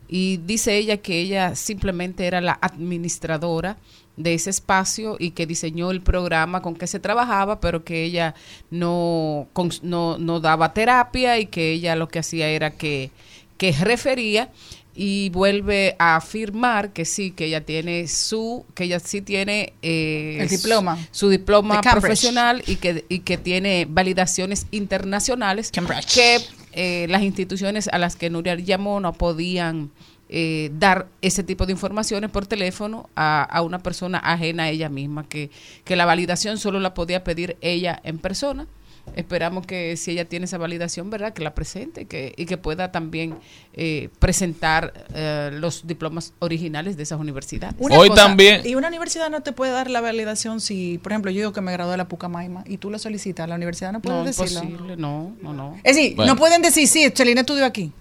y 0.10 0.38
dice 0.38 0.76
ella 0.76 0.98
que 0.98 1.20
ella 1.22 1.56
simplemente 1.56 2.26
era 2.26 2.42
la 2.42 2.58
administradora 2.62 3.78
de 4.18 4.34
ese 4.34 4.50
espacio 4.50 5.16
y 5.18 5.32
que 5.32 5.46
diseñó 5.46 5.92
el 5.92 6.02
programa 6.02 6.62
con 6.62 6.76
que 6.76 6.88
se 6.88 7.00
trabajaba, 7.00 7.62
pero 7.62 7.86
que 7.86 8.04
ella 8.04 8.36
no, 8.70 9.48
no, 9.82 10.18
no 10.18 10.40
daba 10.40 10.74
terapia 10.74 11.40
y 11.40 11.46
que 11.46 11.72
ella 11.72 11.96
lo 11.96 12.10
que 12.10 12.20
hacía 12.20 12.50
era 12.50 12.72
que, 12.72 13.12
que 13.58 13.72
refería 13.72 14.52
y 14.96 15.30
vuelve 15.30 15.96
a 16.00 16.18
afirmar 16.18 16.92
que 16.92 17.06
sí, 17.06 17.32
que 17.32 17.46
ella 17.46 17.64
tiene 17.64 18.10
su, 18.10 18.66
que 18.74 18.84
ella 18.84 19.00
sí 19.00 19.22
tiene 19.22 19.72
eh, 19.82 20.40
El 20.42 20.50
diploma. 20.50 20.98
su, 21.12 21.28
su 21.28 21.30
diploma 21.30 21.80
profesional 21.82 22.62
y 22.68 22.76
que, 22.76 23.06
y 23.08 23.20
que 23.20 23.38
tiene 23.38 23.86
validaciones 23.88 24.66
internacionales 24.72 25.72
que 25.72 26.42
eh, 26.74 27.08
las 27.10 27.24
instituciones 27.24 27.88
a 27.88 27.98
las 27.98 28.16
que 28.16 28.30
Nuria 28.30 28.56
llamó 28.56 29.00
no 29.00 29.14
podían 29.14 29.92
eh, 30.30 30.70
dar 30.78 31.08
ese 31.22 31.44
tipo 31.44 31.66
de 31.66 31.72
informaciones 31.72 32.30
por 32.30 32.46
teléfono 32.46 33.10
a, 33.16 33.42
a 33.44 33.62
una 33.62 33.80
persona 33.80 34.20
ajena 34.20 34.64
a 34.64 34.70
ella 34.70 34.90
misma, 34.90 35.28
que, 35.28 35.50
que 35.84 35.96
la 35.96 36.06
validación 36.06 36.58
solo 36.58 36.80
la 36.80 36.94
podía 36.94 37.24
pedir 37.24 37.58
ella 37.62 38.00
en 38.04 38.20
persona. 38.20 38.68
Esperamos 39.16 39.66
que 39.66 39.98
si 39.98 40.12
ella 40.12 40.26
tiene 40.26 40.46
esa 40.46 40.58
validación, 40.58 41.10
¿verdad? 41.10 41.34
Que 41.34 41.44
la 41.44 41.54
presente 41.56 42.06
que, 42.06 42.34
y 42.38 42.46
que 42.46 42.58
pueda 42.58 42.92
también 42.92 43.36
eh, 43.74 44.10
presentar 44.20 44.94
eh, 45.14 45.50
los 45.54 45.86
diplomas 45.88 46.34
originales 46.40 46.98
de 46.98 47.04
esas 47.04 47.20
universidades. 47.20 47.76
Una 47.80 47.98
Hoy 47.98 48.10
cosa, 48.10 48.24
también- 48.28 48.62
Y 48.66 48.76
una 48.76 48.88
universidad 48.88 49.30
no 49.30 49.42
te 49.42 49.52
puede 49.52 49.72
dar 49.72 49.90
la 49.90 50.02
validación 50.02 50.62
si, 50.62 50.98
por 51.00 51.12
ejemplo, 51.12 51.32
yo 51.32 51.38
digo 51.40 51.54
que 51.54 51.62
me 51.62 51.72
gradué 51.72 51.92
de 51.92 51.98
la 51.98 52.08
Pucamaima 52.08 52.64
y 52.68 52.78
tú 52.78 52.90
lo 52.90 53.00
solicitas, 53.00 53.48
la 53.50 53.56
universidad 53.56 53.92
no 53.92 54.02
puede 54.02 54.18
No, 54.20 54.24
decirlo. 54.26 54.64
imposible, 54.64 54.98
no, 54.98 55.36
no, 55.42 55.54
no. 55.54 55.76
Es 55.84 55.96
decir, 55.96 56.16
Bueno. 56.16 56.34
no 56.34 56.40
pueden 56.40 56.62
decir, 56.62 56.88
sí, 56.88 57.10
Chelina 57.12 57.42
estudió 57.42 57.66
aquí. 57.66 57.92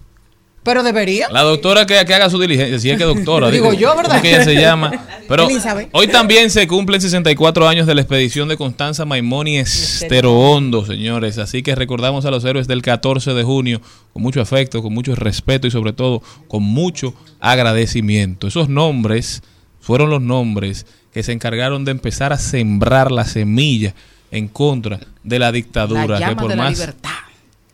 Pero 0.68 0.82
debería. 0.82 1.28
La 1.30 1.40
doctora 1.44 1.86
que, 1.86 2.04
que 2.04 2.14
haga 2.14 2.28
su 2.28 2.38
diligencia, 2.38 2.78
si 2.78 2.90
es 2.90 2.98
que 2.98 3.04
doctora. 3.04 3.50
Digo 3.50 3.72
yo, 3.72 3.96
¿verdad? 3.96 4.10
¿cómo 4.10 4.22
que 4.22 4.34
ella 4.34 4.44
se 4.44 4.54
llama. 4.54 4.92
Pero 5.28 5.48
Elizabeth. 5.48 5.88
hoy 5.92 6.08
también 6.08 6.50
se 6.50 6.66
cumplen 6.66 7.00
64 7.00 7.66
años 7.66 7.86
de 7.86 7.94
la 7.94 8.02
expedición 8.02 8.48
de 8.48 8.58
Constanza 8.58 9.06
Maimoni 9.06 9.56
Estero 9.56 10.38
Hondo, 10.38 10.84
señores. 10.84 11.38
Así 11.38 11.62
que 11.62 11.74
recordamos 11.74 12.26
a 12.26 12.30
los 12.30 12.44
héroes 12.44 12.68
del 12.68 12.82
14 12.82 13.32
de 13.32 13.42
junio 13.44 13.80
con 14.12 14.22
mucho 14.22 14.42
afecto, 14.42 14.82
con 14.82 14.92
mucho 14.92 15.14
respeto 15.14 15.66
y 15.66 15.70
sobre 15.70 15.94
todo 15.94 16.22
con 16.48 16.62
mucho 16.62 17.14
agradecimiento. 17.40 18.46
Esos 18.48 18.68
nombres 18.68 19.42
fueron 19.80 20.10
los 20.10 20.20
nombres 20.20 20.84
que 21.14 21.22
se 21.22 21.32
encargaron 21.32 21.86
de 21.86 21.92
empezar 21.92 22.34
a 22.34 22.38
sembrar 22.38 23.10
la 23.10 23.24
semilla 23.24 23.94
en 24.30 24.48
contra 24.48 25.00
de 25.24 25.38
la 25.38 25.50
dictadura 25.50 26.20
La 26.20 26.28
que 26.28 26.36
por 26.36 26.54
más 26.54 26.72
libertad. 26.72 27.10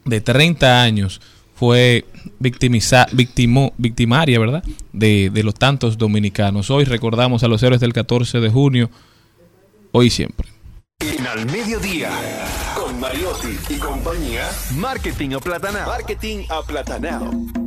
de 0.04 0.20
30 0.20 0.82
años 0.82 1.20
fue 1.54 2.04
victimiza, 2.38 3.06
victimó, 3.12 3.72
victimaria, 3.78 4.38
¿verdad? 4.38 4.64
De, 4.92 5.30
de 5.32 5.42
los 5.42 5.54
tantos 5.54 5.96
dominicanos. 5.98 6.70
Hoy 6.70 6.84
recordamos 6.84 7.42
a 7.44 7.48
los 7.48 7.62
héroes 7.62 7.80
del 7.80 7.92
14 7.92 8.40
de 8.40 8.50
junio, 8.50 8.90
hoy 9.92 10.06
y 10.06 10.10
siempre. 10.10 10.48
En 11.00 11.26
Al 11.26 11.46
Mediodía, 11.46 12.10
con 12.74 12.98
Mariotti 13.00 13.58
y 13.68 13.74
compañía, 13.74 14.48
Marketing 14.76 15.30
Aplatanado. 15.34 15.86
Marketing 15.86 16.44
Aplatanado. 16.48 17.63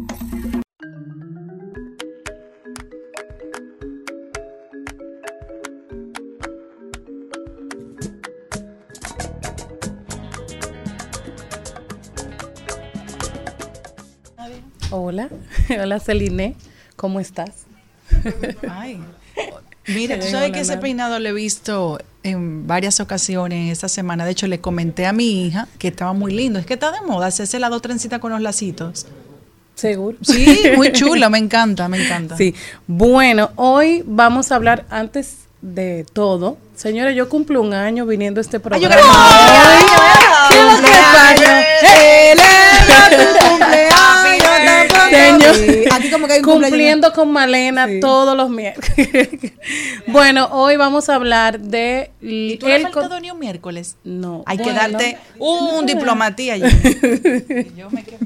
Hola, 14.90 15.28
hola 15.82 16.00
Celine, 16.00 16.56
¿cómo 16.96 17.20
estás? 17.20 17.66
Ay. 18.70 19.02
Mira, 19.88 20.18
tú 20.20 20.28
sabes 20.28 20.52
que 20.52 20.62
ese 20.62 20.78
peinado 20.78 21.20
lo 21.20 21.28
he 21.30 21.34
visto 21.34 22.00
en 22.24 22.68
varias 22.68 23.00
ocasiones 23.00 23.72
esta 23.72 23.90
semana. 23.90 24.26
De 24.26 24.32
hecho, 24.32 24.48
le 24.48 24.60
comenté 24.60 25.06
a 25.06 25.14
mi 25.14 25.46
hija 25.46 25.68
que 25.78 25.90
estaba 25.90 26.14
muy 26.14 26.34
lindo. 26.34 26.60
Es 26.60 26.66
que 26.66 26.76
está 26.76 26.92
de 26.92 27.02
moda 27.02 27.28
hacerse 27.28 27.60
la 27.60 27.70
dos 27.70 27.82
trencitas 27.82 28.20
con 28.20 28.32
los 28.32 28.42
lacitos. 28.42 29.08
¿Seguro? 29.76 30.18
Sí, 30.22 30.72
muy 30.76 30.92
chulo, 30.92 31.30
me 31.30 31.38
encanta, 31.38 31.88
me 31.88 32.04
encanta. 32.04 32.36
Sí. 32.38 32.56
Bueno, 32.88 33.52
hoy 33.56 34.04
vamos 34.06 34.52
a 34.52 34.56
hablar 34.56 34.86
antes 34.90 35.48
de 35.62 36.06
todo. 36.14 36.58
Señores, 36.76 37.16
yo 37.16 37.30
cumplo 37.30 37.62
un 37.62 37.74
año 37.74 38.06
viniendo 38.06 38.40
a 38.40 38.42
este 38.42 38.60
programa. 38.60 38.96
¡Ay, 38.96 39.86
¿Qué 40.50 40.56
es 40.56 40.66
lo 40.66 40.88
que 43.60 43.72
Señor, 45.54 45.88
Aquí 45.94 46.10
como 46.12 46.28
que 46.28 46.34
hay 46.34 46.40
un 46.40 46.46
cumpleaños. 46.46 46.70
cumpliendo 46.70 47.14
con 47.14 47.32
Malena 47.32 47.88
todos 48.02 48.36
los 48.38 48.50
miércoles. 48.50 49.10
bueno, 50.08 50.50
hoy 50.52 50.76
vamos 50.78 51.10
a 51.10 51.16
hablar 51.16 51.60
de 51.60 52.12
¿Y 52.22 52.58
tú 52.58 52.68
no 52.68 52.74
has 52.74 52.78
el 52.80 52.84
faltado 52.84 53.20
ni 53.20 53.32
un 53.32 53.40
miércoles? 53.40 53.98
No. 54.04 54.44
Hay 54.46 54.58
que 54.58 54.64
Bueno. 54.64 54.80
darte 54.80 55.18
un 55.40 55.86
diplomatía 55.86 56.54
allí. 56.56 56.64
Yo 57.76 57.90
me 57.90 58.04
quedo- 58.04 58.20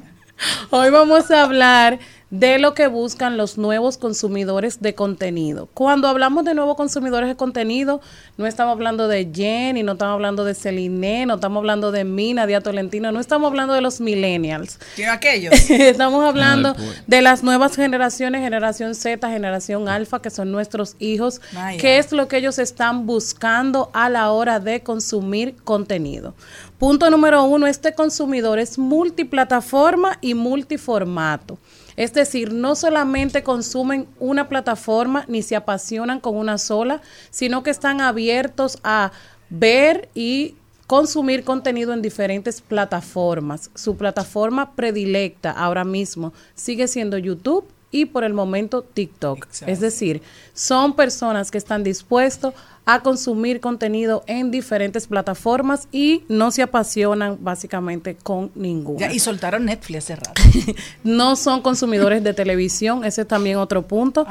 Hoy 0.70 0.89
vamos 0.89 1.32
a 1.32 1.44
hablar 1.44 2.00
de 2.32 2.60
lo 2.60 2.74
que 2.74 2.88
buscan 2.88 3.36
los 3.36 3.58
nuevos 3.58 3.98
consumidores 3.98 4.80
de 4.82 4.96
contenido. 4.96 5.68
Cuando 5.74 6.08
hablamos 6.08 6.46
de 6.46 6.54
nuevos 6.54 6.78
consumidores 6.78 7.28
de 7.28 7.36
contenido, 7.36 8.00
no 8.38 8.48
estamos 8.48 8.72
hablando 8.72 9.10
de 9.10 9.30
Jenny, 9.34 9.84
no 9.84 9.92
estamos 9.94 10.14
hablando 10.14 10.46
de 10.46 10.56
Celine, 10.56 11.26
no 11.26 11.36
estamos 11.36 11.60
hablando 11.60 11.92
de 11.92 12.06
mí, 12.06 12.34
Nadia 12.34 12.62
Tolentino, 12.62 13.12
no 13.12 13.20
estamos 13.20 13.48
hablando 13.50 13.74
de 13.74 13.82
los 13.82 14.00
millennials. 14.00 14.80
Quiero 14.96 15.12
aquellos. 15.12 15.70
Estamos 15.70 16.24
hablando 16.24 16.70
Ay, 16.70 16.76
pues. 16.86 17.04
de 17.06 17.22
las 17.22 17.44
nuevas 17.44 17.76
generaciones, 17.76 18.42
generación 18.42 18.96
Z, 18.96 19.30
generación 19.30 19.89
alfa, 19.89 20.22
que 20.22 20.30
son 20.30 20.54
nuestros 20.54 20.96
hijos, 21.00 21.42
Vaya. 21.52 21.78
que 21.82 21.98
es 21.98 22.14
lo 22.14 22.30
que 22.30 22.38
ellos 22.38 22.60
están 22.60 23.06
buscando 23.06 23.92
a 23.94 24.10
la 24.10 24.32
hora 24.32 24.62
de 24.62 24.82
consumir 24.84 25.56
contenido. 25.66 26.34
Punto 26.82 27.12
número 27.12 27.44
uno, 27.44 27.68
este 27.68 27.94
consumidor 27.94 28.58
es 28.58 28.80
multiplataforma 28.80 30.18
y 30.20 30.34
multiformato. 30.34 31.60
Es 31.96 32.12
decir, 32.12 32.52
no 32.52 32.76
solamente 32.76 33.44
consumen 33.44 34.08
una 34.20 34.50
plataforma 34.50 35.24
ni 35.28 35.44
se 35.44 35.56
apasionan 35.56 36.20
con 36.20 36.36
una 36.36 36.58
sola, 36.58 37.04
sino 37.30 37.62
que 37.62 37.70
están 37.70 38.02
abiertos 38.02 38.80
a 38.84 39.12
ver 39.52 40.10
y 40.16 40.56
consumir 40.88 41.44
contenido 41.44 41.94
en 41.94 42.02
diferentes 42.02 42.62
plataformas. 42.62 43.70
Su 43.76 43.96
plataforma 43.96 44.74
predilecta 44.74 45.52
ahora 45.52 45.84
mismo 45.84 46.34
sigue 46.56 46.88
siendo 46.88 47.20
YouTube 47.20 47.68
y 47.92 48.06
por 48.06 48.24
el 48.24 48.34
momento 48.34 48.82
TikTok. 48.82 49.46
Es 49.68 49.82
decir, 49.82 50.24
son 50.54 50.96
personas 50.96 51.52
que 51.52 51.58
están 51.58 51.84
dispuestos 51.84 52.56
a 52.86 53.02
consumir 53.02 53.60
contenido 53.60 54.24
en 54.26 54.50
diferentes 54.50 55.08
plataformas 55.08 55.88
y 55.92 56.24
no 56.28 56.52
se 56.52 56.64
apasionan 56.64 57.38
básicamente 57.40 58.16
con 58.16 58.52
ninguna 58.56 59.00
Ya, 59.00 59.14
y 59.14 59.20
soltaron 59.20 59.66
Netflix 59.66 60.06
hace 60.06 60.16
rato. 60.16 60.42
no 61.04 61.36
son 61.36 61.62
consumidores 61.62 62.24
de 62.24 62.34
televisión, 62.34 63.06
ese 63.06 63.22
es 63.22 63.28
también 63.28 63.58
otro 63.58 63.84
punto. 63.84 64.26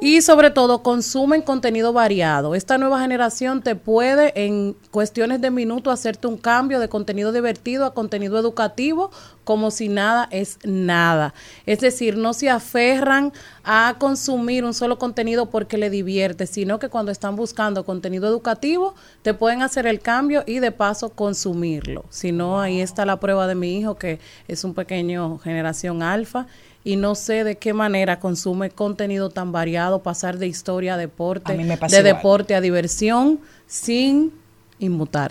Y 0.00 0.22
sobre 0.22 0.50
todo 0.50 0.82
consumen 0.82 1.42
contenido 1.42 1.92
variado. 1.92 2.54
Esta 2.54 2.78
nueva 2.78 3.00
generación 3.00 3.62
te 3.62 3.74
puede 3.74 4.32
en 4.44 4.76
cuestiones 4.90 5.40
de 5.40 5.50
minutos 5.50 5.92
hacerte 5.92 6.28
un 6.28 6.36
cambio 6.36 6.80
de 6.80 6.88
contenido 6.88 7.32
divertido 7.32 7.86
a 7.86 7.94
contenido 7.94 8.38
educativo 8.38 9.10
como 9.46 9.70
si 9.70 9.88
nada 9.88 10.26
es 10.32 10.58
nada. 10.64 11.32
Es 11.66 11.78
decir, 11.78 12.16
no 12.16 12.34
se 12.34 12.50
aferran 12.50 13.32
a 13.62 13.94
consumir 13.96 14.64
un 14.64 14.74
solo 14.74 14.98
contenido 14.98 15.50
porque 15.50 15.78
le 15.78 15.88
divierte, 15.88 16.48
sino 16.48 16.80
que 16.80 16.88
cuando 16.88 17.12
están 17.12 17.36
buscando 17.36 17.84
contenido 17.84 18.26
educativo, 18.26 18.96
te 19.22 19.34
pueden 19.34 19.62
hacer 19.62 19.86
el 19.86 20.00
cambio 20.00 20.42
y 20.48 20.58
de 20.58 20.72
paso 20.72 21.10
consumirlo. 21.10 22.06
Si 22.10 22.32
no, 22.32 22.60
ahí 22.60 22.80
está 22.80 23.06
la 23.06 23.20
prueba 23.20 23.46
de 23.46 23.54
mi 23.54 23.78
hijo, 23.78 23.94
que 23.94 24.18
es 24.48 24.64
un 24.64 24.74
pequeño 24.74 25.38
generación 25.38 26.02
alfa, 26.02 26.48
y 26.82 26.96
no 26.96 27.14
sé 27.14 27.44
de 27.44 27.56
qué 27.56 27.72
manera 27.72 28.18
consume 28.18 28.70
contenido 28.70 29.30
tan 29.30 29.52
variado, 29.52 30.02
pasar 30.02 30.38
de 30.38 30.48
historia 30.48 30.94
a 30.94 30.96
deporte, 30.96 31.52
A 31.52 31.56
de 31.56 31.62
igual. 31.62 32.02
deporte 32.02 32.56
a 32.56 32.60
diversión, 32.60 33.38
sin 33.68 34.32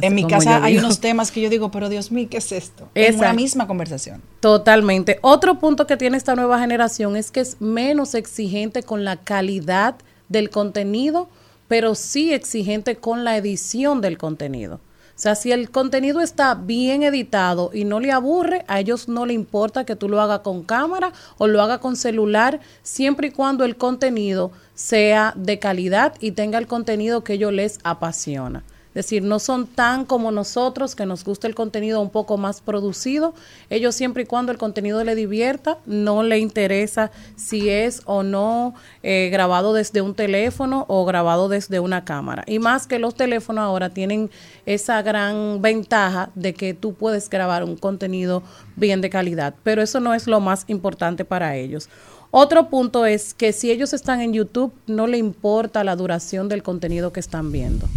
En 0.04 0.16
mi 0.16 0.26
casa 0.26 0.64
hay 0.64 0.74
digo. 0.74 0.86
unos 0.86 1.00
temas 1.00 1.32
que 1.32 1.42
yo 1.42 1.50
digo, 1.50 1.72
pero 1.72 1.90
Dios 1.90 2.12
mío, 2.12 2.28
¿qué 2.30 2.38
es 2.38 2.52
esto? 2.52 2.90
En 2.96 3.16
una 3.18 3.34
misma 3.34 3.68
conversación. 3.68 4.22
Totalmente. 4.40 5.20
Otro 5.22 5.60
punto 5.60 5.86
que 5.86 5.98
tiene 5.98 6.18
esta 6.18 6.36
nueva 6.36 6.60
generación 6.60 7.16
es 7.16 7.32
que 7.32 7.42
es 7.42 7.62
menos 7.62 8.16
exigente 8.16 8.84
con 8.84 9.04
la 9.04 9.18
calidad 9.18 9.96
del 10.30 10.50
contenido, 10.50 11.30
pero 11.68 11.96
sí 11.96 12.34
exigente 12.34 12.96
con 12.96 13.24
la 13.24 13.38
edición 13.38 14.02
del 14.02 14.18
contenido. 14.18 14.80
O 15.16 15.18
sea, 15.18 15.36
si 15.36 15.54
el 15.54 15.72
contenido 15.72 16.20
está 16.20 16.56
bien 16.56 17.02
editado 17.04 17.72
y 17.74 17.86
no 17.86 18.02
le 18.02 18.12
aburre, 18.12 18.66
a 18.68 18.82
ellos 18.82 19.08
no 19.08 19.26
le 19.26 19.34
importa 19.34 19.86
que 19.86 19.96
tú 19.96 20.10
lo 20.10 20.20
hagas 20.20 20.40
con 20.40 20.64
cámara 20.64 21.14
o 21.38 21.48
lo 21.48 21.62
hagas 21.62 21.80
con 21.80 21.96
celular, 21.96 22.60
siempre 22.84 23.28
y 23.28 23.32
cuando 23.32 23.64
el 23.64 23.78
contenido 23.78 24.52
sea 24.74 25.32
de 25.38 25.58
calidad 25.58 26.16
y 26.20 26.32
tenga 26.32 26.58
el 26.58 26.68
contenido 26.68 27.24
que 27.24 27.34
ellos 27.34 27.54
les 27.54 27.80
apasiona. 27.84 28.66
Decir, 28.96 29.24
no 29.24 29.40
son 29.40 29.68
tan 29.68 30.06
como 30.06 30.32
nosotros, 30.32 30.96
que 30.96 31.06
nos 31.06 31.26
gusta 31.26 31.48
el 31.48 31.54
contenido 31.54 32.00
un 32.00 32.10
poco 32.10 32.38
más 32.38 32.62
producido. 32.62 33.34
Ellos 33.70 33.94
siempre 33.94 34.24
y 34.24 34.26
cuando 34.26 34.54
el 34.54 34.58
contenido 34.58 35.04
le 35.04 35.16
divierta, 35.16 35.80
no 35.86 36.24
le 36.24 36.40
interesa 36.40 37.12
si 37.36 37.70
es 37.70 38.02
o 38.06 38.24
no 38.24 38.74
eh, 39.04 39.28
grabado 39.34 39.74
desde 39.74 40.00
un 40.00 40.16
teléfono 40.16 40.86
o 40.88 41.04
grabado 41.04 41.50
desde 41.50 41.82
una 41.82 42.06
cámara. 42.06 42.46
Y 42.48 42.60
más 42.60 42.88
que 42.88 42.98
los 42.98 43.16
teléfonos 43.16 43.64
ahora 43.64 43.90
tienen 43.90 44.32
esa 44.66 45.02
gran 45.02 45.62
ventaja 45.62 46.30
de 46.34 46.54
que 46.54 46.74
tú 46.74 46.94
puedes 46.94 47.30
grabar 47.30 47.66
un 47.66 47.76
contenido 47.76 48.44
bien 48.78 49.02
de 49.02 49.10
calidad. 49.10 49.56
Pero 49.64 49.82
eso 49.82 50.00
no 50.00 50.14
es 50.14 50.26
lo 50.26 50.40
más 50.40 50.64
importante 50.70 51.26
para 51.26 51.58
ellos. 51.58 51.90
Otro 52.32 52.70
punto 52.70 53.06
es 53.06 53.34
que 53.34 53.52
si 53.52 53.72
ellos 53.72 53.92
están 53.92 54.22
en 54.22 54.32
YouTube, 54.32 54.72
no 54.88 55.06
le 55.06 55.18
importa 55.18 55.84
la 55.84 55.98
duración 55.98 56.48
del 56.48 56.64
contenido 56.64 57.12
que 57.12 57.20
están 57.20 57.52
viendo 57.52 57.90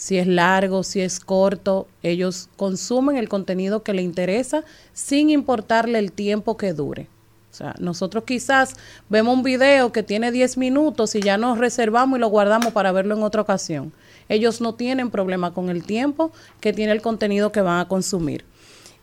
si 0.00 0.16
es 0.16 0.26
largo, 0.26 0.82
si 0.82 1.02
es 1.02 1.20
corto, 1.20 1.86
ellos 2.02 2.48
consumen 2.56 3.18
el 3.18 3.28
contenido 3.28 3.82
que 3.82 3.92
le 3.92 4.00
interesa 4.00 4.64
sin 4.94 5.28
importarle 5.28 5.98
el 5.98 6.10
tiempo 6.10 6.56
que 6.56 6.72
dure. 6.72 7.06
O 7.50 7.54
sea, 7.54 7.74
nosotros 7.78 8.24
quizás 8.24 8.76
vemos 9.10 9.36
un 9.36 9.42
video 9.42 9.92
que 9.92 10.02
tiene 10.02 10.32
10 10.32 10.56
minutos 10.56 11.14
y 11.16 11.20
ya 11.20 11.36
nos 11.36 11.58
reservamos 11.58 12.16
y 12.16 12.20
lo 12.20 12.28
guardamos 12.28 12.72
para 12.72 12.92
verlo 12.92 13.14
en 13.14 13.22
otra 13.22 13.42
ocasión. 13.42 13.92
Ellos 14.30 14.62
no 14.62 14.74
tienen 14.74 15.10
problema 15.10 15.52
con 15.52 15.68
el 15.68 15.84
tiempo 15.84 16.32
que 16.60 16.72
tiene 16.72 16.92
el 16.92 17.02
contenido 17.02 17.52
que 17.52 17.60
van 17.60 17.80
a 17.80 17.88
consumir. 17.88 18.46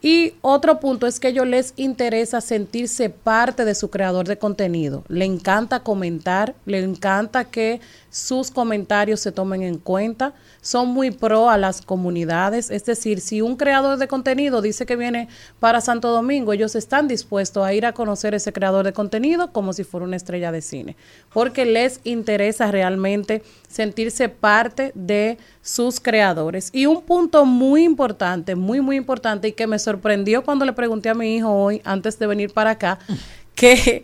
Y 0.01 0.33
otro 0.41 0.79
punto 0.79 1.07
es 1.07 1.19
que 1.19 1.27
a 1.27 1.29
ellos 1.31 1.47
les 1.47 1.73
interesa 1.75 2.39
sentirse 2.39 3.09
parte 3.09 3.65
de 3.65 3.73
su 3.73 3.89
creador 3.89 4.27
de 4.27 4.37
contenido. 4.37 5.03
Le 5.07 5.25
encanta 5.25 5.79
comentar, 5.79 6.55
le 6.65 6.79
encanta 6.79 7.45
que 7.45 7.81
sus 8.17 8.49
comentarios 8.49 9.19
se 9.19 9.31
tomen 9.31 9.61
en 9.61 9.77
cuenta. 9.77 10.33
Son 10.61 10.87
muy 10.87 11.11
pro 11.11 11.51
a 11.51 11.57
las 11.57 11.83
comunidades. 11.83 12.71
Es 12.71 12.83
decir, 12.83 13.21
si 13.21 13.41
un 13.41 13.55
creador 13.55 13.99
de 13.99 14.07
contenido 14.07 14.63
dice 14.63 14.87
que 14.87 14.95
viene 14.95 15.27
para 15.59 15.81
Santo 15.81 16.09
Domingo, 16.09 16.51
ellos 16.51 16.75
están 16.75 17.07
dispuestos 17.07 17.63
a 17.63 17.73
ir 17.73 17.85
a 17.85 17.93
conocer 17.93 18.33
ese 18.33 18.51
creador 18.51 18.85
de 18.85 18.91
contenido 18.91 19.51
como 19.53 19.71
si 19.71 19.83
fuera 19.83 20.03
una 20.07 20.15
estrella 20.15 20.51
de 20.51 20.63
cine. 20.63 20.95
Porque 21.31 21.63
les 21.65 22.01
interesa 22.05 22.71
realmente 22.71 23.43
sentirse 23.69 24.29
parte 24.29 24.91
de 24.95 25.37
sus 25.61 25.99
creadores. 25.99 26.71
Y 26.73 26.87
un 26.87 27.03
punto 27.03 27.45
muy 27.45 27.83
importante, 27.83 28.55
muy, 28.55 28.81
muy 28.81 28.95
importante 28.95 29.49
y 29.49 29.51
que 29.51 29.67
me 29.67 29.77
sorprendió 29.77 30.43
cuando 30.43 30.65
le 30.65 30.73
pregunté 30.73 31.09
a 31.09 31.13
mi 31.13 31.35
hijo 31.35 31.51
hoy, 31.51 31.83
antes 31.85 32.17
de 32.17 32.25
venir 32.25 32.51
para 32.51 32.71
acá, 32.71 32.97
que, 33.53 34.03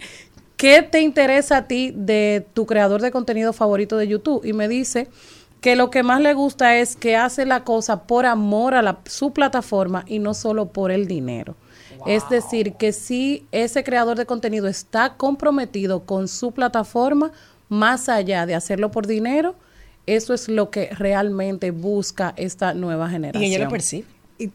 ¿qué 0.64 0.82
te 0.82 1.01
interesa 1.01 1.57
a 1.57 1.68
ti 1.68 1.91
de 1.93 2.47
tu 2.53 2.66
creador 2.66 3.01
de 3.01 3.11
contenido 3.11 3.51
favorito 3.51 3.97
de 3.97 4.07
YouTube? 4.07 4.45
Y 4.45 4.53
me 4.53 4.70
dice 4.70 5.09
que 5.59 5.76
lo 5.76 5.89
que 5.89 6.03
más 6.03 6.22
le 6.22 6.34
gusta 6.34 6.78
es 6.78 6.95
que 6.95 7.18
hace 7.18 7.45
la 7.45 7.66
cosa 7.66 8.03
por 8.03 8.26
amor 8.26 8.74
a 8.74 8.82
la, 8.82 8.99
su 9.03 9.34
plataforma 9.34 10.05
y 10.07 10.20
no 10.20 10.34
solo 10.34 10.68
por 10.68 10.91
el 10.91 11.05
dinero. 11.05 11.57
Es 12.05 12.30
decir, 12.30 12.76
que 12.76 12.93
si 12.93 13.45
ese 13.51 13.84
creador 13.84 14.18
de 14.18 14.26
contenido 14.26 14.70
está 14.70 15.16
comprometido 15.18 16.05
con 16.05 16.30
su 16.30 16.53
plataforma, 16.53 17.34
más 17.68 18.07
allá 18.07 18.45
de 18.45 18.55
hacerlo 18.55 18.89
por 18.89 19.05
dinero, 19.05 19.55
eso 20.05 20.34
es 20.34 20.47
lo 20.47 20.70
que 20.70 20.89
realmente 20.91 21.72
busca 21.72 22.34
esta 22.38 22.74
nueva 22.74 23.09
generación. 23.09 23.43
Y 23.43 23.53
ella 23.53 23.66
lo 23.66 23.70
percibe. 23.70 24.07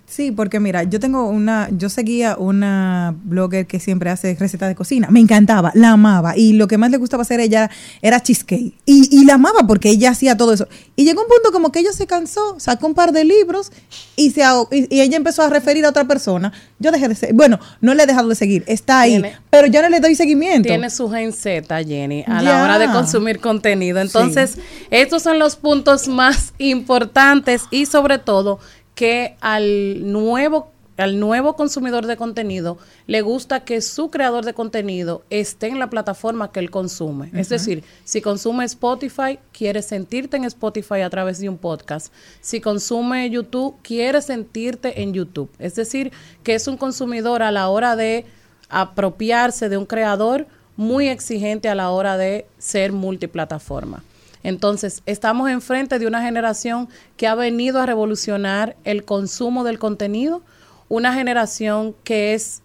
Sí, 0.06 0.30
porque 0.32 0.60
mira, 0.60 0.82
yo 0.84 1.00
tengo 1.00 1.26
una, 1.28 1.68
yo 1.70 1.88
seguía 1.88 2.36
una 2.36 3.14
blogger 3.24 3.66
que 3.66 3.80
siempre 3.80 4.10
hace 4.10 4.34
recetas 4.38 4.68
de 4.68 4.74
cocina. 4.74 5.08
Me 5.10 5.20
encantaba, 5.20 5.70
la 5.74 5.90
amaba. 5.90 6.36
Y 6.36 6.52
lo 6.54 6.66
que 6.68 6.78
más 6.78 6.90
le 6.90 6.96
gustaba 6.96 7.22
hacer 7.22 7.40
ella 7.40 7.70
era 8.02 8.20
cheesecake. 8.22 8.74
Y, 8.86 9.08
y 9.16 9.24
la 9.24 9.34
amaba 9.34 9.60
porque 9.66 9.90
ella 9.90 10.10
hacía 10.10 10.36
todo 10.36 10.52
eso. 10.52 10.66
Y 10.96 11.04
llegó 11.04 11.22
un 11.22 11.28
punto 11.28 11.52
como 11.52 11.70
que 11.72 11.80
ella 11.80 11.92
se 11.92 12.06
cansó, 12.06 12.58
sacó 12.58 12.86
un 12.86 12.94
par 12.94 13.12
de 13.12 13.24
libros 13.24 13.70
y, 14.16 14.30
se, 14.30 14.42
y, 14.72 14.94
y 14.96 15.00
ella 15.00 15.16
empezó 15.16 15.42
a 15.42 15.50
referir 15.50 15.84
a 15.84 15.90
otra 15.90 16.04
persona. 16.04 16.52
Yo 16.78 16.90
dejé 16.92 17.08
de 17.08 17.14
seguir. 17.14 17.34
Bueno, 17.36 17.58
no 17.80 17.94
le 17.94 18.02
he 18.02 18.06
dejado 18.06 18.28
de 18.28 18.34
seguir, 18.34 18.64
está 18.66 19.00
ahí. 19.00 19.12
Tiene- 19.12 19.36
pero 19.50 19.66
yo 19.66 19.82
no 19.82 19.88
le 19.88 20.00
doy 20.00 20.14
seguimiento. 20.14 20.66
Tiene 20.68 20.90
su 20.90 21.10
gen 21.10 21.32
Z, 21.32 21.82
Jenny, 21.84 22.24
a 22.26 22.42
Ya. 22.42 22.42
la 22.42 22.62
hora 22.62 22.78
de 22.78 22.86
consumir 22.86 23.40
contenido. 23.40 24.00
Entonces, 24.00 24.58
estos 24.90 25.22
son 25.22 25.38
los 25.38 25.56
puntos 25.56 26.08
más 26.08 26.52
importantes 26.58 27.62
y 27.70 27.86
sobre 27.86 28.18
todo 28.18 28.58
que 28.98 29.36
al 29.40 30.10
nuevo 30.10 30.72
al 30.96 31.20
nuevo 31.20 31.54
consumidor 31.54 32.06
de 32.06 32.16
contenido 32.16 32.78
le 33.06 33.22
gusta 33.22 33.60
que 33.60 33.80
su 33.80 34.10
creador 34.10 34.44
de 34.44 34.54
contenido 34.54 35.22
esté 35.30 35.68
en 35.68 35.78
la 35.78 35.88
plataforma 35.88 36.50
que 36.50 36.58
él 36.58 36.72
consume. 36.72 37.30
Es 37.34 37.48
decir, 37.48 37.84
si 38.02 38.20
consume 38.20 38.64
Spotify, 38.64 39.38
quiere 39.52 39.82
sentirte 39.82 40.36
en 40.36 40.42
Spotify 40.46 41.02
a 41.02 41.10
través 41.10 41.38
de 41.38 41.48
un 41.48 41.58
podcast. 41.58 42.12
Si 42.40 42.60
consume 42.60 43.30
YouTube, 43.30 43.76
quiere 43.82 44.20
sentirte 44.20 45.00
en 45.00 45.14
YouTube. 45.14 45.48
Es 45.60 45.76
decir, 45.76 46.10
que 46.42 46.56
es 46.56 46.66
un 46.66 46.76
consumidor 46.76 47.44
a 47.44 47.52
la 47.52 47.68
hora 47.68 47.94
de 47.94 48.26
apropiarse 48.68 49.68
de 49.68 49.76
un 49.76 49.86
creador 49.86 50.48
muy 50.74 51.06
exigente 51.06 51.68
a 51.68 51.76
la 51.76 51.90
hora 51.90 52.16
de 52.16 52.46
ser 52.58 52.90
multiplataforma. 52.90 54.02
Entonces, 54.48 55.02
estamos 55.04 55.50
enfrente 55.50 55.98
de 55.98 56.06
una 56.06 56.22
generación 56.22 56.88
que 57.18 57.26
ha 57.26 57.34
venido 57.34 57.80
a 57.80 57.86
revolucionar 57.86 58.76
el 58.84 59.04
consumo 59.04 59.62
del 59.62 59.78
contenido, 59.78 60.42
una 60.88 61.12
generación 61.12 61.94
que 62.02 62.32
es 62.34 62.62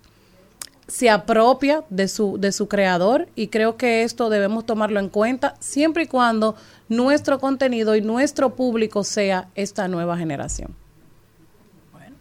se 0.88 1.10
apropia 1.10 1.84
de 1.90 2.08
su 2.08 2.38
de 2.38 2.52
su 2.52 2.68
creador 2.68 3.28
y 3.36 3.48
creo 3.48 3.78
que 3.78 4.04
esto 4.04 4.30
debemos 4.30 4.66
tomarlo 4.66 5.00
en 5.00 5.10
cuenta 5.10 5.56
siempre 5.60 6.04
y 6.04 6.08
cuando 6.08 6.56
nuestro 6.90 7.40
contenido 7.40 7.96
y 7.96 8.02
nuestro 8.02 8.54
público 8.56 9.04
sea 9.04 9.48
esta 9.56 9.88
nueva 9.88 10.18
generación. 10.18 10.76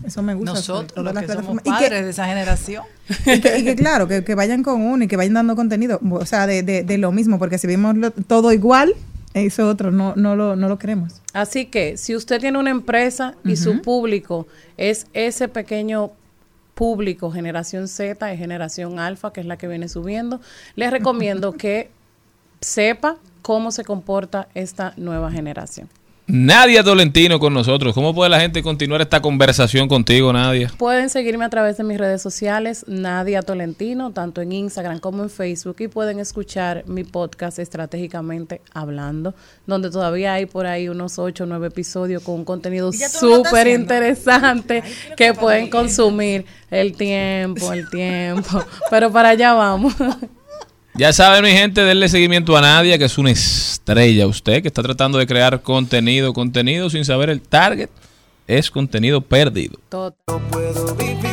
Eso 0.04 0.22
me 0.22 0.34
gusta. 0.34 0.54
Nosotros, 0.54 1.04
los 1.04 1.14
que 1.14 1.28
somos 1.28 1.62
que- 1.62 1.70
padres 1.70 2.04
de 2.04 2.10
esa 2.10 2.26
generación. 2.26 2.84
y, 3.26 3.40
que, 3.40 3.58
y 3.58 3.64
que 3.64 3.76
claro, 3.76 4.08
que, 4.08 4.24
que 4.24 4.34
vayan 4.34 4.62
con 4.64 4.80
uno 4.82 5.04
y 5.04 5.08
que 5.08 5.16
vayan 5.16 5.34
dando 5.34 5.54
contenido, 5.54 6.00
o 6.10 6.26
sea, 6.26 6.46
de, 6.48 6.62
de, 6.64 6.82
de 6.82 6.98
lo 6.98 7.12
mismo, 7.12 7.38
porque 7.38 7.58
si 7.58 7.68
vimos 7.68 7.96
lo- 7.96 8.10
todo 8.10 8.52
igual, 8.52 8.94
eso 9.34 9.68
otro 9.68 9.90
no, 9.90 10.14
no, 10.16 10.36
lo, 10.36 10.56
no 10.56 10.68
lo 10.68 10.78
queremos. 10.78 11.22
Así 11.32 11.66
que 11.66 11.96
si 11.96 12.14
usted 12.14 12.40
tiene 12.40 12.58
una 12.58 12.70
empresa 12.70 13.34
y 13.44 13.56
su 13.56 13.80
público 13.80 14.46
es 14.76 15.06
ese 15.12 15.48
pequeño 15.48 16.12
público, 16.74 17.30
generación 17.30 17.88
Z 17.88 18.32
y 18.32 18.36
generación 18.36 18.98
alfa, 18.98 19.32
que 19.32 19.40
es 19.40 19.46
la 19.46 19.56
que 19.56 19.68
viene 19.68 19.88
subiendo, 19.88 20.40
les 20.74 20.90
recomiendo 20.90 21.52
que 21.56 21.90
sepa 22.60 23.16
cómo 23.42 23.70
se 23.72 23.84
comporta 23.84 24.48
esta 24.54 24.94
nueva 24.96 25.30
generación. 25.30 25.88
Nadia 26.26 26.84
Tolentino 26.84 27.40
con 27.40 27.52
nosotros. 27.52 27.94
¿Cómo 27.94 28.14
puede 28.14 28.30
la 28.30 28.40
gente 28.40 28.62
continuar 28.62 29.00
esta 29.00 29.20
conversación 29.20 29.88
contigo, 29.88 30.32
Nadia? 30.32 30.72
Pueden 30.78 31.10
seguirme 31.10 31.44
a 31.44 31.50
través 31.50 31.76
de 31.76 31.84
mis 31.84 31.98
redes 31.98 32.22
sociales, 32.22 32.84
Nadia 32.86 33.42
Tolentino, 33.42 34.12
tanto 34.12 34.40
en 34.40 34.52
Instagram 34.52 35.00
como 35.00 35.24
en 35.24 35.30
Facebook, 35.30 35.76
y 35.80 35.88
pueden 35.88 36.20
escuchar 36.20 36.84
mi 36.86 37.04
podcast 37.04 37.58
estratégicamente 37.58 38.60
hablando, 38.72 39.34
donde 39.66 39.90
todavía 39.90 40.34
hay 40.34 40.46
por 40.46 40.66
ahí 40.66 40.88
unos 40.88 41.18
8 41.18 41.44
o 41.44 41.46
9 41.46 41.66
episodios 41.66 42.22
con 42.22 42.36
un 42.36 42.44
contenido 42.44 42.92
súper 42.92 43.66
interesante 43.66 44.82
que 45.16 45.34
pueden 45.34 45.68
consumir 45.70 46.46
el 46.70 46.96
tiempo, 46.96 47.72
el 47.72 47.88
tiempo, 47.90 48.64
pero 48.90 49.10
para 49.10 49.30
allá 49.30 49.54
vamos. 49.54 49.94
Ya 50.94 51.12
saben, 51.12 51.42
mi 51.42 51.50
gente, 51.50 51.82
denle 51.82 52.08
seguimiento 52.08 52.54
a 52.56 52.60
Nadia, 52.60 52.98
que 52.98 53.06
es 53.06 53.16
una 53.16 53.30
estrella. 53.30 54.26
Usted 54.26 54.60
que 54.60 54.68
está 54.68 54.82
tratando 54.82 55.16
de 55.16 55.26
crear 55.26 55.62
contenido, 55.62 56.34
contenido 56.34 56.90
sin 56.90 57.04
saber 57.04 57.30
el 57.30 57.40
target, 57.40 57.88
es 58.46 58.70
contenido 58.70 59.22
perdido. 59.22 59.78
puedo 59.88 60.94
vivir. 60.96 61.31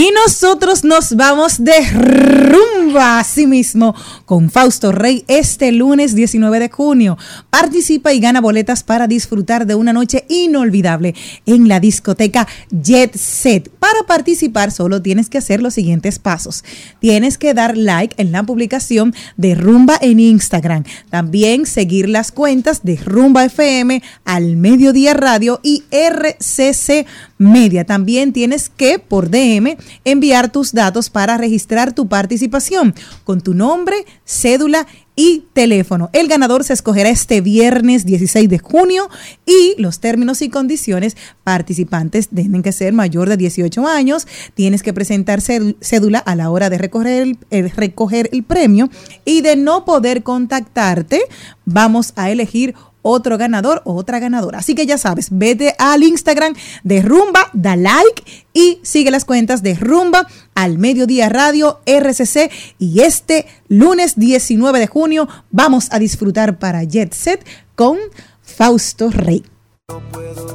Y 0.00 0.12
nosotros 0.12 0.82
nos 0.82 1.14
vamos 1.14 1.62
de 1.62 1.78
rumba 1.90 3.18
así 3.18 3.46
mismo 3.46 3.94
con 4.24 4.48
Fausto 4.48 4.92
Rey 4.92 5.26
este 5.28 5.72
lunes 5.72 6.14
19 6.14 6.58
de 6.58 6.70
junio. 6.70 7.18
Participa 7.50 8.10
y 8.14 8.18
gana 8.18 8.40
boletas 8.40 8.82
para 8.82 9.06
disfrutar 9.06 9.66
de 9.66 9.74
una 9.74 9.92
noche 9.92 10.24
inolvidable 10.30 11.14
en 11.44 11.68
la 11.68 11.80
discoteca 11.80 12.48
Jet 12.70 13.14
Set. 13.14 13.68
Para 13.78 14.04
participar 14.06 14.70
solo 14.70 15.02
tienes 15.02 15.28
que 15.28 15.36
hacer 15.36 15.60
los 15.60 15.74
siguientes 15.74 16.18
pasos. 16.18 16.64
Tienes 17.00 17.36
que 17.36 17.52
dar 17.52 17.76
like 17.76 18.14
en 18.16 18.32
la 18.32 18.42
publicación 18.42 19.14
de 19.36 19.54
Rumba 19.54 19.98
en 20.00 20.18
Instagram. 20.18 20.84
También 21.10 21.66
seguir 21.66 22.08
las 22.08 22.32
cuentas 22.32 22.84
de 22.84 22.96
Rumba 22.96 23.44
FM 23.44 24.02
al 24.24 24.56
Mediodía 24.56 25.12
Radio 25.12 25.60
y 25.62 25.84
RCC 25.90 27.06
Media. 27.40 27.84
También 27.84 28.32
tienes 28.34 28.68
que 28.68 28.98
por 28.98 29.30
DM 29.30 29.76
enviar 30.04 30.52
tus 30.52 30.72
datos 30.72 31.08
para 31.08 31.38
registrar 31.38 31.94
tu 31.94 32.06
participación 32.06 32.94
con 33.24 33.40
tu 33.40 33.54
nombre, 33.54 33.96
cédula 34.26 34.86
y 35.16 35.44
teléfono. 35.54 36.10
El 36.12 36.28
ganador 36.28 36.64
se 36.64 36.72
escogerá 36.74 37.08
este 37.08 37.40
viernes 37.40 38.04
16 38.04 38.48
de 38.48 38.58
junio 38.58 39.08
y 39.46 39.74
los 39.80 40.00
términos 40.00 40.40
y 40.42 40.50
condiciones 40.50 41.16
participantes 41.44 42.28
tienen 42.28 42.62
que 42.62 42.72
ser 42.72 42.92
mayor 42.92 43.28
de 43.28 43.36
18 43.38 43.86
años, 43.86 44.26
tienes 44.54 44.82
que 44.82 44.92
presentar 44.92 45.40
céd- 45.40 45.76
cédula 45.80 46.18
a 46.18 46.36
la 46.36 46.50
hora 46.50 46.68
de 46.70 46.78
recoger 46.78 47.22
el, 47.22 47.38
el- 47.50 47.70
recoger 47.70 48.28
el 48.32 48.44
premio 48.44 48.88
y 49.24 49.40
de 49.40 49.56
no 49.56 49.84
poder 49.86 50.22
contactarte, 50.22 51.20
vamos 51.64 52.12
a 52.16 52.30
elegir 52.30 52.74
otro 53.02 53.38
ganador 53.38 53.82
o 53.84 53.94
otra 53.94 54.18
ganadora. 54.18 54.58
Así 54.58 54.74
que 54.74 54.86
ya 54.86 54.98
sabes, 54.98 55.28
vete 55.30 55.74
al 55.78 56.02
Instagram 56.02 56.54
de 56.84 57.02
Rumba, 57.02 57.50
da 57.52 57.76
like 57.76 58.22
y 58.52 58.80
sigue 58.82 59.10
las 59.10 59.24
cuentas 59.24 59.62
de 59.62 59.74
Rumba 59.74 60.26
al 60.54 60.78
Mediodía 60.78 61.28
Radio 61.28 61.80
RCC. 61.86 62.50
Y 62.78 63.00
este 63.00 63.46
lunes 63.68 64.18
19 64.18 64.78
de 64.78 64.86
junio 64.86 65.28
vamos 65.50 65.88
a 65.90 65.98
disfrutar 65.98 66.58
para 66.58 66.84
Jet 66.84 67.12
Set 67.12 67.46
con 67.74 67.98
Fausto 68.42 69.10
Rey. 69.10 69.44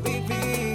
Dile 0.03 0.74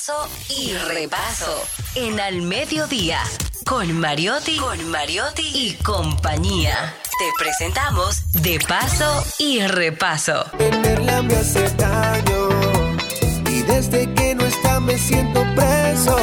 paso 0.00 0.28
y 0.48 0.72
repaso. 0.72 1.62
En 1.94 2.20
al 2.20 2.40
mediodía. 2.42 3.20
Con 3.66 3.92
Mariotti, 4.00 4.56
con 4.56 4.88
Mariotti 4.88 5.42
y 5.42 5.74
compañía. 5.82 6.94
Te 7.18 7.26
presentamos 7.38 8.22
De 8.32 8.58
paso 8.60 9.24
y 9.38 9.60
repaso. 9.66 10.44
Tenerla 10.56 11.22
me 11.22 11.36
hace 11.36 11.68
daño. 11.70 12.48
Y 13.50 13.62
desde 13.62 14.12
que 14.14 14.34
no 14.34 14.46
está 14.46 14.80
me 14.80 14.96
siento 14.96 15.44
preso. 15.54 16.16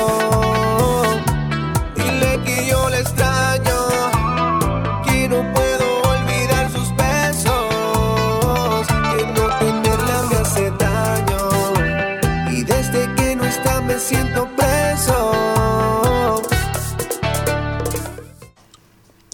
Dile 1.95 2.39
que 2.45 2.67
yo 2.69 2.89
le 2.89 2.99
extraño. 2.99 3.36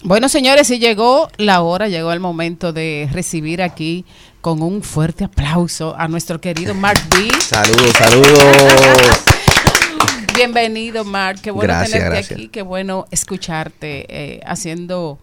Bueno, 0.06 0.28
señores, 0.28 0.70
y 0.70 0.80
llegó 0.80 1.30
la 1.38 1.62
hora, 1.62 1.88
llegó 1.88 2.12
el 2.12 2.20
momento 2.20 2.74
de 2.74 3.08
recibir 3.14 3.62
aquí 3.62 4.04
con 4.42 4.62
un 4.62 4.84
fuerte 4.84 5.24
aplauso 5.24 5.96
a 5.98 6.10
nuestro 6.10 6.42
querido 6.42 6.74
Mark 6.74 7.00
B. 7.10 7.30
Saludos, 7.40 7.92
saludos. 7.98 8.34
Bienvenido, 10.36 11.06
Mark. 11.06 11.40
Qué 11.42 11.52
bueno 11.52 11.74
Gracias, 11.74 11.92
tenerte 11.92 12.16
gracias. 12.16 12.38
aquí. 12.38 12.48
Qué 12.50 12.64
bueno 12.64 13.06
escucharte 13.12 14.06
eh, 14.10 14.42
haciendo 14.46 15.20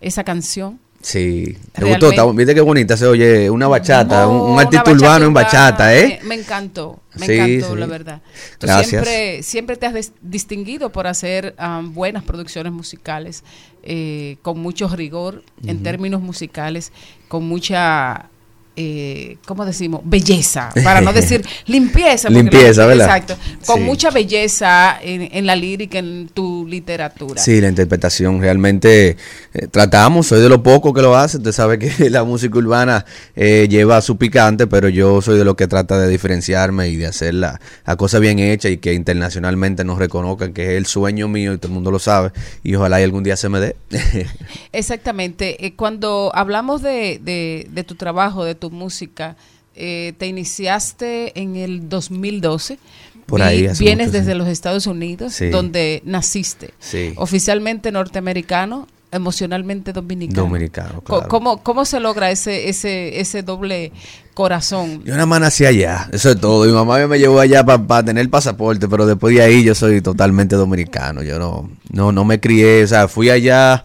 esa 0.00 0.24
canción. 0.24 0.80
Sí, 1.06 1.58
te 1.72 1.82
Realmente. 1.82 2.06
gustó, 2.06 2.32
viste 2.32 2.54
qué 2.54 2.62
bonita 2.62 2.96
se 2.96 3.04
oye, 3.06 3.50
una 3.50 3.68
bachata, 3.68 4.26
un, 4.26 4.52
un 4.52 4.58
artista 4.58 4.90
urbano 4.90 5.26
en 5.26 5.34
bachata 5.34 5.94
¿eh? 5.94 6.18
Me, 6.22 6.28
me 6.28 6.34
encantó, 6.36 6.98
me 7.16 7.26
Sí, 7.26 7.32
encantó, 7.34 7.74
sí. 7.74 7.78
la 7.80 7.86
verdad. 7.86 8.22
Tú 8.58 8.66
Gracias. 8.66 8.88
siempre, 8.88 9.42
siempre 9.42 9.76
te 9.76 9.84
has 9.84 10.12
distinguido 10.22 10.90
por 10.90 11.06
hacer 11.06 11.54
um, 11.62 11.92
buenas 11.92 12.24
producciones 12.24 12.72
musicales, 12.72 13.44
eh, 13.82 14.38
con 14.40 14.58
mucho 14.60 14.88
rigor 14.88 15.42
en 15.66 15.82
términos 15.82 16.22
musicales, 16.22 16.90
con 17.28 17.44
mucha, 17.46 18.30
eh, 18.76 19.36
¿cómo 19.46 19.64
decimos? 19.64 20.00
Belleza, 20.04 20.70
para 20.82 21.00
no 21.00 21.12
decir 21.14 21.44
limpieza. 21.66 22.28
Limpieza, 22.30 22.82
la- 22.82 22.86
¿verdad? 22.88 23.06
Exacto, 23.06 23.36
con 23.66 23.76
Sí. 23.78 23.82
mucha 23.84 24.10
belleza 24.10 24.98
en, 25.02 25.28
en 25.32 25.46
la 25.46 25.56
lírica, 25.56 25.98
en 25.98 26.28
tu 26.32 26.66
literatura. 26.66 27.40
Sí, 27.40 27.60
la 27.60 27.68
interpretación 27.68 28.40
realmente 28.40 29.16
eh, 29.54 29.66
tratamos, 29.70 30.26
soy 30.26 30.40
de 30.40 30.48
lo 30.48 30.62
poco 30.62 30.92
que 30.92 31.02
lo 31.02 31.16
hace, 31.16 31.36
usted 31.36 31.52
sabe 31.52 31.78
que 31.78 32.10
la 32.10 32.24
música 32.24 32.58
urbana 32.58 33.04
eh, 33.36 33.66
lleva 33.70 34.00
su 34.00 34.16
picante, 34.16 34.66
pero 34.66 34.88
yo 34.88 35.20
soy 35.22 35.38
de 35.38 35.44
los 35.44 35.54
que 35.54 35.66
trata 35.66 35.98
de 35.98 36.08
diferenciarme 36.08 36.88
y 36.88 36.96
de 36.96 37.06
hacer 37.06 37.34
la, 37.34 37.60
la 37.86 37.96
cosa 37.96 38.18
bien 38.18 38.38
hecha 38.38 38.68
y 38.68 38.78
que 38.78 38.92
internacionalmente 38.94 39.84
nos 39.84 39.98
reconozcan 39.98 40.52
que 40.52 40.72
es 40.72 40.78
el 40.78 40.86
sueño 40.86 41.28
mío 41.28 41.52
y 41.52 41.58
todo 41.58 41.68
el 41.68 41.74
mundo 41.74 41.90
lo 41.90 41.98
sabe 41.98 42.32
y 42.62 42.74
ojalá 42.74 43.00
y 43.00 43.04
algún 43.04 43.22
día 43.24 43.36
se 43.36 43.48
me 43.48 43.60
dé. 43.60 43.76
Exactamente. 44.72 45.64
Eh, 45.66 45.74
cuando 45.74 46.30
hablamos 46.34 46.82
de, 46.82 47.20
de- 47.22 47.68
de 47.70 47.84
tu 47.84 47.94
trabajo, 47.94 48.44
de 48.44 48.54
tu 48.54 48.63
música, 48.70 49.36
eh, 49.76 50.12
te 50.18 50.26
iniciaste 50.26 51.38
en 51.40 51.56
el 51.56 51.88
2012. 51.88 52.78
Por 53.26 53.42
ahí, 53.42 53.68
Vienes 53.78 54.08
mucho, 54.08 54.18
desde 54.18 54.32
sí. 54.32 54.38
los 54.38 54.48
Estados 54.48 54.86
Unidos, 54.86 55.32
Sí. 55.34 55.48
donde 55.48 56.02
naciste. 56.04 56.74
Sí. 56.78 57.14
Oficialmente 57.16 57.90
norteamericano, 57.90 58.86
emocionalmente 59.10 59.92
dominicano. 59.92 60.42
Dominicano, 60.42 61.00
claro. 61.00 61.28
¿Cómo, 61.28 61.62
cómo 61.62 61.84
se 61.84 62.00
logra 62.00 62.30
ese, 62.30 62.68
ese, 62.68 63.20
ese 63.20 63.42
doble 63.42 63.92
corazón? 64.34 65.02
Yo 65.04 65.14
nada 65.14 65.24
más 65.26 65.40
nací 65.40 65.64
allá, 65.64 66.08
eso 66.12 66.30
es 66.32 66.40
todo. 66.40 66.66
Mi 66.66 66.72
mamá 66.72 67.06
me 67.06 67.18
llevó 67.18 67.40
allá 67.40 67.64
para 67.64 68.04
tener 68.04 68.20
el 68.22 68.28
pasaporte, 68.30 68.88
pero 68.88 69.06
después 69.06 69.34
de 69.34 69.42
ahí 69.42 69.62
yo 69.64 69.74
soy 69.74 70.00
totalmente 70.02 70.56
dominicano. 70.56 71.22
Yo 71.22 71.38
no, 71.38 71.70
no, 71.92 72.12
no 72.12 72.24
me 72.24 72.40
crié, 72.40 72.82
o 72.84 72.86
sea, 72.88 73.08
fui 73.08 73.30
allá, 73.30 73.84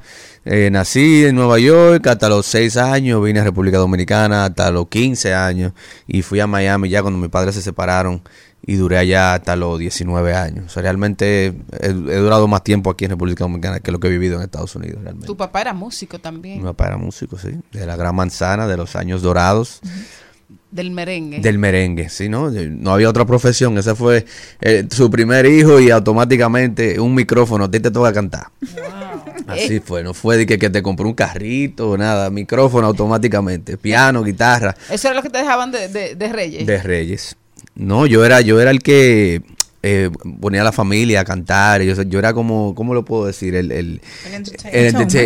eh, 0.51 0.71
nací 0.71 1.25
en 1.25 1.35
Nueva 1.35 1.59
York 1.59 2.07
hasta 2.07 2.27
los 2.27 2.43
6 2.47 2.77
años, 2.77 3.23
vine 3.23 3.39
a 3.39 3.43
República 3.43 3.77
Dominicana 3.77 4.45
hasta 4.45 4.71
los 4.71 4.87
15 4.87 5.35
años 5.35 5.73
y 6.07 6.23
fui 6.23 6.39
a 6.39 6.47
Miami 6.47 6.89
ya 6.89 7.03
cuando 7.03 7.19
mis 7.19 7.29
padres 7.29 7.53
se 7.53 7.61
separaron 7.61 8.23
y 8.65 8.73
duré 8.73 8.97
allá 8.97 9.35
hasta 9.35 9.55
los 9.55 9.77
19 9.77 10.33
años. 10.33 10.65
O 10.65 10.69
sea, 10.69 10.81
realmente 10.81 11.45
he, 11.45 11.87
he 11.89 11.91
durado 11.91 12.47
más 12.47 12.63
tiempo 12.63 12.89
aquí 12.89 13.05
en 13.05 13.11
República 13.11 13.43
Dominicana 13.43 13.79
que 13.79 13.91
lo 13.91 13.99
que 13.99 14.07
he 14.07 14.09
vivido 14.09 14.37
en 14.37 14.41
Estados 14.41 14.75
Unidos 14.75 15.03
realmente. 15.03 15.27
Tu 15.27 15.37
papá 15.37 15.61
era 15.61 15.73
músico 15.73 16.17
también, 16.17 16.57
Mi 16.57 16.63
papá 16.63 16.87
era 16.87 16.97
músico, 16.97 17.37
sí, 17.37 17.51
de 17.71 17.85
la 17.85 17.95
Gran 17.95 18.15
Manzana, 18.15 18.65
de 18.65 18.75
los 18.75 18.95
años 18.95 19.21
dorados. 19.21 19.81
Del 20.71 20.91
merengue. 20.91 21.39
Del 21.39 21.57
merengue, 21.57 22.09
sí, 22.09 22.29
¿no? 22.29 22.51
No 22.51 22.91
había 22.93 23.09
otra 23.09 23.25
profesión. 23.25 23.77
Ese 23.77 23.95
fue 23.95 24.25
eh, 24.61 24.85
su 24.91 25.09
primer 25.09 25.45
hijo 25.45 25.79
y 25.79 25.89
automáticamente 25.89 26.99
un 26.99 27.15
micrófono. 27.15 27.65
A 27.65 27.71
ti 27.71 27.79
te 27.79 27.89
toca 27.91 28.13
cantar. 28.13 28.47
Así 29.47 29.75
Eh. 29.75 29.81
fue. 29.83 30.03
No 30.03 30.13
fue 30.13 30.37
de 30.37 30.45
que, 30.45 30.59
que 30.59 30.69
te 30.69 30.81
compró 30.83 31.07
un 31.07 31.13
carrito, 31.15 31.97
nada. 31.97 32.29
Micrófono 32.29 32.87
automáticamente. 32.87 33.77
Piano, 33.77 34.23
guitarra. 34.23 34.75
Eso 34.91 35.07
era 35.07 35.15
lo 35.17 35.23
que 35.23 35.29
te 35.29 35.39
dejaban 35.39 35.71
de, 35.71 35.87
de, 35.87 36.15
de 36.15 36.29
Reyes. 36.31 36.65
De 36.67 36.81
Reyes. 36.83 37.35
No, 37.75 38.05
yo 38.05 38.23
era, 38.25 38.41
yo 38.41 38.59
era 38.61 38.71
el 38.71 38.81
que 38.83 39.41
eh, 39.81 40.09
ponía 40.41 40.61
a 40.61 40.63
la 40.65 40.71
familia 40.71 41.21
a 41.21 41.25
cantar. 41.25 41.81
Yo, 41.81 42.01
yo 42.03 42.19
era 42.19 42.33
como, 42.33 42.75
¿cómo 42.75 42.93
lo 42.93 43.05
puedo 43.05 43.25
decir? 43.25 43.55
El, 43.55 43.71
el, 43.71 44.01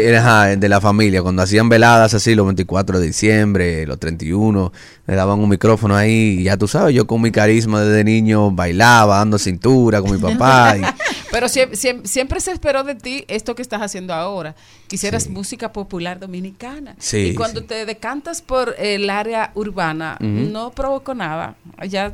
el, 0.10 0.16
ajá, 0.16 0.56
de 0.56 0.70
la 0.70 0.80
familia. 0.82 1.22
Cuando 1.24 1.42
hacían 1.42 1.70
veladas 1.70 2.14
así, 2.14 2.36
los 2.36 2.46
24 2.46 3.00
de 3.00 3.06
diciembre, 3.08 3.86
los 3.88 4.00
31, 4.00 4.72
me 5.08 5.16
daban 5.16 5.40
un 5.40 5.50
micrófono 5.50 5.96
ahí. 5.96 6.38
Y 6.40 6.44
ya 6.44 6.58
tú 6.58 6.68
sabes, 6.68 6.94
yo 6.96 7.08
con 7.08 7.22
mi 7.22 7.32
carisma 7.32 7.82
desde 7.84 8.04
niño 8.04 8.52
bailaba, 8.52 9.18
dando 9.18 9.38
cintura 9.38 10.02
con 10.02 10.12
mi 10.12 10.18
papá. 10.18 10.76
y- 10.78 10.82
Pero 11.34 11.50
siempre, 11.50 11.78
siempre, 12.06 12.40
se 12.40 12.52
esperó 12.52 12.84
de 12.84 12.94
ti 12.94 13.26
esto 13.28 13.56
que 13.56 13.64
estás 13.64 13.82
haciendo 13.82 14.14
ahora. 14.14 14.56
Quisieras 14.88 15.28
música 15.28 15.74
popular 15.74 16.20
dominicana. 16.20 16.96
Sí, 17.00 17.30
y 17.32 17.34
cuando 17.34 17.64
te 17.64 17.88
decantas 17.88 18.44
por 18.44 18.76
el 18.78 19.10
área 19.10 19.52
urbana, 19.56 20.18
no 20.20 20.72
provocó 20.72 21.16
nada. 21.16 21.56
Ya 21.90 22.14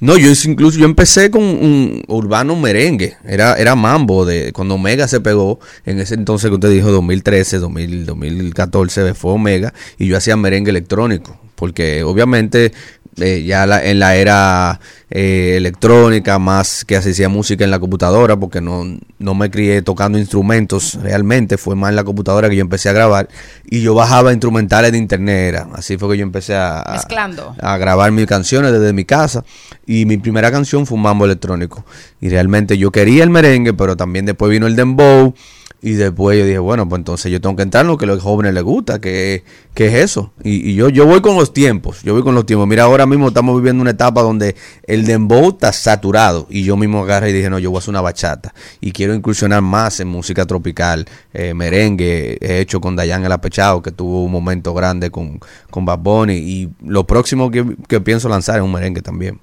No, 0.00 0.16
yo 0.16 0.30
incluso 0.44 0.78
yo 0.78 0.86
empecé 0.86 1.30
con 1.30 1.42
un 1.42 2.02
urbano 2.08 2.56
merengue, 2.56 3.18
era, 3.24 3.54
era 3.54 3.74
mambo 3.74 4.24
de 4.24 4.52
cuando 4.54 4.76
Omega 4.76 5.06
se 5.06 5.20
pegó, 5.20 5.60
en 5.84 6.00
ese 6.00 6.14
entonces 6.14 6.48
que 6.48 6.54
usted 6.54 6.70
dijo 6.70 6.90
2013, 6.90 7.58
2000, 7.58 8.06
2014 8.06 9.12
fue 9.12 9.32
Omega 9.32 9.74
y 9.98 10.06
yo 10.06 10.16
hacía 10.16 10.34
merengue 10.36 10.70
electrónico, 10.70 11.38
porque 11.56 12.04
obviamente 12.04 12.72
eh, 13.18 13.44
ya 13.46 13.66
la- 13.66 13.84
en 13.84 13.98
la 13.98 14.16
era 14.16 14.80
eh, 15.10 15.54
electrónica 15.56 16.38
más 16.38 16.84
que 16.84 16.96
hacía 16.96 17.28
música 17.28 17.64
en 17.64 17.70
la 17.70 17.78
computadora, 17.78 18.36
porque 18.36 18.60
no, 18.60 18.84
no 19.18 19.34
me 19.34 19.50
crié 19.50 19.80
tocando 19.82 20.18
instrumentos 20.18 20.98
realmente, 21.00 21.56
fue 21.58 21.76
más 21.76 21.90
en 21.90 21.96
la 21.96 22.04
computadora 22.04 22.48
que 22.50 22.56
yo 22.56 22.60
empecé 22.62 22.88
a 22.88 22.92
grabar 22.92 23.28
y 23.64 23.80
yo 23.82 23.94
bajaba 23.94 24.32
instrumentales 24.32 24.92
de 24.92 24.98
internet, 24.98 25.48
era, 25.54 25.68
así 25.74 25.96
fue 25.96 26.10
que 26.10 26.18
yo 26.18 26.22
empecé 26.24 26.54
a, 26.56 26.80
a- 26.80 26.92
mezclando. 26.94 27.54
a 27.60 27.76
grabar 27.78 28.10
mis 28.12 28.26
canciones 28.26 28.72
desde 28.72 28.92
mi 28.92 29.04
casa 29.04 29.44
y 29.86 30.04
mi 30.06 30.16
primera 30.16 30.50
canción 30.50 30.86
fue 30.86 30.96
un 30.96 31.02
mambo 31.02 31.24
electrónico 31.24 31.84
y 32.20 32.28
realmente 32.28 32.76
yo 32.76 32.90
quería 32.90 33.22
el 33.22 33.30
merengue 33.30 33.72
pero 33.74 33.96
también 33.96 34.26
después 34.26 34.50
vino 34.50 34.66
el 34.66 34.74
dembow 34.76 35.34
y 35.86 35.92
después 35.92 36.36
yo 36.36 36.44
dije 36.44 36.58
bueno 36.58 36.88
pues 36.88 36.98
entonces 36.98 37.30
yo 37.30 37.40
tengo 37.40 37.54
que 37.54 37.62
entrar 37.62 37.82
en 37.82 37.86
lo 37.86 37.96
que 37.96 38.06
a 38.06 38.08
los 38.08 38.20
jóvenes 38.20 38.52
les 38.54 38.64
gusta 38.64 39.00
que, 39.00 39.44
que 39.72 39.86
es 39.86 39.94
eso. 39.94 40.32
Y, 40.42 40.74
yo 40.74 40.88
yo 40.88 41.06
voy 41.06 41.20
con 41.20 41.36
los 41.36 41.52
tiempos 41.52 42.02
yo 42.02 42.12
voy 42.12 42.24
con 42.24 42.34
los 42.34 42.44
tiempos. 42.44 42.66
Mira 42.66 42.82
ahora 42.82 43.06
mismo 43.06 43.28
estamos 43.28 43.54
viviendo 43.56 43.82
una 43.82 43.92
etapa 43.92 44.20
donde 44.22 44.56
el 44.82 45.06
dembow 45.06 45.50
está 45.50 45.72
saturado. 45.72 46.48
Y 46.50 46.64
yo 46.64 46.76
mismo 46.76 47.04
agarré 47.04 47.30
y 47.30 47.32
dije 47.34 47.50
no 47.50 47.60
yo 47.60 47.70
voy 47.70 47.76
a 47.76 47.78
hacer 47.78 47.90
una 47.90 48.00
bachata. 48.00 48.52
Y 48.80 48.90
quiero 48.90 49.14
incursionar 49.14 49.62
más 49.62 50.00
en 50.00 50.08
música 50.08 50.44
tropical 50.44 51.06
eh, 51.32 51.54
merengue. 51.54 52.36
He 52.40 52.58
hecho 52.58 52.80
con 52.80 52.96
Dayan 52.96 53.24
el 53.24 53.30
Apechado 53.30 53.80
que 53.80 53.92
tuvo 53.92 54.24
un 54.24 54.32
momento 54.32 54.74
grande 54.74 55.12
con, 55.12 55.38
con 55.70 55.84
Bad 55.84 56.00
Bunny. 56.00 56.34
Y 56.34 56.68
lo 56.84 57.06
próximo 57.06 57.48
que, 57.48 57.64
que 57.86 58.00
pienso 58.00 58.28
lanzar 58.28 58.56
es 58.56 58.62
un 58.62 58.72
merengue 58.72 59.02
también 59.02 59.38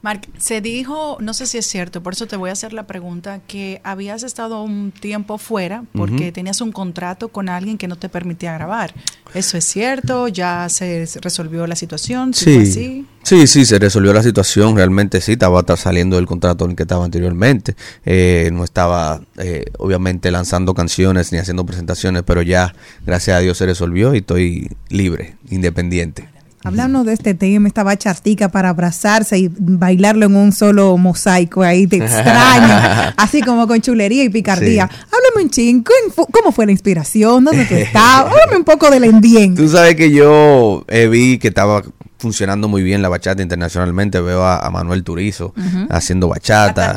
Mark, 0.00 0.28
se 0.38 0.60
dijo, 0.60 1.18
no 1.20 1.34
sé 1.34 1.46
si 1.46 1.58
es 1.58 1.66
cierto, 1.66 2.04
por 2.04 2.12
eso 2.12 2.26
te 2.28 2.36
voy 2.36 2.50
a 2.50 2.52
hacer 2.52 2.72
la 2.72 2.86
pregunta, 2.86 3.40
que 3.48 3.80
habías 3.82 4.22
estado 4.22 4.62
un 4.62 4.92
tiempo 4.92 5.38
fuera 5.38 5.82
porque 5.92 6.30
tenías 6.30 6.60
un 6.60 6.70
contrato 6.70 7.28
con 7.28 7.48
alguien 7.48 7.78
que 7.78 7.88
no 7.88 7.96
te 7.96 8.08
permitía 8.08 8.54
grabar. 8.54 8.94
¿Eso 9.34 9.58
es 9.58 9.64
cierto? 9.64 10.28
¿Ya 10.28 10.68
se 10.68 11.04
resolvió 11.20 11.66
la 11.66 11.74
situación? 11.74 12.32
¿Sí 12.32 12.44
fue 12.44 12.64
Sí, 12.66 12.70
así? 12.70 13.06
sí, 13.24 13.46
sí, 13.48 13.66
se 13.66 13.78
resolvió 13.80 14.12
la 14.12 14.22
situación, 14.22 14.76
realmente 14.76 15.20
sí, 15.20 15.32
estaba 15.32 15.64
saliendo 15.76 16.14
del 16.14 16.26
contrato 16.26 16.64
en 16.64 16.70
el 16.70 16.76
que 16.76 16.84
estaba 16.84 17.04
anteriormente, 17.04 17.74
Eh, 18.06 18.50
no 18.52 18.62
estaba 18.62 19.20
eh, 19.38 19.64
obviamente 19.78 20.30
lanzando 20.30 20.74
canciones 20.74 21.32
ni 21.32 21.38
haciendo 21.38 21.66
presentaciones, 21.66 22.22
pero 22.22 22.42
ya, 22.42 22.72
gracias 23.04 23.36
a 23.36 23.40
Dios, 23.40 23.58
se 23.58 23.66
resolvió 23.66 24.14
y 24.14 24.18
estoy 24.18 24.70
libre, 24.90 25.36
independiente. 25.50 26.28
Háblanos 26.64 27.06
de 27.06 27.12
este 27.12 27.34
tema, 27.34 27.68
esta 27.68 27.82
bachatica 27.84 28.48
para 28.50 28.70
abrazarse 28.70 29.38
y 29.38 29.48
bailarlo 29.58 30.26
en 30.26 30.36
un 30.36 30.52
solo 30.52 30.96
mosaico 30.96 31.62
ahí, 31.62 31.86
te 31.86 31.96
extraño, 31.96 33.12
así 33.16 33.40
como 33.42 33.66
con 33.68 33.80
chulería 33.80 34.24
y 34.24 34.28
picardía. 34.28 34.88
Sí. 34.90 34.96
Háblame 35.06 35.44
un 35.44 35.50
chin, 35.50 35.84
¿cómo 35.84 36.12
fu- 36.14 36.26
¿cómo 36.32 36.52
fue 36.52 36.66
la 36.66 36.72
inspiración? 36.72 37.44
¿Dónde 37.44 37.64
tú 37.64 37.74
estabas? 37.74 38.32
Háblame 38.32 38.56
un 38.56 38.64
poco 38.64 38.90
del 38.90 39.04
ambiente. 39.04 39.62
Tú 39.62 39.68
sabes 39.68 39.94
que 39.94 40.10
yo 40.10 40.84
eh, 40.88 41.06
vi 41.06 41.38
que 41.38 41.48
estaba 41.48 41.82
funcionando 42.18 42.68
muy 42.68 42.82
bien 42.82 43.00
la 43.00 43.08
bachata 43.08 43.42
internacionalmente, 43.42 44.20
veo 44.20 44.42
a, 44.42 44.58
a 44.58 44.70
Manuel 44.70 45.04
Turizo 45.04 45.54
haciendo 45.88 46.28
bachata. 46.28 46.94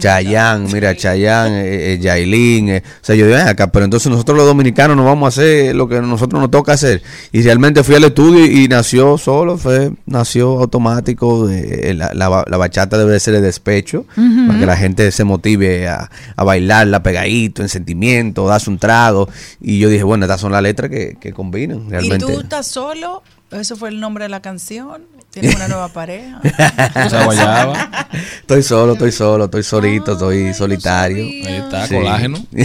Chayanne, 0.00 0.68
mira, 0.72 0.96
Chayanne, 0.96 1.60
eh, 1.62 1.92
eh, 1.94 1.98
Yailin, 2.00 2.68
eh, 2.70 2.82
o 2.84 3.04
sea, 3.04 3.14
yo 3.14 3.26
digo, 3.26 3.36
"Ven 3.38 3.46
acá, 3.48 3.70
pero 3.70 3.84
entonces 3.84 4.10
nosotros 4.10 4.36
los 4.36 4.46
dominicanos 4.46 4.96
no 4.96 5.04
vamos 5.04 5.26
a 5.26 5.28
hacer 5.40 5.74
lo 5.76 5.88
que 5.88 5.96
a 5.98 6.00
nosotros 6.02 6.40
nos 6.40 6.50
toca 6.50 6.72
hacer. 6.72 7.02
Y 7.32 7.42
realmente 7.42 7.84
fui 7.84 7.94
al 7.94 8.04
estudio 8.04 8.44
y, 8.46 8.64
y 8.64 8.68
nació 8.68 9.16
solo, 9.18 9.56
fue, 9.58 9.92
nació 10.06 10.58
automático, 10.60 11.46
de- 11.46 11.90
eh, 11.90 11.94
la, 11.94 12.12
la, 12.14 12.44
la 12.46 12.56
bachata 12.56 12.98
debe 12.98 13.18
ser 13.20 13.34
de 13.34 13.40
despecho, 13.40 14.04
para 14.14 14.58
que 14.58 14.66
la 14.66 14.76
gente 14.76 15.10
se 15.12 15.24
motive 15.24 15.88
a, 15.88 16.10
a 16.36 16.44
bailarla 16.44 17.02
pegadito, 17.02 17.62
en 17.62 17.68
sentimiento, 17.68 18.46
das 18.48 18.66
un 18.66 18.78
trago. 18.78 19.28
Y 19.60 19.78
yo 19.78 19.88
dije, 19.88 20.02
bueno, 20.02 20.24
estas 20.24 20.40
son 20.40 20.52
las 20.52 20.62
letras 20.62 20.90
que, 20.90 21.16
que 21.20 21.32
combinan 21.32 21.86
¿Y 21.86 21.90
realmente. 21.90 22.26
tú 22.26 22.40
estás 22.40 22.66
solo? 22.66 23.22
¿Eso 23.50 23.76
fue 23.76 23.88
el 23.88 23.98
nombre 24.00 24.24
de 24.24 24.28
la 24.28 24.40
canción? 24.42 25.06
¿Tienes 25.30 25.54
una 25.56 25.68
nueva 25.68 25.88
pareja? 25.88 26.40
Estoy 28.42 28.62
solo, 28.62 28.92
estoy 28.94 29.12
solo, 29.12 29.44
estoy 29.44 29.62
solito, 29.62 30.12
estoy 30.12 30.54
solitario. 30.54 31.24
Ahí 31.24 31.54
está, 31.64 31.86
Sí. 31.86 31.94
colágeno. 31.94 32.44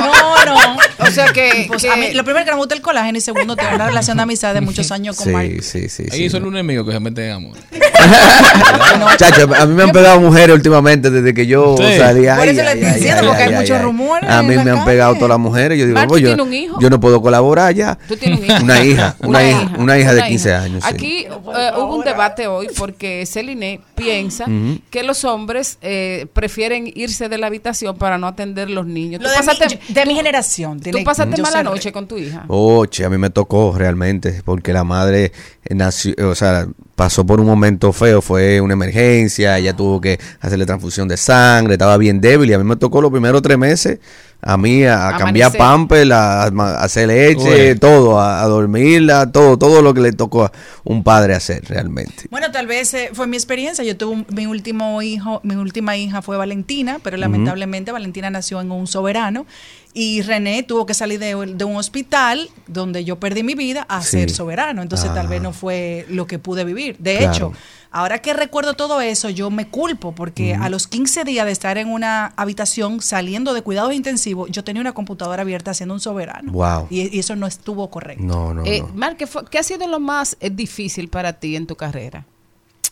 No, 0.00 0.44
no. 0.44 0.76
O 1.00 1.10
sea 1.10 1.32
que, 1.32 1.64
Pues 1.68 1.82
que- 1.82 1.90
a 1.90 1.96
mí, 1.96 2.12
lo 2.12 2.24
primero 2.24 2.44
que 2.44 2.50
no 2.50 2.56
me 2.56 2.62
gusta 2.62 2.74
el 2.74 2.80
colágeno 2.82 3.18
y 3.18 3.20
segundo, 3.20 3.56
tengo 3.56 3.74
una 3.74 3.86
relación 3.88 4.16
de 4.16 4.22
amistad 4.24 4.54
de 4.54 4.60
muchos 4.60 4.90
años 4.92 5.16
con 5.16 5.32
Mark. 5.32 5.62
Sí, 5.62 5.88
sí, 5.88 5.88
sí. 5.88 6.02
Ahí 6.12 6.18
sí. 6.24 6.30
son 6.30 6.44
un 6.44 6.54
enemigo 6.54 6.84
que 6.84 6.92
se 6.92 7.00
mete 7.00 7.26
en 7.26 7.32
amor. 7.32 7.56
Chacho, 9.16 9.48
a 9.54 9.66
mí 9.66 9.74
me 9.74 9.82
han 9.84 9.90
pegado 9.92 10.20
mujeres 10.20 10.54
últimamente 10.54 11.10
desde 11.10 11.34
que 11.34 11.46
yo 11.46 11.76
Sí. 11.76 11.98
salí. 11.98 12.26
Por 12.26 12.48
eso 12.48 12.62
le 12.62 12.72
estoy 12.72 12.92
diciendo, 12.94 13.20
ay, 13.22 13.26
porque 13.28 13.42
hay 13.42 13.48
ay, 13.52 13.54
muchos 13.60 13.76
ay. 13.76 13.82
rumores 13.82 14.30
A 14.30 14.42
mí 14.42 14.56
me 14.56 14.70
han 14.70 14.84
pegado 14.84 15.14
todas 15.14 15.28
las 15.30 15.38
mujeres. 15.38 15.78
Yo 15.78 15.86
digo, 15.86 15.98
pues, 16.08 16.22
yo, 16.22 16.28
tiene 16.28 16.42
un 16.42 16.54
hijo. 16.54 16.80
yo 16.80 16.90
no 16.90 17.00
puedo 17.00 17.20
colaborar 17.22 17.74
ya. 17.74 17.98
Tú 18.08 18.16
tienes 18.16 18.40
un 18.40 18.44
hijo. 18.46 18.62
Una 18.62 18.84
hija, 18.84 19.16
una 19.20 19.48
hija, 19.48 19.72
una 19.78 19.98
hija 19.98 20.14
de 20.14 20.22
15 20.24 20.54
años. 20.54 20.84
sí. 20.84 20.90
Aquí 20.94 21.26
eh, 21.26 21.70
hubo 21.76 21.96
un 21.96 22.04
debate 22.04 22.46
hoy 22.46 22.68
porque 22.76 23.24
Celine 23.26 23.80
piensa 23.94 24.46
que 24.90 25.02
los 25.02 25.24
hombres 25.24 25.78
eh, 25.82 26.26
prefieren 26.32 26.90
irse 26.94 27.28
de 27.28 27.38
la 27.38 27.46
habitación 27.48 27.96
para 27.96 28.18
no 28.18 28.26
atender 28.26 28.70
los 28.70 28.86
niños. 28.86 29.22
Lo 29.22 29.28
Tú 29.28 29.34
de, 29.34 29.66
mi, 29.66 29.72
yo- 29.86 29.94
de 29.94 30.06
mi 30.06 30.14
generación. 30.14 30.80
tú 30.80 31.02
pasaste 31.04 31.40
mala 31.42 31.62
noche 31.62 31.92
con 31.92 32.06
tu 32.06 32.18
hija. 32.18 32.44
Oh, 32.48 32.86
che, 32.86 33.04
a 33.04 33.10
mí 33.10 33.18
me 33.18 33.30
tocó 33.30 33.74
realmente, 33.76 34.42
porque 34.44 34.72
la 34.72 34.84
madre 34.84 35.32
eh, 35.64 35.74
nació, 35.74 36.14
o 36.28 36.34
sea, 36.34 36.66
pasó 36.98 37.24
por 37.24 37.40
un 37.40 37.46
momento 37.46 37.92
feo, 37.92 38.20
fue 38.20 38.60
una 38.60 38.72
emergencia, 38.72 39.56
ella 39.56 39.72
tuvo 39.72 40.00
que 40.00 40.18
hacerle 40.40 40.66
transfusión 40.66 41.06
de 41.06 41.16
sangre, 41.16 41.74
estaba 41.74 41.96
bien 41.96 42.20
débil 42.20 42.50
y 42.50 42.54
a 42.54 42.58
mí 42.58 42.64
me 42.64 42.74
tocó 42.74 43.00
los 43.00 43.12
primeros 43.12 43.40
tres 43.40 43.56
meses 43.56 44.00
a 44.40 44.56
mí 44.56 44.84
a, 44.84 45.14
cambiar 45.18 45.52
pamper, 45.56 46.12
a, 46.12 46.44
a 46.44 46.82
hacer 46.84 47.08
leche, 47.08 47.72
Uy. 47.72 47.78
todo, 47.78 48.20
a, 48.20 48.40
a 48.42 48.46
dormirla, 48.46 49.30
todo, 49.32 49.58
todo 49.58 49.82
lo 49.82 49.92
que 49.94 50.00
le 50.00 50.12
tocó 50.12 50.44
a 50.44 50.52
un 50.84 51.02
padre 51.02 51.34
hacer 51.34 51.64
realmente. 51.68 52.24
Bueno, 52.30 52.50
tal 52.52 52.66
vez 52.68 52.94
eh, 52.94 53.10
fue 53.12 53.26
mi 53.26 53.36
experiencia. 53.36 53.82
Yo 53.84 53.96
tuve 53.96 54.12
un- 54.12 54.26
mi 54.30 54.46
último 54.46 55.02
hijo, 55.02 55.40
mi 55.42 55.56
última 55.56 55.96
hija 55.96 56.22
fue 56.22 56.36
Valentina, 56.36 56.98
pero 57.02 57.16
lamentablemente 57.16 57.90
Valentina 57.92 58.30
nació 58.30 58.60
en 58.60 58.70
un 58.70 58.86
soberano 58.86 59.44
y 59.92 60.22
René 60.22 60.62
tuvo 60.62 60.86
que 60.86 60.94
salir 60.94 61.18
de, 61.18 61.34
de 61.54 61.64
un 61.64 61.76
hospital 61.76 62.48
donde 62.68 63.04
yo 63.04 63.18
perdí 63.18 63.42
mi 63.42 63.54
vida 63.54 63.86
a 63.88 64.02
Sí. 64.02 64.10
ser 64.18 64.30
soberano. 64.30 64.82
Entonces 64.82 65.12
tal 65.12 65.26
vez 65.26 65.40
Ah. 65.40 65.42
no 65.42 65.52
fue 65.52 66.06
lo 66.08 66.26
que 66.28 66.38
pude 66.38 66.62
vivir. 66.64 66.94
De 67.00 67.16
Claro. 67.18 67.32
hecho, 67.32 67.52
ahora 67.90 68.18
que 68.20 68.32
recuerdo 68.34 68.74
todo 68.74 69.00
eso, 69.00 69.30
yo 69.30 69.50
me 69.50 69.68
culpo 69.68 70.12
porque 70.14 70.54
a 70.54 70.68
los 70.68 70.86
15 70.86 71.24
días 71.24 71.46
de 71.46 71.52
estar 71.52 71.78
en 71.78 71.88
una 71.88 72.32
habitación 72.36 73.00
saliendo 73.00 73.54
de 73.54 73.62
cuidados 73.62 73.92
intensivos, 73.94 74.50
yo 74.50 74.62
tenía 74.64 74.80
una 74.80 74.92
computadora 74.92 75.42
abierta 75.42 75.70
haciendo 75.72 75.94
un 75.94 76.00
soberano. 76.00 76.52
Wow. 76.52 76.86
Y, 76.90 77.14
y 77.16 77.18
eso 77.20 77.36
no 77.36 77.46
estuvo 77.46 77.88
correcto. 77.90 78.22
No, 78.24 78.54
no, 78.54 78.64
Eh, 78.64 78.80
no. 78.80 78.88
Mar, 78.94 79.16
¿qué, 79.16 79.26
fue- 79.26 79.44
qué 79.50 79.58
ha 79.58 79.62
sido 79.62 79.86
lo 79.88 80.00
más 80.00 80.36
eh, 80.40 80.50
difícil 80.50 81.08
para 81.08 81.34
ti 81.34 81.56
en 81.56 81.66
tu 81.66 81.76
carrera? 81.76 82.24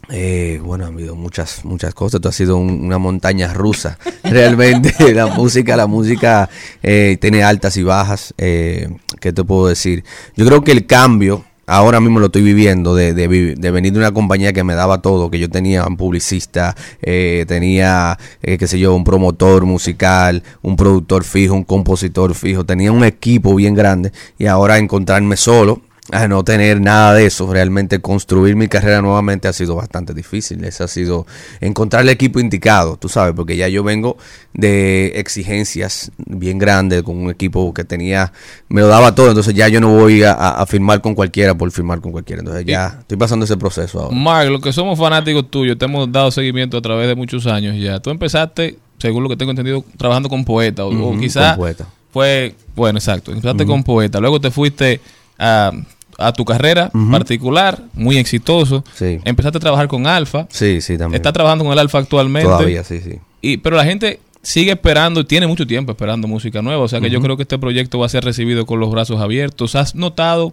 Eh, 0.08 0.60
bueno, 0.62 0.84
ha 0.84 0.88
habido 0.88 1.16
muchas, 1.16 1.64
muchas 1.64 1.92
cosas. 1.94 2.18
Esto 2.18 2.28
ha 2.28 2.32
sido 2.32 2.56
un- 2.58 2.84
una 2.84 2.98
montaña 2.98 3.52
rusa. 3.52 3.98
Realmente, 4.22 5.12
la 5.14 5.26
música, 5.26 5.76
la 5.76 5.86
música 5.88 6.48
eh, 6.82 7.18
tiene 7.20 7.42
altas 7.42 7.76
y 7.76 7.82
bajas. 7.82 8.32
Eh, 8.38 8.88
¿Qué 9.20 9.32
te 9.32 9.42
puedo 9.42 9.66
decir? 9.66 10.04
Yo 10.36 10.46
creo 10.46 10.62
que 10.62 10.70
el 10.72 10.86
cambio, 10.86 11.44
ahora 11.66 12.00
mismo 12.00 12.20
lo 12.20 12.26
estoy 12.26 12.42
viviendo, 12.42 12.94
de, 12.94 13.12
de, 13.12 13.54
de 13.56 13.70
venir 13.70 13.92
de 13.92 13.98
una 13.98 14.12
compañía 14.12 14.52
que 14.52 14.64
me 14.64 14.74
daba 14.74 15.02
todo, 15.02 15.30
que 15.30 15.38
yo 15.38 15.50
tenía 15.50 15.84
un 15.86 15.96
publicista, 15.96 16.74
eh, 17.02 17.44
tenía, 17.48 18.18
eh, 18.42 18.56
qué 18.58 18.66
sé 18.66 18.78
yo, 18.78 18.94
un 18.94 19.04
promotor 19.04 19.64
musical, 19.64 20.42
un 20.62 20.76
productor 20.76 21.24
fijo, 21.24 21.54
un 21.54 21.64
compositor 21.64 22.34
fijo, 22.34 22.64
tenía 22.64 22.92
un 22.92 23.04
equipo 23.04 23.54
bien 23.54 23.74
grande 23.74 24.12
y 24.38 24.46
ahora 24.46 24.78
encontrarme 24.78 25.36
solo 25.36 25.80
a 26.12 26.28
no 26.28 26.44
tener 26.44 26.80
nada 26.80 27.14
de 27.14 27.26
eso, 27.26 27.52
realmente 27.52 28.00
construir 28.00 28.54
mi 28.54 28.68
carrera 28.68 29.02
nuevamente 29.02 29.48
ha 29.48 29.52
sido 29.52 29.74
bastante 29.74 30.14
difícil. 30.14 30.62
Ese 30.64 30.84
ha 30.84 30.88
sido 30.88 31.26
encontrar 31.60 32.02
el 32.02 32.10
equipo 32.10 32.38
indicado, 32.38 32.96
tú 32.96 33.08
sabes, 33.08 33.34
porque 33.34 33.56
ya 33.56 33.66
yo 33.68 33.82
vengo 33.82 34.16
de 34.52 35.18
exigencias 35.18 36.12
bien 36.18 36.58
grandes 36.58 37.02
con 37.02 37.16
un 37.16 37.30
equipo 37.30 37.74
que 37.74 37.84
tenía, 37.84 38.32
me 38.68 38.82
lo 38.82 38.88
daba 38.88 39.14
todo, 39.14 39.28
entonces 39.28 39.54
ya 39.54 39.68
yo 39.68 39.80
no 39.80 39.90
voy 39.90 40.22
a, 40.22 40.64
firmar 40.66 41.00
con 41.00 41.14
cualquiera 41.14 41.56
por 41.56 41.70
firmar 41.72 42.00
con 42.00 42.12
cualquiera. 42.12 42.40
Entonces 42.40 42.64
ya 42.64 42.98
estoy 43.00 43.16
pasando 43.16 43.44
ese 43.44 43.56
proceso 43.56 44.00
ahora. 44.00 44.16
Mark, 44.16 44.50
los 44.50 44.60
que 44.60 44.72
somos 44.72 44.98
fanáticos 44.98 45.50
tuyos, 45.50 45.76
te 45.76 45.86
hemos 45.86 46.10
dado 46.10 46.30
seguimiento 46.30 46.76
a 46.76 46.82
través 46.82 47.08
de 47.08 47.16
muchos 47.16 47.46
años 47.46 47.76
ya. 47.76 47.98
Tú 47.98 48.10
empezaste, 48.10 48.78
según 48.98 49.24
lo 49.24 49.28
que 49.28 49.36
tengo 49.36 49.50
entendido, 49.50 49.84
trabajando 49.96 50.28
con 50.28 50.44
poeta, 50.44 50.84
o, 50.84 51.10
o 51.10 51.18
quizás 51.18 51.50
con 51.50 51.58
poeta. 51.58 51.86
fue, 52.12 52.54
bueno, 52.76 52.98
exacto, 52.98 53.32
empezaste 53.32 53.66
con 53.66 53.82
poeta, 53.82 54.20
luego 54.20 54.40
te 54.40 54.52
fuiste 54.52 55.00
a, 55.38 55.72
a 56.18 56.32
tu 56.32 56.44
carrera 56.44 56.90
particular, 57.10 57.82
muy 57.94 58.16
exitoso, 58.16 58.84
Sí. 58.94 59.18
empezaste 59.24 59.58
a 59.58 59.60
trabajar 59.60 59.86
con 59.88 60.06
Alfa, 60.06 60.46
Sí, 60.50 60.80
sí, 60.80 60.96
también. 60.96 61.16
estás 61.16 61.32
trabajando 61.32 61.64
con 61.64 61.72
el 61.72 61.78
Alfa 61.78 61.98
actualmente, 61.98 62.48
Todavía, 62.48 62.82
sí, 62.84 63.00
sí. 63.00 63.16
y, 63.42 63.58
pero 63.58 63.76
la 63.76 63.84
gente 63.84 64.20
sigue 64.42 64.70
esperando 64.72 65.26
tiene 65.26 65.46
mucho 65.46 65.66
tiempo 65.66 65.90
esperando 65.92 66.28
música 66.28 66.62
nueva. 66.62 66.84
O 66.84 66.88
sea 66.88 67.00
que 67.00 67.10
yo 67.10 67.20
creo 67.20 67.36
que 67.36 67.42
este 67.42 67.58
proyecto 67.58 67.98
va 67.98 68.06
a 68.06 68.08
ser 68.08 68.24
recibido 68.24 68.64
con 68.64 68.78
los 68.78 68.90
brazos 68.92 69.20
abiertos. 69.20 69.74
¿Has 69.74 69.94
notado 69.96 70.52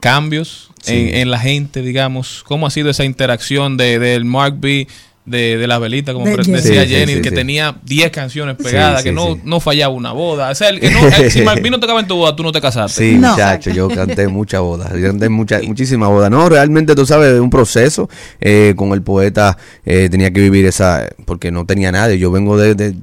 cambios 0.00 0.70
Sí. 0.82 0.94
en, 0.94 1.14
en 1.14 1.30
la 1.30 1.38
gente, 1.38 1.80
digamos? 1.82 2.42
¿Cómo 2.46 2.66
ha 2.66 2.70
sido 2.70 2.90
esa 2.90 3.04
interacción 3.04 3.76
de, 3.76 3.98
del 3.98 4.24
Mark 4.24 4.56
B? 4.58 4.86
De, 5.24 5.56
de 5.56 5.68
la 5.68 5.78
velita, 5.78 6.12
como 6.12 6.26
De 6.26 6.36
decía 6.36 6.82
Sí, 6.82 6.88
Jenny, 6.88 7.14
sí, 7.14 7.20
que 7.22 7.28
sí. 7.28 7.34
tenía 7.36 7.76
10 7.84 8.10
canciones 8.10 8.56
pegadas, 8.56 9.02
sí, 9.02 9.08
que 9.08 9.12
no, 9.12 9.34
sí. 9.36 9.40
no 9.44 9.60
fallaba 9.60 9.94
una 9.94 10.10
boda. 10.10 10.50
O 10.50 10.54
sea, 10.56 10.70
el 10.70 10.80
que 10.80 10.90
no- 10.90 11.30
si 11.30 11.42
B 11.62 11.70
no 11.70 11.78
tocaba 11.78 12.00
en 12.00 12.08
tu 12.08 12.16
boda, 12.16 12.34
tú 12.34 12.42
no 12.42 12.50
te 12.50 12.60
casaste. 12.60 13.04
Sí, 13.12 13.16
No. 13.18 13.30
muchacho, 13.30 13.70
yo 13.70 13.86
canté 13.94 14.26
muchas 14.26 14.60
bodas, 14.62 14.92
yo 14.98 15.06
canté 15.06 15.28
mucha, 15.28 15.60
muchísimas 15.62 16.08
bodas. 16.08 16.28
No, 16.28 16.48
realmente 16.48 16.96
tú 16.96 17.06
sabes, 17.06 17.32
es 17.34 17.40
un 17.40 17.50
proceso. 17.50 18.10
eh, 18.40 18.74
con 18.76 18.90
el 18.94 19.02
poeta 19.02 19.56
eh, 19.84 20.08
tenía 20.10 20.32
que 20.32 20.40
vivir 20.40 20.66
esa, 20.66 21.06
porque 21.24 21.52
no 21.52 21.66
tenía 21.66 21.92
nadie. 21.92 22.18
Yo 22.18 22.32
vengo 22.32 22.56
de, 22.58 22.74
de, 22.74 22.96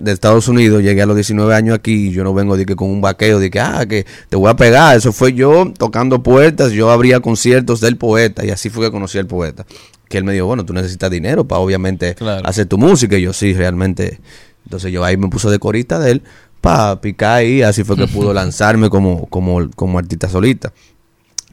de 0.00 0.12
Estados 0.12 0.48
Unidos, 0.48 0.82
llegué 0.82 1.02
a 1.02 1.06
los 1.06 1.14
19 1.16 1.54
años 1.54 1.74
aquí 1.74 2.06
y 2.08 2.10
yo 2.10 2.24
no 2.24 2.32
vengo 2.32 2.56
de 2.56 2.64
que 2.64 2.74
con 2.74 2.88
un 2.88 3.02
vaqueo, 3.02 3.38
de 3.38 3.50
que, 3.50 3.60
ah, 3.60 3.84
que 3.86 4.06
te 4.30 4.36
voy 4.36 4.48
a 4.50 4.56
pegar. 4.56 4.96
Eso 4.96 5.12
fue 5.12 5.34
yo 5.34 5.70
tocando 5.76 6.22
puertas, 6.22 6.72
yo 6.72 6.90
abría 6.90 7.20
conciertos 7.20 7.82
del 7.82 7.98
poeta 7.98 8.46
y 8.46 8.50
así 8.50 8.70
fue 8.70 8.86
que 8.86 8.90
conocí 8.92 9.18
al 9.18 9.26
poeta. 9.26 9.66
Que 10.08 10.18
él 10.18 10.24
me 10.24 10.32
dijo, 10.32 10.46
bueno, 10.46 10.64
tú 10.64 10.72
necesitas 10.72 11.10
dinero 11.10 11.44
para 11.46 11.60
obviamente 11.60 12.14
Claro. 12.14 12.46
hacer 12.46 12.66
tu 12.66 12.78
música. 12.78 13.16
Y 13.18 13.22
yo 13.22 13.32
sí, 13.32 13.52
realmente. 13.54 14.20
Entonces 14.64 14.92
yo 14.92 15.04
ahí 15.04 15.16
me 15.16 15.28
puse 15.28 15.48
de 15.50 15.58
corista 15.58 15.98
de 15.98 16.12
él 16.12 16.22
para 16.60 17.00
picar 17.00 17.36
ahí, 17.38 17.62
así 17.62 17.84
fue 17.84 17.96
que 17.96 18.06
pudo 18.08 18.32
lanzarme 18.34 18.90
como, 18.90 19.26
como, 19.26 19.68
como 19.76 19.98
artista 19.98 20.28
solista. 20.28 20.72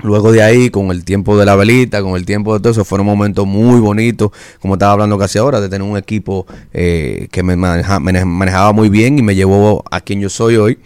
Luego 0.02 0.32
de 0.32 0.42
ahí, 0.42 0.72
con 0.72 0.90
el 0.90 1.06
tiempo 1.06 1.38
de 1.38 1.46
la 1.46 1.56
velita, 1.56 2.02
con 2.02 2.16
el 2.16 2.26
tiempo 2.26 2.54
de 2.56 2.60
todo 2.60 2.72
eso, 2.72 2.84
fueron 2.84 3.06
momentos 3.06 3.46
muy 3.46 3.80
bonitos, 3.80 4.32
como 4.60 4.74
estaba 4.74 4.94
hablando 4.94 5.20
casi 5.20 5.38
ahora, 5.38 5.62
de 5.62 5.70
tener 5.70 5.88
un 5.88 5.98
equipo 5.98 6.48
eh, 6.74 7.28
que 7.32 7.44
me 7.44 7.56
maneja- 7.56 8.00
mane- 8.00 8.26
manejaba 8.26 8.74
muy 8.74 8.90
bien 8.90 9.20
y 9.20 9.22
me 9.22 9.36
llevó 9.36 9.84
a 9.92 10.02
quien 10.02 10.20
yo 10.20 10.30
soy 10.30 10.56
hoy, 10.58 10.80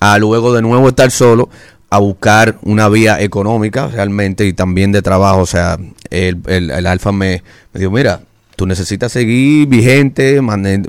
a 0.00 0.18
luego 0.18 0.52
de 0.52 0.60
nuevo 0.62 0.88
estar 0.88 1.10
solo, 1.12 1.48
a 1.90 1.98
buscar 1.98 2.58
una 2.62 2.88
vía 2.88 3.20
económica 3.20 3.88
realmente 3.88 4.46
y 4.46 4.52
también 4.52 4.92
de 4.92 5.02
trabajo. 5.02 5.40
O 5.40 5.46
sea, 5.46 5.78
el, 6.10 6.38
el, 6.46 6.70
el 6.70 6.86
Alfa 6.86 7.12
me, 7.12 7.42
me 7.72 7.80
dijo, 7.80 7.90
mira, 7.90 8.20
tú 8.58 8.66
necesitas 8.66 9.12
seguir 9.12 9.68
vigente, 9.68 10.40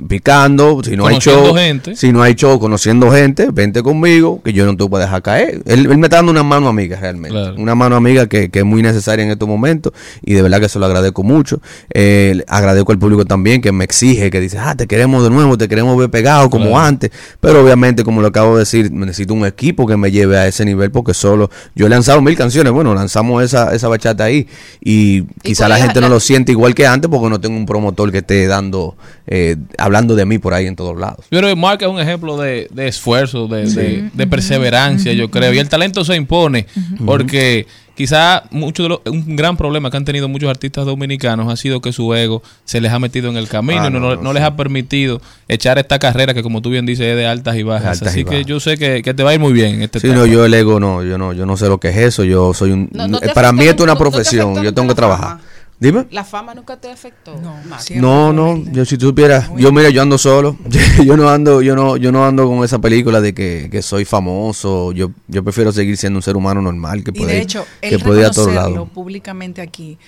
picando, 0.08 0.82
si 0.82 0.96
no 0.96 1.06
hay 1.06 1.18
show, 1.18 1.54
gente. 1.54 1.94
si 1.94 2.10
no 2.10 2.20
hay 2.20 2.34
show, 2.34 2.58
conociendo 2.58 3.12
gente, 3.12 3.48
vente 3.52 3.80
conmigo, 3.82 4.40
que 4.42 4.52
yo 4.52 4.66
no 4.66 4.76
te 4.76 4.82
voy 4.82 4.98
a 5.00 5.04
dejar 5.04 5.22
caer. 5.22 5.62
Él, 5.66 5.86
él 5.88 5.96
me 5.98 6.08
está 6.08 6.16
dando 6.16 6.32
una 6.32 6.42
mano 6.42 6.66
amiga 6.68 6.98
realmente, 7.00 7.30
Claro. 7.36 7.54
una 7.56 7.76
mano 7.76 7.94
amiga 7.94 8.26
que, 8.26 8.50
que 8.50 8.58
es 8.58 8.64
muy 8.64 8.82
necesaria 8.82 9.24
en 9.24 9.30
estos 9.30 9.48
momentos 9.48 9.92
y 10.20 10.34
de 10.34 10.42
verdad 10.42 10.60
que 10.60 10.68
se 10.68 10.80
lo 10.80 10.86
agradezco 10.86 11.22
mucho. 11.22 11.60
Eh, 11.94 12.42
agradezco 12.48 12.90
al 12.90 12.98
público 12.98 13.24
también 13.24 13.60
que 13.60 13.70
me 13.70 13.84
exige, 13.84 14.30
que 14.30 14.40
dice, 14.40 14.58
ah, 14.58 14.74
te 14.74 14.88
queremos 14.88 15.22
de 15.22 15.30
nuevo, 15.30 15.56
te 15.56 15.68
queremos 15.68 15.96
ver 15.96 16.10
pegado 16.10 16.50
como 16.50 16.70
Claro. 16.70 16.80
antes, 16.80 17.10
pero 17.40 17.62
obviamente 17.62 18.02
como 18.02 18.20
lo 18.20 18.26
acabo 18.26 18.54
de 18.54 18.60
decir, 18.60 18.90
necesito 18.90 19.32
un 19.32 19.46
equipo 19.46 19.86
que 19.86 19.96
me 19.96 20.10
lleve 20.10 20.36
a 20.38 20.48
ese 20.48 20.64
nivel 20.64 20.90
porque 20.90 21.14
solo 21.14 21.50
yo 21.76 21.86
he 21.86 21.88
lanzado 21.88 22.20
mil 22.20 22.36
canciones, 22.36 22.72
bueno, 22.72 22.94
lanzamos 22.94 23.44
esa, 23.44 23.72
esa 23.76 23.86
bachata 23.86 24.24
ahí 24.24 24.48
y 24.82 25.22
quizá 25.42 25.66
cuál 25.66 25.70
la 25.78 25.84
gente 25.86 26.00
la- 26.00 26.08
no 26.08 26.14
lo 26.14 26.20
siente 26.20 26.50
igual 26.50 26.74
que 26.74 26.84
antes 26.86 27.08
porque 27.08 27.28
no 27.30 27.40
tengo 27.40 27.59
un 27.60 27.66
promotor 27.66 28.10
que 28.10 28.18
esté 28.18 28.46
dando, 28.46 28.96
eh, 29.26 29.56
hablando 29.78 30.14
de 30.16 30.24
mí 30.26 30.38
por 30.38 30.54
ahí 30.54 30.66
en 30.66 30.76
todos 30.76 30.98
lados. 30.98 31.26
Yo 31.30 31.38
creo 31.38 31.50
que 31.54 31.60
Mark 31.60 31.78
es 31.82 31.88
un 31.88 32.00
ejemplo 32.00 32.36
de, 32.36 32.68
de 32.72 32.88
esfuerzo, 32.88 33.46
de, 33.48 33.66
de- 33.70 34.10
de 34.12 34.26
perseverancia, 34.26 35.12
yo 35.12 35.30
creo. 35.30 35.52
Y 35.54 35.58
el 35.58 35.68
talento 35.68 36.04
se 36.04 36.16
impone, 36.16 36.66
porque 37.04 37.66
quizá 37.94 38.44
mucho 38.50 38.82
de 38.84 38.88
lo- 38.88 39.02
un 39.06 39.36
gran 39.36 39.56
problema 39.56 39.90
que 39.90 39.96
han 39.96 40.04
tenido 40.04 40.26
muchos 40.28 40.48
artistas 40.48 40.86
dominicanos 40.86 41.52
ha 41.52 41.56
sido 41.56 41.80
que 41.82 41.92
su 41.92 42.14
ego 42.14 42.42
se 42.64 42.80
les 42.80 42.92
ha 42.92 42.98
metido 42.98 43.28
en 43.28 43.36
el 43.36 43.46
camino 43.48 43.82
Ah, 43.82 43.88
y 43.88 43.92
no, 43.92 44.00
no, 44.00 44.16
no 44.16 44.22
no, 44.22 44.32
les 44.32 44.42
sí. 44.42 44.46
ha 44.46 44.56
permitido 44.56 45.20
echar 45.48 45.78
esta 45.78 45.98
carrera 45.98 46.32
que, 46.32 46.42
como 46.42 46.62
tú 46.62 46.70
bien 46.70 46.86
dices, 46.86 47.06
es 47.06 47.16
de 47.16 47.26
altas 47.26 47.56
y 47.56 47.62
bajas. 47.62 48.00
Altas 48.00 48.08
y 48.08 48.20
Así 48.20 48.24
que 48.24 48.30
bajas. 48.36 48.46
yo 48.46 48.58
sé 48.60 48.78
que, 48.78 49.02
que 49.02 49.12
te 49.14 49.22
va 49.22 49.30
a 49.30 49.34
ir 49.34 49.40
muy 49.40 49.52
bien 49.52 49.74
en 49.74 49.82
este 49.82 50.00
Sí, 50.00 50.06
etapa. 50.06 50.20
no, 50.20 50.26
yo 50.26 50.44
el 50.46 50.54
ego 50.54 50.80
no, 50.80 51.02
yo 51.04 51.18
no, 51.18 51.32
yo 51.34 51.44
no 51.44 51.56
sé 51.58 51.68
lo 51.68 51.78
que 51.78 51.88
es 51.90 51.96
eso, 51.98 52.24
yo 52.24 52.54
soy 52.54 52.70
un, 52.72 52.88
No, 52.92 53.06
no 53.06 53.18
te 53.20 53.28
para 53.30 53.52
mí 53.52 53.64
esto 53.66 53.82
es 53.84 53.90
una 53.90 53.98
profesión, 53.98 54.62
yo 54.62 54.72
tengo 54.72 54.88
que 54.88 54.94
trabajar. 54.94 55.38
Dime. 55.80 56.06
¿La 56.10 56.24
fama 56.24 56.54
nunca 56.54 56.76
te 56.78 56.90
afectó? 56.90 57.34
No, 57.40 57.56
No, 57.96 58.32
no, 58.34 58.70
yo 58.70 58.84
si 58.84 58.98
tú 58.98 59.06
supieras, 59.06 59.50
yo 59.56 59.72
mira, 59.72 59.88
yo 59.88 60.02
ando 60.02 60.18
solo, 60.18 60.56
yo 61.04 61.16
no 61.16 61.28
ando, 61.30 61.62
yo 61.62 61.74
no, 61.74 61.96
yo 61.96 62.12
no 62.12 62.24
ando 62.26 62.46
con 62.46 62.62
esa 62.64 62.78
película 62.78 63.20
de 63.22 63.32
que, 63.32 63.68
que 63.70 63.80
soy 63.80 64.04
famoso, 64.04 64.92
yo, 64.92 65.10
yo 65.26 65.42
prefiero 65.42 65.72
seguir 65.72 65.96
siendo 65.96 66.18
un 66.18 66.22
ser 66.22 66.36
humano 66.36 66.60
normal 66.60 67.02
que 67.02 67.12
Y 67.14 67.20
puede, 67.20 67.32
de 67.32 67.40
hecho, 67.40 67.66
que 67.80 67.94
él 67.94 68.02
puede 68.02 68.20
ir 68.20 68.26
a 68.26 68.30
todos 68.30 68.54
lados. 68.54 68.90
públicamente 68.90 69.62
aquí 69.62 69.98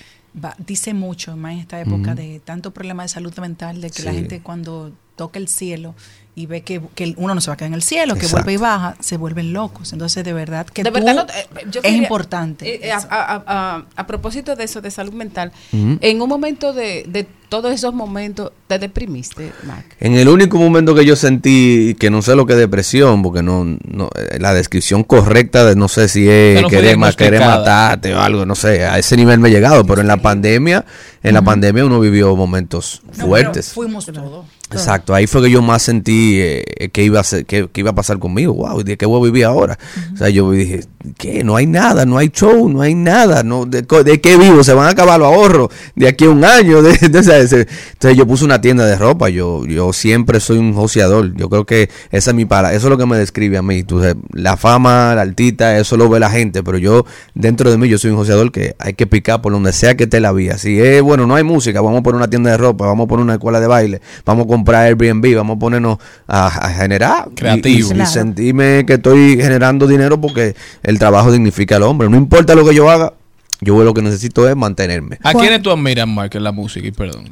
va- 0.41 0.55
dice 0.59 0.93
mucho, 0.93 1.35
más 1.35 1.53
en 1.53 1.59
esta 1.59 1.81
época 1.81 2.13
de 2.13 2.39
tanto 2.39 2.71
problema 2.71 3.01
de 3.03 3.09
salud 3.09 3.33
mental, 3.39 3.81
de 3.81 3.89
que 3.89 4.03
la 4.03 4.13
gente 4.13 4.41
cuando 4.41 4.91
toca 5.15 5.39
el 5.39 5.47
cielo 5.47 5.95
y 6.35 6.47
ve 6.47 6.61
que, 6.61 6.81
que 6.95 7.13
uno 7.17 7.35
no 7.35 7.41
se 7.41 7.49
va 7.51 7.53
a 7.53 7.57
quedar 7.57 7.67
en 7.67 7.73
el 7.75 7.83
cielo, 7.83 8.15
que 8.15 8.25
vuelve 8.27 8.53
y 8.53 8.57
baja, 8.57 8.95
se 8.99 9.17
vuelven 9.17 9.53
locos. 9.53 9.93
Entonces, 9.93 10.23
de 10.23 10.33
verdad 10.33 10.65
que 10.65 10.83
de 10.83 10.89
tú- 10.89 10.93
verdad 10.95 11.13
no, 11.15 11.21
eh, 11.21 11.47
yo 11.69 11.79
es 11.79 11.83
quería- 11.83 11.97
importante. 11.97 12.73
eh, 12.75 12.79
eh, 12.87 12.91
a, 12.91 12.97
a- 13.09 13.43
a- 13.45 13.85
a 13.95 14.07
propósito 14.07 14.55
de 14.55 14.63
eso, 14.63 14.81
de 14.81 14.89
salud 14.89 15.13
mental, 15.13 15.51
en 15.71 16.21
un 16.21 16.27
momento 16.29 16.73
de, 16.73 17.05
de 17.07 17.27
todos 17.49 17.71
esos 17.71 17.93
momentos, 17.93 18.51
¿te 18.65 18.79
deprimiste, 18.79 19.51
Mac? 19.67 19.85
En 19.99 20.15
el 20.15 20.27
único 20.27 20.57
momento 20.57 20.95
que 20.95 21.05
yo 21.05 21.15
sentí 21.15 21.95
que 21.99 22.09
no 22.09 22.23
sé 22.23 22.35
lo 22.35 22.47
que 22.47 22.53
es 22.53 22.59
depresión, 22.59 23.21
porque 23.21 23.43
no, 23.43 23.63
no 23.87 24.09
la 24.39 24.55
descripción 24.55 25.03
correcta 25.03 25.63
de 25.65 25.75
no 25.75 25.87
sé 25.87 26.07
si 26.07 26.27
es 26.27 26.63
no 26.63 26.67
querer, 26.67 26.97
ma- 26.97 27.11
querer 27.13 27.39
diagnosticada. 27.41 27.59
matarte 27.89 28.15
o 28.15 28.19
algo, 28.19 28.47
no 28.47 28.55
sé, 28.55 28.85
a 28.85 28.97
ese 28.97 29.15
nivel 29.17 29.37
me 29.39 29.49
he 29.49 29.51
llegado, 29.51 29.85
pero 29.85 30.01
en 30.01 30.07
la 30.07 30.17
pandemia, 30.17 30.83
en 31.21 31.33
la 31.35 31.43
pandemia 31.43 31.85
uno 31.85 31.99
vivió 31.99 32.35
momentos 32.35 33.01
No, 33.05 33.11
pero 33.13 33.27
fuertes. 33.27 33.71
fuimos 33.71 34.07
todos. 34.07 34.45
Exacto, 34.73 35.13
ahí 35.13 35.27
fue 35.27 35.41
que 35.43 35.51
yo 35.51 35.61
más 35.61 35.83
sentí 35.83 36.37
eh, 36.39 36.89
que 36.91 37.03
iba 37.03 37.19
a 37.19 37.23
ser, 37.23 37.45
que, 37.45 37.67
que 37.69 37.81
iba 37.81 37.91
a 37.91 37.95
pasar 37.95 38.19
conmigo. 38.19 38.53
Wow, 38.53 38.83
¿de 38.83 38.97
qué 38.97 39.05
voy 39.05 39.21
a 39.21 39.25
vivir 39.31 39.45
ahora? 39.45 39.77
O 40.13 40.17
sea, 40.17 40.29
yo 40.29 40.51
dije, 40.51 40.81
¿qué? 41.17 41.43
No 41.43 41.55
hay 41.55 41.65
nada, 41.67 42.05
no 42.05 42.17
hay 42.17 42.29
show, 42.29 42.69
no 42.69 42.81
hay 42.81 42.95
nada. 42.95 43.43
No, 43.43 43.65
¿de, 43.65 43.81
de 43.83 44.21
qué 44.21 44.37
vivo? 44.37 44.63
Se 44.63 44.73
van 44.73 44.87
a 44.87 44.89
acabar 44.91 45.19
los 45.19 45.27
ahorros 45.27 45.69
de 45.95 46.07
aquí 46.07 46.25
a 46.25 46.29
un 46.29 46.43
año. 46.43 46.81
De, 46.83 46.91
de- 46.97 47.67
entonces 47.93 48.17
yo 48.17 48.25
puse 48.27 48.43
una 48.45 48.59
tienda 48.61 48.85
de 48.85 48.97
ropa. 48.97 49.29
Yo, 49.29 49.65
yo 49.65 49.93
siempre 49.93 50.39
soy 50.39 50.57
un 50.57 50.73
joseador. 50.73 51.33
Yo 51.35 51.49
creo 51.49 51.65
que 51.65 51.89
esa 52.11 52.31
es 52.31 52.35
mi 52.35 52.45
para, 52.45 52.73
eso 52.73 52.87
es 52.87 52.89
lo 52.91 52.97
que 52.97 53.05
me 53.05 53.17
describe 53.17 53.57
a 53.57 53.61
mí. 53.61 53.83
Sabes, 53.87 54.15
la 54.31 54.57
fama, 54.57 55.13
la 55.15 55.21
altita, 55.21 55.77
eso 55.77 55.97
lo 55.97 56.09
ve 56.09 56.19
la 56.19 56.29
gente, 56.29 56.63
pero 56.63 56.77
yo 56.77 57.05
dentro 57.33 57.69
de 57.71 57.77
mí 57.77 57.87
yo 57.87 57.97
soy 57.97 58.11
un 58.11 58.17
joseador 58.17 58.51
que 58.51 58.75
hay 58.79 58.93
que 58.93 59.07
picar 59.07 59.41
por 59.41 59.51
donde 59.53 59.71
sea 59.73 59.95
que 59.95 60.03
esté 60.05 60.19
la 60.19 60.31
vía. 60.31 60.57
Si 60.57 60.79
es 60.79 61.01
bueno, 61.01 61.25
no 61.27 61.35
hay 61.35 61.43
música, 61.43 61.81
vamos 61.81 61.99
a 61.99 62.03
poner 62.03 62.17
una 62.17 62.29
tienda 62.29 62.51
de 62.51 62.57
ropa, 62.57 62.85
vamos 62.85 63.05
a 63.05 63.07
poner 63.07 63.23
una 63.23 63.33
escuela 63.33 63.59
de 63.59 63.67
baile, 63.67 64.01
vamos 64.25 64.45
a 64.45 64.47
comprar 64.63 64.85
Airbnb, 64.85 65.35
vamos 65.35 65.57
a 65.57 65.59
ponernos 65.59 65.97
a, 66.27 66.47
a 66.47 66.69
generar 66.73 67.27
y- 67.31 67.35
Creativo. 67.35 67.89
y, 67.89 67.91
y 67.91 67.95
Claro. 67.95 68.09
sentirme 68.09 68.83
que 68.87 68.93
estoy 68.93 69.37
generando 69.37 69.87
dinero 69.87 70.19
porque 70.19 70.55
el 70.83 70.99
trabajo 70.99 71.31
dignifica 71.31 71.75
al 71.75 71.83
hombre. 71.83 72.09
No 72.09 72.17
importa 72.17 72.55
lo 72.55 72.65
que 72.67 72.73
yo 72.75 72.89
haga, 72.89 73.13
yo 73.61 73.83
lo 73.83 73.93
que 73.93 74.01
necesito 74.01 74.47
es 74.49 74.55
mantenerme. 74.55 75.19
¿A 75.23 75.33
quiénes 75.33 75.61
tú 75.61 75.71
admiras, 75.71 76.07
Mark, 76.07 76.31
en 76.33 76.43
la 76.43 76.51
música? 76.51 76.87
Y 76.87 76.91
perdón. 76.91 77.25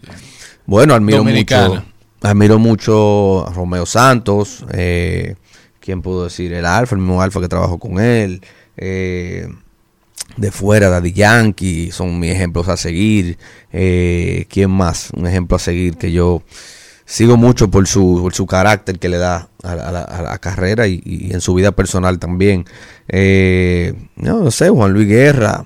Bueno, 0.66 0.94
admiro 0.94 1.20
Dominicana. 1.20 1.68
mucho. 1.70 1.84
Admiro 2.24 2.60
mucho 2.60 3.48
a 3.48 3.52
Romeo 3.54 3.86
Santos. 3.86 4.64
Eh, 4.74 5.36
¿Quién 5.80 6.02
puedo 6.04 6.26
decir? 6.26 6.54
El 6.54 6.66
Alfa, 6.68 6.96
el 6.96 7.02
mismo 7.02 7.22
Alfa 7.22 7.42
que 7.42 7.48
trabajó 7.48 7.80
con 7.80 8.00
él. 8.00 8.42
eh, 8.78 9.48
de 10.38 10.50
fuera, 10.52 10.88
Daddy 10.90 11.12
Yankee, 11.12 11.92
son 11.92 12.18
mis 12.20 12.32
ejemplos 12.32 12.70
a 12.70 12.78
seguir. 12.78 13.38
Eh, 13.74 14.46
¿Quién 14.50 14.72
más? 14.72 15.10
Un 15.16 15.28
ejemplo 15.28 15.58
a 15.58 15.60
seguir 15.60 15.98
que 15.98 16.12
yo 16.14 16.42
sigo 17.12 17.36
mucho 17.36 17.70
por 17.70 17.88
su, 17.88 18.20
por 18.22 18.34
su 18.34 18.46
carácter 18.46 18.98
que 18.98 19.10
le 19.10 19.18
da 19.18 19.50
a, 19.64 19.76
la- 19.76 20.38
carrera 20.40 20.88
y, 20.88 21.02
y 21.06 21.34
en 21.34 21.42
su 21.42 21.54
vida 21.54 21.74
personal 21.74 22.20
también. 22.20 22.66
Eh, 23.10 23.94
no, 24.16 24.40
no 24.44 24.52
sé, 24.52 24.70
Juan 24.70 24.94
Luis 24.94 25.08
Guerra. 25.10 25.66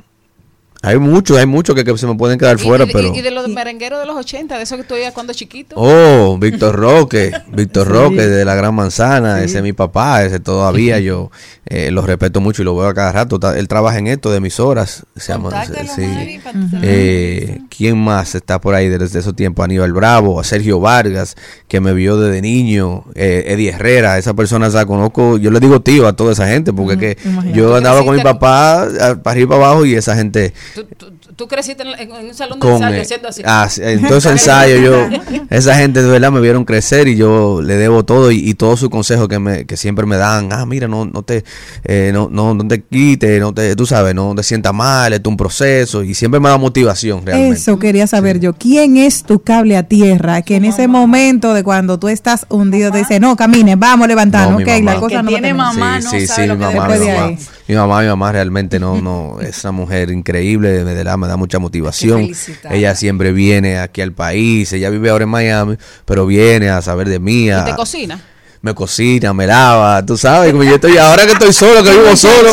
Hay 0.85 0.97
muchos, 0.99 1.37
hay 1.37 1.45
muchos 1.45 1.75
que, 1.75 1.83
que 1.83 1.97
se 1.97 2.07
me 2.07 2.15
pueden 2.15 2.37
quedar 2.37 2.59
fuera, 2.59 2.85
y, 2.85 2.89
y- 2.89 2.93
pero... 2.93 3.15
y 3.15 3.21
de 3.21 3.31
los 3.31 3.47
merengueros 3.47 3.99
de 3.99 4.05
los 4.05 4.15
80, 4.15 4.57
de 4.57 4.63
eso 4.63 4.77
que 4.77 4.83
tú 4.83 4.93
oías 4.93 5.13
cuando 5.13 5.33
chiquito. 5.33 5.75
Oh, 5.77 6.37
Víctor 6.39 6.75
Roque, 6.75 7.31
Víctor 7.51 7.87
Sí. 7.87 7.93
Roque 7.93 8.27
de 8.27 8.45
la 8.45 8.55
Gran 8.55 8.73
Manzana, 8.75 9.43
ese 9.43 9.57
es 9.57 9.63
mi 9.63 9.73
papá, 9.73 10.23
ese 10.23 10.39
todavía 10.39 10.99
yo 10.99 11.31
eh, 11.65 11.89
lo 11.91 12.01
respeto 12.03 12.39
mucho 12.41 12.61
y 12.61 12.65
lo 12.65 12.75
veo 12.75 12.87
a 12.87 12.93
cada 12.93 13.11
rato. 13.11 13.39
Ta- 13.39 13.57
Él 13.57 13.67
trabaja 13.67 13.97
en 13.97 14.07
esto 14.07 14.29
de 14.31 14.37
emisoras. 14.37 15.03
Se 15.15 15.31
llama, 15.33 15.49
sí. 15.65 16.39
Eh, 16.81 17.59
¿Quién 17.75 17.97
más 17.97 18.35
está 18.35 18.59
por 18.61 18.75
ahí 18.75 18.87
desde 18.89 19.19
esos 19.19 19.35
tiempos? 19.35 19.63
Aníbal 19.65 19.91
Bravo, 19.93 20.39
a 20.39 20.43
Sergio 20.43 20.79
Vargas, 20.79 21.35
que 21.67 21.79
me 21.79 21.93
vio 21.93 22.17
desde 22.17 22.41
niño, 22.41 23.05
eh, 23.15 23.43
Eddie 23.47 23.69
Herrera, 23.71 24.17
esa 24.17 24.33
persona 24.33 24.69
la 24.69 24.85
conozco, 24.85 25.37
yo 25.37 25.51
le 25.51 25.59
digo 25.59 25.81
tío 25.81 26.07
a 26.07 26.13
toda 26.13 26.33
esa 26.33 26.47
gente, 26.47 26.73
porque 26.73 26.97
que 26.97 27.17
imagínate. 27.27 27.57
yo 27.57 27.75
andaba 27.75 28.03
con 28.03 28.15
mi 28.15 28.21
papá 28.21 28.83
a- 28.83 29.15
para 29.15 29.31
arriba 29.31 29.55
y 29.55 29.57
para 29.57 29.69
abajo 29.69 29.85
y 29.85 29.95
esa 29.95 30.15
gente 30.15 30.53
to, 30.75 31.24
Tú 31.35 31.47
creciste 31.49 31.83
en, 31.83 32.11
un 32.11 32.33
salón 32.33 32.59
de 32.59 32.65
con 32.65 32.73
ensayo 32.75 32.95
eh, 32.95 33.01
haciendo 33.01 33.27
así. 33.27 33.41
ah, 33.45 33.67
sí, 33.69 33.81
entonces 33.83 34.31
ensayo 34.31 34.77
yo 34.77 35.07
esa 35.49 35.75
gente 35.75 36.01
de 36.01 36.09
verdad 36.09 36.31
me 36.31 36.39
vieron 36.39 36.63
crecer 36.63 37.09
y 37.09 37.17
yo 37.17 37.61
le 37.61 37.75
debo 37.75 38.05
todo 38.05 38.31
y, 38.31 38.37
y 38.37 38.53
todos 38.53 38.79
sus 38.79 38.89
consejos 38.89 39.27
que 39.27 39.37
me 39.39 39.65
que 39.65 39.75
siempre 39.75 40.05
me 40.05 40.15
dan 40.15 40.53
ah 40.53 40.65
mira 40.65 40.87
no 40.87 41.05
no 41.05 41.23
te 41.23 41.43
eh, 41.83 42.11
no, 42.13 42.29
no 42.31 42.53
no 42.53 42.65
te 42.67 42.81
quites 42.83 43.41
no 43.41 43.53
te 43.53 43.75
tú 43.75 43.85
sabes 43.85 44.15
no 44.15 44.33
te 44.33 44.43
sientas 44.43 44.73
mal 44.73 45.11
es 45.11 45.19
un 45.25 45.35
proceso 45.35 46.03
y 46.03 46.13
siempre 46.13 46.39
me 46.39 46.47
da 46.47 46.57
motivación 46.57 47.25
realmente 47.25 47.59
Eso 47.59 47.79
quería 47.79 48.07
saber 48.07 48.39
yo. 48.39 48.53
¿Quién 48.53 48.95
es 48.97 49.23
tu 49.23 49.39
cable 49.41 49.75
a 49.75 49.83
tierra? 49.83 50.41
Que 50.41 50.55
en 50.55 50.65
ese 50.65 50.87
momento 50.87 51.53
de 51.53 51.63
cuando 51.63 51.99
tú 51.99 52.07
estás 52.07 52.45
hundido 52.49 52.91
te 52.91 52.99
dice, 52.99 53.19
no, 53.19 53.35
camine, 53.35 53.75
vamos 53.75 54.05
a 54.05 54.07
levantarnos, 54.07 54.51
No, 54.51 54.57
mi 54.57 54.63
ok, 54.63 54.69
la 54.69 54.79
mamá. 54.93 54.99
cosa 54.99 55.21
no 55.21 55.29
a 55.35 55.41
terminar". 55.41 56.01
sí, 56.03 56.21
sí, 56.21 56.27
sí, 56.27 56.41
mi 56.43 56.47
mamá, 56.55 56.71
Después 56.87 56.99
mi 57.01 57.05
de 57.07 57.13
mamá. 57.13 57.25
ahí. 57.27 57.37
Mi 57.67 57.75
mamá, 57.75 58.01
mi 58.01 58.07
mamá 58.07 58.31
realmente 58.31 58.79
no, 58.79 59.01
no, 59.01 59.41
es 59.41 59.63
una 59.63 59.71
mujer 59.71 60.11
increíble, 60.11 60.69
de 60.69 60.83
verdad, 60.83 61.17
me 61.25 61.29
da 61.29 61.37
mucha 61.37 61.59
motivación. 61.59 62.29
Ella 62.69 62.95
siempre 62.95 63.31
viene 63.31 63.79
aquí 63.79 64.01
al 64.01 64.11
país, 64.13 64.71
ella 64.73 64.89
vive 64.89 65.09
ahora 65.09 65.23
en 65.23 65.29
Miami, 65.29 65.77
pero 66.05 66.25
viene 66.25 66.69
a 66.69 66.81
saber 66.81 67.09
de 67.09 67.19
mí, 67.19 67.45
¿Y 67.45 67.49
a- 67.51 67.65
te 67.65 67.75
cocina? 67.75 68.19
me 68.61 68.73
cocina, 68.73 69.31
me 69.31 69.45
lava, 69.45 70.03
tú 70.03 70.17
sabes, 70.17 70.51
como 70.51 70.63
yo 70.63 70.73
estoy, 70.75 70.97
ahora 70.97 71.27
que 71.27 71.33
estoy 71.33 71.53
solo, 71.53 71.83
que 71.83 71.91
vivo 71.91 72.15
solo, 72.15 72.49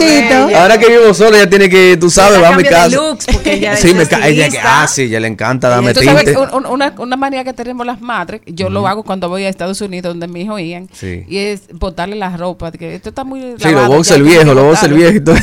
ahora 0.59 0.77
que 0.77 0.87
vivo 0.91 1.15
solo, 1.15 1.35
ella 1.37 1.49
tiene 1.49 1.71
que, 1.71 1.97
tú 1.99 2.11
sabes, 2.11 2.43
va 2.43 2.49
a 2.49 2.57
mi 2.57 2.65
casa. 2.65 2.99
ella 3.47 3.77
sí, 3.79 3.95
me 3.95 4.03
ella 4.03 4.09
que, 4.21 4.43
estilista. 4.43 4.83
ah, 4.83 4.87
ella 4.99 5.21
le 5.21 5.29
encanta 5.29 5.71
darme 5.71 5.95
tinte. 5.95 6.37
un- 6.37 6.55
un- 6.55 6.67
una, 6.67 6.93
una 6.99 7.17
manía 7.17 7.45
que 7.45 7.55
tenemos 7.55 7.87
las 7.87 8.03
madres, 8.03 8.43
yo 8.45 8.69
lo 8.69 8.87
hago 8.87 9.05
cuando 9.05 9.31
voy 9.31 9.45
a 9.45 9.49
Estados 9.49 9.81
Unidos, 9.81 10.11
donde 10.13 10.29
mi 10.29 10.43
hijo 10.43 10.59
Ian, 10.59 10.91
Sí. 10.93 11.25
y 11.27 11.39
es 11.39 11.63
botarle 11.73 12.17
la 12.17 12.37
ropa, 12.37 12.71
de 12.71 12.77
que 12.77 12.95
esto 12.97 13.09
está 13.09 13.25
muy 13.25 13.41
Sí, 13.41 13.47
lavado, 13.47 13.63
que 13.63 13.73
los 13.73 13.89
boxers 13.89 14.21
botarlo. 14.21 14.97
viejos. 14.97 15.17
y 15.17 15.21
todo. 15.21 15.37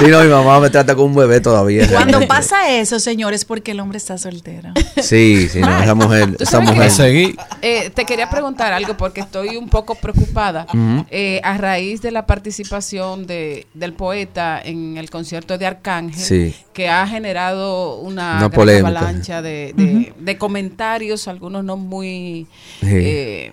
Sí, 0.00 0.06
no, 0.10 0.20
mi 0.22 0.28
mamá 0.28 0.58
me 0.60 0.70
trata 0.70 0.94
como 0.94 1.06
un 1.08 1.14
bebé 1.14 1.40
todavía. 1.40 1.82
Cuando 1.88 2.18
realmente. 2.18 2.26
pasa 2.26 2.70
eso, 2.76 2.98
señores, 2.98 3.44
porque 3.44 3.70
el 3.72 3.80
hombre 3.80 3.98
está 3.98 4.18
soltero. 4.18 4.72
Sí, 5.02 5.48
sí, 5.48 5.60
no, 5.60 5.82
esa 5.82 5.94
mujer, 5.94 6.36
¿Tú 6.36 6.44
esa 6.44 6.60
mujer. 6.60 6.90
Seguí. 6.90 7.36
Eh, 7.62 7.90
te 7.94 8.04
quería 8.04 8.28
preguntar 8.30 8.72
algo 8.72 8.96
porque 8.96 9.20
estoy 9.20 9.56
un 9.56 9.68
poco 9.68 9.94
preocupada 9.94 10.66
eh, 11.10 11.40
a 11.44 11.56
raíz 11.58 12.02
de 12.02 12.10
la 12.10 12.26
participación 12.26 13.26
de, 13.26 13.66
del 13.74 13.92
poeta 13.92 14.60
en 14.62 14.96
el 14.96 15.10
concierto 15.10 15.56
de 15.58 15.66
Arcángel, 15.66 16.20
Sí. 16.20 16.54
que 16.72 16.88
ha 16.88 17.06
generado 17.06 17.96
una, 17.98 18.30
Una 18.30 18.38
gran 18.38 18.50
polémica. 18.50 18.88
avalancha 18.88 19.42
de, 19.42 19.72
de- 19.76 20.12
de 20.18 20.38
comentarios, 20.38 21.28
algunos 21.28 21.64
no 21.64 21.76
muy 21.76 22.46
Sí. 22.80 22.86
eh, 22.90 23.52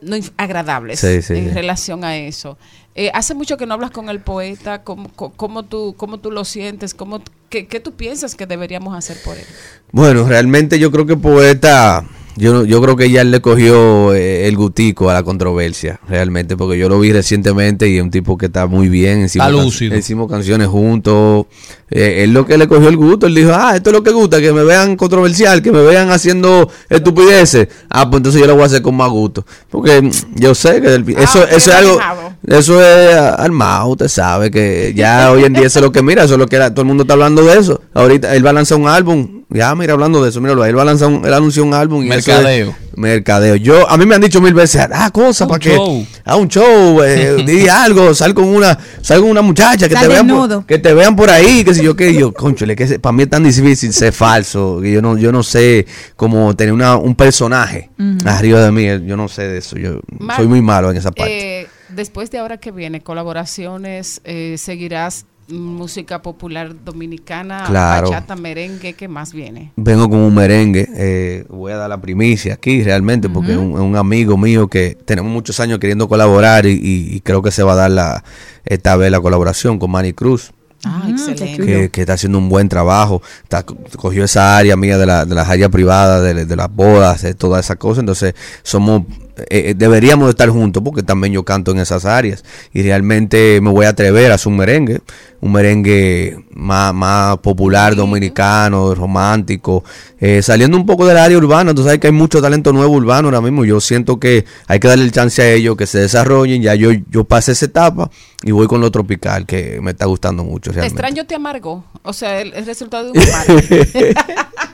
no 0.00 0.16
agradables 0.36 1.00
Sí, 1.00 1.22
sí, 1.22 1.34
en 1.34 1.48
sí. 1.48 1.54
relación 1.54 2.04
a 2.04 2.16
eso. 2.16 2.58
Eh, 2.96 3.10
hace 3.12 3.34
mucho 3.34 3.56
que 3.56 3.66
no 3.66 3.74
hablas 3.74 3.90
con 3.90 4.08
el 4.08 4.20
poeta, 4.20 4.82
¿cómo, 4.84 5.10
cómo, 5.16 5.32
cómo 5.34 5.62
tú, 5.64 5.94
cómo 5.96 6.18
tú 6.18 6.30
lo 6.30 6.44
sientes? 6.44 6.94
¿Cómo, 6.94 7.20
qué, 7.48 7.66
¿Qué 7.66 7.80
tú 7.80 7.92
piensas 7.92 8.36
que 8.36 8.46
deberíamos 8.46 8.96
hacer 8.96 9.16
por 9.24 9.36
él? 9.36 9.44
Bueno, 9.90 10.28
realmente 10.28 10.78
yo 10.78 10.92
creo 10.92 11.04
que 11.04 11.16
Poeta, 11.16 12.04
yo, 12.36 12.64
yo 12.64 12.80
creo 12.80 12.94
que 12.94 13.10
ya 13.10 13.22
él 13.22 13.32
le 13.32 13.40
cogió 13.40 14.14
eh, 14.14 14.46
el 14.46 14.56
gutico 14.56 15.10
a 15.10 15.14
la 15.14 15.24
controversia, 15.24 15.98
realmente, 16.08 16.56
porque 16.56 16.78
yo 16.78 16.88
lo 16.88 17.00
vi 17.00 17.12
recientemente 17.12 17.88
y 17.88 17.96
es 17.96 18.02
un 18.04 18.12
tipo 18.12 18.38
que 18.38 18.46
está 18.46 18.68
muy 18.68 18.88
bien. 18.88 19.24
Hicimos, 19.24 19.46
can- 19.90 19.98
hicimos 19.98 20.30
canciones 20.30 20.68
juntos. 20.68 21.46
Eh, 21.90 22.22
él 22.22 22.32
lo 22.32 22.46
que 22.46 22.56
le 22.56 22.68
cogió 22.68 22.88
el 22.88 22.96
gusto, 22.96 23.26
él 23.26 23.34
dijo, 23.34 23.50
ah, 23.52 23.74
esto 23.74 23.90
es 23.90 23.94
lo 23.96 24.04
que 24.04 24.12
gusta, 24.12 24.40
que 24.40 24.52
me 24.52 24.62
vean 24.62 24.94
controversial, 24.96 25.62
que 25.62 25.72
me 25.72 25.82
vean 25.82 26.10
haciendo 26.12 26.70
estupideces. 26.88 27.66
Ah, 27.88 28.08
pues 28.08 28.18
entonces 28.20 28.40
yo 28.40 28.46
lo 28.46 28.54
voy 28.54 28.62
a 28.62 28.66
hacer 28.66 28.82
con 28.82 28.94
más 28.96 29.10
gusto. 29.10 29.44
Porque 29.68 30.08
yo 30.36 30.54
sé 30.54 30.80
que 30.80 30.90
del- 30.90 31.08
eso, 31.18 31.44
eso 31.44 31.56
es 31.56 31.76
algo... 31.76 31.98
Eso 32.46 32.80
es 32.82 33.14
ah, 33.14 33.34
armado, 33.36 33.88
usted 33.88 34.08
sabe 34.08 34.50
que 34.50 34.92
ya 34.94 35.30
hoy 35.30 35.44
en 35.44 35.54
día 35.54 35.66
eso 35.66 35.78
es 35.78 35.82
lo 35.84 35.92
que 35.92 36.02
mira, 36.02 36.24
eso 36.24 36.34
es 36.34 36.38
lo 36.38 36.46
que 36.46 36.56
era- 36.56 36.70
todo 36.70 36.82
el 36.82 36.88
mundo 36.88 37.04
está 37.04 37.14
hablando 37.14 37.42
de 37.42 37.58
eso. 37.58 37.80
Ahorita 37.94 38.34
él 38.34 38.44
va 38.44 38.50
a 38.50 38.52
lanzar 38.52 38.76
un 38.78 38.86
álbum, 38.86 39.44
ya 39.48 39.74
mira 39.74 39.94
hablando 39.94 40.22
de 40.22 40.28
eso, 40.28 40.40
míralo, 40.42 40.62
ahí, 40.62 40.70
él 40.70 40.76
va 40.76 40.82
a 40.82 40.84
lanzar 40.86 41.08
un, 41.08 41.24
él 41.24 41.32
anunció 41.32 41.64
un 41.64 41.72
álbum 41.72 42.04
y 42.04 42.08
eso 42.08 42.18
es- 42.18 42.26
Mercadeo. 42.26 42.76
mercadeo. 42.96 43.56
Yo 43.56 43.88
a 43.88 43.96
mí 43.96 44.04
me 44.04 44.14
han 44.14 44.20
dicho 44.20 44.42
mil 44.42 44.52
veces, 44.52 44.86
ah, 44.92 45.10
cosas 45.10 45.42
Un 45.42 45.48
para 45.48 45.58
que 45.58 46.04
ah, 46.26 46.36
un 46.36 46.48
show, 46.48 47.02
eh, 47.02 47.42
di 47.46 47.66
algo, 47.66 48.12
sal 48.14 48.34
con 48.34 48.44
una 48.44 48.78
sal 49.00 49.20
con 49.20 49.30
una 49.30 49.40
muchacha 49.42 49.88
que 49.88 49.94
Sal 49.94 50.02
te 50.02 50.08
vean 50.08 50.26
desnudo. 50.26 50.56
por, 50.58 50.66
que 50.66 50.78
te 50.78 50.92
vean 50.92 51.16
por 51.16 51.30
ahí, 51.30 51.64
que 51.64 51.72
si 51.72 51.82
yo 51.82 51.96
que 51.96 52.12
yo, 52.14 52.32
conchole, 52.34 52.76
que 52.76 52.98
para 52.98 53.14
mí 53.14 53.22
es 53.22 53.30
tan 53.30 53.42
difícil 53.44 53.92
ser 53.94 54.12
falso, 54.12 54.80
que 54.82 54.92
yo 54.92 55.00
no 55.00 55.16
yo 55.16 55.32
no 55.32 55.42
sé 55.42 55.86
cómo 56.14 56.54
tener 56.54 56.74
una, 56.74 56.96
un 56.98 57.14
personaje 57.14 57.90
Ujú. 57.98 58.28
arriba 58.28 58.60
de 58.62 58.70
mí, 58.70 58.84
yo 59.06 59.16
no 59.16 59.28
sé 59.28 59.48
de 59.48 59.58
eso, 59.58 59.76
yo 59.78 60.00
Mar- 60.18 60.36
soy 60.36 60.46
muy 60.46 60.60
malo 60.60 60.90
en 60.90 60.98
esa 60.98 61.10
parte. 61.10 61.62
Eh, 61.62 61.66
después 61.94 62.30
de 62.30 62.38
ahora 62.38 62.58
que 62.58 62.70
viene, 62.72 63.00
colaboraciones, 63.00 64.20
eh, 64.24 64.56
seguirás 64.58 65.26
música 65.48 66.22
popular 66.22 66.74
dominicana, 66.84 67.64
Claro. 67.66 68.08
bachata, 68.10 68.34
merengue, 68.34 68.94
¿qué 68.94 69.08
más 69.08 69.34
viene? 69.34 69.72
Vengo 69.76 70.08
con 70.08 70.20
un 70.20 70.34
merengue, 70.34 70.88
eh, 70.96 71.44
voy 71.50 71.72
a 71.72 71.76
dar 71.76 71.90
la 71.90 72.00
primicia 72.00 72.54
aquí 72.54 72.82
realmente 72.82 73.28
porque 73.28 73.52
es 73.52 73.58
un, 73.58 73.72
es 73.72 73.80
un 73.80 73.94
amigo 73.96 74.38
mío 74.38 74.68
que 74.68 74.96
tenemos 75.04 75.30
muchos 75.30 75.60
años 75.60 75.78
queriendo 75.80 76.08
colaborar 76.08 76.64
y, 76.64 76.70
y- 76.72 77.14
y 77.14 77.20
creo 77.20 77.42
que 77.42 77.50
se 77.50 77.62
va 77.62 77.72
a 77.72 77.76
dar 77.76 77.90
la, 77.90 78.24
esta 78.64 78.96
vez 78.96 79.10
la 79.10 79.20
colaboración 79.20 79.78
con 79.78 79.90
Manny 79.90 80.14
Cruz. 80.14 80.52
Ah, 80.86 81.06
excelente. 81.08 81.64
que, 81.64 81.90
que 81.90 82.00
está 82.02 82.12
haciendo 82.14 82.36
un 82.38 82.48
buen 82.50 82.68
trabajo. 82.68 83.22
Está, 83.42 83.62
cogió 83.64 84.22
esa 84.24 84.56
área 84.58 84.76
mía 84.76 84.98
de, 84.98 85.06
la, 85.06 85.24
de 85.24 85.34
las 85.34 85.48
áreas 85.48 85.70
privadas, 85.70 86.22
de, 86.22 86.44
de 86.44 86.56
las 86.56 86.70
bodas, 86.70 87.22
de 87.22 87.32
todas 87.34 87.64
esas 87.64 87.76
cosas. 87.78 88.00
Entonces, 88.00 88.34
somos 88.62 89.02
eh, 89.36 89.70
eh, 89.70 89.74
deberíamos 89.76 90.26
de 90.26 90.30
estar 90.30 90.48
juntos 90.48 90.82
porque 90.84 91.02
también 91.02 91.32
yo 91.32 91.44
canto 91.44 91.72
en 91.72 91.78
esas 91.78 92.04
áreas. 92.04 92.44
Y 92.72 92.82
realmente 92.82 93.60
me 93.60 93.70
voy 93.70 93.86
a 93.86 93.90
atrever 93.90 94.30
a 94.32 94.36
hacer 94.36 94.48
un 94.48 94.58
merengue, 94.58 95.00
un 95.40 95.52
merengue 95.52 96.44
más, 96.52 96.94
más 96.94 97.38
popular, 97.38 97.96
dominicano, 97.96 98.94
romántico, 98.94 99.84
eh, 100.20 100.42
saliendo 100.42 100.76
un 100.76 100.86
poco 100.86 101.06
del 101.06 101.18
área 101.18 101.36
urbana. 101.36 101.74
Tú 101.74 101.82
sabes 101.82 101.98
que 101.98 102.06
hay 102.06 102.12
mucho 102.12 102.40
talento 102.40 102.72
nuevo 102.72 102.94
urbano 102.94 103.28
ahora 103.28 103.40
mismo. 103.40 103.64
Yo 103.64 103.80
siento 103.80 104.18
que 104.20 104.44
hay 104.66 104.78
que 104.78 104.88
darle 104.88 105.04
el 105.04 105.12
chance 105.12 105.42
a 105.42 105.50
ellos 105.50 105.76
que 105.76 105.86
se 105.86 105.98
desarrollen. 105.98 106.62
Ya 106.62 106.74
yo, 106.74 106.90
yo 107.10 107.24
pasé 107.24 107.52
esa 107.52 107.66
etapa 107.66 108.10
y 108.42 108.52
voy 108.52 108.66
con 108.66 108.80
lo 108.80 108.90
tropical 108.90 109.46
que 109.46 109.80
me 109.82 109.90
está 109.92 110.06
gustando 110.06 110.44
mucho. 110.44 110.70
Te 110.70 110.76
Realmente. 110.76 110.94
extraño 110.94 111.26
te 111.26 111.34
amargo. 111.34 111.84
O 112.02 112.12
sea, 112.12 112.40
el, 112.40 112.52
el 112.54 112.66
resultado 112.66 113.12
de 113.12 113.18
un. 113.18 113.24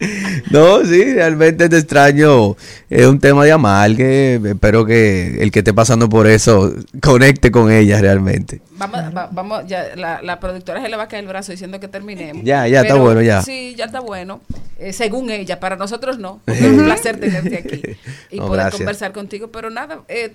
No, 0.50 0.84
sí, 0.84 1.04
realmente 1.14 1.68
te 1.68 1.76
extraño. 1.78 2.56
Es 2.88 3.06
un 3.06 3.20
tema 3.20 3.44
de 3.44 3.52
amar 3.52 3.94
que 3.94 4.40
espero 4.44 4.84
que 4.84 5.42
el 5.42 5.50
que 5.52 5.60
esté 5.60 5.72
pasando 5.74 6.08
por 6.08 6.26
eso 6.26 6.72
conecte 7.02 7.50
con 7.50 7.70
ella 7.70 8.00
realmente. 8.00 8.60
Vamos, 8.72 9.00
va- 9.14 9.28
vamos, 9.30 9.64
ya, 9.66 9.94
la, 9.96 10.22
la 10.22 10.40
productora 10.40 10.80
se 10.80 10.88
le 10.88 10.96
va 10.96 11.02
a 11.04 11.08
caer 11.08 11.24
el 11.24 11.28
brazo 11.28 11.52
diciendo 11.52 11.78
que 11.78 11.88
terminemos. 11.88 12.42
Ya, 12.44 12.66
ya 12.66 12.80
está 12.80 12.94
bueno, 12.94 13.20
ya. 13.20 13.42
Sí, 13.42 13.74
ya 13.76 13.84
está 13.84 14.00
bueno. 14.00 14.40
Eh, 14.78 14.94
según 14.94 15.28
ella, 15.30 15.60
para 15.60 15.76
nosotros 15.76 16.18
no. 16.18 16.40
Es 16.46 16.62
un 16.62 16.84
placer 16.84 17.20
tenerte 17.20 17.58
aquí 17.58 17.82
y 18.30 18.38
No, 18.38 18.46
poder 18.46 18.60
gracias. 18.62 18.78
conversar 18.80 19.12
contigo. 19.12 19.48
Pero 19.52 19.68
nada, 19.68 20.00
eh, 20.08 20.34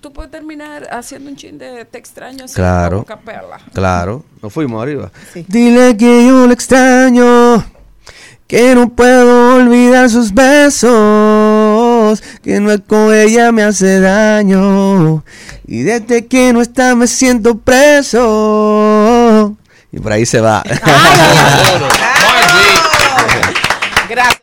tú 0.00 0.12
puedes 0.12 0.32
terminar 0.32 0.88
haciendo 0.90 1.30
un 1.30 1.36
chin 1.36 1.56
de 1.58 1.84
te 1.84 1.98
extraño. 1.98 2.46
Claro, 2.52 3.04
capela. 3.04 3.58
claro. 3.72 4.24
Nos 4.42 4.52
fuimos 4.52 4.82
arriba. 4.82 5.12
Dile 5.46 5.96
que 5.96 6.26
yo 6.26 6.46
lo 6.48 6.52
extraño, 6.52 7.64
que 8.46 8.74
no 8.74 8.90
puedo 8.90 9.56
olvidar 9.56 10.10
sus 10.10 10.34
besos, 10.34 12.22
que 12.42 12.60
no 12.60 12.70
es 12.70 12.80
con 12.86 13.14
ella 13.14 13.52
me 13.52 13.62
hace 13.62 14.00
daño, 14.00 15.24
y 15.66 15.82
desde 15.82 16.26
que 16.26 16.52
no 16.52 16.60
está 16.60 16.94
me 16.94 17.06
siento 17.06 17.56
preso. 17.58 19.56
Y 19.90 19.98
por 20.00 20.12
ahí 20.12 20.26
se 20.26 20.40
va. 20.40 20.62
Gracias. 24.08 24.42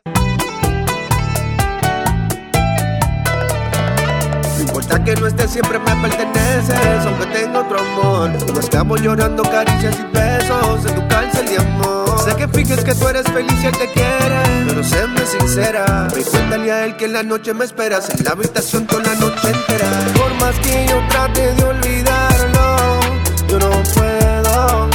No 4.56 4.62
importa 4.62 5.04
que 5.04 5.16
no 5.16 5.28
estés, 5.28 5.52
siempre 5.52 5.78
me 5.78 5.96
perteneces, 6.08 7.06
aunque 7.06 7.26
tengo 7.28 7.60
otro 7.60 7.80
amor. 7.80 8.32
Nos 8.54 8.70
quedamos 8.70 9.02
llorando 9.02 9.44
caricias 9.44 9.96
y 10.00 10.04
besos 10.18 10.86
en 10.86 10.96
tu 10.96 11.08
cárcel 11.08 11.46
de 11.46 11.58
amor. 11.58 12.01
Sé 12.24 12.36
que 12.36 12.48
finges 12.48 12.84
que 12.84 12.94
tú 12.94 13.08
eres 13.08 13.24
feliz 13.24 13.64
y 13.64 13.66
él 13.66 13.78
te 13.78 13.92
quiere, 13.92 14.42
pero 14.68 14.84
séme 14.84 15.26
sincera. 15.26 16.08
Y 16.16 16.24
cuéntale 16.24 16.72
a 16.72 16.86
él 16.86 16.96
que 16.96 17.06
en 17.06 17.14
la 17.14 17.24
noche 17.24 17.52
me 17.54 17.66
esperas 17.66 18.10
en 18.12 18.24
la 18.24 18.32
habitación 18.32 18.86
toda 18.86 19.02
la 19.02 19.16
noche 19.16 19.50
entera. 19.50 19.90
Por 20.16 20.34
más 20.36 20.56
que 20.60 20.86
yo 20.88 21.02
trate 21.10 21.54
de 21.56 21.64
olvidarlo, 21.64 23.00
yo 23.48 23.60
no 23.60 23.72
puedo, 23.96 24.90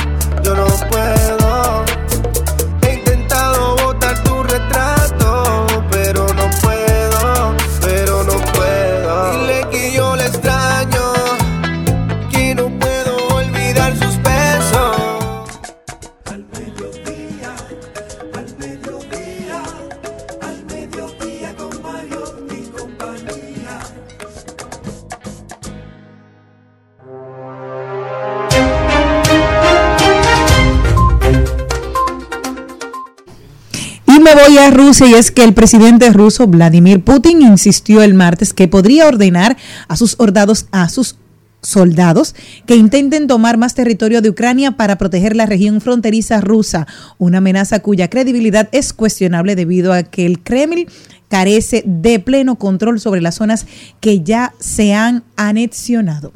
yo 0.44 0.54
no 0.54 0.66
puedo. 0.88 1.15
Voy 34.36 34.58
a 34.58 34.70
Rusia 34.70 35.06
y 35.06 35.14
es 35.14 35.30
que 35.30 35.44
el 35.44 35.54
presidente 35.54 36.10
ruso 36.10 36.46
Vladimir 36.46 37.00
Putin 37.02 37.40
insistió 37.40 38.02
el 38.02 38.12
martes 38.12 38.52
que 38.52 38.68
podría 38.68 39.06
ordenar 39.06 39.56
a 39.88 39.96
sus 39.96 40.12
soldados 40.12 40.66
a 40.72 40.90
sus 40.90 41.16
soldados 41.62 42.34
que 42.66 42.76
intenten 42.76 43.28
tomar 43.28 43.56
más 43.56 43.74
territorio 43.74 44.20
de 44.20 44.28
Ucrania 44.28 44.72
para 44.72 44.98
proteger 44.98 45.34
la 45.34 45.46
región 45.46 45.80
fronteriza 45.80 46.40
rusa, 46.40 46.86
una 47.18 47.38
amenaza 47.38 47.80
cuya 47.80 48.08
credibilidad 48.10 48.68
es 48.72 48.92
cuestionable 48.92 49.56
debido 49.56 49.92
a 49.92 50.02
que 50.02 50.26
el 50.26 50.40
Kremlin 50.40 50.86
carece 51.28 51.82
de 51.86 52.20
pleno 52.20 52.56
control 52.56 53.00
sobre 53.00 53.22
las 53.22 53.36
zonas 53.36 53.66
que 54.00 54.20
ya 54.20 54.52
se 54.60 54.92
han 54.94 55.24
anexionado. 55.36 56.32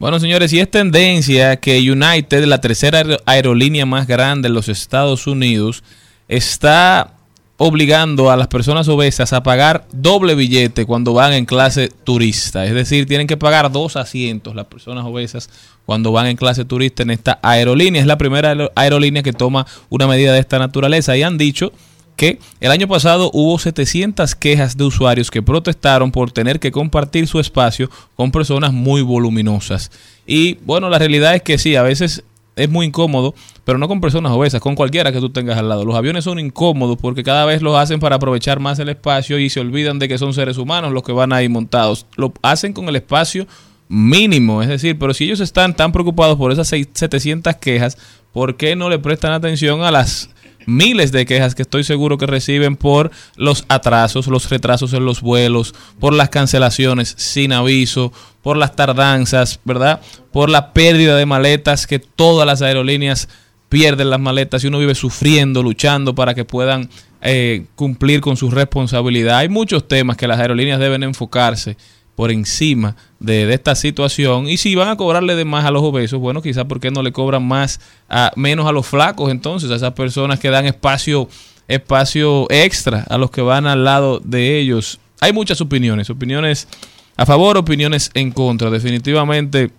Bueno, 0.00 0.18
señores, 0.18 0.52
y 0.54 0.58
es 0.60 0.70
tendencia 0.70 1.56
que 1.56 1.78
United, 1.92 2.44
la 2.46 2.60
tercera 2.62 3.02
aer- 3.02 3.20
aerolínea 3.26 3.84
más 3.84 4.06
grande 4.08 4.48
de 4.48 4.54
los 4.54 4.68
Estados 4.70 5.26
Unidos, 5.26 5.84
está 6.30 7.14
obligando 7.58 8.30
a 8.30 8.36
las 8.38 8.46
personas 8.46 8.88
obesas 8.88 9.34
a 9.34 9.42
pagar 9.42 9.86
doble 9.92 10.34
billete 10.34 10.86
cuando 10.86 11.12
van 11.12 11.34
en 11.34 11.44
clase 11.44 11.90
turista. 12.04 12.64
Es 12.64 12.72
decir, 12.72 13.06
tienen 13.06 13.26
que 13.26 13.36
pagar 13.36 13.70
dos 13.70 13.96
asientos 13.96 14.54
las 14.54 14.64
personas 14.66 15.04
obesas 15.04 15.50
cuando 15.84 16.10
van 16.12 16.26
en 16.28 16.36
clase 16.38 16.64
turista 16.64 17.02
en 17.02 17.10
esta 17.10 17.38
aerolínea. 17.42 18.00
Es 18.00 18.06
la 18.06 18.16
primera 18.16 18.50
aero- 18.50 18.72
aerolínea 18.76 19.22
que 19.22 19.34
toma 19.34 19.66
una 19.90 20.06
medida 20.06 20.32
de 20.32 20.38
esta 20.40 20.58
naturaleza 20.58 21.14
y 21.18 21.22
han 21.22 21.36
dicho 21.36 21.72
que 22.16 22.38
el 22.60 22.70
año 22.70 22.86
pasado 22.88 23.30
hubo 23.34 23.58
700 23.58 24.34
quejas 24.36 24.76
de 24.78 24.84
usuarios 24.84 25.30
que 25.30 25.42
protestaron 25.42 26.12
por 26.12 26.30
tener 26.32 26.60
que 26.60 26.70
compartir 26.70 27.26
su 27.26 27.40
espacio 27.40 27.90
con 28.14 28.30
personas 28.30 28.72
muy 28.72 29.02
voluminosas. 29.02 29.90
Y 30.26 30.54
bueno, 30.64 30.88
la 30.88 30.98
realidad 30.98 31.34
es 31.34 31.42
que 31.42 31.58
sí, 31.58 31.76
a 31.76 31.82
veces 31.82 32.22
es 32.62 32.70
muy 32.70 32.86
incómodo, 32.86 33.34
pero 33.64 33.78
no 33.78 33.88
con 33.88 34.00
personas 34.00 34.32
obesas, 34.32 34.60
con 34.60 34.74
cualquiera 34.74 35.12
que 35.12 35.20
tú 35.20 35.30
tengas 35.30 35.58
al 35.58 35.68
lado. 35.68 35.84
Los 35.84 35.96
aviones 35.96 36.24
son 36.24 36.38
incómodos 36.38 36.98
porque 37.00 37.22
cada 37.24 37.44
vez 37.46 37.62
los 37.62 37.76
hacen 37.76 38.00
para 38.00 38.16
aprovechar 38.16 38.60
más 38.60 38.78
el 38.78 38.88
espacio 38.88 39.38
y 39.38 39.48
se 39.50 39.60
olvidan 39.60 39.98
de 39.98 40.08
que 40.08 40.18
son 40.18 40.34
seres 40.34 40.58
humanos 40.58 40.92
los 40.92 41.02
que 41.02 41.12
van 41.12 41.32
ahí 41.32 41.48
montados. 41.48 42.06
Lo 42.16 42.32
hacen 42.42 42.72
con 42.72 42.88
el 42.88 42.96
espacio 42.96 43.46
mínimo, 43.88 44.62
es 44.62 44.68
decir, 44.68 44.98
pero 44.98 45.12
si 45.14 45.24
ellos 45.24 45.40
están 45.40 45.74
tan 45.74 45.90
preocupados 45.92 46.36
por 46.38 46.52
esas 46.52 46.68
seis- 46.68 46.88
700 46.94 47.56
quejas, 47.56 47.98
¿por 48.32 48.56
qué 48.56 48.76
no 48.76 48.88
le 48.88 48.98
prestan 49.00 49.32
atención 49.32 49.82
a 49.82 49.90
las 49.90 50.30
miles 50.66 51.12
de 51.12 51.26
quejas 51.26 51.54
que 51.54 51.62
estoy 51.62 51.84
seguro 51.84 52.18
que 52.18 52.26
reciben 52.26 52.76
por 52.76 53.10
los 53.36 53.64
atrasos, 53.68 54.26
los 54.26 54.48
retrasos 54.48 54.92
en 54.92 55.04
los 55.04 55.20
vuelos, 55.20 55.74
por 55.98 56.12
las 56.12 56.28
cancelaciones 56.28 57.14
sin 57.16 57.52
aviso, 57.52 58.12
por 58.42 58.56
las 58.56 58.76
tardanzas, 58.76 59.60
¿verdad? 59.64 60.00
Por 60.32 60.50
la 60.50 60.72
pérdida 60.72 61.16
de 61.16 61.26
maletas 61.26 61.86
que 61.86 61.98
todas 61.98 62.46
las 62.46 62.62
aerolíneas 62.62 63.28
pierden 63.68 64.10
las 64.10 64.20
maletas 64.20 64.64
y 64.64 64.66
uno 64.66 64.78
vive 64.78 64.94
sufriendo, 64.94 65.62
luchando 65.62 66.14
para 66.14 66.34
que 66.34 66.44
puedan 66.44 66.90
eh, 67.22 67.66
cumplir 67.76 68.20
con 68.20 68.36
su 68.36 68.50
responsabilidad. 68.50 69.38
Hay 69.38 69.48
muchos 69.48 69.86
temas 69.86 70.16
que 70.16 70.26
las 70.26 70.40
aerolíneas 70.40 70.80
deben 70.80 71.02
enfocarse 71.02 71.76
por 72.20 72.30
encima 72.30 72.96
de, 73.18 73.50
esta 73.54 73.74
situación. 73.74 74.46
Y 74.46 74.58
si 74.58 74.74
van 74.74 74.88
a 74.88 74.96
cobrarle 74.98 75.36
de 75.36 75.46
más 75.46 75.64
a 75.64 75.70
los 75.70 75.82
obesos, 75.82 76.20
bueno, 76.20 76.42
quizás 76.42 76.66
porque 76.66 76.90
no 76.90 77.02
le 77.02 77.12
cobran 77.12 77.42
más 77.42 77.80
a, 78.10 78.30
menos 78.36 78.68
a 78.68 78.72
los 78.72 78.86
flacos, 78.86 79.30
entonces, 79.30 79.70
a 79.70 79.76
esas 79.76 79.94
personas 79.94 80.38
que 80.38 80.50
dan 80.50 80.66
espacio, 80.66 81.30
espacio 81.66 82.46
extra 82.50 83.06
a 83.08 83.16
los 83.16 83.30
que 83.30 83.40
van 83.40 83.66
al 83.66 83.84
lado 83.84 84.20
de 84.22 84.58
ellos. 84.58 85.00
Hay 85.22 85.32
muchas 85.32 85.62
opiniones, 85.62 86.10
opiniones 86.10 86.68
a 87.16 87.24
favor, 87.24 87.56
opiniones 87.56 88.10
en 88.12 88.32
contra. 88.32 88.68
Definitivamente 88.68 89.70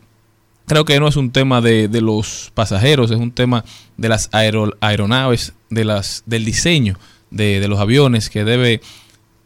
creo 0.66 0.84
que 0.84 1.00
no 1.00 1.08
es 1.08 1.18
un 1.18 1.30
tema 1.30 1.62
de, 1.62 1.88
de 1.90 2.02
los 2.02 2.52
pasajeros, 2.56 3.12
es 3.12 3.20
un 3.20 3.32
tema 3.32 3.64
de 3.98 4.10
las 4.10 4.32
aero- 4.32 4.76
aeronaves, 4.82 5.54
de 5.70 5.86
las, 5.86 6.24
del 6.26 6.44
diseño 6.44 6.98
de, 7.30 7.60
de 7.60 7.68
los 7.68 7.80
aviones 7.80 8.32
que 8.32 8.44
debe 8.44 8.82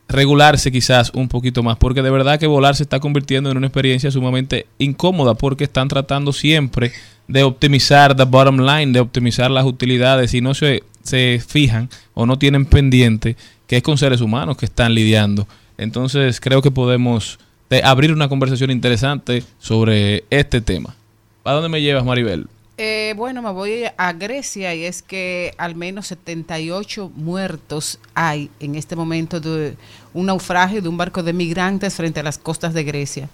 regularse 0.08 0.72
quizás 0.72 1.12
un 1.14 1.28
poquito 1.28 1.64
más, 1.64 1.78
porque 1.78 2.02
de 2.02 2.12
verdad 2.12 2.40
que 2.40 2.48
volar 2.48 2.76
se 2.76 2.84
está 2.84 3.00
convirtiendo 3.00 3.50
en 3.50 3.58
una 3.58 3.68
experiencia 3.68 4.12
sumamente 4.12 4.68
incómoda, 4.78 5.34
porque 5.34 5.64
están 5.64 5.88
tratando 5.88 6.34
siempre 6.34 6.92
de 7.28 7.44
optimizar 7.44 8.16
the 8.16 8.24
bottom 8.24 8.60
line, 8.60 8.92
de 8.92 9.00
optimizar 9.00 9.50
las 9.50 9.66
utilidades 9.66 10.34
y 10.34 10.42
no 10.42 10.54
se, 10.54 10.84
se 11.04 11.42
fijan 11.46 11.90
o 12.14 12.26
no 12.26 12.38
tienen 12.38 12.66
pendiente 12.66 13.36
que 13.68 13.78
es 13.78 13.84
con 13.84 13.98
seres 13.98 14.22
humanos 14.22 14.58
que 14.58 14.66
están 14.66 14.94
lidiando. 14.94 15.48
Entonces 15.78 16.40
creo 16.40 16.62
que 16.62 16.72
podemos 16.72 17.40
eh, 17.70 17.82
abrir 17.84 18.12
una 18.12 18.30
conversación 18.30 18.72
interesante 18.72 19.44
sobre 19.60 20.24
este 20.30 20.62
tema. 20.62 20.96
¿A 21.44 21.52
dónde 21.54 21.70
me 21.70 21.82
llevas, 21.82 22.06
Maribel? 22.06 22.48
Eh, 22.78 23.14
bueno, 23.16 23.42
me 23.42 23.52
voy 23.52 23.86
a 23.96 24.12
Grecia 24.12 24.76
y 24.76 24.84
es 24.84 25.02
que 25.02 25.54
al 25.58 25.76
menos 25.76 26.08
78 26.08 27.10
muertos 27.16 28.00
hay 28.14 28.50
en 28.60 28.76
este 28.76 28.98
momento 28.98 29.40
de 29.40 29.78
un 30.14 30.26
naufragio 30.26 30.82
de 30.82 30.90
un 30.90 30.98
barco 30.98 31.24
de 31.24 31.32
migrantes 31.32 31.96
frente 31.96 32.20
a 32.20 32.24
las 32.24 32.38
costas 32.38 32.74
de 32.74 32.84
Grecia. 32.84 33.30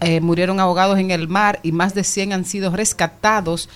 Eh, 0.00 0.22
murieron 0.22 0.60
ahogados 0.60 0.98
en 0.98 1.10
el 1.10 1.28
mar 1.28 1.60
y 1.62 1.72
más 1.72 1.92
de 1.92 2.04
100 2.04 2.32
han 2.32 2.44
sido 2.46 2.74
rescatados 2.74 3.68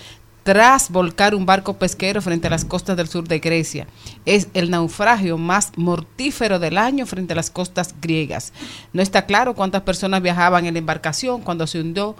tras 0.44 0.90
volcar 0.90 1.34
un 1.34 1.46
barco 1.46 1.74
pesquero 1.74 2.22
frente 2.22 2.46
a 2.46 2.50
las 2.50 2.64
costas 2.64 2.96
del 2.96 3.08
sur 3.08 3.26
de 3.26 3.40
Grecia. 3.40 3.86
Es 4.26 4.48
el 4.54 4.70
naufragio 4.70 5.38
más 5.38 5.72
mortífero 5.76 6.58
del 6.58 6.78
año 6.78 7.06
frente 7.06 7.32
a 7.32 7.36
las 7.36 7.50
costas 7.50 7.94
griegas. 8.00 8.52
No 8.92 9.02
está 9.02 9.24
claro 9.24 9.54
cuántas 9.54 9.82
personas 9.82 10.22
viajaban 10.22 10.66
en 10.66 10.74
la 10.74 10.78
embarcación 10.78 11.40
cuando 11.40 11.66
se 11.66 11.80
hundió 11.80 12.14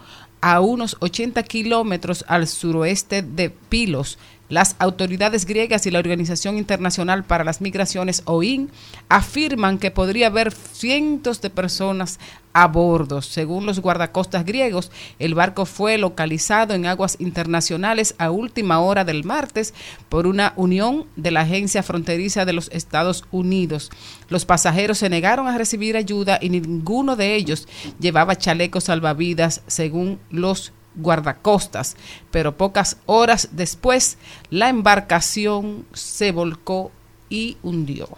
a 0.44 0.60
unos 0.60 0.98
80 1.00 1.42
kilómetros 1.44 2.22
al 2.28 2.46
suroeste 2.46 3.22
de 3.22 3.48
Pilos. 3.48 4.18
Las 4.50 4.76
autoridades 4.78 5.46
griegas 5.46 5.86
y 5.86 5.90
la 5.90 6.00
Organización 6.00 6.58
Internacional 6.58 7.24
para 7.24 7.44
las 7.44 7.62
Migraciones, 7.62 8.22
OIN, 8.26 8.70
afirman 9.08 9.78
que 9.78 9.90
podría 9.90 10.26
haber 10.26 10.52
cientos 10.52 11.40
de 11.40 11.48
personas 11.48 12.18
a 12.52 12.68
bordo. 12.68 13.22
Según 13.22 13.64
los 13.64 13.80
guardacostas 13.80 14.44
griegos, 14.44 14.92
el 15.18 15.34
barco 15.34 15.64
fue 15.64 15.96
localizado 15.96 16.74
en 16.74 16.84
aguas 16.84 17.16
internacionales 17.18 18.14
a 18.18 18.30
última 18.30 18.80
hora 18.80 19.04
del 19.04 19.24
martes 19.24 19.72
por 20.10 20.26
una 20.26 20.52
unión 20.56 21.06
de 21.16 21.30
la 21.30 21.40
Agencia 21.40 21.82
Fronteriza 21.82 22.44
de 22.44 22.52
los 22.52 22.68
Estados 22.70 23.24
Unidos. 23.32 23.90
Los 24.28 24.44
pasajeros 24.44 24.98
se 24.98 25.08
negaron 25.08 25.48
a 25.48 25.56
recibir 25.56 25.96
ayuda 25.96 26.38
y 26.40 26.50
ninguno 26.50 27.16
de 27.16 27.34
ellos 27.34 27.66
llevaba 27.98 28.36
chalecos 28.36 28.84
salvavidas, 28.84 29.62
según 29.66 30.20
los 30.30 30.72
guardacostas, 30.94 31.96
pero 32.30 32.56
pocas 32.56 32.96
horas 33.06 33.48
después 33.52 34.18
la 34.50 34.68
embarcación 34.68 35.86
se 35.92 36.32
volcó 36.32 36.92
y 37.28 37.56
hundió. 37.62 38.08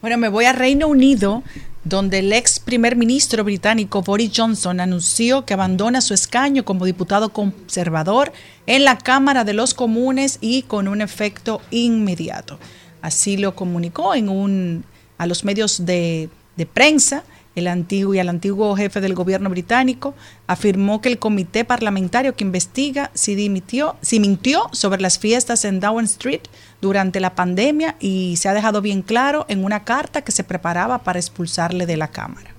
Bueno, 0.00 0.16
me 0.16 0.28
voy 0.28 0.44
a 0.46 0.52
Reino 0.52 0.88
Unido, 0.88 1.42
donde 1.84 2.20
el 2.20 2.32
ex 2.32 2.58
primer 2.60 2.96
ministro 2.96 3.44
británico 3.44 4.02
Boris 4.02 4.32
Johnson 4.34 4.80
anunció 4.80 5.44
que 5.44 5.54
abandona 5.54 6.00
su 6.00 6.14
escaño 6.14 6.64
como 6.64 6.84
diputado 6.84 7.30
conservador 7.30 8.32
en 8.66 8.84
la 8.84 8.98
Cámara 8.98 9.44
de 9.44 9.54
los 9.54 9.74
Comunes 9.74 10.38
y 10.40 10.62
con 10.62 10.88
un 10.88 11.00
efecto 11.00 11.60
inmediato. 11.70 12.58
Así 13.02 13.36
lo 13.36 13.54
comunicó 13.54 14.14
en 14.14 14.28
un, 14.28 14.84
a 15.18 15.26
los 15.26 15.44
medios 15.44 15.84
de, 15.84 16.30
de 16.56 16.66
prensa 16.66 17.24
el 17.58 17.68
antiguo 17.68 18.14
y 18.14 18.18
al 18.18 18.28
antiguo 18.28 18.74
jefe 18.76 19.00
del 19.00 19.14
gobierno 19.14 19.50
británico, 19.50 20.14
afirmó 20.46 21.00
que 21.00 21.08
el 21.08 21.18
comité 21.18 21.64
parlamentario 21.64 22.34
que 22.34 22.44
investiga 22.44 23.10
si 23.14 23.34
dimitió, 23.34 23.96
si 24.00 24.20
mintió 24.20 24.68
sobre 24.72 25.00
las 25.00 25.18
fiestas 25.18 25.64
en 25.64 25.80
Downing 25.80 26.06
Street 26.06 26.42
durante 26.80 27.20
la 27.20 27.34
pandemia 27.34 27.96
y 28.00 28.36
se 28.36 28.48
ha 28.48 28.54
dejado 28.54 28.80
bien 28.80 29.02
claro 29.02 29.44
en 29.48 29.64
una 29.64 29.84
carta 29.84 30.22
que 30.22 30.32
se 30.32 30.44
preparaba 30.44 30.98
para 30.98 31.18
expulsarle 31.18 31.86
de 31.86 31.96
la 31.96 32.08
Cámara. 32.08 32.54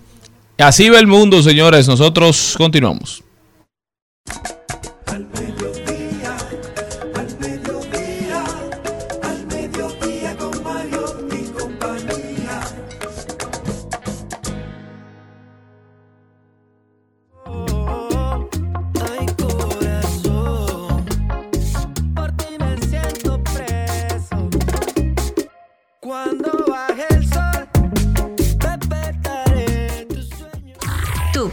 Así 0.57 0.89
va 0.89 0.99
el 0.99 1.07
mundo, 1.07 1.41
señores. 1.41 1.87
Nosotros 1.87 2.55
continuamos. 2.57 3.23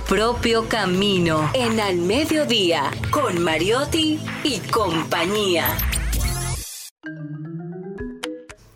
Propio 0.08 0.68
camino 0.68 1.50
en 1.52 1.80
Al 1.80 1.96
Mediodía 1.96 2.92
con 3.10 3.42
Mariotti 3.42 4.20
y 4.44 4.60
compañía. 4.70 5.66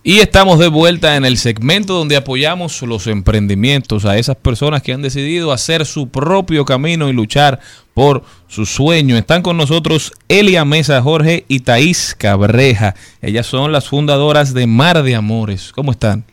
Y 0.02 0.18
estamos 0.18 0.58
de 0.58 0.66
vuelta 0.66 1.14
en 1.14 1.24
el 1.24 1.36
segmento 1.36 1.94
donde 1.94 2.16
apoyamos 2.16 2.82
los 2.82 3.06
emprendimientos 3.06 4.06
a 4.06 4.18
esas 4.18 4.34
personas 4.36 4.82
que 4.82 4.92
han 4.92 5.02
decidido 5.02 5.52
hacer 5.52 5.86
su 5.86 6.08
propio 6.08 6.64
camino 6.64 7.08
y 7.08 7.12
luchar 7.12 7.60
por 7.94 8.24
su 8.48 8.66
sueño. 8.66 9.16
Están 9.16 9.42
con 9.42 9.56
nosotros 9.56 10.12
Elia 10.26 10.64
Mesa 10.64 11.00
Jorge 11.00 11.44
y 11.46 11.60
Thaís 11.60 12.16
Cabreja. 12.18 12.96
Ellas 13.22 13.46
son 13.46 13.70
las 13.70 13.88
fundadoras 13.88 14.52
de 14.52 14.66
Mar 14.66 15.04
de 15.04 15.14
Amores. 15.14 15.70
¿Cómo 15.72 15.92
están? 15.92 16.24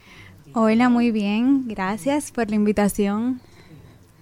Hola, 0.53 0.89
muy 0.89 1.11
bien. 1.11 1.67
Gracias 1.67 2.31
por 2.31 2.49
la 2.49 2.55
invitación. 2.55 3.41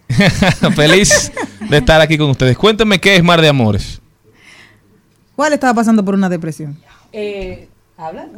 Feliz 0.76 1.32
de 1.70 1.78
estar 1.78 2.02
aquí 2.02 2.18
con 2.18 2.30
ustedes. 2.30 2.58
Cuéntenme 2.58 3.00
qué 3.00 3.16
es 3.16 3.24
Mar 3.24 3.42
de 3.42 3.48
Amores. 3.50 4.02
¿Cuál 5.36 5.54
estaba 5.54 5.74
pasando 5.74 6.04
por 6.04 6.14
una 6.14 6.30
depresión? 6.30 6.78
Eh, 7.12 7.68
¿Habla? 7.98 8.28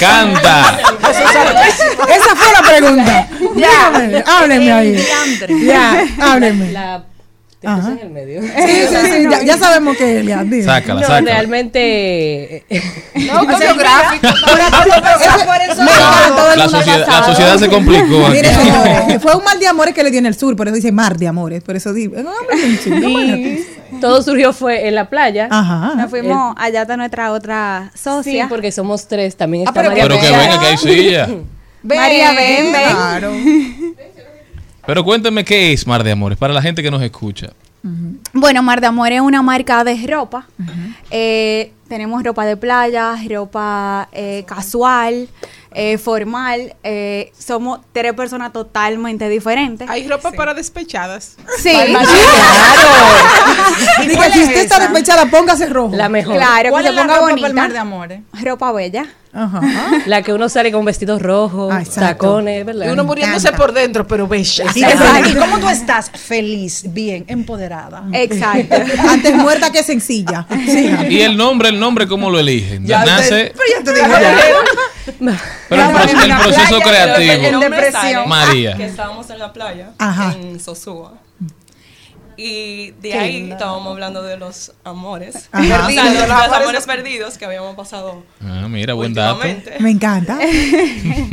Canta. 0.00 0.78
Esa 2.08 2.36
fue 2.36 2.52
la 2.52 2.62
pregunta. 2.62 3.28
Ya. 3.56 4.24
Hábleme 4.26 4.72
ahí. 4.72 5.06
Ya, 5.64 6.06
hábleme. 6.20 6.72
La 6.72 7.04
te 7.60 7.66
Ajá. 7.66 7.80
puse 7.80 7.92
en 7.92 7.98
el 7.98 8.10
medio. 8.10 8.40
Sí, 8.66 8.86
sí, 8.88 8.96
sí, 9.12 9.26
ya, 9.30 9.42
ya 9.42 9.56
sabemos 9.58 9.96
que. 9.96 10.22
Sácala, 10.64 11.00
no, 11.00 11.06
sácala. 11.06 11.20
realmente. 11.20 12.64
No, 13.14 13.32
autobiográfico. 13.40 14.28
La 16.56 16.68
sociedad, 16.68 17.06
la 17.06 17.24
sociedad 17.24 17.56
se 17.58 17.68
complicó. 17.68 18.28
Mire, 18.28 18.52
señores, 18.54 19.22
fue 19.22 19.34
un 19.36 19.44
mal 19.44 19.58
de 19.58 19.66
amores 19.66 19.94
que 19.94 20.02
le 20.04 20.10
dio 20.10 20.18
en 20.20 20.26
el 20.26 20.34
sur, 20.36 20.54
por 20.56 20.66
eso 20.68 20.74
dice 20.76 20.92
mar 20.92 21.16
de 21.18 21.26
amores. 21.28 21.62
Por 21.62 21.76
eso 21.76 21.92
digo, 21.92 22.16
no, 22.22 22.30
hombre, 22.30 23.64
todo 24.00 24.22
surgió 24.22 24.52
fue 24.52 24.86
en 24.88 24.94
la 24.94 25.08
playa. 25.08 25.48
Ajá. 25.50 25.94
Nos 25.96 26.10
fuimos, 26.10 26.54
allá 26.58 26.82
está 26.82 26.96
nuestra 26.96 27.32
otra 27.32 27.90
Sí, 27.94 28.00
socia. 28.04 28.46
porque 28.48 28.70
somos 28.72 29.08
tres. 29.08 29.36
También 29.36 29.66
Ah, 29.66 29.70
está 29.70 29.80
pero- 29.80 29.90
María 29.90 30.02
Pero 30.04 30.14
que 30.16 30.20
Pérez. 30.26 30.38
venga, 30.38 30.60
que 30.60 30.66
hay 30.66 30.76
silla. 30.76 31.28
María, 31.82 32.32
ven, 32.32 32.72
ven. 32.72 32.90
Claro. 32.90 33.32
Pero 34.88 35.04
cuénteme 35.04 35.44
qué 35.44 35.74
es 35.74 35.86
Mar 35.86 36.02
de 36.02 36.12
Amores 36.12 36.38
para 36.38 36.54
la 36.54 36.62
gente 36.62 36.82
que 36.82 36.90
nos 36.90 37.02
escucha. 37.02 37.50
Bueno, 38.32 38.62
Mar 38.62 38.80
de 38.80 38.86
Amor 38.86 39.12
es 39.12 39.20
una 39.20 39.42
marca 39.42 39.84
de 39.84 39.94
ropa. 40.06 40.46
Eh, 41.10 41.72
tenemos 41.90 42.22
ropa 42.22 42.46
de 42.46 42.56
playa, 42.56 43.14
ropa 43.28 44.08
eh, 44.12 44.44
casual, 44.48 45.28
eh, 45.74 45.98
formal. 45.98 46.74
Eh, 46.82 47.30
somos 47.38 47.80
tres 47.92 48.14
personas 48.14 48.50
totalmente 48.50 49.28
diferentes. 49.28 49.86
Hay 49.90 50.08
ropa 50.08 50.32
para 50.32 50.54
despechadas. 50.54 51.36
Sí, 51.58 51.68
Diga, 51.68 52.00
si 54.32 54.42
usted 54.42 54.56
está 54.62 54.80
despechada, 54.80 55.26
póngase 55.26 55.66
rojo. 55.66 55.94
La 55.94 56.08
mejor. 56.08 56.36
claro, 56.36 56.70
¿Cuál 56.70 56.84
que 56.84 56.88
es 56.88 56.94
se 56.94 56.96
la 56.96 57.02
ponga 57.02 57.14
ropa 57.16 57.26
para 57.26 57.34
el 57.36 57.40
bonita. 57.42 57.60
mar 57.62 57.72
de 57.72 57.78
amores? 57.78 58.20
Ropa 58.42 58.72
bella. 58.72 59.06
Ajá. 59.44 59.60
La 60.06 60.22
que 60.22 60.32
uno 60.32 60.48
sale 60.48 60.72
con 60.72 60.84
vestidos 60.84 61.22
rojos, 61.22 61.72
Ah, 61.72 61.82
tacones, 61.94 62.64
¿verdad? 62.66 62.86
Y 62.86 62.90
uno 62.90 63.04
muriéndose 63.04 63.52
por 63.52 63.72
dentro, 63.72 64.06
pero 64.06 64.26
bella. 64.26 64.64
¿Y, 64.74 64.82
Exacto. 64.84 65.28
¿Y 65.30 65.34
cómo 65.34 65.58
tú 65.58 65.68
estás? 65.68 66.10
Feliz, 66.10 66.82
bien, 66.86 67.24
empoderada. 67.28 68.04
Exacto. 68.12 68.76
Antes 69.08 69.34
muerta 69.34 69.70
que 69.70 69.82
sencilla. 69.82 70.46
Sí. 70.66 70.90
Y 71.10 71.20
el 71.20 71.36
nombre, 71.36 71.68
el 71.68 71.78
nombre, 71.78 72.06
¿cómo 72.08 72.30
lo 72.30 72.38
eligen? 72.38 72.84
Ya 72.86 73.04
Nace, 73.04 73.52
pero 73.56 73.64
ya 73.78 73.84
te 73.84 73.94
dije. 73.94 74.06
pero 75.68 75.82
el, 75.82 75.88
proce- 75.90 76.24
el 76.24 76.36
proceso 76.36 76.80
creativo. 76.80 77.32
En 77.32 77.60
depresión. 77.60 78.28
María. 78.28 78.76
Que 78.76 78.86
estábamos 78.86 79.28
en 79.30 79.38
la 79.38 79.52
playa, 79.52 79.90
Ajá. 79.98 80.34
en 80.40 80.60
Sosúa. 80.60 81.12
Y 82.40 82.92
de 82.92 83.10
Qué 83.10 83.18
ahí 83.18 83.50
estábamos 83.50 83.88
hablando 83.92 84.22
de 84.22 84.36
los 84.36 84.72
amores. 84.84 85.48
Ajá. 85.50 85.86
O 85.88 85.90
sea, 85.90 86.04
los, 86.04 86.30
amores- 86.30 86.86
perdidos 86.86 87.36
que 87.36 87.44
habíamos 87.44 87.74
pasado 87.74 88.22
Ah, 88.40 88.68
mira, 88.68 88.94
buen 88.94 89.12
dato. 89.12 89.40
Me 89.80 89.90
encanta. 89.90 90.38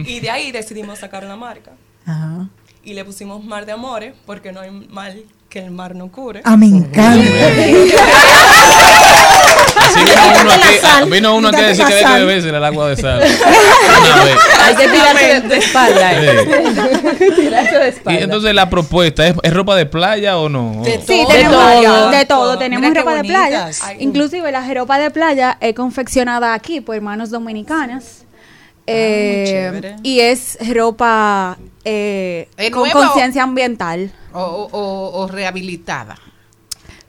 Y 0.08 0.20
de 0.20 0.30
ahí 0.32 0.52
decidimos 0.52 0.98
sacar 1.00 1.24
una 1.24 1.36
marca. 1.36 1.74
Ajá. 2.08 2.50
Y 2.84 2.96
le 2.96 3.06
pusimos 3.06 3.44
Mar 3.44 3.68
de 3.68 3.74
Amores 3.74 4.16
porque 4.26 4.52
no 4.52 4.62
hay 4.62 4.72
mal 4.72 5.24
que 5.48 5.60
el 5.60 5.70
mar 5.72 5.96
no 5.96 6.12
cure. 6.12 6.42
Ah, 6.44 6.58
me 6.58 6.66
encanta. 6.66 7.22
Vino 10.56 10.66
uno 10.66 10.68
aquí, 10.70 10.80
ah, 10.84 11.06
vino 11.06 11.36
uno 11.36 11.48
aquí 11.50 11.58
a 11.58 11.68
decir 11.68 11.86
que 11.86 11.94
que 11.94 12.00
sal. 12.02 12.20
beberse 12.26 12.50
el 12.50 12.64
agua 12.64 12.90
de 12.90 12.96
sal. 12.98 13.20
Una 14.06 14.24
vez. 14.24 14.36
Hay 14.64 14.76
que 14.76 14.88
tirarse 14.88 15.26
de, 15.26 15.42
de 15.42 15.58
espalda. 15.58 16.14
eh. 16.14 17.34
tirarse 17.36 17.78
de 17.80 17.86
Y 17.86 17.90
espalda. 17.90 18.20
entonces 18.22 18.54
la 18.56 18.70
propuesta, 18.70 19.28
¿es, 19.28 19.36
es 19.44 19.54
ropa 19.54 19.76
de 19.76 19.86
playa 19.86 20.38
o 20.38 20.50
no? 20.50 20.82
De 20.84 21.00
Sí, 21.06 21.22
todo. 21.24 21.28
tenemos 21.28 21.84
todo. 21.84 22.10
de 22.12 22.26
todo. 22.26 22.58
Tenemos 22.58 22.90
Mira 22.90 23.02
ropa 23.02 23.16
de 23.16 23.24
playa. 23.24 23.70
Ay. 23.84 23.98
Inclusive 24.00 24.52
la 24.52 24.74
ropa 24.74 24.98
de 24.98 25.12
playa 25.12 25.58
es 25.62 25.74
confeccionada 25.76 26.54
aquí 26.54 26.82
por 26.82 27.00
manos 27.02 27.30
dominicanas. 27.30 28.22
Eh, 28.88 29.46
chévere. 29.48 29.96
y 30.04 30.20
es 30.20 30.60
ropa 30.76 31.58
eh, 31.84 32.48
¿Es 32.56 32.70
con 32.70 32.88
conciencia 32.92 33.42
ambiental. 33.42 34.12
O, 34.32 34.70
o- 34.72 35.22
o 35.24 35.28
rehabilitada. 35.28 36.18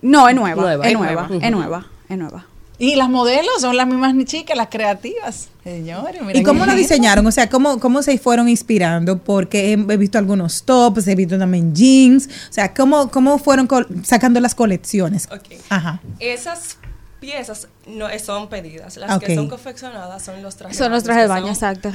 No, 0.01 0.27
es 0.29 0.35
nueva, 0.35 0.63
Nueva. 0.63 0.85
es 0.87 0.93
Es 0.93 0.99
nueva, 0.99 1.27
nueva. 1.29 1.45
es 1.47 1.51
nueva, 1.53 1.87
es 2.09 2.17
nueva. 2.19 2.47
Y 2.79 2.97
las 2.97 3.09
modelos 3.09 3.61
son 3.61 3.77
las 3.77 3.87
mismas 3.87 4.15
chicas, 4.25 4.57
las 4.57 4.69
creativas. 4.69 5.49
Señores, 5.65 6.21
¿Y 6.35 6.43
cómo 6.43 6.67
lo 6.67 6.75
diseñaron? 6.75 7.27
O 7.27 7.33
sea, 7.33 7.49
¿cómo, 7.49 7.81
¿cómo 7.81 8.03
se 8.03 8.19
fueron 8.19 8.49
inspirando? 8.49 9.19
Porque 9.19 9.73
he, 9.73 9.73
he 9.73 9.97
visto 9.97 10.19
algunos 10.19 10.63
tops, 10.65 11.09
he 11.09 11.15
visto 11.15 11.39
también 11.39 11.75
jeans. 11.75 12.29
O 12.51 12.53
sea, 12.53 12.73
¿cómo, 12.75 13.11
cómo 13.11 13.39
fueron 13.39 13.69
sacando 14.05 14.39
las 14.41 14.55
colecciones? 14.55 15.29
Ajá. 15.71 16.01
Esas 16.21 16.79
piezas 17.19 17.69
no 17.87 18.07
son 18.19 18.49
pedidas. 18.49 18.97
Las 18.97 19.19
que 19.19 19.35
son 19.35 19.49
confeccionadas 19.49 20.23
son 20.23 20.43
los 20.43 20.57
trajes 20.57 20.77
Son 20.77 20.93
los 20.93 21.03
trajes 21.03 21.25
de 21.25 21.29
baño, 21.29 21.49
exacto. 21.49 21.91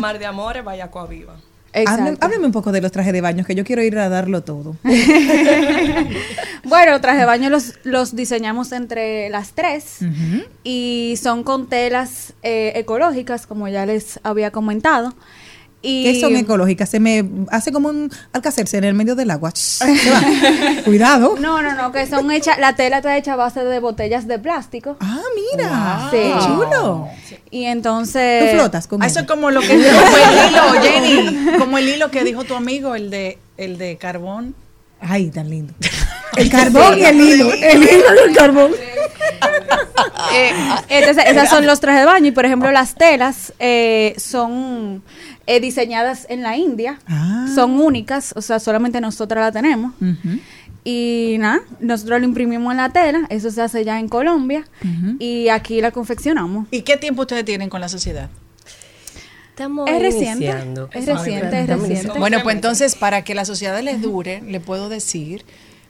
Mar 0.00 0.18
de 0.18 0.26
Amores, 0.26 0.64
Vallacoa 0.64 1.06
Viva. 1.06 1.36
Háblame 1.74 2.46
un 2.46 2.52
poco 2.52 2.72
de 2.72 2.80
los 2.80 2.92
trajes 2.92 3.12
de 3.12 3.20
baño, 3.20 3.44
que 3.44 3.54
yo 3.54 3.64
quiero 3.64 3.82
ir 3.82 3.98
a 3.98 4.08
darlo 4.08 4.42
todo. 4.42 4.76
Bueno, 6.64 7.00
traje 7.00 7.18
de 7.18 7.24
baño 7.24 7.50
los, 7.50 7.74
los 7.82 8.14
diseñamos 8.14 8.70
entre 8.72 9.28
las 9.30 9.52
tres 9.52 9.98
y 10.62 11.14
son 11.20 11.42
con 11.42 11.68
telas 11.68 12.34
eh, 12.42 12.72
ecológicas, 12.76 13.46
como 13.46 13.68
ya 13.68 13.84
les 13.84 14.20
había 14.22 14.52
comentado. 14.52 15.12
Y 15.82 16.04
¿Qué 16.04 16.20
son 16.20 16.36
ecológicas? 16.36 16.88
Se 16.88 17.00
me 17.00 17.24
hace 17.50 17.72
como 17.72 17.88
un 17.88 18.10
alcacerse 18.32 18.78
en 18.78 18.84
el 18.84 18.94
medio 18.94 19.16
del 19.16 19.30
agua. 19.32 19.52
Cuidado. 20.84 21.34
No, 21.40 21.60
no, 21.60 21.74
no, 21.74 21.90
que 21.90 22.06
son 22.06 22.30
hechas, 22.30 22.58
la 22.58 22.76
tela 22.76 22.98
está 22.98 23.16
hecha 23.16 23.32
a 23.32 23.36
base 23.36 23.64
de 23.64 23.80
botellas 23.80 24.28
de 24.28 24.38
plástico. 24.38 24.96
Ah, 25.00 25.20
mira. 25.52 26.08
Sí. 26.10 26.18
Qué 26.18 26.32
chulo. 26.46 27.08
Y 27.50 27.64
entonces... 27.64 28.52
Tú 28.52 28.56
flotas 28.56 28.86
con 28.86 29.02
Ah, 29.02 29.06
Eso 29.06 29.20
es 29.20 29.26
como 29.26 29.50
lo 29.50 29.60
que 29.60 29.68
como 29.68 30.16
el 30.16 30.48
hilo, 30.48 30.82
Jenny, 30.82 31.58
como 31.58 31.78
el 31.78 31.88
hilo 31.88 32.10
que 32.10 32.22
dijo 32.22 32.44
tu 32.44 32.54
amigo, 32.54 32.94
el 32.94 33.10
de 33.10 33.38
el 33.56 33.76
de 33.76 33.96
carbón. 33.96 34.54
Ay, 35.00 35.30
tan 35.30 35.50
lindo. 35.50 35.74
El 36.36 36.48
carbón 36.48 36.98
y 36.98 37.04
el 37.04 37.20
hilo. 37.20 37.52
El 37.52 37.82
hilo 37.82 38.14
y 38.16 38.30
el 38.30 38.34
carbón. 38.34 38.72
Eh, 40.32 40.50
entonces, 40.88 41.24
esas 41.26 41.50
son 41.50 41.66
los 41.66 41.78
trajes 41.80 42.00
de 42.00 42.06
baño 42.06 42.28
y, 42.28 42.30
por 42.30 42.46
ejemplo, 42.46 42.70
las 42.72 42.94
telas 42.94 43.52
eh, 43.58 44.14
son 44.16 45.02
eh, 45.46 45.60
diseñadas 45.60 46.26
en 46.28 46.42
la 46.42 46.56
India, 46.56 46.98
son 47.54 47.80
únicas, 47.80 48.32
o 48.36 48.42
sea, 48.42 48.58
solamente 48.60 49.00
nosotras 49.00 49.44
la 49.44 49.52
tenemos. 49.52 49.92
Y 50.84 51.36
nada, 51.38 51.60
nosotros 51.80 52.20
lo 52.20 52.26
imprimimos 52.26 52.72
en 52.72 52.78
la 52.78 52.88
tela, 52.90 53.26
eso 53.28 53.50
se 53.50 53.62
hace 53.62 53.84
ya 53.84 54.00
en 54.00 54.08
Colombia 54.08 54.64
y 55.18 55.48
aquí 55.48 55.80
la 55.80 55.90
confeccionamos. 55.92 56.66
¿Y 56.70 56.82
qué 56.82 56.96
tiempo 56.96 57.22
ustedes 57.22 57.44
tienen 57.44 57.68
con 57.68 57.80
la 57.80 57.88
sociedad? 57.88 58.30
Estamos 59.50 59.88
Es 59.88 60.00
reciente, 60.00 60.46
iniciando. 60.46 60.88
es 60.92 61.06
reciente, 61.06 61.60
es 61.60 61.68
reciente. 61.68 62.18
Bueno, 62.18 62.38
pues 62.42 62.56
entonces, 62.56 62.94
para 62.96 63.22
que 63.22 63.34
la 63.34 63.44
sociedad 63.44 63.80
les 63.82 64.00
dure, 64.00 64.40
le 64.42 64.60
puedo 64.60 64.88
decir, 64.88 65.44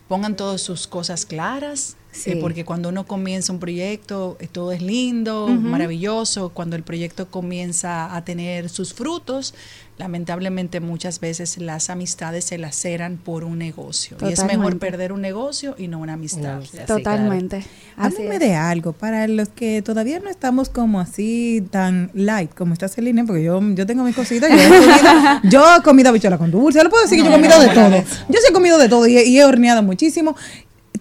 pongan 0.08 0.34
todas 0.36 0.60
sus 0.60 0.88
cosas 0.88 1.24
claras, 1.26 1.96
Sí. 2.12 2.32
eh, 2.32 2.36
porque 2.40 2.64
cuando 2.64 2.90
uno 2.90 3.06
comienza 3.06 3.52
un 3.52 3.58
proyecto, 3.58 4.36
eh, 4.38 4.46
todo 4.50 4.70
es 4.72 4.82
lindo, 4.82 5.48
maravilloso. 5.48 6.50
Cuando 6.50 6.76
el 6.76 6.82
proyecto 6.82 7.28
comienza 7.28 8.14
a 8.14 8.22
tener 8.24 8.68
sus 8.68 8.92
frutos, 8.94 9.54
lamentablemente 9.98 10.80
muchas 10.80 11.20
veces 11.20 11.58
las 11.58 11.88
amistades 11.90 12.44
se 12.44 12.58
laceran 12.58 13.16
por 13.18 13.44
un 13.44 13.58
negocio. 13.58 14.16
Y 14.28 14.32
es 14.32 14.44
mejor 14.44 14.78
perder 14.78 15.12
un 15.12 15.20
negocio 15.20 15.74
y 15.78 15.88
no 15.88 15.98
una 16.00 16.14
amistad. 16.14 16.60
Totalmente. 16.86 17.64
Así 17.96 18.16
Háblame 18.16 18.34
es. 18.34 18.40
de 18.40 18.54
algo 18.56 18.92
para 18.92 19.26
los 19.28 19.48
que 19.48 19.80
todavía 19.82 20.18
no 20.18 20.28
estamos 20.28 20.68
como 20.68 21.00
así 21.00 21.64
tan 21.70 22.10
light 22.14 22.52
como 22.54 22.72
está 22.74 22.88
Celine, 22.88 23.24
porque 23.24 23.42
yo, 23.44 23.60
yo 23.74 23.86
tengo 23.86 24.02
mis 24.04 24.16
cositas. 24.16 24.50
Yo 24.50 24.56
he 24.58 24.68
comido, 24.68 25.40
yo 25.44 25.76
he 25.78 25.82
comido 25.82 26.08
habichuela 26.10 26.36
con 26.38 26.50
dulce, 26.50 26.82
lo 26.82 26.90
puedo 26.90 27.04
decir 27.04 27.18
que 27.18 27.24
yo 27.24 27.30
he 27.30 27.34
comido 27.34 27.58
de 27.60 27.68
todo. 27.68 27.96
Yo 28.28 28.38
sí 28.40 28.46
he 28.50 28.52
comido 28.52 28.78
de 28.78 28.88
todo 28.88 29.06
y, 29.06 29.16
he- 29.16 29.26
y 29.28 29.38
he 29.38 29.44
horneado 29.44 29.82
muchísimo. 29.82 30.36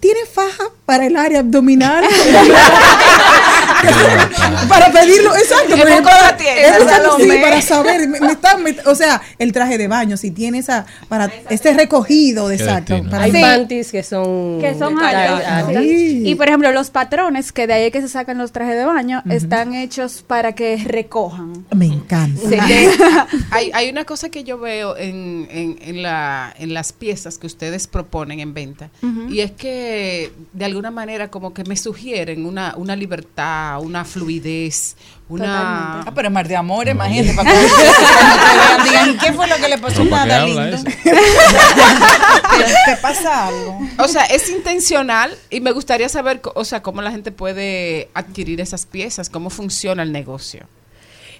¿Tiene 0.01 0.25
faja 0.25 0.63
para 0.85 1.05
el 1.05 1.15
área 1.15 1.41
abdominal? 1.41 2.03
para 4.69 4.91
pedirlo, 4.91 5.35
exacto. 5.35 5.75
¿Qué 5.75 5.81
porque- 5.81 5.93
poco 5.97 6.09
la 6.09 6.37
tiene, 6.37 6.61
exacto, 6.67 7.17
sí, 7.19 7.29
para 7.41 7.61
saber, 7.61 8.07
me- 8.07 8.19
me 8.19 8.31
está- 8.31 8.57
me- 8.57 8.75
o 8.85 8.95
sea, 8.95 9.21
el 9.39 9.51
traje 9.51 9.77
de 9.77 9.87
baño, 9.87 10.17
si 10.17 10.31
tiene 10.31 10.59
esa, 10.59 10.85
para 11.07 11.31
este 11.49 11.73
recogido, 11.73 12.47
de 12.47 12.55
exacto. 12.55 13.01
Para 13.09 13.23
Hay 13.25 13.31
panties 13.31 13.91
que 13.91 14.03
son 14.03 14.59
que. 14.59 16.21
Y 16.25 16.35
por 16.35 16.47
ejemplo, 16.47 16.71
los 16.71 16.89
patrones, 16.89 17.51
que 17.51 17.67
de 17.67 17.73
ahí 17.73 17.83
es 17.85 17.91
que 17.91 18.01
se 18.01 18.09
sacan 18.09 18.37
los 18.37 18.51
trajes 18.51 18.75
de 18.75 18.85
baño, 18.85 19.23
están 19.29 19.73
hechos 19.75 20.23
para 20.25 20.53
que 20.53 20.77
recojan. 20.85 21.65
Me 21.75 21.85
encanta. 21.87 22.41
Sí, 22.41 22.57
hay, 23.51 23.71
hay 23.73 23.89
una 23.89 24.05
cosa 24.05 24.29
que 24.29 24.43
yo 24.43 24.57
veo 24.57 24.95
en, 24.97 25.47
en, 25.51 25.77
en 25.81 26.01
la, 26.03 26.53
en 26.57 26.73
las 26.73 26.93
piezas 26.93 27.37
que 27.37 27.47
ustedes 27.47 27.87
proponen 27.87 28.39
en 28.39 28.53
venta 28.53 28.89
y 29.29 29.39
es 29.41 29.51
que 29.51 30.31
de 30.53 30.65
alguna 30.65 30.91
manera 30.91 31.29
como 31.29 31.53
que 31.53 31.63
me 31.63 31.75
sugieren 31.75 32.45
una, 32.45 32.73
una 32.77 32.95
libertad, 32.95 33.70
una 33.79 34.05
fluidez, 34.05 34.95
una... 35.29 36.01
Ah, 36.01 36.11
pero 36.13 36.27
es 36.27 36.33
mar 36.33 36.47
de 36.47 36.55
amor, 36.55 36.87
imagínate, 36.87 37.33
para 37.35 37.51
que 37.51 37.57
digan, 38.83 39.09
¿y 39.11 39.17
qué 39.17 39.33
fue 39.33 39.47
lo 39.47 39.55
que 39.57 39.67
le 39.69 39.77
pasó? 39.77 39.97
¿Cómo 39.97 40.09
que 40.09 40.27
Nada 40.27 40.45
lindo. 40.45 40.77
¿Te 42.85 42.95
pasa 43.01 43.47
algo? 43.47 43.79
O 43.97 44.07
sea, 44.07 44.25
es 44.25 44.49
intencional 44.49 45.37
y 45.49 45.61
me 45.61 45.71
gustaría 45.71 46.09
saber, 46.09 46.41
o 46.55 46.65
sea, 46.65 46.81
cómo 46.81 47.01
la 47.01 47.11
gente 47.11 47.31
puede 47.31 48.09
adquirir 48.13 48.61
esas 48.61 48.85
piezas, 48.85 49.29
cómo 49.29 49.49
funciona 49.49 50.03
el 50.03 50.11
negocio. 50.11 50.67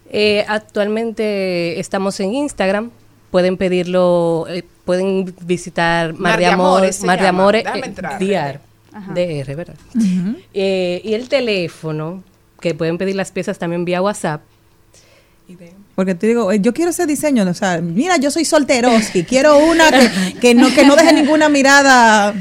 Eh, 0.10 0.46
actualmente 0.48 1.80
estamos 1.80 2.20
en 2.20 2.34
Instagram. 2.34 2.92
Pueden 3.32 3.56
pedirlo, 3.56 4.46
eh, 4.50 4.64
pueden 4.84 5.34
visitar 5.42 6.14
Mar, 6.14 6.38
de 6.38 6.48
Amores, 6.48 6.98
se 6.98 7.06
Mar 7.06 7.18
de 7.18 7.26
Déjame 7.26 7.80
eh, 7.80 7.86
entrar. 7.86 8.71
DR, 8.92 9.56
¿verdad? 9.56 9.76
Eh, 10.54 11.02
y 11.04 11.14
el 11.14 11.30
teléfono, 11.30 12.24
que 12.60 12.76
pueden 12.76 12.98
pedir 12.98 13.16
las 13.16 13.32
piezas 13.32 13.58
también 13.58 13.86
vía 13.86 14.02
WhatsApp. 14.02 14.42
Porque 15.96 16.16
te 16.16 16.28
digo, 16.28 16.52
eh, 16.52 16.60
yo 16.62 16.74
quiero 16.74 16.92
ese 16.92 17.06
diseño, 17.06 17.44
o 17.44 17.54
sea, 17.54 17.82
mira, 17.82 18.16
yo 18.18 18.32
soy 18.32 18.46
solteroski, 18.46 19.24
quiero 19.24 19.58
una 19.58 19.92
que, 19.92 20.10
que, 20.40 20.56
no, 20.56 20.74
que 20.74 20.86
no 20.86 20.96
deje 20.96 21.12
ninguna 21.12 21.50
mirada 21.50 22.34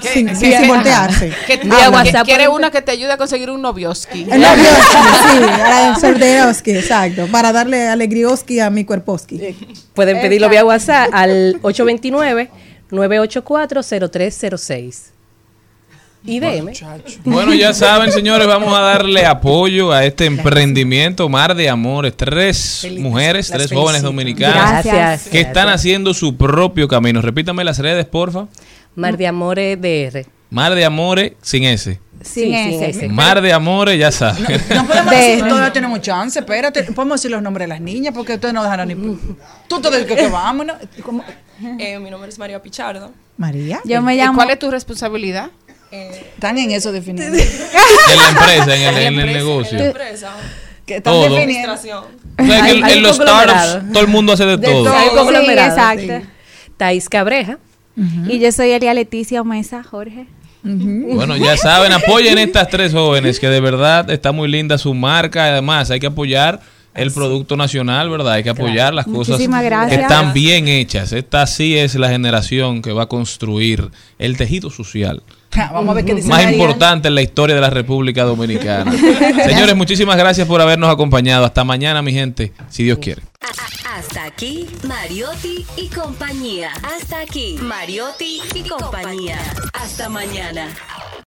sin, 0.00 0.26
voltearse. 0.68 1.32
Que, 1.46 1.60
ah, 1.70 1.90
WhatsApp, 1.90 2.26
quiere 2.26 2.48
una 2.48 2.70
que 2.70 2.82
te 2.82 2.92
ayude 2.92 3.12
a 3.12 3.16
conseguir 3.16 3.50
un 3.50 3.62
novioski. 3.62 4.26
El 4.30 4.42
novioski, 4.42 4.96
sí, 5.30 5.38
el 5.88 5.96
solteroski, 5.96 6.70
exacto, 6.72 7.26
para 7.28 7.52
darle 7.52 7.88
alegrioski 7.88 8.60
a 8.60 8.68
mi 8.68 8.84
cuerposki. 8.84 9.36
Eh, 9.36 9.56
pueden 9.94 10.20
pedirlo 10.20 10.50
vía 10.50 10.64
WhatsApp 10.64 11.08
al 11.12 11.58
829 11.62 12.50
984 12.90 13.82
0306 13.82 15.17
IBM. 16.28 16.72
Bueno, 17.24 17.54
ya 17.54 17.72
saben, 17.72 18.12
señores, 18.12 18.46
vamos 18.46 18.76
a 18.76 18.80
darle 18.80 19.24
apoyo 19.24 19.92
a 19.92 20.04
este 20.04 20.26
emprendimiento 20.26 21.28
Mar 21.30 21.54
de 21.54 21.70
Amores. 21.70 22.14
Tres 22.16 22.86
mujeres, 22.98 23.48
tres 23.50 23.72
jóvenes 23.72 24.02
dominicanas 24.02 24.84
Gracias. 24.84 25.28
que 25.28 25.40
están 25.40 25.68
haciendo 25.68 26.12
su 26.12 26.36
propio 26.36 26.86
camino. 26.86 27.22
Repítame 27.22 27.64
las 27.64 27.78
redes, 27.78 28.04
porfa. 28.04 28.46
Mar 28.94 29.16
de 29.16 29.26
Amores 29.26 29.80
DR. 29.80 30.26
Mar 30.50 30.74
de 30.74 30.84
Amores 30.84 31.32
sin 31.40 31.64
S. 31.64 31.98
Sin, 32.20 32.52
sí, 32.52 32.70
sin 32.70 32.82
ese. 32.82 33.08
Mar 33.08 33.40
de 33.40 33.52
amores, 33.52 33.98
ya 33.98 34.10
sabes. 34.10 34.40
No, 34.74 34.86
podemos 34.86 35.10
decir, 35.12 35.38
todavía 35.46 35.72
tenemos 35.72 36.00
chance, 36.00 36.38
espérate. 36.40 36.82
Podemos 36.82 37.20
decir 37.20 37.30
los 37.30 37.40
nombres 37.40 37.64
de 37.66 37.68
las 37.68 37.80
niñas 37.80 38.12
porque 38.12 38.34
ustedes 38.34 38.52
no 38.52 38.62
dejaron 38.62 38.88
ni. 38.88 38.94
Tú 39.68 39.80
todo 39.80 39.96
el 39.96 40.04
que, 40.04 40.16
que 40.16 40.28
vámonos. 40.28 40.76
Eh, 41.78 41.98
mi 42.00 42.10
nombre 42.10 42.28
es 42.28 42.38
María 42.38 42.60
Pichardo. 42.60 43.12
María. 43.36 43.80
Yo 43.84 44.02
me 44.02 44.16
llamo. 44.16 44.34
¿Cuál 44.36 44.50
es 44.50 44.58
tu 44.58 44.70
responsabilidad? 44.70 45.50
Están 45.90 46.58
en 46.58 46.70
eso 46.72 46.92
definido. 46.92 47.26
En 47.32 48.16
la 48.16 48.28
empresa, 48.30 48.74
en 48.76 48.82
el, 48.82 48.96
en 49.14 49.20
el 49.20 49.32
negocio. 49.32 49.76
En 49.78 49.84
la 49.84 49.90
empresa. 49.90 50.30
Que 50.86 50.96
están 50.96 51.12
Todo. 51.12 51.22
definiendo. 51.34 51.72
Administración. 51.72 52.04
O 52.38 52.46
sea, 52.46 52.62
que 52.62 52.70
en- 52.70 52.84
Hay 52.84 52.92
en 52.92 52.96
un 52.98 53.02
los 53.02 53.16
startups 53.16 53.92
todo 53.92 54.02
el 54.02 54.08
mundo 54.08 54.32
hace 54.32 54.44
de, 54.46 54.56
De 54.56 54.66
todo. 54.66 54.84
todo. 54.84 54.96
Hay 54.96 55.08
un 55.08 55.44
Sí, 55.44 55.50
exacto. 55.52 56.02
sí. 56.02 56.28
Thais 56.76 57.08
Cabreja. 57.08 57.58
Y 58.28 58.38
yo 58.38 58.52
soy 58.52 58.70
Elia 58.70 58.94
Leticia 58.94 59.42
Mesa, 59.42 59.82
Jorge. 59.82 60.26
Bueno, 60.62 61.36
ya 61.36 61.56
saben, 61.56 61.92
apoyen 61.92 62.38
estas 62.38 62.68
tres 62.68 62.92
jóvenes 62.92 63.40
que 63.40 63.48
de 63.48 63.60
verdad 63.60 64.08
está 64.10 64.32
muy 64.32 64.48
linda 64.48 64.78
su 64.78 64.94
marca. 64.94 65.44
Además, 65.46 65.90
hay 65.90 65.98
que 66.00 66.06
apoyar 66.06 66.60
el 66.94 67.12
producto 67.12 67.56
nacional, 67.56 68.10
¿verdad? 68.10 68.34
Hay 68.34 68.42
que 68.42 68.50
apoyar 68.50 68.92
las 68.92 69.06
cosas 69.06 69.38
que 69.38 69.94
están 69.94 70.32
bien 70.32 70.68
hechas. 70.68 71.12
Esta 71.12 71.46
sí 71.46 71.76
es 71.76 71.94
la 71.94 72.08
generación 72.08 72.82
que 72.82 72.92
va 72.92 73.04
a 73.04 73.06
construir 73.06 73.90
el 74.18 74.36
tejido 74.36 74.70
social. 74.70 75.22
Vamos 75.56 75.90
a 75.90 75.94
ver 75.94 76.04
qué 76.04 76.14
dice 76.14 76.28
Más 76.28 76.50
importante 76.52 77.08
en 77.08 77.14
la 77.14 77.22
historia 77.22 77.54
de 77.54 77.60
la 77.60 77.70
República 77.70 78.24
Dominicana. 78.24 78.92
Señores, 79.46 79.74
muchísimas 79.76 80.16
gracias 80.16 80.46
por 80.46 80.60
habernos 80.60 80.92
acompañado. 80.92 81.44
Hasta 81.44 81.64
mañana, 81.64 82.02
mi 82.02 82.12
gente, 82.12 82.52
si 82.68 82.84
Dios 82.84 82.98
quiere. 82.98 83.22
Hasta 83.96 84.24
aquí, 84.24 84.66
Mariotti 84.86 85.66
y 85.76 85.88
compañía. 85.88 86.70
Hasta 86.82 87.20
aquí, 87.20 87.56
Mariotti 87.60 88.40
y 88.54 88.62
compañía. 88.68 89.38
Hasta 89.72 90.08
mañana. 90.08 90.68